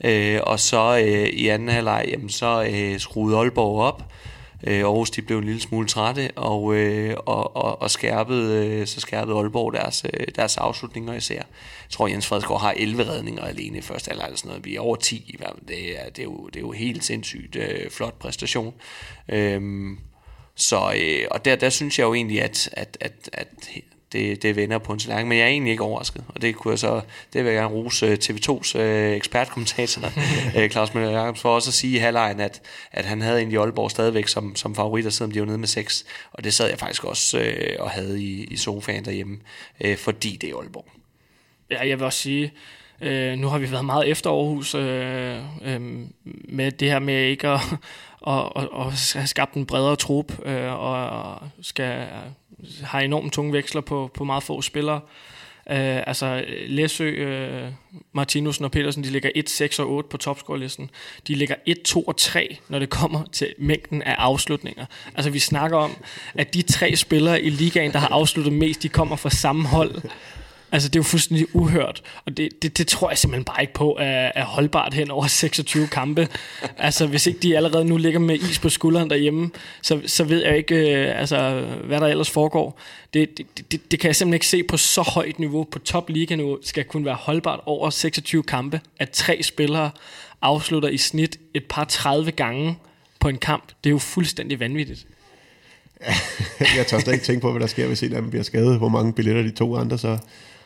Øh, 0.04 0.40
og 0.44 0.60
så 0.60 0.98
øh, 1.06 1.28
i 1.28 1.48
anden 1.48 1.70
halvleg, 1.70 2.06
jamen, 2.08 2.30
så 2.30 2.68
øh, 2.72 3.00
skruede 3.00 3.38
Aalborg 3.38 3.82
op. 3.82 4.04
Øh, 4.68 4.80
Aarhus 4.80 5.10
de 5.10 5.22
blev 5.22 5.38
en 5.38 5.44
lille 5.44 5.62
smule 5.62 5.88
trætte, 5.88 6.32
og, 6.36 6.76
øh, 6.76 7.16
og, 7.26 7.56
og, 7.56 7.82
og 7.82 7.92
skærpede, 7.92 8.68
øh, 8.68 8.88
så 8.88 9.00
skærpede 9.00 9.38
Aalborg 9.38 9.74
deres, 9.74 10.06
øh, 10.14 10.28
deres 10.36 10.58
afslutninger 10.58 11.14
især. 11.14 11.36
Jeg 11.36 11.46
tror, 11.90 12.08
Jens 12.08 12.28
Fredsgaard 12.28 12.62
har 12.62 12.74
11 12.78 13.10
redninger 13.10 13.44
alene 13.44 13.78
i 13.78 13.82
første 13.82 14.10
halvleg, 14.10 14.26
eller 14.26 14.38
sådan 14.38 14.50
noget. 14.50 14.66
Vi 14.66 14.76
er 14.76 14.80
over 14.80 14.96
10 14.96 15.16
i 15.28 15.38
hvert 15.38 15.54
fald. 15.54 15.68
Det 15.68 16.00
er, 16.00 16.10
det 16.10 16.20
er, 16.20 16.24
jo, 16.24 16.48
det 16.48 16.56
er 16.56 16.62
jo 16.62 16.72
helt 16.72 17.04
sindssygt 17.04 17.56
øh, 17.56 17.90
flot 17.92 18.20
præstation. 18.20 18.74
Øh, 19.30 19.62
så, 20.56 20.94
øh, 20.98 21.28
og 21.32 21.46
der, 21.46 21.56
der 21.56 21.70
synes 21.70 22.00
jeg 22.00 22.06
jo 22.06 22.14
egentlig, 22.14 22.42
at, 22.42 22.70
at, 22.74 22.98
at, 23.02 23.30
at 23.34 23.48
det, 24.16 24.44
det 24.44 24.56
vender 24.56 24.78
på 24.78 24.94
en 24.94 25.00
tallerken, 25.00 25.30
men 25.30 25.38
jeg 25.38 25.44
er 25.44 25.50
egentlig 25.50 25.72
ikke 25.72 25.84
overrasket, 25.84 26.24
og 26.28 26.42
det 26.42 26.56
kunne 26.56 26.72
jeg 26.72 26.80
så, 26.80 27.02
det 27.34 27.44
vil 27.44 27.52
jeg 27.52 27.62
gerne 27.62 27.76
rose 27.76 28.06
øh, 28.06 28.18
TV2's 28.24 28.78
øh, 28.78 29.16
ekspertkommentator, 29.16 30.12
øh, 30.58 30.70
Claus 30.70 30.94
Møller 30.94 31.12
Jacobs, 31.12 31.42
for 31.42 31.56
også 31.56 31.70
at 31.70 31.74
sige 31.74 31.96
i 31.96 32.00
halvlejen, 32.00 32.40
at, 32.40 32.62
at 32.92 33.06
han 33.06 33.22
havde 33.22 33.38
egentlig 33.38 33.60
Aalborg 33.60 33.92
stadigvæk 33.92 34.28
som, 34.28 34.56
som 34.56 34.76
favoritter, 34.76 35.10
selvom 35.10 35.32
de 35.32 35.40
var 35.40 35.46
nede 35.46 35.58
med 35.58 35.68
6, 35.68 36.06
og 36.32 36.44
det 36.44 36.54
sad 36.54 36.70
jeg 36.70 36.80
faktisk 36.80 37.04
også 37.04 37.40
øh, 37.40 37.76
og 37.80 37.90
havde 37.90 38.24
i, 38.24 38.44
i 38.44 38.58
sofaen 38.58 39.06
derhjemme, 39.06 39.38
øh, 39.82 39.98
fordi 39.98 40.38
det 40.42 40.50
er 40.50 40.58
Aalborg. 40.58 40.86
Ja, 41.72 41.88
jeg 41.88 42.00
vil 42.00 42.06
også 42.06 42.20
sige, 42.20 42.54
øh, 43.02 43.38
nu 43.38 43.48
har 43.48 43.58
vi 43.58 43.72
været 43.72 43.86
meget 43.86 44.10
efter 44.10 44.30
Aarhus 44.30 44.76
øh, 44.76 45.38
øh, 45.62 45.82
med 46.50 46.72
det 46.72 46.92
her 46.92 47.00
med 47.00 47.24
ikke 47.24 47.48
at 47.48 47.60
og, 48.26 48.56
og, 48.56 48.70
og 48.72 48.92
har 48.92 49.26
skabt 49.26 49.54
en 49.54 49.66
bredere 49.66 49.96
trup 49.96 50.46
øh, 50.46 50.74
og 50.74 51.40
skal 51.62 52.08
har 52.84 53.00
enormt 53.00 53.34
tunge 53.34 53.54
veksler 53.54 53.82
på, 53.82 54.12
på 54.14 54.24
meget 54.24 54.44
få 54.44 54.62
spillere. 54.62 55.02
Øh, 55.70 56.04
altså 56.08 56.46
Læsø, 56.68 57.04
øh, 57.04 57.72
Martinussen 58.14 58.66
og 58.66 58.72
Petersen, 58.72 59.04
de 59.04 59.10
ligger 59.10 59.30
1, 59.36 59.50
6 59.50 59.80
og 59.80 59.92
8 59.92 60.10
på 60.10 60.18
topscore-listen. 60.18 60.90
De 61.28 61.36
ligger 61.36 61.56
1, 61.66 61.82
2 61.82 62.02
og 62.02 62.18
3, 62.18 62.58
når 62.70 62.80
det 62.80 62.90
kommer 62.90 63.24
til 63.32 63.54
mængden 63.58 64.02
af 64.02 64.16
afslutninger. 64.18 64.86
Altså 65.16 65.30
vi 65.30 65.40
snakker 65.40 65.78
om, 65.78 65.92
at 66.36 66.54
de 66.54 66.62
tre 66.62 66.96
spillere 66.96 67.42
i 67.42 67.50
ligaen, 67.50 67.92
der 67.92 68.00
har 68.00 68.08
afsluttet 68.08 68.54
mest, 68.54 68.84
de 68.84 68.90
kommer 68.90 69.16
fra 69.16 69.30
samme 69.30 69.68
hold. 69.68 70.02
Altså, 70.76 70.90
det 70.90 70.96
er 70.96 71.00
jo 71.00 71.04
fuldstændig 71.04 71.56
uhørt, 71.56 72.02
og 72.26 72.38
det, 72.38 72.50
det, 72.62 72.78
det 72.78 72.88
tror 72.88 73.10
jeg 73.10 73.18
simpelthen 73.18 73.44
bare 73.44 73.62
ikke 73.62 73.74
på 73.74 73.98
er, 74.00 74.32
er 74.36 74.46
holdbart 74.46 74.94
hen 74.94 75.12
over 75.12 75.28
26 75.28 75.88
kampe. 75.88 76.28
altså, 76.78 77.08
hvis 77.08 77.28
ikke 77.28 77.40
de 77.40 77.58
allerede 77.58 77.86
nu 77.86 77.98
ligger 77.98 78.20
med 78.20 78.36
is 78.36 78.60
på 78.60 78.70
skulderen 78.70 79.10
derhjemme, 79.10 79.52
så, 79.82 80.02
så 80.06 80.24
ved 80.24 80.46
jeg 80.46 80.58
ikke, 80.58 80.76
øh, 80.76 81.20
altså, 81.20 81.66
hvad 81.84 82.00
der 82.00 82.08
ellers 82.08 82.30
foregår. 82.30 82.80
Det, 83.14 83.38
det, 83.38 83.72
det, 83.72 83.92
det 83.92 84.00
kan 84.00 84.08
jeg 84.08 84.16
simpelthen 84.16 84.34
ikke 84.34 84.48
se 84.48 84.64
på 84.64 84.78
så 84.78 85.02
højt 85.02 85.40
niveau, 85.40 85.64
på 85.64 85.80
top 85.80 86.10
liga 86.10 86.36
nu, 86.36 86.58
skal 86.62 86.84
kun 86.84 87.06
være 87.06 87.16
holdbart 87.16 87.60
over 87.66 87.90
26 87.90 88.44
kampe, 88.44 88.82
at 89.00 89.10
tre 89.10 89.44
spillere 89.44 89.92
afslutter 90.42 90.90
i 90.90 90.98
snit 90.98 91.40
et 91.54 91.64
par 91.70 91.84
30 91.84 92.32
gange 92.32 92.78
på 93.20 93.30
en 93.30 93.38
kamp. 93.38 93.68
Det 93.84 93.90
er 93.90 93.92
jo 93.92 93.98
fuldstændig 93.98 94.60
vanvittigt. 94.60 95.08
jeg 96.78 96.88
tør 96.88 97.00
slet 97.00 97.14
ikke 97.14 97.26
tænke 97.26 97.42
på, 97.42 97.52
hvad 97.52 97.62
der 97.62 97.68
sker, 97.68 97.88
hvis 97.88 98.04
en 98.04 98.14
af 98.14 98.22
dem 98.22 98.30
bliver 98.30 98.44
skadet. 98.44 98.78
Hvor 98.78 98.90
mange 98.90 99.14
billetter 99.14 99.42
de 99.42 99.52
to 99.52 99.76
andre 99.76 99.98
så... 99.98 100.18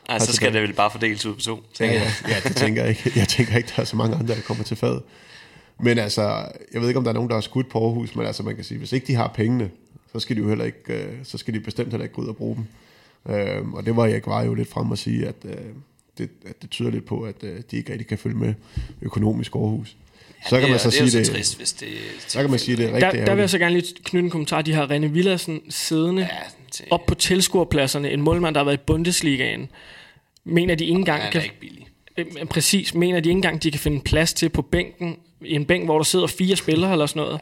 Ej, 0.09 0.19
så 0.19 0.33
skal 0.33 0.53
det 0.53 0.61
vel 0.61 0.73
bare 0.73 0.91
fordeles 0.91 1.25
ud 1.25 1.33
på 1.33 1.41
to. 1.41 1.63
Ja, 1.79 1.85
ja, 1.85 2.11
ja, 2.27 2.35
det 2.43 2.55
tænker 2.55 2.81
jeg 2.81 2.89
ikke. 2.89 3.11
Jeg 3.15 3.27
tænker 3.27 3.57
ikke, 3.57 3.69
der 3.75 3.81
er 3.81 3.85
så 3.85 3.95
mange 3.95 4.15
andre, 4.15 4.35
der 4.35 4.41
kommer 4.41 4.63
til 4.63 4.77
fad. 4.77 5.01
Men 5.79 5.99
altså, 5.99 6.21
jeg 6.73 6.81
ved 6.81 6.87
ikke, 6.87 6.97
om 6.97 7.03
der 7.03 7.11
er 7.11 7.13
nogen, 7.13 7.29
der 7.29 7.35
har 7.35 7.41
skudt 7.41 7.69
på 7.69 7.85
Aarhus, 7.85 8.15
men 8.15 8.25
altså, 8.25 8.43
man 8.43 8.55
kan 8.55 8.63
sige, 8.63 8.77
hvis 8.77 8.93
ikke 8.93 9.07
de 9.07 9.15
har 9.15 9.27
pengene, 9.27 9.69
så 10.11 10.19
skal 10.19 10.35
de 10.35 10.41
jo 10.41 10.49
heller 10.49 10.65
ikke, 10.65 10.93
øh, 10.93 11.13
så 11.23 11.37
skal 11.37 11.53
de 11.53 11.59
bestemt 11.59 11.89
heller 11.89 12.03
ikke 12.03 12.15
gå 12.15 12.21
ud 12.21 12.27
og 12.27 12.37
bruge 12.37 12.55
dem. 12.55 12.65
Øhm, 13.35 13.73
og 13.73 13.85
det 13.85 13.95
var 13.95 14.05
jeg 14.05 14.21
var 14.25 14.43
jo 14.43 14.53
lidt 14.53 14.69
frem 14.69 14.91
at 14.91 14.99
sige, 14.99 15.27
at, 15.27 15.35
øh, 15.45 15.55
det, 16.17 16.29
at 16.45 16.61
det 16.61 16.69
tyder 16.69 16.89
lidt 16.89 17.05
på, 17.05 17.21
at 17.21 17.43
øh, 17.43 17.61
de 17.71 17.77
ikke 17.77 17.91
rigtig 17.91 18.07
kan 18.07 18.17
følge 18.17 18.37
med 18.37 18.53
økonomisk 19.01 19.55
Aarhus. 19.55 19.95
Ja, 20.43 20.49
så 20.49 20.59
kan 20.59 20.69
man 20.69 20.79
så 20.79 20.89
det 20.89 20.93
sige 20.93 21.19
det. 21.19 21.27
Trist, 21.27 21.57
hvis 21.57 21.73
det 21.73 21.87
så 22.27 22.41
kan 22.41 22.49
man 22.49 22.59
sige 22.59 22.77
det 22.77 22.93
rigtigt. 22.93 23.13
Der, 23.13 23.25
der 23.25 23.35
vil 23.35 23.41
jeg 23.41 23.49
så 23.49 23.57
gerne 23.57 23.75
lige 23.75 23.95
knytte 24.03 24.25
en 24.25 24.31
kommentar. 24.31 24.61
De 24.61 24.73
har 24.73 24.87
René 24.87 25.05
Villadsen 25.05 25.61
siddende 25.69 26.21
ja, 26.21 26.27
det, 26.77 26.85
op 26.89 27.05
på 27.05 27.15
tilskuerpladserne. 27.15 28.11
En 28.11 28.21
målmand, 28.21 28.55
der 28.55 28.59
har 28.59 28.65
været 28.65 28.77
i 28.77 28.81
Bundesligaen. 28.85 29.69
Mener 30.43 30.75
de 30.75 30.83
ikke 30.83 30.99
engang... 30.99 31.21
Er 31.35 31.41
ikke 31.41 31.59
billig. 31.59 31.87
Øh, 32.17 32.45
præcis. 32.49 32.93
Mener 32.93 33.19
de 33.19 33.29
ikke 33.29 33.37
engang, 33.37 33.63
de 33.63 33.71
kan 33.71 33.79
finde 33.79 34.01
plads 34.01 34.33
til 34.33 34.49
på 34.49 34.61
bænken. 34.61 35.17
I 35.41 35.53
en 35.53 35.65
bænk, 35.65 35.85
hvor 35.85 35.97
der 35.97 36.03
sidder 36.03 36.27
fire 36.27 36.55
spillere 36.55 36.91
eller 36.91 37.05
sådan 37.05 37.23
noget. 37.23 37.39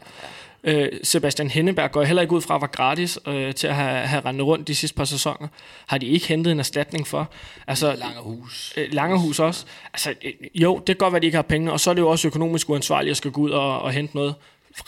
Øh, 0.64 0.88
Sebastian 1.02 1.50
Henneberg 1.50 1.90
går 1.90 2.02
heller 2.02 2.22
ikke 2.22 2.34
ud 2.34 2.40
fra 2.40 2.58
var 2.58 2.66
gratis 2.66 3.18
øh, 3.26 3.54
til 3.54 3.66
at 3.66 3.74
have, 3.74 4.06
have 4.06 4.24
rendt 4.24 4.42
rundt 4.42 4.68
de 4.68 4.74
sidste 4.74 4.96
par 4.96 5.04
sæsoner. 5.04 5.48
Har 5.86 5.98
de 5.98 6.06
ikke 6.06 6.28
hentet 6.28 6.52
en 6.52 6.58
erstatning 6.58 7.06
for? 7.06 7.30
Altså, 7.66 7.94
Langerhus. 7.98 8.74
Øh, 8.76 8.92
Langerhus 8.92 9.38
også. 9.38 9.66
Altså, 9.92 10.14
øh, 10.24 10.32
jo, 10.54 10.78
det 10.78 10.86
kan 10.86 10.96
godt 10.96 11.12
være, 11.12 11.16
at 11.16 11.22
de 11.22 11.26
ikke 11.26 11.36
har 11.36 11.42
penge, 11.42 11.72
og 11.72 11.80
så 11.80 11.90
er 11.90 11.94
det 11.94 12.02
jo 12.02 12.08
også 12.08 12.28
økonomisk 12.28 12.70
uansvarligt 12.70 13.10
at 13.10 13.16
skal 13.16 13.30
gå 13.30 13.40
ud 13.40 13.50
og, 13.50 13.80
og 13.80 13.92
hente 13.92 14.16
noget. 14.16 14.34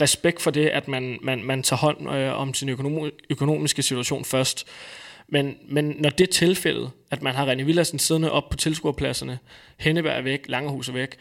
Respekt 0.00 0.42
for 0.42 0.50
det, 0.50 0.66
at 0.66 0.88
man, 0.88 1.18
man, 1.22 1.44
man 1.44 1.62
tager 1.62 1.78
hånd 1.78 2.14
øh, 2.14 2.40
om 2.40 2.54
sin 2.54 2.68
økonom, 2.68 3.10
økonomiske 3.30 3.82
situation 3.82 4.24
først. 4.24 4.66
Men, 5.30 5.56
men 5.68 5.96
når 5.98 6.10
det 6.10 6.28
er 6.28 6.32
tilfældet, 6.32 6.90
at 7.10 7.22
man 7.22 7.34
har 7.34 7.54
René 7.54 7.62
Villadsen 7.62 7.98
siddende 7.98 8.32
op 8.32 8.50
på 8.50 8.56
tilskuerpladserne, 8.56 9.38
Henneberg 9.76 10.18
er 10.18 10.22
væk, 10.22 10.44
Langerhus 10.48 10.88
er 10.88 10.92
væk, 10.92 11.16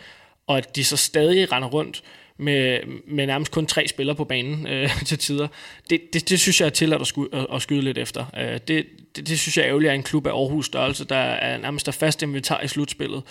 og 0.47 0.57
at 0.57 0.75
de 0.75 0.83
så 0.83 0.97
stadig 0.97 1.51
render 1.51 1.69
rundt 1.69 2.03
med, 2.37 2.79
med 3.07 3.27
nærmest 3.27 3.51
kun 3.51 3.65
tre 3.65 3.87
spillere 3.87 4.15
på 4.15 4.23
banen 4.23 4.67
øh, 4.67 4.89
til 5.05 5.17
tider. 5.17 5.47
Det, 5.89 6.01
det, 6.13 6.29
det 6.29 6.39
synes 6.39 6.61
jeg 6.61 6.65
er 6.65 6.69
til 6.69 6.93
at, 6.93 7.07
sku, 7.07 7.25
at, 7.33 7.47
at 7.53 7.61
skyde 7.61 7.81
lidt 7.81 7.97
efter. 7.97 8.25
Øh, 8.37 8.59
det, 8.67 8.85
det, 9.15 9.27
det 9.27 9.39
synes 9.39 9.57
jeg 9.57 9.63
er 9.63 9.67
ærgerligt 9.67 9.89
at 9.89 9.95
en 9.95 10.03
klub 10.03 10.27
af 10.27 10.31
Aarhus 10.31 10.65
størrelse, 10.65 11.05
der 11.05 11.15
er 11.15 11.57
nærmest 11.57 11.85
der 11.85 11.91
fast 11.91 12.21
inventar 12.21 12.61
i 12.61 12.67
slutspillet. 12.67 13.23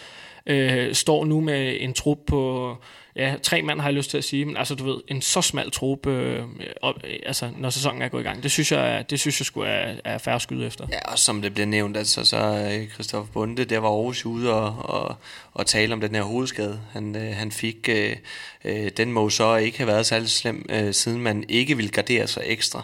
Øh, 0.48 0.94
står 0.94 1.24
nu 1.24 1.40
med 1.40 1.76
en 1.80 1.92
trup 1.92 2.18
på 2.26 2.76
ja, 3.18 3.34
tre 3.42 3.62
mand 3.62 3.80
har 3.80 3.88
jeg 3.88 3.94
lyst 3.94 4.10
til 4.10 4.18
at 4.18 4.24
sige, 4.24 4.44
men 4.44 4.56
altså 4.56 4.74
du 4.74 4.84
ved, 4.84 4.96
en 5.08 5.22
så 5.22 5.42
smal 5.42 5.70
trup, 5.70 6.06
øh, 6.06 6.42
op, 6.82 6.94
altså, 7.26 7.50
når 7.58 7.70
sæsonen 7.70 8.02
er 8.02 8.08
gået 8.08 8.20
i 8.20 8.24
gang, 8.24 8.42
det 8.42 8.50
synes 8.50 8.72
jeg, 8.72 9.04
det 9.10 9.20
synes 9.20 9.40
jeg 9.40 9.46
skulle 9.46 9.70
er, 9.70 9.94
er 10.04 10.18
færre 10.18 10.40
skyde 10.40 10.66
efter. 10.66 10.86
Ja, 10.92 11.12
og 11.12 11.18
som 11.18 11.42
det 11.42 11.54
bliver 11.54 11.66
nævnt, 11.66 11.96
altså 11.96 12.24
så 12.24 12.68
øh, 12.72 12.88
Christoffer 12.88 13.32
Bunde, 13.32 13.64
der 13.64 13.78
var 13.78 13.88
Aarhus 13.88 14.26
ude 14.26 14.54
og, 14.54 14.76
og, 14.78 15.16
og 15.54 15.66
tale 15.66 15.92
om 15.92 16.00
den 16.00 16.14
her 16.14 16.22
hovedskade, 16.22 16.80
han, 16.92 17.16
øh, 17.16 17.36
han 17.36 17.52
fik. 17.52 17.88
Øh, 17.88 18.16
øh, 18.64 18.90
den 18.96 19.12
må 19.12 19.30
så 19.30 19.56
ikke 19.56 19.78
have 19.78 19.88
været 19.88 20.06
særlig 20.06 20.28
slem, 20.28 20.66
øh, 20.70 20.94
siden 20.94 21.22
man 21.22 21.44
ikke 21.48 21.76
ville 21.76 21.90
gardere 21.90 22.26
sig 22.26 22.42
ekstra 22.46 22.82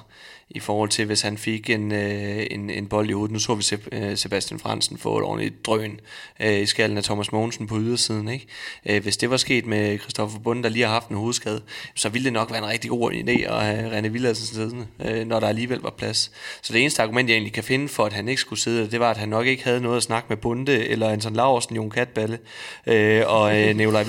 i 0.50 0.60
forhold 0.60 0.88
til, 0.88 1.04
hvis 1.04 1.20
han 1.20 1.38
fik 1.38 1.70
en, 1.70 1.92
øh, 1.92 2.46
en, 2.50 2.70
en 2.70 2.86
bold 2.86 3.10
i 3.10 3.12
hovedet. 3.12 3.32
Nu 3.32 3.38
så 3.38 3.54
vi 3.54 3.64
øh, 3.92 4.16
Sebastian 4.16 4.60
Fransen 4.60 4.98
få 4.98 5.18
et 5.18 5.24
ordentligt 5.24 5.66
drøn 5.66 6.00
øh, 6.40 6.60
i 6.60 6.66
skallen 6.66 6.98
af 6.98 7.04
Thomas 7.04 7.32
Mogensen 7.32 7.66
på 7.66 7.78
ydersiden. 7.78 8.28
Ikke? 8.28 8.46
Øh, 8.86 9.02
hvis 9.02 9.16
det 9.16 9.30
var 9.30 9.36
sket 9.36 9.66
med 9.66 9.98
Christoffer 9.98 10.38
Bunde, 10.38 10.62
der 10.62 10.68
lige 10.68 10.84
har 10.84 10.92
haft 10.92 11.08
en 11.08 11.16
hovedskade, 11.16 11.62
så 11.94 12.08
ville 12.08 12.24
det 12.24 12.32
nok 12.32 12.50
være 12.50 12.58
en 12.58 12.68
rigtig 12.68 12.90
god 12.90 13.12
idé 13.12 13.52
at 13.52 13.64
have 13.64 13.98
René 13.98 14.08
Villadsen 14.08 14.46
siddende, 14.46 14.86
øh, 15.04 15.26
når 15.26 15.40
der 15.40 15.48
alligevel 15.48 15.80
var 15.80 15.90
plads. 15.90 16.30
Så 16.62 16.72
det 16.72 16.80
eneste 16.80 17.02
argument, 17.02 17.28
jeg 17.28 17.34
egentlig 17.34 17.52
kan 17.52 17.64
finde 17.64 17.88
for, 17.88 18.04
at 18.04 18.12
han 18.12 18.28
ikke 18.28 18.40
skulle 18.40 18.60
sidde, 18.60 18.90
det 18.90 19.00
var, 19.00 19.10
at 19.10 19.16
han 19.16 19.28
nok 19.28 19.46
ikke 19.46 19.64
havde 19.64 19.80
noget 19.80 19.96
at 19.96 20.02
snakke 20.02 20.26
med 20.28 20.36
Bunde, 20.36 20.88
eller 20.88 21.08
Anton 21.08 21.32
Laursen, 21.32 21.76
Jon 21.76 21.90
Katballe, 21.90 22.38
øh, 22.86 23.22
og 23.26 23.62
øh, 23.62 23.76
Nikolaj 23.76 24.04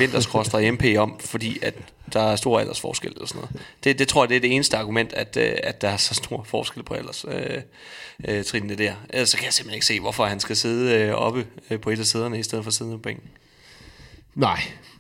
og 0.53 0.73
MP 0.73 0.83
om, 0.97 1.19
fordi 1.19 1.59
at 1.61 1.73
der 2.13 2.19
er 2.19 2.35
stor 2.35 2.59
aldersforskel 2.59 3.11
eller 3.11 3.25
sådan 3.25 3.39
noget. 3.39 3.65
Det, 3.83 3.99
det 3.99 4.07
tror 4.07 4.23
jeg, 4.23 4.29
det 4.29 4.35
er 4.35 4.41
det 4.41 4.55
eneste 4.55 4.77
argument, 4.77 5.13
at, 5.13 5.37
øh, 5.37 5.53
at 5.63 5.81
der 5.81 5.89
er 5.89 5.97
så 5.97 6.13
stor 6.13 6.43
forskel 6.43 6.83
på 6.83 6.93
alders 6.93 7.25
øh, 7.27 7.61
øh, 8.27 8.43
trinene 8.43 8.75
der. 8.75 8.93
Ellers 9.09 9.29
så 9.29 9.37
kan 9.37 9.45
jeg 9.45 9.53
simpelthen 9.53 9.75
ikke 9.75 9.85
se, 9.85 9.99
hvorfor 9.99 10.25
han 10.25 10.39
skal 10.39 10.55
sidde 10.55 10.95
øh, 10.95 11.13
oppe 11.13 11.47
øh, 11.69 11.79
på 11.79 11.89
et 11.89 11.99
af 11.99 12.05
sæderne, 12.05 12.39
i 12.39 12.43
stedet 12.43 12.63
for 12.63 12.71
sidde 12.71 12.91
på 12.91 12.97
bænken. 12.97 13.29
Nej, 14.35 14.59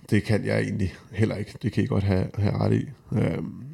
det 0.09 0.23
kan 0.23 0.45
jeg 0.45 0.59
egentlig 0.59 0.95
heller 1.11 1.35
ikke. 1.35 1.53
Det 1.61 1.71
kan 1.71 1.83
I 1.83 1.87
godt 1.87 2.03
have, 2.03 2.27
have 2.37 2.59
ret 2.59 2.73
i. 2.73 2.85
Øhm, 3.17 3.65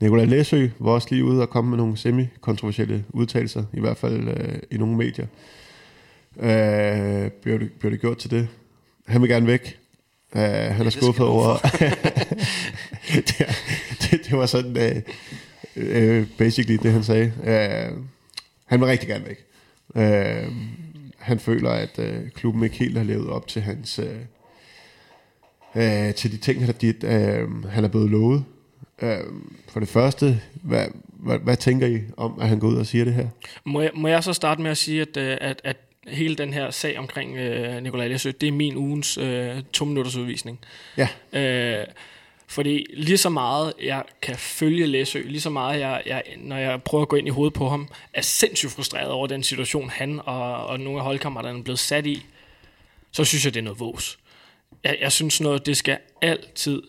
Nikolaj 0.00 0.24
Læsø 0.24 0.68
var 0.78 0.90
også 0.90 1.08
lige 1.10 1.24
ude 1.24 1.42
og 1.42 1.50
komme 1.50 1.70
med 1.70 1.78
nogle 1.78 1.96
semi-kontroversielle 1.96 3.04
udtalelser, 3.10 3.64
i 3.72 3.80
hvert 3.80 3.96
fald 3.96 4.28
øh, 4.28 4.58
i 4.70 4.76
nogle 4.76 4.96
medier. 4.96 5.26
Øh, 6.36 7.30
bliver, 7.30 7.58
det, 7.58 7.72
bliver 7.72 7.90
det 7.90 8.00
gjort 8.00 8.18
til 8.18 8.30
det? 8.30 8.48
Han 9.06 9.22
vil 9.22 9.30
gerne 9.30 9.46
væk. 9.46 9.78
Uh, 10.34 10.40
han 10.40 10.86
er 10.86 10.90
skuffet 10.90 11.26
over... 11.26 11.56
det, 13.14 13.46
det, 14.02 14.20
det 14.26 14.38
var 14.38 14.46
sådan 14.46 14.76
uh, 14.76 15.02
uh, 15.76 16.26
basically 16.38 16.78
det, 16.82 16.92
han 16.92 17.04
sagde. 17.04 17.32
Uh, 17.38 18.04
han 18.64 18.80
vil 18.80 18.88
rigtig 18.88 19.08
gerne 19.08 19.24
væk. 19.26 19.44
Uh, 19.88 20.52
han 21.18 21.38
føler, 21.38 21.70
at 21.70 21.98
uh, 21.98 22.28
klubben 22.34 22.64
ikke 22.64 22.76
helt 22.76 22.96
har 22.96 23.04
levet 23.04 23.28
op 23.28 23.46
til 23.48 23.62
hans... 23.62 23.98
Uh, 23.98 24.04
uh, 25.74 26.14
til 26.14 26.32
de 26.32 26.36
ting, 26.36 26.66
der, 26.66 26.72
de, 26.72 26.94
uh, 27.44 27.70
han 27.70 27.84
er 27.84 27.88
blevet 27.88 28.10
lovet. 28.10 28.44
Uh, 29.02 29.08
for 29.68 29.80
det 29.80 29.88
første, 29.88 30.40
hvad, 30.54 30.86
hvad, 31.08 31.38
hvad 31.38 31.56
tænker 31.56 31.86
I 31.86 32.00
om, 32.16 32.40
at 32.40 32.48
han 32.48 32.58
går 32.58 32.68
ud 32.68 32.76
og 32.76 32.86
siger 32.86 33.04
det 33.04 33.14
her? 33.14 33.28
Må 33.64 33.80
jeg, 33.80 33.90
må 33.94 34.08
jeg 34.08 34.24
så 34.24 34.32
starte 34.32 34.62
med 34.62 34.70
at 34.70 34.76
sige, 34.76 35.00
at, 35.00 35.16
at, 35.16 35.60
at 35.64 35.76
hele 36.08 36.34
den 36.34 36.52
her 36.52 36.70
sag 36.70 36.98
omkring 36.98 37.36
øh, 37.36 37.82
Nikolaj 37.82 38.08
Læsø, 38.08 38.32
det 38.40 38.46
er 38.46 38.52
min 38.52 38.76
ugens 38.76 39.18
øh, 39.18 39.62
to 39.72 39.84
minutters 39.84 40.16
udvisning. 40.16 40.58
Ja. 40.96 41.08
Øh, 41.32 41.86
fordi 42.46 42.86
lige 42.94 43.18
så 43.18 43.28
meget 43.28 43.72
jeg 43.82 44.04
kan 44.22 44.36
følge 44.36 44.86
Læsø, 44.86 45.22
lige 45.24 45.40
så 45.40 45.50
meget 45.50 45.80
jeg, 45.80 46.02
jeg, 46.06 46.22
når 46.36 46.56
jeg 46.56 46.82
prøver 46.82 47.02
at 47.02 47.08
gå 47.08 47.16
ind 47.16 47.26
i 47.26 47.30
hovedet 47.30 47.54
på 47.54 47.68
ham, 47.68 47.88
er 48.14 48.22
sindssygt 48.22 48.72
frustreret 48.72 49.10
over 49.10 49.26
den 49.26 49.42
situation, 49.42 49.90
han 49.90 50.20
og, 50.24 50.66
og 50.66 50.80
nogle 50.80 50.98
af 50.98 51.04
holdkammeraterne 51.04 51.58
er 51.58 51.62
blevet 51.62 51.78
sat 51.78 52.06
i, 52.06 52.26
så 53.12 53.24
synes 53.24 53.44
jeg, 53.44 53.54
det 53.54 53.60
er 53.60 53.64
noget 53.64 53.80
vås. 53.80 54.18
Jeg, 54.84 54.98
jeg 55.00 55.12
synes 55.12 55.40
noget, 55.40 55.66
det 55.66 55.76
skal 55.76 55.98
altid 56.22 56.82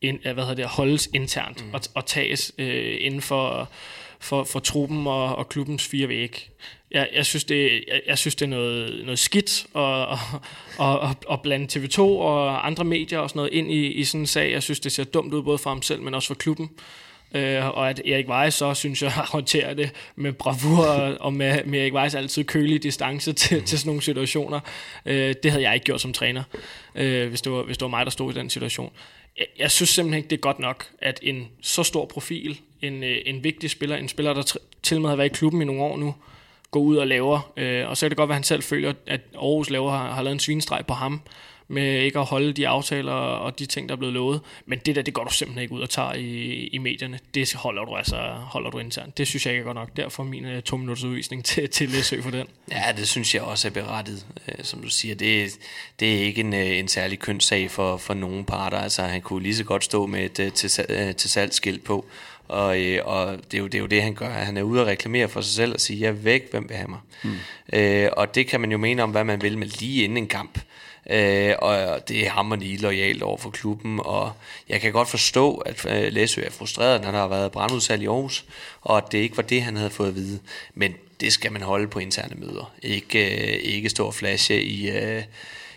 ind, 0.00 0.20
hvad 0.20 0.34
hedder 0.34 0.54
det, 0.54 0.64
holdes 0.64 1.08
internt 1.14 1.64
mm. 1.64 1.74
og, 1.74 1.80
og 1.94 2.06
tages 2.06 2.52
øh, 2.58 2.96
inden 3.00 3.20
for, 3.20 3.68
for, 4.18 4.44
for 4.44 4.58
truppen 4.58 5.06
og, 5.06 5.36
og 5.36 5.48
klubbens 5.48 5.86
fire 5.86 6.08
væg 6.08 6.50
jeg, 6.90 7.08
jeg, 7.14 7.26
synes, 7.26 7.44
det, 7.44 7.84
jeg, 7.88 8.00
jeg 8.06 8.18
synes, 8.18 8.34
det 8.34 8.44
er 8.44 8.48
noget, 8.48 9.00
noget 9.04 9.18
skidt 9.18 9.66
at, 9.74 9.80
og, 9.80 10.18
og, 11.00 11.16
og 11.26 11.42
blande 11.42 11.78
TV2 11.78 12.00
og 12.00 12.66
andre 12.66 12.84
medier 12.84 13.18
og 13.18 13.30
sådan 13.30 13.38
noget 13.38 13.52
ind 13.52 13.72
i, 13.72 13.86
i 13.86 14.04
sådan 14.04 14.20
en 14.20 14.26
sag. 14.26 14.52
Jeg 14.52 14.62
synes, 14.62 14.80
det 14.80 14.92
ser 14.92 15.04
dumt 15.04 15.34
ud 15.34 15.42
både 15.42 15.58
for 15.58 15.70
ham 15.70 15.82
selv, 15.82 16.02
men 16.02 16.14
også 16.14 16.28
for 16.28 16.34
klubben. 16.34 16.70
Øh, 17.34 17.66
og 17.66 17.90
at 17.90 18.00
Erik 18.06 18.28
Weiss 18.28 18.56
så, 18.56 18.74
synes 18.74 19.02
jeg, 19.02 19.12
håndterer 19.34 19.74
det 19.74 19.90
med 20.16 20.32
bravur 20.32 20.86
og 21.20 21.32
med, 21.32 21.64
med 21.64 21.80
Erik 21.80 21.94
Weiss 21.94 22.14
altid 22.14 22.44
kølig 22.44 22.82
distance 22.82 23.32
til, 23.32 23.62
til 23.62 23.78
sådan 23.78 23.88
nogle 23.88 24.02
situationer. 24.02 24.60
Øh, 25.06 25.34
det 25.42 25.50
havde 25.50 25.64
jeg 25.64 25.74
ikke 25.74 25.84
gjort 25.84 26.00
som 26.00 26.12
træner, 26.12 26.42
øh, 26.94 27.28
hvis, 27.28 27.42
det 27.42 27.52
var, 27.52 27.62
hvis 27.62 27.78
det 27.78 27.82
var 27.82 27.88
mig, 27.88 28.06
der 28.06 28.10
stod 28.10 28.32
i 28.32 28.38
den 28.38 28.50
situation. 28.50 28.92
Jeg, 29.38 29.46
jeg 29.58 29.70
synes 29.70 29.90
simpelthen 29.90 30.18
ikke, 30.18 30.30
det 30.30 30.36
er 30.36 30.40
godt 30.40 30.58
nok, 30.58 30.86
at 30.98 31.20
en 31.22 31.48
så 31.62 31.82
stor 31.82 32.04
profil, 32.06 32.60
en, 32.82 33.04
øh, 33.04 33.16
en 33.26 33.44
vigtig 33.44 33.70
spiller, 33.70 33.96
en 33.96 34.08
spiller, 34.08 34.34
der 34.34 34.56
til 34.82 34.96
og 34.96 35.00
med 35.00 35.10
har 35.10 35.16
været 35.16 35.30
i 35.30 35.34
klubben 35.34 35.62
i 35.62 35.64
nogle 35.64 35.82
år 35.82 35.96
nu, 35.96 36.14
går 36.70 36.80
ud 36.80 36.96
og 36.96 37.06
laver. 37.06 37.52
Øh, 37.56 37.88
og 37.88 37.96
så 37.96 38.06
kan 38.06 38.10
det 38.10 38.16
godt 38.16 38.28
være, 38.28 38.34
at 38.34 38.38
han 38.38 38.44
selv 38.44 38.62
føler, 38.62 38.92
at 39.06 39.20
Aarhus 39.34 39.70
laver 39.70 39.90
har, 39.90 40.12
har 40.12 40.22
lavet 40.22 40.34
en 40.34 40.40
svinestreg 40.40 40.86
på 40.86 40.94
ham, 40.94 41.20
med 41.68 42.02
ikke 42.02 42.18
at 42.18 42.24
holde 42.24 42.52
de 42.52 42.68
aftaler 42.68 43.12
og 43.12 43.58
de 43.58 43.66
ting, 43.66 43.88
der 43.88 43.94
er 43.94 43.98
blevet 43.98 44.14
lovet. 44.14 44.40
Men 44.66 44.78
det 44.78 44.96
der, 44.96 45.02
det 45.02 45.14
går 45.14 45.24
du 45.24 45.32
simpelthen 45.32 45.62
ikke 45.62 45.74
ud 45.74 45.80
og 45.80 45.90
tager 45.90 46.14
i, 46.14 46.66
i 46.66 46.78
medierne. 46.78 47.18
Det 47.34 47.54
holder 47.54 47.84
du 47.84 47.96
altså 47.96 48.16
holder 48.40 48.70
du 48.70 48.78
internt. 48.78 49.18
Det 49.18 49.26
synes 49.26 49.46
jeg 49.46 49.54
ikke 49.54 49.60
er 49.60 49.64
godt 49.64 49.74
nok. 49.74 49.96
Derfor 49.96 50.22
min 50.22 50.44
uh, 50.44 50.60
to 50.60 50.76
minutters 50.76 51.04
udvisning 51.04 51.44
til, 51.44 51.68
til 51.68 51.88
Læsø 51.88 52.22
for 52.22 52.30
den. 52.30 52.46
Ja, 52.70 52.92
det 52.96 53.08
synes 53.08 53.34
jeg 53.34 53.42
også 53.42 53.68
er 53.68 53.72
berettet. 53.72 54.26
Uh, 54.36 54.54
øh, 54.58 54.64
som 54.64 54.82
du 54.82 54.88
siger, 54.88 55.14
det, 55.14 55.58
det 56.00 56.14
er 56.14 56.22
ikke 56.22 56.40
en, 56.40 56.52
uh, 56.52 56.78
en 56.78 56.88
særlig 56.88 57.18
kønssag 57.18 57.70
for, 57.70 57.96
for 57.96 58.14
nogen 58.14 58.44
parter. 58.44 58.78
Altså, 58.78 59.02
han 59.02 59.20
kunne 59.20 59.42
lige 59.42 59.56
så 59.56 59.64
godt 59.64 59.84
stå 59.84 60.06
med 60.06 60.38
et 60.38 60.46
uh, 60.46 60.52
til, 60.52 60.84
uh, 60.88 61.14
til 61.14 61.30
salgsskilt 61.30 61.84
på, 61.84 62.06
og, 62.48 62.80
øh, 62.80 63.00
og 63.04 63.38
det, 63.50 63.54
er 63.54 63.58
jo, 63.58 63.66
det 63.66 63.74
er 63.74 63.78
jo 63.78 63.86
det, 63.86 64.02
han 64.02 64.14
gør. 64.14 64.28
Han 64.28 64.56
er 64.56 64.62
ude 64.62 64.80
og 64.80 64.86
reklamere 64.86 65.28
for 65.28 65.40
sig 65.40 65.54
selv 65.54 65.72
og 65.74 65.80
sige, 65.80 66.00
jeg 66.00 66.08
er 66.08 66.12
væk, 66.12 66.50
hvem 66.50 66.68
vil 66.68 66.76
have 66.76 66.88
mig? 66.88 67.00
Mm. 67.24 67.34
Øh, 67.72 68.08
og 68.16 68.34
det 68.34 68.46
kan 68.46 68.60
man 68.60 68.72
jo 68.72 68.78
mene 68.78 69.02
om, 69.02 69.10
hvad 69.10 69.24
man 69.24 69.42
vil, 69.42 69.58
men 69.58 69.68
lige 69.68 70.04
inden 70.04 70.18
en 70.18 70.28
kamp. 70.28 70.58
Øh, 71.10 71.54
og 71.58 72.08
det 72.08 72.26
er 72.26 72.30
hammerende 72.30 72.76
lojalt 72.76 73.22
over 73.22 73.36
for 73.36 73.50
klubben, 73.50 74.00
og 74.04 74.32
jeg 74.68 74.80
kan 74.80 74.92
godt 74.92 75.08
forstå, 75.08 75.54
at 75.56 75.86
øh, 75.86 76.12
Læsø 76.12 76.42
er 76.42 76.50
frustreret, 76.50 77.02
når 77.02 77.10
der 77.10 77.18
har 77.18 77.28
været 77.28 77.52
brandudsalg 77.52 78.02
i 78.02 78.06
Aarhus, 78.06 78.44
og 78.80 78.96
at 78.96 79.04
det 79.12 79.18
ikke 79.18 79.36
var 79.36 79.42
det, 79.42 79.62
han 79.62 79.76
havde 79.76 79.90
fået 79.90 80.08
at 80.08 80.14
vide. 80.14 80.38
Men 80.74 80.94
det 81.20 81.32
skal 81.32 81.52
man 81.52 81.62
holde 81.62 81.88
på 81.88 81.98
interne 81.98 82.34
møder. 82.40 82.72
Ikke, 82.82 83.52
øh, 83.52 83.58
ikke 83.62 83.88
stå 83.88 84.06
og 84.06 84.14
flashe 84.14 84.62
i, 84.62 84.90
øh, 84.90 85.22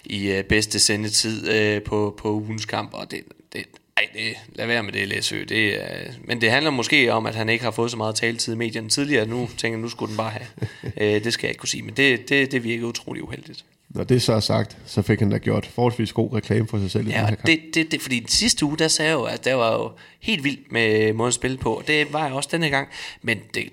i 0.03 0.31
øh, 0.31 0.43
bedste 0.43 0.79
sendetid 0.79 1.49
øh, 1.49 1.81
på, 1.81 2.15
på 2.17 2.31
ugens 2.31 2.65
kamp, 2.65 2.93
og 2.93 3.11
det, 3.11 3.23
det, 3.53 3.65
ej, 3.97 4.07
det, 4.13 4.33
lad 4.55 4.67
være 4.67 4.83
med 4.83 4.93
det, 4.93 5.07
Læsø. 5.07 5.43
Det, 5.49 5.73
øh, 5.73 5.79
men 6.25 6.41
det 6.41 6.51
handler 6.51 6.71
måske 6.71 7.13
om, 7.13 7.25
at 7.25 7.35
han 7.35 7.49
ikke 7.49 7.63
har 7.63 7.71
fået 7.71 7.91
så 7.91 7.97
meget 7.97 8.15
taletid 8.15 8.53
i 8.53 8.57
medierne 8.57 8.89
tidligere. 8.89 9.25
Nu 9.25 9.49
tænker 9.57 9.77
jeg, 9.77 9.81
nu 9.81 9.89
skulle 9.89 10.09
den 10.09 10.17
bare 10.17 10.29
have. 10.31 10.47
øh, 11.15 11.23
det 11.23 11.33
skal 11.33 11.47
jeg 11.47 11.51
ikke 11.51 11.59
kunne 11.59 11.69
sige, 11.69 11.83
men 11.83 11.93
det, 11.97 12.29
det, 12.29 12.51
det 12.51 12.63
virker 12.63 12.85
utrolig 12.85 13.23
uheldigt. 13.23 13.65
Når 13.89 14.03
det 14.03 14.21
så 14.21 14.33
er 14.33 14.39
sagt, 14.39 14.77
så 14.85 15.01
fik 15.01 15.19
han 15.19 15.29
da 15.29 15.37
gjort 15.37 15.65
forholdsvis 15.65 16.13
god 16.13 16.33
reklame 16.33 16.67
for 16.67 16.79
sig 16.79 16.91
selv. 16.91 17.03
i 17.03 17.05
den 17.05 17.13
Ja, 17.13 17.19
her 17.19 17.27
kamp. 17.27 17.45
det, 17.45 17.59
det, 17.73 17.91
det, 17.91 18.01
fordi 18.01 18.19
den 18.19 18.27
sidste 18.27 18.65
uge, 18.65 18.77
der 18.77 18.87
sagde 18.87 19.09
jeg 19.09 19.15
jo, 19.15 19.23
at 19.23 19.45
der 19.45 19.53
var 19.53 19.73
jo 19.73 19.91
helt 20.19 20.43
vildt 20.43 20.71
med 20.71 21.13
måden 21.13 21.27
at 21.27 21.33
spille 21.33 21.57
på. 21.57 21.83
Det 21.87 22.13
var 22.13 22.25
jeg 22.25 22.33
også 22.33 22.49
denne 22.51 22.69
gang. 22.69 22.87
Men 23.21 23.39
det, 23.53 23.63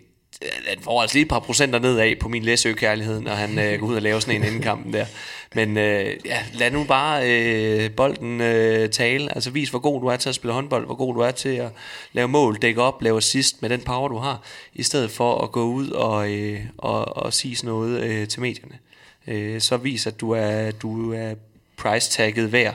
Øh, 0.43 0.75
den 0.75 0.83
får 0.83 1.03
altså 1.03 1.15
lige 1.15 1.23
et 1.23 1.29
par 1.29 1.39
procenter 1.39 1.79
nedad 1.79 2.17
på 2.21 2.29
min 2.29 2.43
læsø-kærlighed, 2.43 3.21
når 3.21 3.33
han 3.33 3.59
øh, 3.59 3.81
går 3.81 3.87
ud 3.87 3.95
og 3.95 4.03
laver 4.03 4.21
sådan 4.21 4.41
en 4.41 4.47
inden 4.47 4.63
kampen 4.63 4.93
der. 4.93 5.07
Men 5.55 5.77
øh, 5.77 6.17
ja, 6.25 6.39
lad 6.55 6.71
nu 6.71 6.85
bare 6.85 7.23
øh, 7.31 7.91
bolden 7.91 8.41
øh, 8.41 8.91
tale. 8.91 9.35
Altså 9.35 9.51
vis, 9.51 9.71
hvor 9.71 9.79
god 9.79 10.01
du 10.01 10.07
er 10.07 10.17
til 10.17 10.29
at 10.29 10.35
spille 10.35 10.55
håndbold, 10.55 10.87
hvor 10.87 10.95
god 10.95 11.15
du 11.15 11.21
er 11.21 11.31
til 11.31 11.49
at 11.49 11.71
lave 12.13 12.29
mål, 12.29 12.59
dække 12.63 12.83
op, 12.83 13.03
lave 13.03 13.17
assist 13.17 13.63
med 13.63 13.71
den 13.71 13.81
power, 13.81 14.09
du 14.09 14.17
har, 14.17 14.43
i 14.75 14.83
stedet 14.83 15.11
for 15.11 15.39
at 15.41 15.53
gå 15.53 15.65
ud 15.65 15.91
og, 15.91 16.33
øh, 16.33 16.61
og, 16.79 17.17
og 17.17 17.33
sige 17.33 17.57
sådan 17.57 17.69
noget 17.69 18.03
øh, 18.03 18.29
til 18.29 18.41
medierne. 18.41 18.79
Øh, 19.27 19.61
så 19.61 19.77
vis, 19.77 20.07
at 20.07 20.21
du 20.21 20.31
er, 20.31 20.71
du 20.71 21.13
er 21.13 21.35
price-tagget 21.77 22.53
værd 22.53 22.75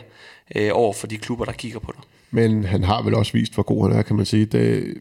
øh, 0.55 0.69
over 0.73 0.93
for 0.93 1.07
de 1.07 1.17
klubber, 1.17 1.45
der 1.45 1.51
kigger 1.51 1.79
på 1.79 1.93
dig. 1.95 2.03
Men 2.31 2.63
han 2.63 2.83
har 2.83 3.01
vel 3.01 3.15
også 3.15 3.33
vist, 3.33 3.53
hvor 3.53 3.63
god 3.63 3.89
han 3.89 3.99
er, 3.99 4.03
kan 4.03 4.15
man 4.15 4.25
sige. 4.25 4.45
Det, 4.45 4.93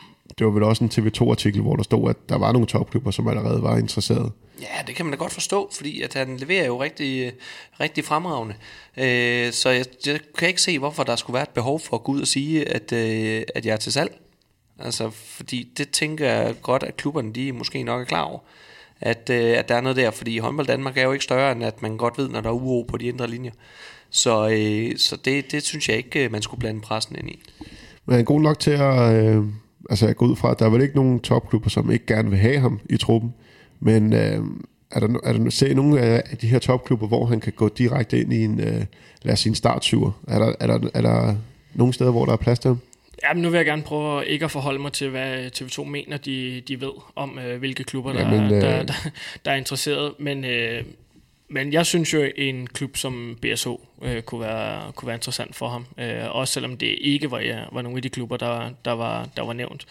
det 0.43 0.47
var 0.47 0.53
vel 0.53 0.63
også 0.63 0.85
en 0.85 0.91
TV2-artikel, 0.91 1.61
hvor 1.61 1.77
der 1.77 1.83
stod, 1.83 2.11
at 2.11 2.17
der 2.29 2.39
var 2.39 2.53
nogle 2.53 2.67
topklubber, 2.67 3.11
som 3.11 3.29
allerede 3.29 3.63
var 3.63 3.77
interesserede. 3.77 4.31
Ja, 4.61 4.83
det 4.87 4.95
kan 4.95 5.07
man 5.07 5.13
da 5.13 5.19
godt 5.19 5.33
forstå, 5.33 5.71
fordi 5.73 6.03
at 6.03 6.15
han 6.15 6.37
leverer 6.37 6.67
jo 6.67 6.83
rigtig, 6.83 7.33
rigtig 7.81 8.05
fremragende. 8.05 8.55
Øh, 8.97 9.53
så 9.53 9.71
jeg, 9.71 9.85
jeg 10.07 10.21
kan 10.39 10.49
ikke 10.49 10.63
se, 10.63 10.79
hvorfor 10.79 11.03
der 11.03 11.17
skulle 11.17 11.35
være 11.35 11.43
et 11.43 11.49
behov 11.49 11.81
for 11.81 11.97
at 11.97 12.05
gå 12.05 12.13
ud 12.13 12.21
og 12.21 12.27
sige, 12.27 12.69
at, 12.69 12.93
øh, 12.93 13.43
at 13.55 13.67
jeg 13.67 13.73
er 13.73 13.77
til 13.77 13.93
salg. 13.93 14.19
Altså, 14.79 15.11
fordi 15.11 15.69
det 15.79 15.91
tænker 15.91 16.31
jeg 16.31 16.55
godt, 16.63 16.83
at 16.83 16.97
klubberne 16.97 17.33
de 17.33 17.53
måske 17.53 17.83
nok 17.83 18.01
er 18.01 18.05
klar 18.05 18.23
over. 18.23 18.39
At, 19.01 19.31
øh, 19.31 19.59
at 19.59 19.69
der 19.69 19.75
er 19.75 19.81
noget 19.81 19.97
der, 19.97 20.11
fordi 20.11 20.39
håndbold 20.39 20.67
Danmark 20.67 20.97
er 20.97 21.03
jo 21.03 21.13
ikke 21.13 21.25
større, 21.25 21.53
end 21.53 21.65
at 21.65 21.83
man 21.83 21.97
godt 21.97 22.19
ved, 22.19 22.29
når 22.29 22.41
der 22.41 22.49
er 22.49 22.55
uro 22.55 22.83
på 22.83 22.97
de 22.97 23.05
indre 23.05 23.29
linjer. 23.29 23.53
Så, 24.11 24.49
øh, 24.49 24.99
så 24.99 25.17
det, 25.25 25.53
det 25.53 25.63
synes 25.63 25.89
jeg 25.89 25.97
ikke, 25.97 26.29
man 26.29 26.43
skulle 26.43 26.59
blande 26.59 26.81
pressen 26.81 27.17
ind 27.19 27.29
i. 27.29 27.43
Men 28.07 28.13
han 28.13 28.21
er 28.21 28.25
god 28.25 28.41
nok 28.41 28.59
til 28.59 28.71
at... 28.71 29.25
Øh, 29.25 29.45
altså, 29.91 30.07
jeg 30.07 30.17
går 30.17 30.27
ud 30.27 30.37
fra, 30.37 30.51
at 30.51 30.59
der 30.59 30.67
er 30.67 30.71
vel 30.71 30.83
ikke 30.83 30.97
nogen 30.97 31.21
topklubber, 31.21 31.71
som 31.71 31.91
ikke 31.91 32.07
gerne 32.07 32.31
vil 32.31 32.39
have 32.39 32.59
ham 32.59 32.81
i 32.91 32.97
truppen. 32.97 33.35
Men 33.81 34.13
øh, 34.13 34.41
er 34.91 35.01
der, 35.01 35.19
er 35.25 35.33
der 35.33 35.51
ser 35.51 35.67
I 35.67 35.75
nogle 35.75 36.01
af 36.01 36.37
de 36.41 36.47
her 36.47 36.59
topklubber, 36.59 37.07
hvor 37.07 37.27
han 37.27 37.41
kan 37.41 37.53
gå 37.53 37.69
direkte 37.69 38.21
ind 38.21 38.33
i 38.33 38.45
en, 38.45 38.61
øh, 38.61 38.85
lad 39.23 39.33
os 39.33 39.41
sige, 39.41 39.51
en 39.51 39.55
startsyver? 39.55 40.11
Er 40.29 40.39
der, 40.39 40.55
er, 40.61 40.67
der, 40.67 40.89
er 40.95 41.01
der 41.01 41.35
nogle 41.75 41.95
steder, 41.95 42.11
hvor 42.11 42.25
der 42.25 42.33
er 42.33 42.37
plads 42.37 42.59
til 42.59 42.69
ham? 42.69 42.79
Ja, 43.23 43.35
men 43.35 43.43
nu 43.43 43.51
vil 43.51 43.57
jeg 43.57 43.67
gerne 43.67 43.83
prøve 43.83 44.27
ikke 44.27 44.45
at 44.45 44.51
forholde 44.51 44.79
mig 44.79 44.93
til, 44.93 45.11
hvad 45.11 45.51
TV2 45.57 45.85
mener, 45.85 46.17
de, 46.17 46.63
de 46.69 46.81
ved 46.81 46.93
om, 47.17 47.39
øh, 47.39 47.59
hvilke 47.59 47.85
klubber, 47.85 48.13
der, 48.13 48.21
Jamen, 48.21 48.53
øh, 48.55 48.61
der, 48.61 48.83
der, 48.83 48.95
der 49.45 49.51
er 49.51 49.57
interesseret. 49.57 50.13
Men, 50.19 50.45
øh, 50.45 50.85
men 51.53 51.73
jeg 51.73 51.87
synes 51.87 52.15
jo, 52.15 52.31
en 52.37 52.67
klub 52.67 52.97
som 52.97 53.39
BSH 53.43 53.69
øh, 54.03 54.23
kunne, 54.23 54.41
være, 54.41 54.93
kunne 54.93 55.07
være 55.07 55.17
interessant 55.17 55.57
for 55.57 55.69
ham. 55.69 55.87
Øh, 55.99 56.37
også 56.37 56.53
selvom 56.53 56.77
det 56.77 56.99
ikke 57.01 57.31
var, 57.31 57.39
ja, 57.39 57.61
var 57.73 57.83
nogle 57.83 57.99
af 57.99 58.03
de 58.03 58.09
klubber, 58.09 58.37
der, 58.37 58.71
der, 58.85 58.93
var, 58.93 59.29
der 59.37 59.43
var 59.43 59.53
nævnt. 59.53 59.87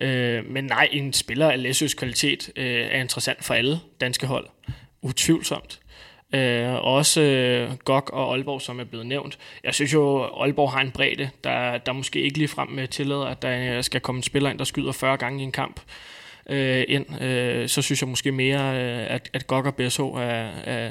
Øh, 0.00 0.50
men 0.50 0.64
nej, 0.64 0.88
en 0.92 1.12
spiller 1.12 1.50
af 1.50 1.62
Læsøs 1.62 1.94
kvalitet 1.94 2.50
øh, 2.56 2.86
er 2.90 3.00
interessant 3.00 3.44
for 3.44 3.54
alle 3.54 3.80
danske 4.00 4.26
hold. 4.26 4.48
Utvivlsomt. 5.02 5.80
Øh, 6.34 6.74
også 6.74 7.20
øh, 7.20 7.76
Gok 7.84 8.10
og 8.10 8.32
Aalborg, 8.32 8.62
som 8.62 8.80
er 8.80 8.84
blevet 8.84 9.06
nævnt. 9.06 9.38
Jeg 9.64 9.74
synes 9.74 9.92
jo, 9.92 10.22
Aalborg 10.22 10.72
har 10.72 10.80
en 10.80 10.90
bredde, 10.90 11.30
der, 11.44 11.78
der 11.78 11.92
måske 11.92 12.20
ikke 12.20 12.38
lige 12.38 12.48
frem 12.48 12.68
med 12.68 12.82
øh, 12.82 12.88
tillader, 12.88 13.24
at 13.24 13.42
der 13.42 13.76
øh, 13.76 13.84
skal 13.84 14.00
komme 14.00 14.18
en 14.18 14.22
spiller 14.22 14.50
ind, 14.50 14.58
der 14.58 14.64
skyder 14.64 14.92
40 14.92 15.16
gange 15.16 15.40
i 15.40 15.44
en 15.44 15.52
kamp 15.52 15.80
øh, 16.50 16.84
ind. 16.88 17.22
Øh, 17.22 17.68
så 17.68 17.82
synes 17.82 18.02
jeg 18.02 18.08
måske 18.08 18.32
mere, 18.32 18.60
øh, 18.60 19.14
at, 19.14 19.30
at 19.32 19.46
GOG 19.46 19.66
og 19.66 19.74
BSH 19.74 20.00
er, 20.00 20.50
er, 20.64 20.90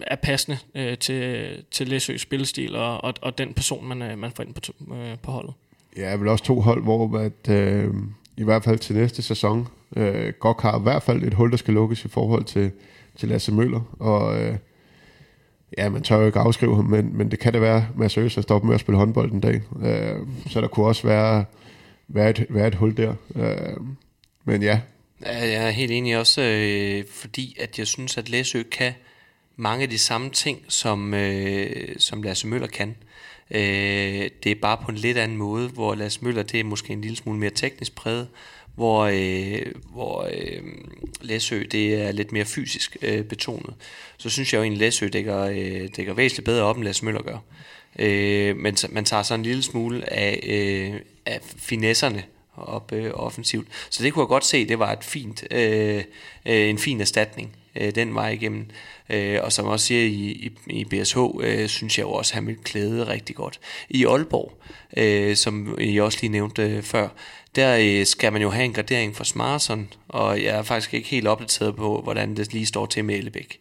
er 0.00 0.16
passende 0.16 0.58
øh, 0.74 0.98
til, 0.98 1.48
til 1.70 1.88
Læsøs 1.88 2.20
spillestil 2.20 2.76
og, 2.76 3.04
og, 3.04 3.14
og 3.22 3.38
den 3.38 3.54
person, 3.54 3.88
man, 3.88 4.02
øh, 4.02 4.18
man 4.18 4.30
får 4.30 4.42
ind 4.42 4.54
på, 4.54 4.60
to- 4.60 4.94
øh, 4.94 5.18
på 5.22 5.30
holdet. 5.30 5.54
Ja, 5.96 6.16
vel 6.16 6.28
også 6.28 6.44
to 6.44 6.60
hold, 6.60 6.82
hvor 6.82 7.18
at, 7.18 7.50
øh, 7.50 7.94
i 8.36 8.44
hvert 8.44 8.64
fald 8.64 8.78
til 8.78 8.96
næste 8.96 9.22
sæson, 9.22 9.68
øh, 9.96 10.32
GOG 10.40 10.56
har 10.60 10.78
i 10.78 10.82
hvert 10.82 11.02
fald 11.02 11.22
et 11.22 11.34
hul, 11.34 11.50
der 11.50 11.56
skal 11.56 11.74
lukkes 11.74 12.04
i 12.04 12.08
forhold 12.08 12.44
til, 12.44 12.70
til 13.16 13.28
Lasse 13.28 13.52
Møller, 13.52 13.80
og 13.98 14.42
øh, 14.42 14.56
ja, 15.78 15.88
man 15.88 16.02
tør 16.02 16.16
jo 16.16 16.26
ikke 16.26 16.38
afskrive 16.38 16.76
ham, 16.76 16.84
men, 16.84 17.16
men 17.16 17.30
det 17.30 17.38
kan 17.38 17.52
det 17.52 17.60
være 17.60 17.86
Mads 17.96 18.06
Øs 18.06 18.12
seriøst 18.12 18.38
at 18.38 18.42
stoppe 18.42 18.66
med 18.66 18.74
at 18.74 18.80
spille 18.80 18.98
håndbold 18.98 19.32
en 19.32 19.40
dag. 19.40 19.62
Øh, 19.82 20.26
så 20.46 20.60
der 20.60 20.68
kunne 20.68 20.86
også 20.86 21.06
være, 21.06 21.44
være, 22.08 22.30
et, 22.30 22.46
være 22.50 22.68
et 22.68 22.74
hul 22.74 22.96
der. 22.96 23.14
Øh, 23.36 23.76
men 24.44 24.62
ja, 24.62 24.80
Ja, 25.22 25.38
Jeg 25.38 25.66
er 25.66 25.70
helt 25.70 25.92
enig 25.92 26.18
også, 26.18 26.42
øh, 26.42 27.04
fordi 27.10 27.56
at 27.60 27.78
jeg 27.78 27.86
synes, 27.86 28.18
at 28.18 28.28
Læsø 28.28 28.62
kan 28.62 28.92
mange 29.56 29.82
af 29.82 29.90
de 29.90 29.98
samme 29.98 30.30
ting, 30.30 30.64
som, 30.68 31.14
øh, 31.14 31.96
som 31.98 32.22
Lasse 32.22 32.46
Møller 32.46 32.66
kan. 32.66 32.96
Øh, 33.50 34.30
det 34.42 34.46
er 34.46 34.60
bare 34.62 34.76
på 34.84 34.90
en 34.90 34.96
lidt 34.96 35.18
anden 35.18 35.36
måde, 35.36 35.68
hvor 35.68 35.94
Lasse 35.94 36.24
Møller 36.24 36.42
det 36.42 36.60
er 36.60 36.64
måske 36.64 36.92
en 36.92 37.00
lille 37.00 37.16
smule 37.16 37.38
mere 37.38 37.50
teknisk 37.50 37.94
præget, 37.94 38.28
hvor, 38.74 39.10
øh, 39.12 39.72
hvor 39.92 40.28
øh, 40.32 40.62
Læsø 41.20 41.62
det 41.72 41.94
er 41.94 42.12
lidt 42.12 42.32
mere 42.32 42.44
fysisk 42.44 42.96
øh, 43.02 43.24
betonet. 43.24 43.74
Så 44.16 44.30
synes 44.30 44.52
jeg 44.52 44.58
jo 44.58 44.62
egentlig, 44.62 44.86
at 44.86 44.86
Læsø 44.86 45.08
dækker, 45.08 45.40
øh, 45.40 45.88
dækker 45.96 46.14
væsentligt 46.14 46.44
bedre 46.44 46.64
op, 46.64 46.76
end 46.76 46.84
Lasse 46.84 47.04
Møller 47.04 47.22
gør. 47.22 47.38
Øh, 47.98 48.56
men 48.56 48.76
man 48.88 49.04
tager 49.04 49.22
så 49.22 49.34
en 49.34 49.42
lille 49.42 49.62
smule 49.62 50.12
af, 50.12 50.40
øh, 50.46 51.00
af 51.26 51.40
finesserne 51.56 52.24
op 52.56 52.92
øh, 52.92 53.10
offensivt. 53.14 53.68
Så 53.90 54.02
det 54.02 54.12
kunne 54.12 54.22
jeg 54.22 54.28
godt 54.28 54.44
se, 54.44 54.68
det 54.68 54.78
var 54.78 54.92
et 54.92 55.04
fint, 55.04 55.44
øh, 55.50 56.04
øh, 56.46 56.68
en 56.68 56.78
fin 56.78 57.00
erstatning 57.00 57.56
øh, 57.76 57.94
den 57.94 58.14
vej 58.14 58.28
igennem. 58.28 58.66
Øh, 59.10 59.38
og 59.42 59.52
som 59.52 59.66
også 59.66 59.86
siger 59.86 60.02
i, 60.02 60.10
i, 60.10 60.52
i 60.66 60.84
BSH, 60.84 61.18
øh, 61.40 61.68
synes 61.68 61.98
jeg 61.98 62.04
jo 62.04 62.12
også, 62.12 62.32
at 62.32 62.34
han 62.34 62.46
ville 62.46 62.62
klæde 62.64 63.08
rigtig 63.08 63.36
godt. 63.36 63.60
I 63.88 64.04
Aalborg, 64.04 64.52
øh, 64.96 65.36
som 65.36 65.76
I 65.80 66.00
også 66.00 66.18
lige 66.20 66.30
nævnte 66.30 66.62
øh, 66.62 66.82
før, 66.82 67.08
der 67.56 67.78
øh, 67.80 68.06
skal 68.06 68.32
man 68.32 68.42
jo 68.42 68.50
have 68.50 68.64
en 68.64 68.72
gradering 68.72 69.16
for 69.16 69.24
Smarson, 69.24 69.88
og 70.08 70.42
jeg 70.42 70.56
er 70.56 70.62
faktisk 70.62 70.94
ikke 70.94 71.08
helt 71.08 71.28
opdateret 71.28 71.76
på, 71.76 72.00
hvordan 72.02 72.36
det 72.36 72.52
lige 72.52 72.66
står 72.66 72.86
til 72.86 73.04
med 73.04 73.14
Ellebæk. 73.14 73.58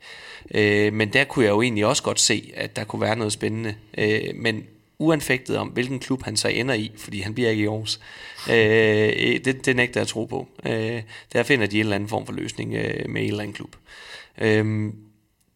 Øh, 0.51 0.93
men 0.93 1.13
der 1.13 1.23
kunne 1.23 1.45
jeg 1.45 1.51
jo 1.51 1.61
egentlig 1.61 1.85
også 1.85 2.03
godt 2.03 2.19
se, 2.19 2.51
at 2.55 2.75
der 2.75 2.83
kunne 2.83 3.01
være 3.01 3.15
noget 3.15 3.33
spændende. 3.33 3.75
Øh, 3.97 4.35
men 4.35 4.63
uanfægtet 4.99 5.57
om, 5.57 5.67
hvilken 5.67 5.99
klub 5.99 6.23
han 6.23 6.37
så 6.37 6.47
ender 6.47 6.73
i, 6.73 6.91
fordi 6.97 7.21
han 7.21 7.33
bliver 7.33 7.49
ikke 7.49 7.63
i 7.63 7.65
Aarhus, 7.65 7.99
øh, 8.49 9.45
det, 9.45 9.65
det 9.65 9.75
nægter 9.75 9.99
jeg 9.99 10.01
at 10.01 10.07
tro 10.07 10.25
på. 10.25 10.47
Øh, 10.65 11.01
der 11.33 11.43
finder 11.43 11.67
de 11.67 11.75
en 11.75 11.79
eller 11.79 11.95
anden 11.95 12.09
form 12.09 12.25
for 12.25 12.33
løsning 12.33 12.73
øh, 12.73 13.09
med 13.09 13.21
en 13.21 13.27
eller 13.27 13.43
anden 13.43 13.53
klub. 13.53 13.75
Øh, 14.37 14.93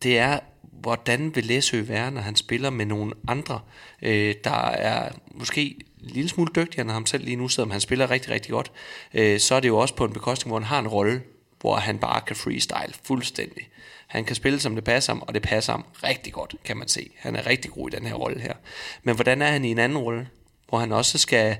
det 0.03 0.17
er, 0.17 0.39
hvordan 0.81 1.35
vil 1.35 1.45
Læsø 1.45 1.81
være, 1.81 2.11
når 2.11 2.21
han 2.21 2.35
spiller 2.35 2.69
med 2.69 2.85
nogle 2.85 3.13
andre, 3.27 3.59
øh, 4.01 4.35
der 4.43 4.67
er 4.69 5.11
måske 5.31 5.61
en 6.03 6.09
lille 6.09 6.29
smule 6.29 6.51
dygtigere 6.55 6.81
end 6.81 6.91
ham 6.91 7.05
selv 7.05 7.23
lige 7.23 7.35
nu, 7.35 7.47
selvom 7.47 7.71
han 7.71 7.81
spiller 7.81 8.11
rigtig, 8.11 8.31
rigtig 8.31 8.51
godt. 8.51 8.71
Øh, 9.13 9.39
så 9.39 9.55
er 9.55 9.59
det 9.59 9.67
jo 9.67 9.77
også 9.77 9.95
på 9.95 10.05
en 10.05 10.13
bekostning, 10.13 10.49
hvor 10.49 10.59
han 10.59 10.67
har 10.67 10.79
en 10.79 10.88
rolle, 10.88 11.21
hvor 11.61 11.75
han 11.75 11.97
bare 11.97 12.21
kan 12.21 12.35
freestyle 12.35 12.93
fuldstændig. 13.03 13.69
Han 14.07 14.25
kan 14.25 14.35
spille, 14.35 14.59
som 14.59 14.75
det 14.75 14.83
passer 14.83 15.13
ham, 15.13 15.23
og 15.27 15.33
det 15.33 15.41
passer 15.41 15.73
ham 15.73 15.85
rigtig 16.03 16.33
godt, 16.33 16.55
kan 16.63 16.77
man 16.77 16.87
se. 16.87 17.09
Han 17.17 17.35
er 17.35 17.47
rigtig 17.47 17.71
god 17.71 17.93
i 17.93 17.95
den 17.95 18.05
her 18.05 18.13
rolle 18.13 18.41
her. 18.41 18.53
Men 19.03 19.15
hvordan 19.15 19.41
er 19.41 19.51
han 19.51 19.65
i 19.65 19.71
en 19.71 19.79
anden 19.79 19.97
rolle, 19.97 20.27
hvor 20.69 20.77
han 20.79 20.91
også 20.91 21.17
skal 21.17 21.57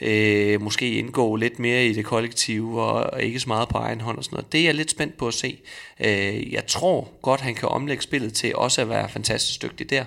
øh, 0.00 0.60
måske 0.60 0.98
indgå 0.98 1.36
lidt 1.36 1.58
mere 1.58 1.86
i 1.86 1.92
det 1.92 2.04
kollektive, 2.04 2.82
og, 2.82 3.12
og 3.12 3.22
ikke 3.22 3.40
så 3.40 3.48
meget 3.48 3.68
på 3.68 3.78
egen 3.78 4.00
hånd 4.00 4.18
og 4.18 4.24
sådan 4.24 4.36
noget. 4.36 4.52
Det 4.52 4.60
er 4.60 4.64
jeg 4.64 4.74
lidt 4.74 4.90
spændt 4.90 5.16
på 5.16 5.28
at 5.28 5.34
se. 5.34 5.58
Øh, 6.00 6.52
jeg 6.52 6.66
tror 6.66 7.08
godt, 7.22 7.40
han 7.40 7.54
kan 7.54 7.68
omlægge 7.68 8.02
spillet 8.02 8.34
til 8.34 8.56
også 8.56 8.80
at 8.80 8.88
være 8.88 9.08
fantastisk 9.08 9.62
dygtig 9.62 9.90
der, 9.90 10.04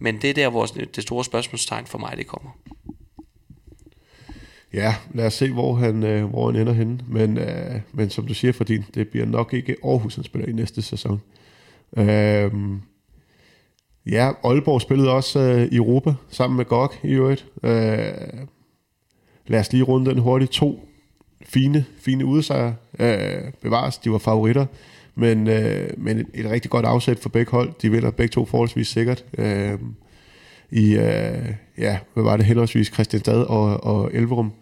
men 0.00 0.22
det 0.22 0.30
er 0.30 0.34
der, 0.34 0.48
hvor 0.48 0.66
det 0.66 1.02
store 1.02 1.24
spørgsmålstegn 1.24 1.86
for 1.86 1.98
mig, 1.98 2.16
det 2.16 2.26
kommer. 2.26 2.50
Ja, 4.72 4.94
lad 5.14 5.26
os 5.26 5.34
se, 5.34 5.52
hvor 5.52 5.74
han, 5.74 6.02
øh, 6.02 6.24
hvor 6.24 6.50
han 6.50 6.60
ender 6.60 6.72
henne. 6.72 6.98
Men, 7.08 7.38
øh, 7.38 7.80
men 7.92 8.10
som 8.10 8.26
du 8.26 8.34
siger, 8.34 8.52
fordi 8.52 8.78
det 8.78 9.08
bliver 9.08 9.26
nok 9.26 9.54
ikke 9.54 9.76
Aarhus, 9.84 10.14
han 10.14 10.24
spiller 10.24 10.48
i 10.48 10.52
næste 10.52 10.82
sæson. 10.82 11.20
Øh, 11.96 12.50
ja, 14.06 14.30
Aalborg 14.44 14.80
spillede 14.80 15.10
også 15.10 15.38
øh, 15.40 15.66
i 15.72 15.76
Europa, 15.76 16.14
sammen 16.28 16.56
med 16.56 16.64
GOG 16.64 16.92
i 17.02 17.12
øvrigt. 17.12 17.46
Øh, 17.62 17.70
lad 19.46 19.60
os 19.60 19.72
lige 19.72 19.82
runde 19.82 20.10
den 20.10 20.18
hurtigt. 20.18 20.50
To 20.50 20.88
fine, 21.42 21.84
fine 21.98 22.24
udsejre 22.24 22.74
Øh, 22.98 23.52
bevares, 23.62 23.98
de 23.98 24.10
var 24.10 24.18
favoritter, 24.18 24.66
men, 25.14 25.48
øh, 25.48 25.90
men 25.98 26.18
et, 26.18 26.26
et 26.34 26.50
rigtig 26.50 26.70
godt 26.70 26.86
afsæt 26.86 27.18
for 27.18 27.28
begge 27.28 27.50
hold. 27.50 27.72
De 27.82 27.90
vinder 27.90 28.10
begge 28.10 28.32
to 28.32 28.44
forholdsvis 28.44 28.88
sikkert. 28.88 29.24
Øh, 29.38 29.78
I, 30.70 30.96
øh, 30.96 31.54
ja, 31.78 31.98
hvad 32.14 32.24
var 32.24 32.36
det 32.36 32.46
henholdsvis, 32.46 32.86
Christianstad 32.86 33.42
og, 33.42 33.84
og 33.84 34.10
Elverum. 34.14 34.52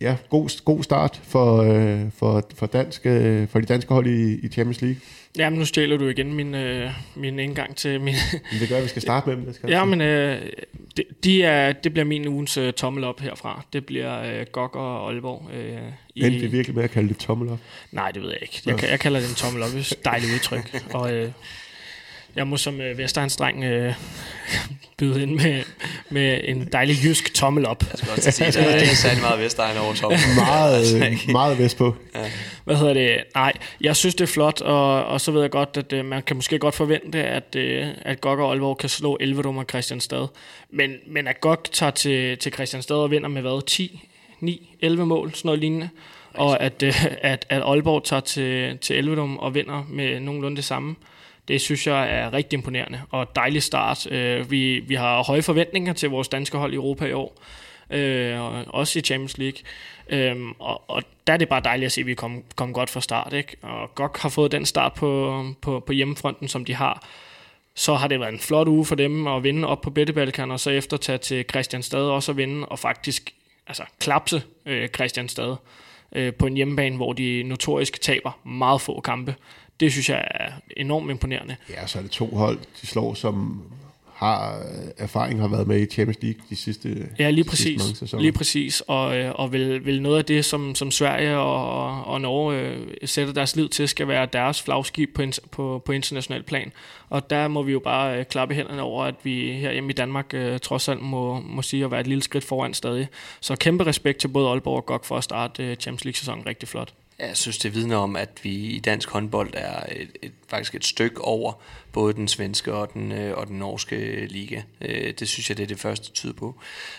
Ja, 0.00 0.16
god, 0.28 0.64
god 0.64 0.82
start 0.82 1.20
for, 1.22 1.56
øh, 1.62 2.00
for, 2.18 2.48
for, 2.54 2.66
dansk, 2.66 3.06
øh, 3.06 3.48
for 3.48 3.60
de 3.60 3.66
danske 3.66 3.94
hold 3.94 4.06
i, 4.06 4.46
i 4.46 4.48
Champions 4.48 4.80
League. 4.80 5.00
Ja, 5.38 5.50
men 5.50 5.58
nu 5.58 5.64
stjæler 5.64 5.96
du 5.96 6.08
igen 6.08 6.34
min, 6.34 6.54
øh, 6.54 6.90
min 7.14 7.38
indgang 7.38 7.76
til 7.76 8.00
min... 8.00 8.14
Men 8.32 8.60
det 8.60 8.68
gør, 8.68 8.76
at 8.76 8.82
vi 8.82 8.88
skal 8.88 9.02
starte 9.02 9.28
med 9.28 9.36
dem. 9.36 9.44
Det 9.44 9.54
skal 9.54 9.70
ja, 9.70 9.84
men 9.84 10.00
øh, 10.00 10.42
det, 10.96 11.04
de 11.24 11.42
er, 11.42 11.72
det 11.72 11.92
bliver 11.92 12.04
min 12.04 12.28
ugens 12.28 12.56
øh, 12.56 12.72
tommel 12.72 13.04
op 13.04 13.20
herfra. 13.20 13.64
Det 13.72 13.86
bliver 13.86 14.22
øh, 14.22 14.46
Gok 14.52 14.76
og 14.76 15.08
Aalborg. 15.08 15.50
Øh, 15.54 15.78
i, 16.14 16.24
Endte 16.24 16.40
vi 16.40 16.46
virkelig 16.46 16.76
med 16.76 16.84
at 16.84 16.90
kalde 16.90 17.08
det 17.08 17.16
tommel 17.18 17.48
op? 17.48 17.58
Nej, 17.92 18.10
det 18.10 18.22
ved 18.22 18.28
jeg 18.28 18.38
ikke. 18.42 18.62
Jeg, 18.66 18.90
jeg 18.90 19.00
kalder 19.00 19.20
det 19.20 19.28
en 19.28 19.34
tommel 19.34 19.62
op. 19.62 19.68
Det 19.68 19.76
er 19.76 19.96
et 19.98 20.04
dejligt 20.04 20.32
udtryk. 20.34 20.82
Og 20.94 21.14
øh, 21.14 21.30
jeg 22.38 22.46
må 22.46 22.56
som 22.56 22.80
øh, 22.80 22.98
Vestegnsdreng 22.98 23.64
øh, 23.64 23.94
byde 24.98 25.22
ind 25.22 25.30
med, 25.30 25.62
med 26.10 26.40
en 26.44 26.68
dejlig 26.72 26.96
jysk 27.04 27.34
tommel 27.34 27.66
op. 27.66 27.82
Jeg 27.82 27.98
skal 27.98 28.10
også 28.10 28.30
sige, 28.30 28.46
det 28.46 28.74
er 28.74 28.80
ikke 28.80 28.96
særlig 28.96 29.20
meget 29.20 29.40
Vestegn 29.40 29.78
over 29.78 29.94
tommel. 29.94 30.18
meget, 30.36 30.94
øh, 30.96 31.32
meget 31.32 31.58
vest 31.58 31.78
på. 31.78 31.94
Ja. 32.14 32.30
Hvad 32.64 32.76
hedder 32.76 32.94
det? 32.94 33.24
Nej, 33.34 33.52
jeg 33.80 33.96
synes, 33.96 34.14
det 34.14 34.24
er 34.24 34.32
flot, 34.32 34.60
og, 34.60 35.04
og 35.04 35.20
så 35.20 35.32
ved 35.32 35.40
jeg 35.40 35.50
godt, 35.50 35.76
at 35.76 35.92
øh, 35.92 36.04
man 36.04 36.22
kan 36.22 36.36
måske 36.36 36.58
godt 36.58 36.74
forvente, 36.74 37.24
at, 37.24 37.56
øh, 37.56 37.86
at 38.02 38.20
Gok 38.20 38.38
og 38.38 38.50
Aalborg 38.50 38.78
kan 38.78 38.88
slå 38.88 39.16
11 39.20 39.48
og 39.48 39.64
Christianstad. 39.68 40.26
Men, 40.70 40.92
men 41.06 41.26
at 41.26 41.40
Gok 41.40 41.68
tager 41.72 41.90
til, 41.90 42.38
til 42.38 42.52
Christianstad 42.52 42.96
og 42.96 43.10
vinder 43.10 43.28
med 43.28 43.42
hvad? 43.42 43.66
10, 43.66 44.08
9, 44.40 44.76
11 44.80 45.06
mål, 45.06 45.34
sådan 45.34 45.48
noget 45.48 45.60
lignende. 45.60 45.88
Og 46.34 46.62
at, 46.62 46.82
øh, 46.82 47.06
at, 47.22 47.46
at 47.48 47.62
Aalborg 47.62 48.04
tager 48.04 48.20
til, 48.20 48.78
til 48.78 48.96
Elvedum 48.96 49.38
og 49.38 49.54
vinder 49.54 49.84
med 49.88 50.20
nogenlunde 50.20 50.56
det 50.56 50.64
samme. 50.64 50.96
Det 51.48 51.60
synes 51.60 51.86
jeg 51.86 52.12
er 52.12 52.32
rigtig 52.32 52.56
imponerende 52.56 53.00
og 53.10 53.36
dejlig 53.36 53.62
start. 53.62 54.12
Øh, 54.12 54.50
vi, 54.50 54.80
vi 54.80 54.94
har 54.94 55.24
høje 55.24 55.42
forventninger 55.42 55.92
til 55.92 56.10
vores 56.10 56.28
danske 56.28 56.58
hold 56.58 56.72
i 56.72 56.76
Europa 56.76 57.06
i 57.06 57.12
år, 57.12 57.42
øh, 57.90 58.40
og 58.40 58.64
også 58.66 58.98
i 58.98 59.02
Champions 59.02 59.38
League. 59.38 59.58
Øhm, 60.08 60.50
og, 60.58 60.90
og 60.90 61.02
der 61.26 61.32
er 61.32 61.36
det 61.36 61.48
bare 61.48 61.60
dejligt 61.64 61.86
at 61.86 61.92
se, 61.92 62.00
at 62.00 62.06
vi 62.06 62.14
kom, 62.14 62.42
kom 62.56 62.72
godt 62.72 62.90
fra 62.90 63.00
start. 63.00 63.32
Ikke? 63.32 63.56
Og 63.62 63.94
godt 63.94 64.18
har 64.18 64.28
fået 64.28 64.52
den 64.52 64.66
start 64.66 64.92
på, 64.94 65.44
på, 65.60 65.80
på 65.80 65.92
hjemmefronten, 65.92 66.48
som 66.48 66.64
de 66.64 66.74
har. 66.74 67.06
Så 67.74 67.94
har 67.94 68.08
det 68.08 68.20
været 68.20 68.32
en 68.32 68.38
flot 68.38 68.68
uge 68.68 68.84
for 68.84 68.94
dem 68.94 69.26
at 69.26 69.42
vinde 69.42 69.68
op 69.68 69.80
på 69.80 69.90
Bettebalkan, 69.90 70.50
og 70.50 70.60
så 70.60 70.70
efter 70.70 70.96
tage 70.96 71.18
til 71.18 71.44
Christianstad 71.50 72.00
også 72.00 72.32
at 72.32 72.36
vinde, 72.36 72.66
og 72.66 72.78
faktisk 72.78 73.34
altså, 73.66 73.82
klapse 74.00 74.42
øh, 74.66 74.88
Christianstad 74.88 75.56
øh, 76.12 76.34
på 76.34 76.46
en 76.46 76.54
hjemmebane, 76.54 76.96
hvor 76.96 77.12
de 77.12 77.42
notorisk 77.42 78.00
taber 78.00 78.38
meget 78.44 78.80
få 78.80 79.00
kampe 79.00 79.34
det 79.80 79.92
synes 79.92 80.08
jeg 80.08 80.24
er 80.30 80.52
enormt 80.76 81.10
imponerende. 81.10 81.56
Ja, 81.70 81.86
så 81.86 81.98
er 81.98 82.02
det 82.02 82.10
to 82.10 82.26
hold, 82.26 82.58
de 82.82 82.86
slår, 82.86 83.14
som 83.14 83.62
har 84.18 84.62
erfaring 84.96 85.40
har 85.40 85.48
været 85.48 85.66
med 85.66 85.80
i 85.80 85.86
Champions 85.86 86.22
League 86.22 86.40
de 86.50 86.56
sidste 86.56 87.08
Ja, 87.18 87.30
lige 87.30 87.44
præcis. 87.44 87.82
Sidste 87.82 88.18
lige 88.20 88.32
præcis. 88.32 88.82
Og, 88.86 89.18
øh, 89.18 89.32
og 89.34 89.52
vil, 89.52 89.86
vil 89.86 90.02
noget 90.02 90.18
af 90.18 90.24
det, 90.24 90.44
som, 90.44 90.74
som 90.74 90.90
Sverige 90.90 91.36
og, 91.36 92.04
og 92.04 92.20
Norge 92.20 92.60
øh, 92.60 92.86
sætter 93.04 93.34
deres 93.34 93.56
lid 93.56 93.68
til, 93.68 93.88
skal 93.88 94.08
være 94.08 94.28
deres 94.32 94.62
flagskib 94.62 95.14
på, 95.14 95.22
på, 95.50 95.82
på 95.84 95.92
international 95.92 96.42
plan. 96.42 96.72
Og 97.08 97.30
der 97.30 97.48
må 97.48 97.62
vi 97.62 97.72
jo 97.72 97.78
bare 97.78 98.18
øh, 98.18 98.24
klappe 98.24 98.54
hænderne 98.54 98.82
over, 98.82 99.04
at 99.04 99.14
vi 99.22 99.52
her 99.52 99.72
hjemme 99.72 99.90
i 99.90 99.94
Danmark 99.94 100.34
øh, 100.34 100.58
trods 100.60 100.88
alt 100.88 101.02
må, 101.02 101.40
må 101.40 101.62
sige 101.62 101.84
at 101.84 101.90
være 101.90 102.00
et 102.00 102.06
lille 102.06 102.22
skridt 102.22 102.44
foran 102.44 102.74
stadig. 102.74 103.08
Så 103.40 103.56
kæmpe 103.56 103.86
respekt 103.86 104.18
til 104.18 104.28
både 104.28 104.48
Aalborg 104.48 104.76
og 104.76 104.86
GOG 104.86 105.04
for 105.04 105.16
at 105.16 105.24
starte 105.24 105.62
øh, 105.64 105.76
Champions 105.76 106.04
League-sæsonen 106.04 106.46
rigtig 106.46 106.68
flot. 106.68 106.92
Jeg 107.20 107.36
synes, 107.36 107.58
det 107.58 107.74
vidner 107.74 107.96
om, 107.96 108.16
at 108.16 108.28
vi 108.42 108.50
i 108.50 108.78
dansk 108.78 109.10
håndbold 109.10 109.50
er 109.54 109.82
et, 109.92 110.08
et, 110.22 110.32
faktisk 110.48 110.74
et 110.74 110.84
stykke 110.84 111.20
over 111.20 111.52
både 111.92 112.14
den 112.14 112.28
svenske 112.28 112.74
og 112.74 112.94
den, 112.94 113.12
øh, 113.12 113.38
og 113.38 113.46
den 113.46 113.58
norske 113.58 114.26
liga. 114.26 114.62
Øh, 114.80 115.14
det 115.18 115.28
synes 115.28 115.48
jeg, 115.48 115.56
det 115.56 115.62
er 115.62 115.66
det 115.66 115.80
første 115.80 116.10
tyder 116.10 116.32
på. 116.32 116.54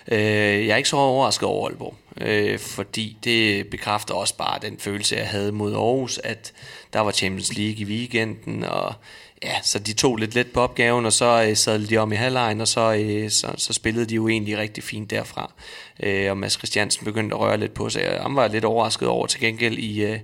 Øh, 0.08 0.20
jeg 0.68 0.74
er 0.74 0.78
ikke 0.78 0.90
så 0.90 0.96
overrasket 0.96 1.48
over 1.48 1.68
Aalborg, 1.68 1.96
øh, 2.22 2.60
fordi 2.60 3.18
det 3.24 3.68
bekræfter 3.68 4.14
også 4.14 4.38
bare 4.38 4.60
den 4.62 4.80
følelse, 4.80 5.16
jeg 5.16 5.28
havde 5.28 5.52
mod 5.52 5.74
Aarhus, 5.74 6.18
at 6.24 6.54
der 6.94 7.00
var 7.00 7.12
Champions 7.12 7.58
League 7.58 7.78
i 7.78 7.86
weekenden, 7.86 8.64
og 8.64 8.94
ja, 9.44 9.62
så 9.64 9.80
de 9.80 9.94
tog 9.94 10.18
lidt 10.18 10.36
let 10.36 10.52
på 10.52 10.62
opgaven, 10.62 11.06
og 11.06 11.14
så 11.14 11.46
øh, 11.50 11.56
sad 11.56 11.80
de 11.80 11.98
om 11.98 12.12
i 12.12 12.16
halvlejen, 12.16 12.62
og 12.62 12.68
så, 12.68 12.94
øh, 12.94 13.30
så, 13.30 13.54
så 13.58 13.74
spillede 13.74 14.06
de 14.06 14.16
jo 14.16 14.28
egentlig 14.28 14.58
rigtig 14.58 14.84
fint 14.84 15.10
derfra. 15.10 15.54
Øh, 16.04 16.32
og 16.32 16.38
Mads 16.38 16.54
Christiansen 16.54 17.06
begyndte 17.06 17.36
at 17.36 17.40
røre 17.40 17.58
lidt 17.58 17.74
på 17.74 17.90
sig. 17.90 18.20
Han 18.22 18.36
var 18.36 18.48
lidt 18.48 18.66
overrasket 18.66 19.08
over 19.08 19.28
til 19.28 19.40
gengæld 19.40 19.78
i, 19.78 20.04
øh, 20.04 20.20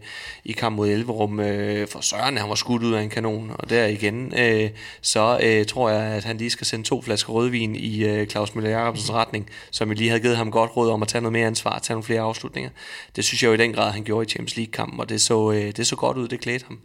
i 0.45 0.51
kamp 0.51 0.75
mod 0.75 0.89
Elverum, 0.89 1.39
øh, 1.39 1.87
for 1.87 2.01
Søren 2.01 2.37
han 2.37 2.49
var 2.49 2.55
skudt 2.55 2.83
ud 2.83 2.93
af 2.93 3.01
en 3.01 3.09
kanon, 3.09 3.51
og 3.59 3.69
der 3.69 3.85
igen, 3.85 4.33
øh, 4.37 4.69
så 5.01 5.39
øh, 5.43 5.65
tror 5.65 5.89
jeg, 5.89 6.01
at 6.01 6.23
han 6.23 6.37
lige 6.37 6.49
skal 6.49 6.67
sende 6.67 6.85
to 6.85 7.01
flasker 7.01 7.33
rødvin 7.33 7.75
i 7.75 8.03
øh, 8.03 8.27
Claus 8.27 8.55
Møller 8.55 8.69
Jacobsens 8.69 9.11
retning, 9.11 9.49
som 9.71 9.89
vi 9.89 9.95
lige 9.95 10.09
havde 10.09 10.21
givet 10.21 10.37
ham 10.37 10.51
godt 10.51 10.77
råd 10.77 10.89
om 10.91 11.01
at 11.01 11.07
tage 11.07 11.21
noget 11.21 11.33
mere 11.33 11.47
ansvar, 11.47 11.79
tage 11.79 11.95
nogle 11.95 12.03
flere 12.03 12.21
afslutninger. 12.21 12.69
Det 13.15 13.25
synes 13.25 13.43
jeg 13.43 13.49
jo 13.49 13.53
i 13.53 13.57
den 13.57 13.73
grad, 13.73 13.91
han 13.91 14.03
gjorde 14.03 14.25
i 14.25 14.29
Champions 14.29 14.57
League-kampen, 14.57 14.99
og 14.99 15.09
det 15.09 15.21
så, 15.21 15.51
øh, 15.51 15.71
det 15.71 15.87
så 15.87 15.95
godt 15.95 16.17
ud, 16.17 16.27
det 16.27 16.39
klædte 16.39 16.65
ham. 16.67 16.79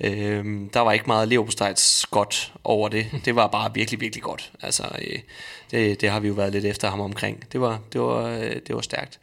Øh, 0.00 0.44
der 0.74 0.80
var 0.80 0.92
ikke 0.92 1.06
meget 1.06 1.28
leverpostejs 1.28 2.06
godt 2.10 2.52
over 2.64 2.88
det. 2.88 3.06
Det 3.24 3.36
var 3.36 3.46
bare 3.46 3.70
virkelig, 3.74 4.00
virkelig 4.00 4.22
godt. 4.22 4.52
Altså, 4.62 4.82
øh, 4.98 5.18
det, 5.70 6.00
det 6.00 6.10
har 6.10 6.20
vi 6.20 6.28
jo 6.28 6.34
været 6.34 6.52
lidt 6.52 6.64
efter 6.64 6.90
ham 6.90 7.00
omkring. 7.00 7.44
Det 7.52 7.60
var, 7.60 7.80
det 7.92 8.00
var, 8.00 8.26
øh, 8.26 8.35
Øh, 8.36 8.56
det 8.66 8.74
var 8.74 8.80
stærkt. 8.80 9.18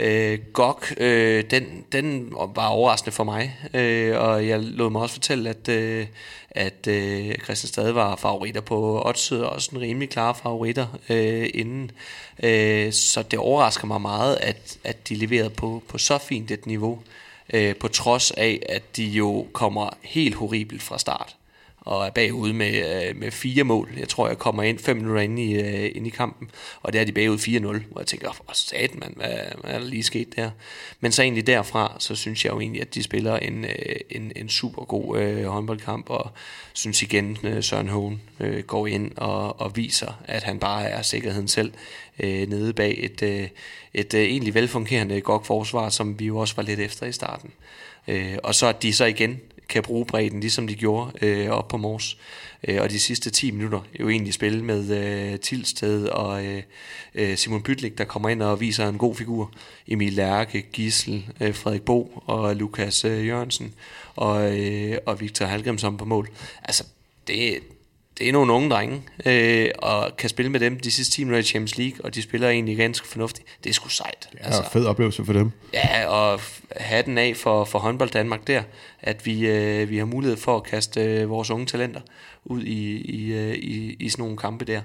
Øh, 0.00 0.38
Gok, 0.52 0.94
øh, 0.96 1.44
den, 1.50 1.84
den 1.92 2.32
var 2.32 2.66
overraskende 2.66 3.12
for 3.12 3.24
mig, 3.24 3.58
øh, 3.74 4.20
og 4.20 4.48
jeg 4.48 4.60
lod 4.60 4.90
mig 4.90 5.02
også 5.02 5.14
fortælle, 5.14 5.50
at, 5.50 5.68
øh, 5.68 6.06
at 6.50 6.86
øh, 6.88 7.34
Christian 7.44 7.68
Stade 7.68 7.94
var 7.94 8.16
favoritter 8.16 8.60
på 8.60 9.02
oddset, 9.06 9.44
og 9.44 9.50
også 9.50 9.70
en 9.72 9.80
rimelig 9.80 10.10
klare 10.10 10.34
favoritter 10.34 10.86
øh, 11.08 11.50
inden. 11.54 11.90
Øh, 12.42 12.92
så 12.92 13.22
det 13.22 13.38
overrasker 13.38 13.86
mig 13.86 14.00
meget, 14.00 14.36
at, 14.40 14.78
at 14.84 15.08
de 15.08 15.14
leverede 15.14 15.50
på, 15.50 15.82
på 15.88 15.98
så 15.98 16.18
fint 16.18 16.50
et 16.50 16.66
niveau, 16.66 16.98
øh, 17.52 17.76
på 17.76 17.88
trods 17.88 18.30
af, 18.30 18.62
at 18.68 18.96
de 18.96 19.04
jo 19.04 19.46
kommer 19.52 19.96
helt 20.02 20.34
horribelt 20.34 20.82
fra 20.82 20.98
start 20.98 21.35
og 21.86 22.06
er 22.06 22.10
bagud 22.10 22.52
med, 22.52 23.06
øh, 23.08 23.16
med 23.16 23.30
fire 23.30 23.64
mål. 23.64 23.90
Jeg 23.98 24.08
tror, 24.08 24.28
jeg 24.28 24.38
kommer 24.38 24.62
ind 24.62 24.78
fem 24.78 24.96
minutter 24.96 25.22
ind 25.22 25.38
i, 25.38 25.54
øh, 25.54 25.90
ind 25.94 26.06
i 26.06 26.10
kampen, 26.10 26.50
og 26.82 26.92
der 26.92 27.00
er 27.00 27.04
de 27.04 27.12
bagud 27.12 27.38
4-0, 27.38 27.84
hvor 27.90 28.00
jeg 28.00 28.06
tænker, 28.06 28.32
hvor 28.44 28.54
sat 28.54 28.94
man, 28.94 29.12
hvad, 29.16 29.38
hvad 29.60 29.70
er 29.70 29.78
der 29.78 29.86
lige 29.86 30.02
sket 30.02 30.36
der? 30.36 30.50
Men 31.00 31.12
så 31.12 31.22
egentlig 31.22 31.46
derfra, 31.46 31.96
så 31.98 32.14
synes 32.14 32.44
jeg 32.44 32.52
jo 32.52 32.60
egentlig, 32.60 32.82
at 32.82 32.94
de 32.94 33.02
spiller 33.02 33.36
en, 33.36 33.64
øh, 33.64 33.96
en, 34.10 34.32
en 34.36 34.48
super 34.48 34.84
god 34.84 35.18
øh, 35.18 35.44
håndboldkamp, 35.44 36.10
og 36.10 36.30
synes 36.72 37.02
igen, 37.02 37.38
øh, 37.42 37.62
Søren 37.62 37.88
Hågen 37.88 38.22
øh, 38.40 38.64
går 38.64 38.86
ind 38.86 39.10
og, 39.16 39.60
og 39.60 39.76
viser, 39.76 40.20
at 40.24 40.42
han 40.42 40.58
bare 40.58 40.88
er 40.88 41.02
sikkerheden 41.02 41.48
selv 41.48 41.72
øh, 42.18 42.48
nede 42.48 42.72
bag 42.72 42.94
et, 42.98 43.22
øh, 43.22 43.48
et 43.94 44.14
øh, 44.14 44.22
egentlig 44.22 44.54
velfungerende 44.54 45.20
godt 45.20 45.46
forsvar, 45.46 45.88
som 45.88 46.18
vi 46.18 46.26
jo 46.26 46.38
også 46.38 46.56
var 46.56 46.62
lidt 46.62 46.80
efter 46.80 47.06
i 47.06 47.12
starten. 47.12 47.50
Øh, 48.08 48.36
og 48.42 48.54
så 48.54 48.66
at 48.66 48.82
de 48.82 48.92
så 48.92 49.04
igen 49.04 49.40
kan 49.68 49.82
bruge 49.82 50.06
bredden, 50.06 50.40
ligesom 50.40 50.66
de 50.66 50.74
gjorde 50.74 51.12
øh, 51.22 51.48
op 51.48 51.68
på 51.68 51.76
Mors. 51.76 52.18
Øh, 52.68 52.82
og 52.82 52.90
de 52.90 53.00
sidste 53.00 53.30
10 53.30 53.50
minutter 53.50 53.80
jo 54.00 54.08
egentlig 54.08 54.34
spille 54.34 54.64
med 54.64 54.90
øh, 54.90 55.40
Tilsted 55.40 56.06
og 56.08 56.44
øh, 56.44 56.62
øh 57.14 57.36
Simon 57.36 57.62
Bytlik, 57.62 57.98
der 57.98 58.04
kommer 58.04 58.28
ind 58.28 58.42
og 58.42 58.60
viser 58.60 58.88
en 58.88 58.98
god 58.98 59.14
figur. 59.14 59.52
Emil 59.88 60.12
Lærke, 60.12 60.62
Gissel, 60.72 61.26
øh, 61.40 61.54
Frederik 61.54 61.82
Bo 61.82 62.22
og 62.26 62.56
Lukas 62.56 63.04
øh, 63.04 63.26
Jørgensen 63.26 63.74
og, 64.16 64.58
øh, 64.58 64.98
og 65.06 65.20
Victor 65.20 65.46
Halgrimsson 65.46 65.96
på 65.96 66.04
mål. 66.04 66.28
Altså, 66.64 66.84
det, 67.26 67.58
det 68.18 68.28
er 68.28 68.32
nogle 68.32 68.52
unge 68.52 68.70
drenge, 68.70 69.02
øh, 69.26 69.68
og 69.78 70.16
kan 70.18 70.28
spille 70.28 70.52
med 70.52 70.60
dem 70.60 70.80
de 70.80 70.90
sidste 70.90 71.14
10 71.14 71.24
minutter 71.24 71.40
i 71.40 71.42
Champions 71.42 71.78
League, 71.78 72.04
og 72.04 72.14
de 72.14 72.22
spiller 72.22 72.48
egentlig 72.48 72.76
ganske 72.76 73.08
fornuftigt. 73.08 73.48
Det 73.64 73.70
er 73.70 73.74
sgu 73.74 73.88
sejt. 73.88 74.28
Ja, 74.34 74.44
altså, 74.44 74.62
fed 74.72 74.86
oplevelse 74.86 75.24
for 75.24 75.32
dem. 75.32 75.50
Ja, 75.74 76.06
og 76.06 76.40
have 76.76 77.02
den 77.02 77.18
af 77.18 77.36
for, 77.36 77.64
for 77.64 77.78
håndbold 77.78 78.10
Danmark 78.10 78.46
der, 78.46 78.62
at 79.00 79.26
vi, 79.26 79.46
øh, 79.46 79.90
vi 79.90 79.98
har 79.98 80.04
mulighed 80.04 80.36
for 80.36 80.56
at 80.56 80.62
kaste 80.62 81.00
øh, 81.00 81.30
vores 81.30 81.50
unge 81.50 81.66
talenter 81.66 82.00
ud 82.44 82.62
i, 82.62 83.00
i, 83.00 83.32
øh, 83.32 83.54
i, 83.54 83.96
i 84.00 84.08
sådan 84.08 84.22
nogle 84.22 84.36
kampe 84.36 84.64
der. 84.64 84.80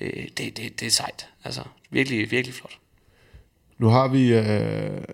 Øh, 0.00 0.24
det, 0.38 0.56
det, 0.56 0.80
det 0.80 0.86
er 0.86 0.90
sejt. 0.90 1.28
Altså, 1.44 1.60
virkelig, 1.90 2.30
virkelig 2.30 2.54
flot. 2.54 2.78
Nu 3.78 3.88
har 3.88 4.08
vi 4.08 4.34
øh, 4.34 5.04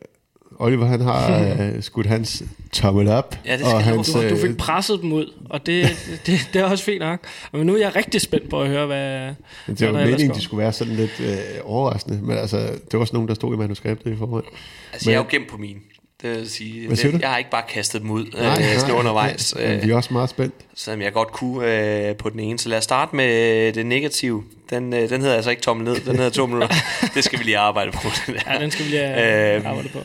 Oliver 0.59 0.87
han 0.87 1.01
har 1.01 1.55
uh, 1.77 1.83
skudt 1.83 2.07
hans 2.07 2.43
tommel 2.73 3.09
op. 3.09 3.39
Ja, 3.47 3.57
det 3.57 3.65
og 3.65 3.83
hans, 3.83 4.11
du, 4.11 4.29
du 4.29 4.37
fik 4.37 4.51
øh, 4.51 4.57
presset 4.57 5.01
dem 5.03 5.13
ud, 5.13 5.33
og 5.51 5.67
det, 5.67 5.87
det, 6.27 6.49
det 6.53 6.61
er 6.61 6.65
også 6.65 6.85
fint 6.85 7.01
nok. 7.01 7.21
Men 7.53 7.67
nu 7.67 7.75
er 7.75 7.79
jeg 7.79 7.97
rigtig 7.97 8.21
spændt 8.21 8.51
på 8.51 8.63
at 8.63 8.69
høre, 8.69 8.87
hvad 8.87 9.35
Det 9.67 9.93
var 9.93 9.93
meningen, 9.93 10.35
de 10.35 10.43
skulle 10.43 10.63
være 10.63 10.73
sådan 10.73 10.95
lidt 10.95 11.21
uh, 11.21 11.71
overraskende, 11.73 12.23
men 12.23 12.39
altså, 12.39 12.59
det 12.59 12.93
var 12.93 13.01
også 13.01 13.15
nogen, 13.15 13.29
der 13.29 13.35
stod 13.35 13.55
i 13.55 13.59
manuskriptet 13.59 14.13
i 14.13 14.17
forhold. 14.17 14.45
Altså, 14.93 15.09
men, 15.09 15.13
jeg 15.13 15.19
er 15.19 15.25
jo 15.25 15.29
gemt 15.31 15.51
på 15.51 15.57
min. 15.57 15.77
Det 16.23 16.31
vil 16.31 16.51
sige, 16.51 16.87
Hvad 16.87 16.97
siger 16.97 17.11
det, 17.11 17.21
du? 17.21 17.23
jeg 17.23 17.31
har 17.31 17.39
ikke 17.39 17.51
bare 17.51 17.63
kastet 17.69 18.03
dem 18.03 18.11
ud 18.11 18.25
nej, 18.35 18.63
øh, 18.75 18.89
nej, 18.89 18.99
undervejs. 18.99 19.55
Nej, 19.55 19.81
vi 19.85 19.91
er 19.91 19.97
også 19.97 20.13
meget 20.13 20.31
spændt. 20.31 20.55
Selvom 20.75 21.03
jeg 21.03 21.13
godt 21.13 21.33
kunne 21.33 22.09
øh, 22.09 22.17
på 22.17 22.31
den 22.31 22.41
ene. 22.41 22.59
Så 22.59 22.69
lad 22.69 22.79
os 22.79 22.85
starte 22.85 23.17
med 23.17 23.73
det 23.73 23.87
negative. 23.87 24.45
Den, 24.71 24.93
den 24.93 25.21
hedder 25.21 25.35
altså 25.35 25.51
ikke 25.51 25.63
tommel 25.63 25.85
ned, 25.85 26.01
den 26.01 26.17
hedder 26.17 26.31
tommel 26.31 26.69
det 27.15 27.25
skal 27.25 27.39
vi 27.39 27.45
lige 27.45 27.59
arbejde 27.59 27.93
på. 27.93 28.09
ja, 28.47 28.59
den 28.59 28.71
skal 28.71 28.85
vi 28.85 28.91
lige 28.91 29.57
øh, 29.57 29.67
arbejde 29.67 29.89
på. 29.89 29.99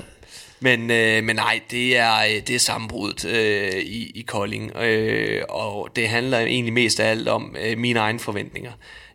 Men, 0.60 0.92
øh, 0.92 1.24
men 1.24 1.36
nej, 1.36 1.62
det 1.72 1.98
er, 1.98 2.18
øh, 2.20 2.42
det 2.48 2.50
er 2.50 2.60
sammenbruddet 2.60 3.26
øh, 3.26 3.82
i, 3.82 4.12
i 4.16 4.22
Kolding, 4.22 4.76
øh, 4.76 5.44
og 5.50 5.90
det 5.96 6.10
handler 6.10 6.40
egentlig 6.40 6.74
mest 6.74 7.00
af 7.00 7.10
alt 7.10 7.28
om 7.28 7.56
øh, 7.60 7.78
mine 7.78 8.00
egne 8.00 8.20
forventninger. 8.20 8.72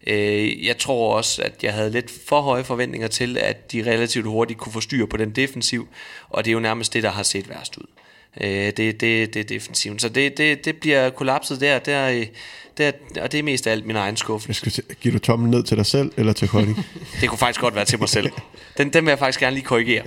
Øh, 0.06 0.66
jeg 0.66 0.78
tror 0.78 1.16
også, 1.16 1.42
at 1.42 1.64
jeg 1.64 1.72
havde 1.72 1.90
lidt 1.90 2.12
for 2.26 2.40
høje 2.40 2.64
forventninger 2.64 3.08
til, 3.08 3.38
at 3.38 3.72
de 3.72 3.90
relativt 3.90 4.26
hurtigt 4.26 4.58
kunne 4.58 4.72
få 4.72 4.80
styr 4.80 5.06
på 5.06 5.16
den 5.16 5.30
defensiv, 5.30 5.88
og 6.28 6.44
det 6.44 6.50
er 6.50 6.52
jo 6.52 6.60
nærmest 6.60 6.92
det, 6.94 7.02
der 7.02 7.10
har 7.10 7.22
set 7.22 7.48
værst 7.48 7.76
ud. 7.76 7.86
Øh, 8.40 8.48
det, 8.50 8.76
det, 8.76 9.00
det 9.34 9.36
er 9.36 9.44
defensiven. 9.44 9.98
Så 9.98 10.08
det, 10.08 10.38
det, 10.38 10.64
det 10.64 10.76
bliver 10.76 11.10
kollapset 11.10 11.60
der, 11.60 11.78
der, 11.78 12.08
øh, 12.08 12.26
der, 12.78 12.92
og 13.20 13.32
det 13.32 13.38
er 13.38 13.42
mest 13.42 13.66
af 13.66 13.72
alt 13.72 13.86
min 13.86 13.96
egen 13.96 14.16
skuffe. 14.16 14.48
Jeg 14.48 14.56
skal 14.56 14.72
se, 14.72 14.82
giver 15.00 15.12
du 15.12 15.18
tommel 15.18 15.50
ned 15.50 15.62
til 15.62 15.76
dig 15.76 15.86
selv, 15.86 16.12
eller 16.16 16.32
til 16.32 16.48
Kolding? 16.48 16.86
det 17.20 17.28
kunne 17.28 17.38
faktisk 17.38 17.60
godt 17.60 17.74
være 17.74 17.84
til 17.84 17.98
mig 17.98 18.08
selv. 18.08 18.30
Den, 18.78 18.92
den 18.92 19.04
vil 19.04 19.10
jeg 19.10 19.18
faktisk 19.18 19.40
gerne 19.40 19.54
lige 19.54 19.64
korrigere. 19.64 20.04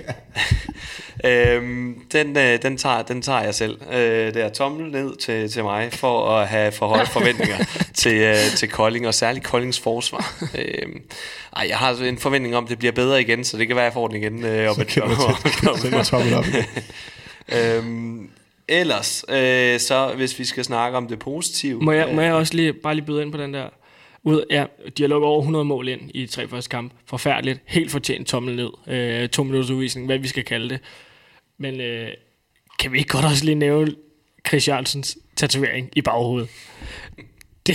øhm, 1.24 1.94
den, 2.12 2.38
øh, 2.38 2.62
den, 2.62 2.76
tager, 2.76 3.02
den 3.02 3.22
tager 3.22 3.42
jeg 3.42 3.54
selv. 3.54 3.78
Øh, 3.92 4.34
det 4.34 4.36
er 4.36 4.48
tommel 4.48 4.90
ned 4.90 5.16
til, 5.16 5.50
til 5.50 5.62
mig, 5.62 5.92
for 5.92 6.30
at 6.30 6.48
have 6.48 6.72
for 6.72 6.88
høje 6.88 7.06
forventninger 7.06 7.56
til, 7.94 8.14
øh, 8.14 8.36
til 8.56 8.68
Kolding, 8.68 9.06
og 9.06 9.14
særligt 9.14 9.44
Koldings 9.44 9.80
forsvar. 9.80 10.34
øhm, 10.58 11.02
ej, 11.56 11.66
jeg 11.68 11.78
har 11.78 11.94
en 11.94 12.18
forventning 12.18 12.56
om, 12.56 12.64
at 12.64 12.70
det 12.70 12.78
bliver 12.78 12.92
bedre 12.92 13.20
igen, 13.20 13.44
så 13.44 13.58
det 13.58 13.66
kan 13.66 13.76
være, 13.76 13.84
at 13.84 13.90
jeg 13.90 13.94
får 13.94 14.08
den 14.08 14.16
igen. 14.16 14.44
Øh, 14.44 14.68
sætte 15.78 16.04
tommel 16.04 16.34
op 16.34 16.46
igen. 16.46 16.64
Øhm, 17.52 18.30
ellers, 18.68 19.24
øh, 19.28 19.80
så 19.80 20.12
hvis 20.16 20.38
vi 20.38 20.44
skal 20.44 20.64
snakke 20.64 20.96
om 20.96 21.08
det 21.08 21.18
positive... 21.18 21.80
Må 21.80 21.92
jeg, 21.92 22.14
må 22.14 22.20
jeg 22.20 22.32
også 22.32 22.54
lige, 22.54 22.72
bare 22.72 22.94
lige 22.94 23.04
byde 23.04 23.22
ind 23.22 23.32
på 23.32 23.38
den 23.38 23.54
der... 23.54 23.68
Ud, 24.22 24.44
ja, 24.50 24.64
de 24.96 25.02
har 25.02 25.08
lukket 25.08 25.28
over 25.28 25.38
100 25.38 25.64
mål 25.64 25.88
ind 25.88 26.00
i 26.14 26.26
tre 26.26 26.48
første 26.48 26.68
kamp. 26.68 26.92
Forfærdeligt. 27.06 27.60
Helt 27.64 27.90
fortjent 27.90 28.28
tommel 28.28 28.56
ned. 28.56 28.70
Øh, 28.94 29.28
to 29.28 29.42
minutters 29.42 29.70
udvisning, 29.70 30.06
hvad 30.06 30.18
vi 30.18 30.28
skal 30.28 30.44
kalde 30.44 30.68
det. 30.68 30.80
Men 31.58 31.80
øh, 31.80 32.08
kan 32.78 32.92
vi 32.92 32.98
ikke 32.98 33.08
godt 33.08 33.24
også 33.24 33.44
lige 33.44 33.54
nævne 33.54 33.92
Chris 34.48 34.68
Jørgensens 34.68 35.18
tatovering 35.36 35.90
i 35.96 36.02
baghovedet? 36.02 36.48
Det, 37.66 37.74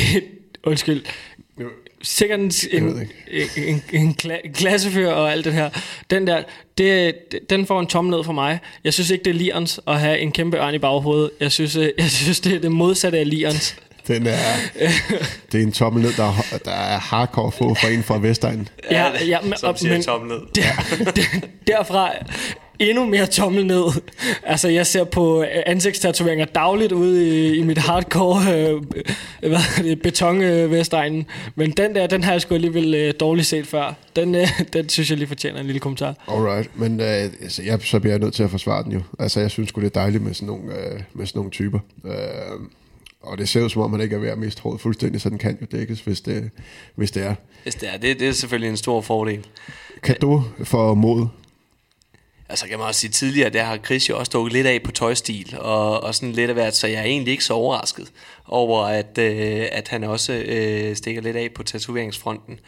undskyld. 0.63 1.05
Sikkert 2.03 2.39
en, 2.39 2.51
en, 2.71 3.09
en, 3.57 3.83
en, 3.93 4.15
en 4.43 4.53
klassefører 4.53 5.13
og 5.13 5.31
alt 5.31 5.45
det 5.45 5.53
her. 5.53 5.69
Den 6.09 6.27
der, 6.27 6.43
det, 6.77 7.15
den 7.49 7.65
får 7.65 7.79
en 7.79 7.87
tommel 7.87 8.11
ned 8.11 8.23
for 8.23 8.33
mig. 8.33 8.59
Jeg 8.83 8.93
synes 8.93 9.09
ikke, 9.09 9.23
det 9.23 9.29
er 9.29 9.35
Lions 9.35 9.79
at 9.87 9.99
have 9.99 10.19
en 10.19 10.31
kæmpe 10.31 10.57
ørn 10.57 10.73
i 10.73 10.77
baghovedet. 10.77 11.31
Jeg 11.39 11.51
synes, 11.51 11.75
øh, 11.75 11.89
jeg 11.97 12.09
synes 12.09 12.39
det 12.39 12.53
er 12.55 12.59
det 12.59 12.71
modsatte 12.71 13.17
af 13.17 13.29
Lions. 13.29 13.75
Den 14.07 14.27
er, 14.27 14.37
det 15.51 15.59
er 15.59 15.63
en 15.63 15.71
tommel 15.71 16.03
ned, 16.03 16.13
der 16.17 16.23
er, 16.23 16.57
der 16.65 16.71
er 16.71 16.99
hardcore 16.99 17.51
få 17.51 17.73
for 17.73 17.87
en 17.87 18.03
fra 18.03 18.17
Vestegnen. 18.17 18.69
Ja, 18.91 19.25
ja 19.27 19.41
men, 19.41 19.53
som 19.57 19.77
siger 19.77 19.93
men, 19.93 20.03
tommel 20.03 20.29
ned. 20.29 20.39
Der, 20.55 21.11
der, 21.11 21.47
derfra 21.67 22.11
endnu 22.89 23.05
mere 23.05 23.25
tommel 23.25 23.65
ned. 23.65 24.01
Altså, 24.43 24.67
jeg 24.69 24.87
ser 24.87 25.03
på 25.03 25.45
ansigtstatoveringer 25.65 26.45
dagligt 26.45 26.91
ude 26.91 27.27
i, 27.27 27.57
i 27.57 27.63
mit 27.63 27.77
hardcore 27.77 28.41
øh, 28.55 28.81
hvad 29.39 29.83
det, 29.83 30.01
betonvestegnen. 30.01 31.25
Men 31.55 31.71
den 31.71 31.95
der, 31.95 32.07
den 32.07 32.23
har 32.23 32.31
jeg 32.31 32.41
sgu 32.41 32.55
alligevel 32.55 32.93
øh, 32.93 33.13
dårligt 33.19 33.47
set 33.47 33.67
før. 33.67 33.93
Den, 34.15 34.35
øh, 34.35 34.61
den 34.73 34.89
synes 34.89 35.09
jeg 35.09 35.17
lige 35.17 35.27
fortjener 35.27 35.59
en 35.59 35.65
lille 35.65 35.79
kommentar. 35.79 36.15
Alright, 36.27 36.79
men 36.79 36.99
øh, 36.99 37.07
altså, 37.07 37.63
jeg, 37.63 37.79
så 37.81 37.99
bliver 37.99 38.13
jeg 38.13 38.19
nødt 38.19 38.33
til 38.33 38.43
at 38.43 38.49
forsvare 38.51 38.83
den 38.83 38.91
jo. 38.91 39.01
Altså, 39.19 39.39
jeg 39.39 39.51
synes 39.51 39.69
sgu, 39.69 39.81
det 39.81 39.87
er 39.87 39.99
dejligt 39.99 40.23
med 40.23 40.33
sådan 40.33 40.47
nogle, 40.47 40.73
øh, 40.73 41.01
med 41.13 41.25
sådan 41.25 41.39
nogle 41.39 41.51
typer. 41.51 41.79
Øh, 42.05 42.11
og 43.23 43.37
det 43.37 43.49
ser 43.49 43.63
ud 43.63 43.69
som 43.69 43.81
om, 43.81 43.91
man 43.91 44.01
ikke 44.01 44.15
er 44.15 44.19
ved 44.19 44.29
at 44.29 44.37
miste 44.37 44.61
håret 44.61 44.81
fuldstændig, 44.81 45.21
så 45.21 45.29
den 45.29 45.37
kan 45.37 45.57
jo 45.61 45.67
dækkes, 45.71 45.99
hvis 45.99 46.21
det, 46.21 46.49
hvis 46.95 47.11
det 47.11 47.23
er. 47.23 47.35
Hvis 47.63 47.75
det 47.75 47.89
er. 47.93 47.97
Det, 47.97 48.19
det 48.19 48.27
er 48.27 48.31
selvfølgelig 48.31 48.69
en 48.69 48.77
stor 48.77 49.01
fordel. 49.01 49.47
Kan 50.03 50.15
du 50.21 50.43
for 50.63 50.93
mod 50.93 51.27
altså 52.51 52.67
kan 52.67 52.77
man 52.77 52.87
også 52.87 52.99
sige 52.99 53.11
tidligere, 53.11 53.49
der 53.49 53.63
har 53.63 53.77
Chris 53.77 54.09
jo 54.09 54.19
også 54.19 54.29
dukket 54.33 54.53
lidt 54.53 54.67
af 54.67 54.81
på 54.83 54.91
tøjstil, 54.91 55.55
og, 55.59 56.03
og 56.03 56.15
sådan 56.15 56.31
lidt 56.31 56.49
af 56.49 56.53
hvert, 56.53 56.75
så 56.75 56.87
jeg 56.87 56.99
er 56.99 57.03
egentlig 57.03 57.31
ikke 57.31 57.43
så 57.43 57.53
overrasket 57.53 58.11
over, 58.51 58.85
at, 58.85 59.17
øh, 59.17 59.65
at 59.71 59.87
han 59.87 60.03
også 60.03 60.33
øh, 60.33 60.95
stikker 60.95 61.21
lidt 61.21 61.35
af 61.35 61.49
på 61.55 61.63
tatoveringsfronten. 61.63 62.59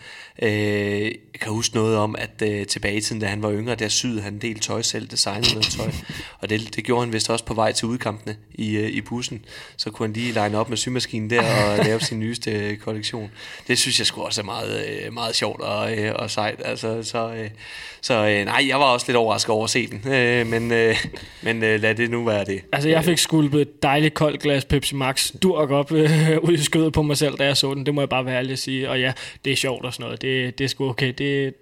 Øh, 0.42 1.02
jeg 1.02 1.40
kan 1.42 1.52
huske 1.52 1.76
noget 1.76 1.98
om, 1.98 2.16
at 2.16 2.42
øh, 2.44 2.68
tilbage 2.68 2.96
i 2.96 3.02
tiden, 3.02 3.22
da 3.22 3.28
han 3.28 3.44
var 3.44 3.52
yngre, 3.52 3.76
der 3.76 3.88
syede 3.88 4.22
han 4.22 4.34
en 4.34 4.40
del 4.40 4.60
tøj 4.60 4.82
selv, 4.82 5.08
designede 5.08 5.54
noget 5.54 5.66
tøj, 5.66 5.92
og 6.42 6.50
det, 6.50 6.76
det 6.76 6.84
gjorde 6.84 7.06
han 7.06 7.14
vist 7.14 7.30
også 7.30 7.46
på 7.46 7.54
vej 7.54 7.72
til 7.72 7.88
udkampene 7.88 8.36
i, 8.54 8.78
øh, 8.78 8.90
i 8.90 9.02
bussen. 9.02 9.46
Så 9.78 9.92
kunne 9.92 10.08
han 10.08 10.14
lige 10.14 10.32
line 10.32 10.58
op 10.58 10.70
med 10.70 10.78
symaskinen 10.78 11.30
der 11.30 11.42
og 11.42 11.78
lave 11.86 12.00
sin 12.00 12.20
nyeste 12.20 12.52
øh, 12.52 12.78
kollektion. 12.78 13.32
Det 13.68 13.78
synes 13.78 14.00
jeg 14.00 14.08
skulle 14.08 14.26
også 14.26 14.42
er 14.42 14.46
meget, 14.46 14.86
øh, 14.90 15.14
meget 15.14 15.36
sjovt 15.36 15.62
og, 15.62 15.98
øh, 15.98 16.12
og 16.16 16.32
sejt. 16.32 16.62
Altså, 16.66 17.04
så 17.04 17.34
øh, 17.34 17.50
så 18.04 18.28
øh, 18.28 18.46
nej, 18.46 18.66
jeg 18.68 18.80
var 18.80 18.86
også 18.86 19.06
lidt 19.08 19.18
overrasket 19.18 19.50
over 19.50 19.64
at 19.64 19.70
se 19.70 19.88
den, 19.88 20.14
øh, 20.14 20.48
men, 20.48 20.72
øh, 20.72 20.96
men 21.42 21.64
øh, 21.64 21.82
lad 21.82 21.96
det 21.96 22.10
nu 22.10 22.24
være 22.26 22.46
det. 22.46 22.62
Altså, 22.72 22.90
jeg 22.90 23.04
fik 23.04 23.18
skulpet 23.18 23.62
et 23.62 23.84
dejligt 23.84 24.14
koldt 24.14 24.42
glas 24.42 24.66
Pepsi 24.66 24.96
Max 24.96 25.32
durk 25.44 25.70
op 25.74 25.91
øh, 25.91 26.38
ud 26.48 26.54
i 26.54 26.64
skødet 26.64 26.94
på 26.94 27.02
mig 27.02 27.18
selv, 27.18 27.38
da 27.38 27.45
jeg 27.45 27.58
så 27.58 27.74
den. 27.74 27.86
Det 27.86 27.94
må 27.94 28.02
jeg 28.02 28.10
bare 28.10 28.26
være 28.26 28.38
ærlig 28.38 28.52
at 28.52 28.60
sige. 28.60 28.90
Og 28.90 29.00
ja, 29.00 29.14
det 29.45 29.54
er 29.54 29.58
sjovt 29.58 29.86
og 29.86 29.94
sådan 29.94 30.04
noget. 30.04 30.22
Det, 30.22 30.58
det 30.58 30.64
er 30.64 30.68
sgu 30.68 30.90
okay. 30.90 31.14
Det, 31.18 31.54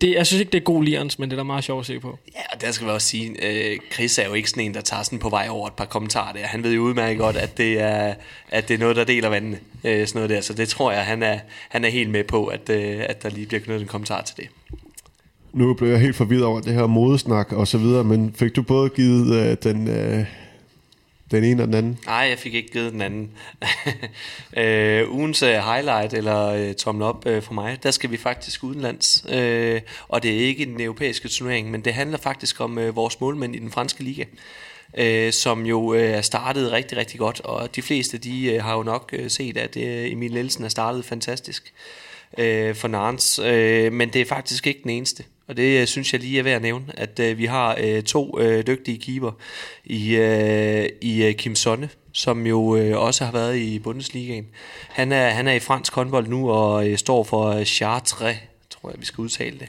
det, 0.00 0.14
jeg 0.14 0.26
synes 0.26 0.40
ikke, 0.40 0.52
det 0.52 0.58
er 0.58 0.64
god 0.64 0.84
lians, 0.84 1.18
men 1.18 1.30
det 1.30 1.36
er 1.36 1.40
da 1.40 1.44
meget 1.44 1.64
sjovt 1.64 1.80
at 1.80 1.86
se 1.86 2.00
på. 2.00 2.18
Ja, 2.34 2.40
og 2.54 2.60
der 2.60 2.70
skal 2.70 2.86
vi 2.86 2.92
også 2.92 3.06
sige, 3.06 3.46
øh, 3.46 3.78
Chris 3.92 4.18
er 4.18 4.26
jo 4.26 4.34
ikke 4.34 4.50
sådan 4.50 4.64
en, 4.64 4.74
der 4.74 4.80
tager 4.80 5.02
sådan 5.02 5.18
på 5.18 5.28
vej 5.28 5.46
over 5.50 5.66
et 5.66 5.74
par 5.74 5.84
kommentarer 5.84 6.32
der. 6.32 6.46
Han 6.46 6.62
ved 6.62 6.72
jo 6.72 6.80
udmærket 6.80 7.18
godt, 7.18 7.36
at 7.36 7.58
det 7.58 7.80
er, 7.80 8.14
at 8.48 8.68
det 8.68 8.74
er 8.74 8.78
noget, 8.78 8.96
der 8.96 9.04
deler 9.04 9.28
vandene. 9.28 9.58
Øh, 9.84 10.06
sådan 10.06 10.18
noget 10.18 10.30
der. 10.30 10.40
Så 10.40 10.54
det 10.54 10.68
tror 10.68 10.92
jeg, 10.92 11.04
han 11.04 11.22
er, 11.22 11.38
han 11.68 11.84
er 11.84 11.88
helt 11.88 12.10
med 12.10 12.24
på, 12.24 12.46
at, 12.46 12.70
øh, 12.70 13.00
at 13.08 13.22
der 13.22 13.30
lige 13.30 13.46
bliver 13.46 13.60
knyttet 13.60 13.82
en 13.82 13.88
kommentar 13.88 14.22
til 14.22 14.36
det. 14.36 14.48
Nu 15.52 15.74
blev 15.74 15.88
jeg 15.88 16.00
helt 16.00 16.16
forvirret 16.16 16.44
over 16.44 16.60
det 16.60 16.74
her 16.74 16.86
modesnak 16.86 17.52
og 17.52 17.68
så 17.68 17.78
videre, 17.78 18.04
men 18.04 18.34
fik 18.34 18.56
du 18.56 18.62
både 18.62 18.88
givet 18.88 19.34
øh, 19.34 19.56
den, 19.62 19.88
øh, 19.88 20.24
den 21.30 21.44
ene 21.44 21.62
og 21.62 21.66
den 21.66 21.74
anden? 21.74 21.98
Nej, 22.06 22.16
jeg 22.16 22.38
fik 22.38 22.54
ikke 22.54 22.70
givet 22.70 22.92
den 22.92 23.02
anden. 23.02 23.30
øh, 24.56 25.10
ugens 25.10 25.42
uh, 25.42 25.48
highlight 25.48 26.14
eller 26.14 26.68
uh, 26.68 26.74
tommel 26.74 27.04
op 27.04 27.26
uh, 27.26 27.42
for 27.42 27.54
mig, 27.54 27.82
der 27.82 27.90
skal 27.90 28.10
vi 28.10 28.16
faktisk 28.16 28.64
udenlands. 28.64 29.24
Uh, 29.24 29.80
og 30.08 30.22
det 30.22 30.34
er 30.34 30.46
ikke 30.46 30.62
en 30.62 30.80
europæiske 30.80 31.28
turnering, 31.28 31.70
men 31.70 31.80
det 31.80 31.94
handler 31.94 32.18
faktisk 32.18 32.60
om 32.60 32.78
uh, 32.78 32.96
vores 32.96 33.20
målmænd 33.20 33.56
i 33.56 33.58
den 33.58 33.70
franske 33.70 34.04
liga. 34.04 34.24
Uh, 35.00 35.32
som 35.32 35.66
jo 35.66 35.80
uh, 35.80 35.98
er 35.98 36.20
startet 36.20 36.72
rigtig, 36.72 36.98
rigtig 36.98 37.18
godt, 37.18 37.40
og 37.40 37.76
de 37.76 37.82
fleste 37.82 38.18
de 38.18 38.54
uh, 38.54 38.64
har 38.64 38.76
jo 38.76 38.82
nok 38.82 39.14
uh, 39.18 39.28
set, 39.28 39.56
at 39.56 39.76
uh, 39.76 39.82
Emil 40.12 40.32
Nielsen 40.32 40.64
er 40.64 40.68
startet 40.68 41.04
fantastisk 41.04 41.72
uh, 42.32 42.74
for 42.74 42.88
Nantes, 42.88 43.38
uh, 43.38 43.92
men 43.92 44.08
det 44.08 44.20
er 44.20 44.26
faktisk 44.26 44.66
ikke 44.66 44.80
den 44.82 44.90
eneste. 44.90 45.24
Og 45.50 45.56
det 45.56 45.80
øh, 45.80 45.86
synes 45.86 46.12
jeg 46.12 46.20
lige 46.20 46.38
er 46.38 46.42
værd 46.42 46.56
at 46.56 46.62
nævne, 46.62 46.84
at 46.94 47.20
øh, 47.20 47.38
vi 47.38 47.46
har 47.46 47.76
øh, 47.80 48.02
to 48.02 48.40
øh, 48.40 48.66
dygtige 48.66 48.98
keeper 48.98 49.32
i, 49.84 50.16
øh, 50.16 50.88
i 51.00 51.24
øh, 51.24 51.34
Kim 51.34 51.54
Sonne, 51.54 51.88
som 52.12 52.46
jo 52.46 52.76
øh, 52.76 52.98
også 52.98 53.24
har 53.24 53.32
været 53.32 53.56
i 53.56 53.78
Bundesligaen. 53.78 54.46
Han 54.88 55.12
er, 55.12 55.28
han 55.28 55.48
er 55.48 55.52
i 55.52 55.58
fransk 55.58 55.94
håndbold 55.94 56.26
nu 56.26 56.50
og 56.50 56.88
øh, 56.88 56.98
står 56.98 57.24
for 57.24 57.64
Chartres 57.64 58.14
tror 58.70 58.90
jeg, 58.90 59.00
vi 59.00 59.04
skal 59.04 59.22
udtale 59.22 59.58
det. 59.58 59.68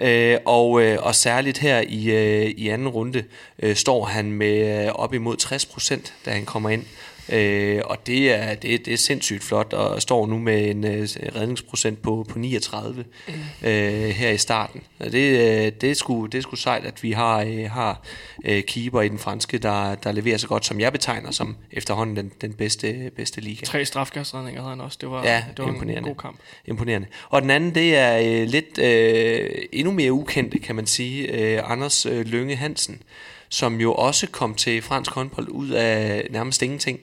det 0.00 0.06
øh, 0.06 0.38
og, 0.44 0.82
øh, 0.82 0.98
og 1.02 1.14
særligt 1.14 1.58
her 1.58 1.84
i, 1.88 2.10
øh, 2.10 2.50
i 2.56 2.68
anden 2.68 2.88
runde 2.88 3.24
øh, 3.58 3.76
står 3.76 4.04
han 4.04 4.32
med 4.32 4.86
øh, 4.86 4.92
op 4.92 5.14
imod 5.14 5.36
60 5.36 5.66
procent, 5.66 6.14
da 6.24 6.30
han 6.30 6.44
kommer 6.44 6.70
ind. 6.70 6.84
Øh, 7.32 7.80
og 7.84 8.06
det 8.06 8.32
er, 8.32 8.54
det, 8.54 8.86
det 8.86 8.92
er 8.92 8.98
sindssygt 8.98 9.44
flot, 9.44 9.72
og 9.72 10.02
står 10.02 10.26
nu 10.26 10.38
med 10.38 10.70
en 10.70 10.84
øh, 10.84 11.08
redningsprocent 11.36 12.02
på, 12.02 12.26
på 12.28 12.38
39 12.38 13.04
mm. 13.28 13.34
øh, 13.68 14.08
her 14.08 14.30
i 14.30 14.38
starten. 14.38 14.82
Og 14.98 15.12
det, 15.12 15.38
øh, 15.38 15.72
det, 15.80 15.90
er 15.90 15.94
sgu, 15.94 16.26
det 16.26 16.38
er 16.38 16.42
sgu 16.42 16.56
sejt, 16.56 16.84
at 16.84 17.02
vi 17.02 17.12
har, 17.12 17.40
øh, 17.40 17.70
har 17.70 18.02
øh, 18.44 18.62
keeper 18.62 19.00
i 19.00 19.08
den 19.08 19.18
franske, 19.18 19.58
der, 19.58 19.94
der 19.94 20.12
leverer 20.12 20.36
så 20.36 20.48
godt, 20.48 20.66
som 20.66 20.80
jeg 20.80 20.92
betegner 20.92 21.30
som 21.30 21.56
efterhånden 21.70 22.16
den, 22.16 22.32
den 22.40 22.52
bedste, 22.52 23.10
bedste 23.16 23.40
liga. 23.40 23.64
Tre 23.64 23.84
strafkastredninger 23.84 24.60
havde 24.62 24.76
han 24.76 24.80
også. 24.80 24.98
Det 25.00 25.10
var, 25.10 25.24
ja, 25.24 25.44
det 25.56 25.64
var 25.64 25.70
imponerende. 25.70 26.08
en 26.08 26.14
god 26.14 26.22
kamp. 26.22 26.38
Imponerende. 26.66 27.06
Og 27.28 27.42
den 27.42 27.50
anden, 27.50 27.74
det 27.74 27.96
er 27.96 28.18
øh, 28.18 28.48
lidt 28.48 28.78
øh, 28.78 29.50
endnu 29.72 29.92
mere 29.92 30.12
ukendte, 30.12 30.58
kan 30.58 30.76
man 30.76 30.86
sige, 30.86 31.28
øh, 31.28 31.70
Anders 31.70 32.06
øh, 32.06 32.26
Lønge 32.26 32.56
Hansen, 32.56 33.02
som 33.48 33.80
jo 33.80 33.94
også 33.94 34.26
kom 34.26 34.54
til 34.54 34.82
fransk 34.82 35.10
håndbold 35.10 35.48
ud 35.48 35.70
af 35.70 36.26
nærmest 36.30 36.62
ingenting. 36.62 37.00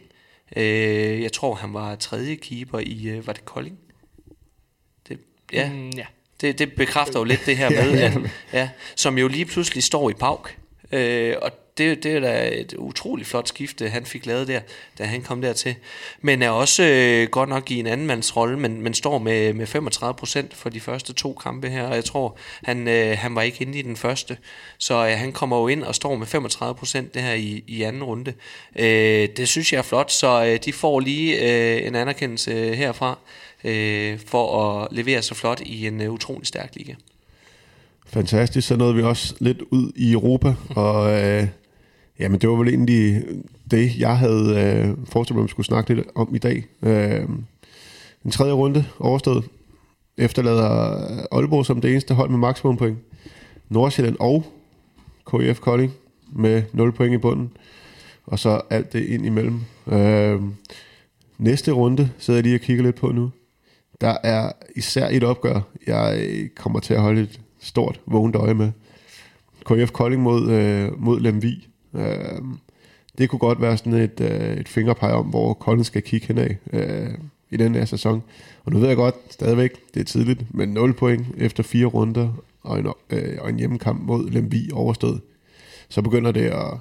Øh, 0.55 1.21
jeg 1.21 1.31
tror, 1.31 1.55
han 1.55 1.73
var 1.73 1.95
tredje 1.95 2.35
keeper 2.35 2.80
i, 2.80 3.07
øh, 3.07 3.27
var 3.27 3.34
det 3.34 3.45
Kolding? 3.45 3.77
Det, 5.07 5.19
ja. 5.53 5.71
Mm, 5.73 5.89
ja. 5.89 6.05
Det, 6.41 6.59
det 6.59 6.73
bekræfter 6.73 7.19
jo 7.19 7.23
lidt 7.23 7.41
det 7.45 7.57
her 7.57 7.69
med, 7.84 8.01
at, 8.01 8.13
ja, 8.53 8.69
som 8.95 9.17
jo 9.17 9.27
lige 9.27 9.45
pludselig 9.45 9.84
står 9.84 10.09
i 10.09 10.13
Pauk. 10.13 10.57
Øh, 10.91 11.35
og 11.41 11.51
det, 11.80 12.03
det 12.03 12.15
er 12.15 12.19
da 12.19 12.49
et 12.53 12.73
utroligt 12.73 13.27
flot 13.27 13.47
skifte, 13.47 13.89
han 13.89 14.06
fik 14.06 14.26
lavet 14.26 14.47
der, 14.47 14.60
da 14.97 15.03
han 15.03 15.22
kom 15.22 15.41
dertil. 15.41 15.76
Men 16.22 16.41
er 16.41 16.49
også 16.49 16.84
øh, 16.84 17.30
godt 17.30 17.49
nok 17.49 17.72
i 17.72 17.80
en 17.80 17.88
anden 17.88 18.07
mands 18.07 18.38
rolle, 18.38 18.60
men, 18.60 18.81
men 18.81 18.93
står 18.93 19.18
med, 19.18 19.53
med 19.53 19.68
35 19.68 20.14
procent 20.14 20.53
for 20.53 20.69
de 20.69 20.80
første 20.80 21.14
to 21.14 21.34
kampe 21.34 21.69
her, 21.69 21.84
og 21.84 21.95
jeg 21.95 22.06
tror, 22.06 22.38
han, 22.64 22.88
øh, 22.88 23.18
han 23.18 23.35
var 23.35 23.41
ikke 23.41 23.61
inde 23.61 23.80
i 23.80 23.81
den 23.81 23.95
første. 23.95 24.38
Så 24.77 25.07
øh, 25.07 25.11
han 25.11 25.31
kommer 25.31 25.57
jo 25.57 25.68
ind 25.68 25.84
og 25.84 25.95
står 25.95 26.15
med 26.15 26.27
35 26.27 26.76
procent 26.76 27.14
det 27.14 27.22
her 27.22 27.34
i, 27.34 27.64
i 27.68 27.81
anden 27.81 28.03
runde. 28.03 28.34
Øh, 28.76 29.30
det 29.38 29.47
synes 29.47 29.73
jeg 29.73 29.80
er 29.80 29.84
flot, 29.84 30.11
så 30.11 30.45
øh, 30.45 30.60
de 30.65 30.73
får 30.73 30.99
lige 30.99 31.39
øh, 31.41 31.88
en 31.88 31.95
anerkendelse 31.95 32.76
herfra, 32.76 33.18
øh, 33.64 34.19
for 34.26 34.64
at 34.64 34.88
levere 34.91 35.22
så 35.22 35.35
flot 35.35 35.61
i 35.61 35.88
en 35.88 36.01
øh, 36.01 36.11
utrolig 36.11 36.47
stærk 36.47 36.76
liga. 36.76 36.93
Fantastisk. 38.14 38.68
Så 38.68 38.76
nåede 38.76 38.95
vi 38.95 39.01
også 39.01 39.35
lidt 39.39 39.61
ud 39.69 39.91
i 39.95 40.11
Europa, 40.11 40.53
og 40.69 41.23
øh, 41.23 41.47
jamen, 42.19 42.41
det 42.41 42.49
var 42.49 42.55
vel 42.55 42.67
egentlig 42.67 43.23
det, 43.71 43.99
jeg 43.99 44.17
havde 44.17 44.49
øh, 44.49 44.97
forestillet 45.05 45.35
mig, 45.35 45.43
at 45.43 45.47
vi 45.47 45.49
skulle 45.49 45.65
snakke 45.65 45.93
lidt 45.93 46.07
om 46.15 46.35
i 46.35 46.37
dag. 46.37 46.65
Øh, 46.83 47.29
en 48.25 48.31
tredje 48.31 48.53
runde 48.53 48.85
overstået. 48.99 49.43
Efterlader 50.17 50.67
Aalborg 51.31 51.65
som 51.65 51.81
det 51.81 51.91
eneste 51.91 52.13
hold 52.13 52.29
med 52.29 52.37
maksimum 52.37 52.77
point. 52.77 52.97
Nordsjælland 53.69 54.15
og 54.19 54.43
KF 55.25 55.59
Kolding 55.59 55.93
med 56.31 56.63
0 56.73 56.91
point 56.91 57.13
i 57.13 57.17
bunden. 57.17 57.51
Og 58.25 58.39
så 58.39 58.61
alt 58.69 58.93
det 58.93 59.05
ind 59.05 59.25
imellem. 59.25 59.61
Øh, 59.87 60.41
næste 61.37 61.71
runde 61.71 62.09
sidder 62.17 62.37
jeg 62.37 62.43
lige 62.43 62.55
og 62.55 62.61
kigger 62.61 62.83
lidt 62.83 62.95
på 62.95 63.11
nu. 63.11 63.31
Der 64.01 64.17
er 64.23 64.51
især 64.75 65.07
et 65.11 65.23
opgør, 65.23 65.61
jeg 65.87 66.29
kommer 66.55 66.79
til 66.79 66.93
at 66.93 67.01
holde 67.01 67.21
et 67.21 67.39
stort 67.59 68.01
vågent 68.05 68.35
øje 68.35 68.53
med. 68.53 68.71
KF 69.65 69.91
Kolding 69.91 70.21
mod, 70.21 70.51
øh, 70.51 71.01
mod 71.01 71.19
Lemvi. 71.19 71.67
Øh, 71.93 72.41
det 73.17 73.29
kunne 73.29 73.39
godt 73.39 73.61
være 73.61 73.77
sådan 73.77 73.93
et, 73.93 74.19
øh, 74.21 74.57
et 74.57 74.67
fingerpege 74.67 75.13
om, 75.13 75.25
hvor 75.25 75.53
Collins 75.53 75.87
skal 75.87 76.01
kigge 76.01 76.27
henad 76.27 76.49
øh, 76.73 77.13
i 77.49 77.57
den 77.57 77.75
her 77.75 77.85
sæson. 77.85 78.23
Og 78.65 78.71
nu 78.71 78.79
ved 78.79 78.87
jeg 78.87 78.97
godt 78.97 79.15
stadigvæk, 79.29 79.93
det 79.93 79.99
er 79.99 80.03
tidligt, 80.03 80.55
men 80.55 80.69
0 80.69 80.93
point 80.93 81.27
efter 81.37 81.63
fire 81.63 81.85
runder 81.85 82.43
og 82.63 82.79
en, 82.79 82.87
øh, 83.09 83.37
og 83.41 83.49
en 83.49 83.59
hjemmekamp 83.59 84.01
mod 84.01 84.29
Lemvi 84.29 84.69
overstået. 84.73 85.21
Så 85.89 86.01
begynder 86.01 86.31
det 86.31 86.45
at... 86.45 86.77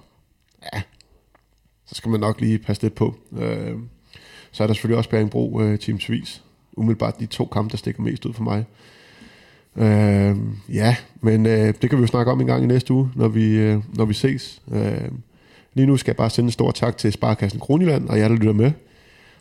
Ja, 0.73 0.83
så 1.87 1.95
skal 1.95 2.11
man 2.11 2.21
nok 2.21 2.41
lige 2.41 2.59
passe 2.59 2.83
lidt 2.83 2.95
på. 2.95 3.15
Øh, 3.39 3.77
så 4.53 4.63
er 4.63 4.67
der 4.67 4.75
selvfølgelig 4.75 4.99
også 4.99 5.11
Bæringbro 5.11 5.61
øh, 5.61 5.79
teamsvis. 5.79 6.43
Umiddelbart 6.77 7.21
de 7.21 7.27
to 7.27 7.45
kampe, 7.45 7.71
der 7.71 7.77
stikker 7.77 8.03
mest 8.03 8.27
ud 8.27 8.33
for 8.33 8.43
mig. 8.43 8.65
Øh, 9.79 10.37
ja, 10.75 10.97
men 11.21 11.47
øh, 11.47 11.75
det 11.83 11.91
kan 11.91 11.99
vi 11.99 12.01
jo 12.01 12.07
snakke 12.07 12.33
om 12.33 12.41
en 12.41 12.47
gang 12.47 12.65
i 12.65 12.67
næste 12.67 12.93
uge, 12.93 13.11
når 13.15 13.29
vi, 13.29 13.57
øh, 13.57 13.79
når 13.95 14.05
vi 14.05 14.15
ses. 14.15 14.63
Øh, 14.73 15.09
lige 15.75 15.87
nu 15.87 15.97
skal 15.97 16.11
jeg 16.11 16.17
bare 16.17 16.31
sende 16.31 16.47
en 16.47 16.53
stor 16.53 16.71
tak 16.71 16.97
til 16.97 17.13
Sparkassen 17.13 17.61
Kronjylland 17.61 18.09
og 18.09 18.19
jer, 18.19 18.29
der 18.29 18.35
lytter 18.35 18.53
med. 18.53 18.73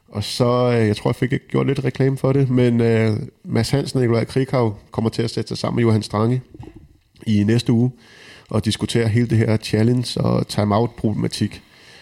Og 0.08 0.24
så, 0.24 0.72
øh, 0.80 0.88
jeg 0.88 0.96
tror, 0.96 1.10
jeg 1.10 1.16
fik 1.16 1.34
gjort 1.50 1.68
lidt 1.68 1.84
reklame 1.84 2.18
for 2.18 2.34
det, 2.34 2.50
men 2.50 2.82
øh, 2.82 3.18
Mads 3.44 3.70
Hansen 3.70 3.98
og 3.98 4.02
Nikolaj 4.02 4.26
Krikau 4.26 4.76
kommer 4.92 5.10
til 5.10 5.22
at 5.22 5.30
sætte 5.30 5.48
sig 5.48 5.58
sammen 5.58 5.76
med 5.76 5.84
Johan 5.84 6.04
Strange 6.04 6.42
i 7.28 7.44
næste 7.44 7.74
uge 7.74 7.92
og 8.50 8.66
diskutere 8.66 9.08
hele 9.08 9.28
det 9.28 9.38
her 9.38 9.58
challenge 9.58 10.22
og 10.22 10.48
timeout-problematik. 10.48 11.62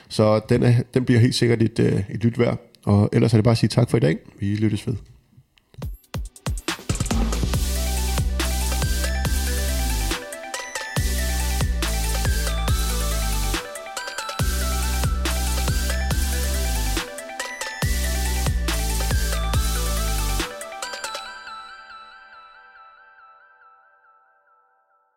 Så 0.09 0.41
den, 0.49 0.63
er, 0.63 0.73
den 0.93 1.05
bliver 1.05 1.19
helt 1.19 1.35
sikkert 1.35 1.61
et, 1.61 1.79
øh, 1.79 2.01
et 2.09 2.23
lyt 2.23 2.39
værd. 2.39 2.57
Og 2.85 3.09
ellers 3.13 3.33
er 3.33 3.37
det 3.37 3.43
bare 3.43 3.51
at 3.51 3.57
sige 3.57 3.69
tak 3.69 3.89
for 3.89 3.97
i 3.97 3.99
dag. 3.99 4.17
Vi 4.39 4.55
lyttes 4.55 4.87
ved. 4.87 4.95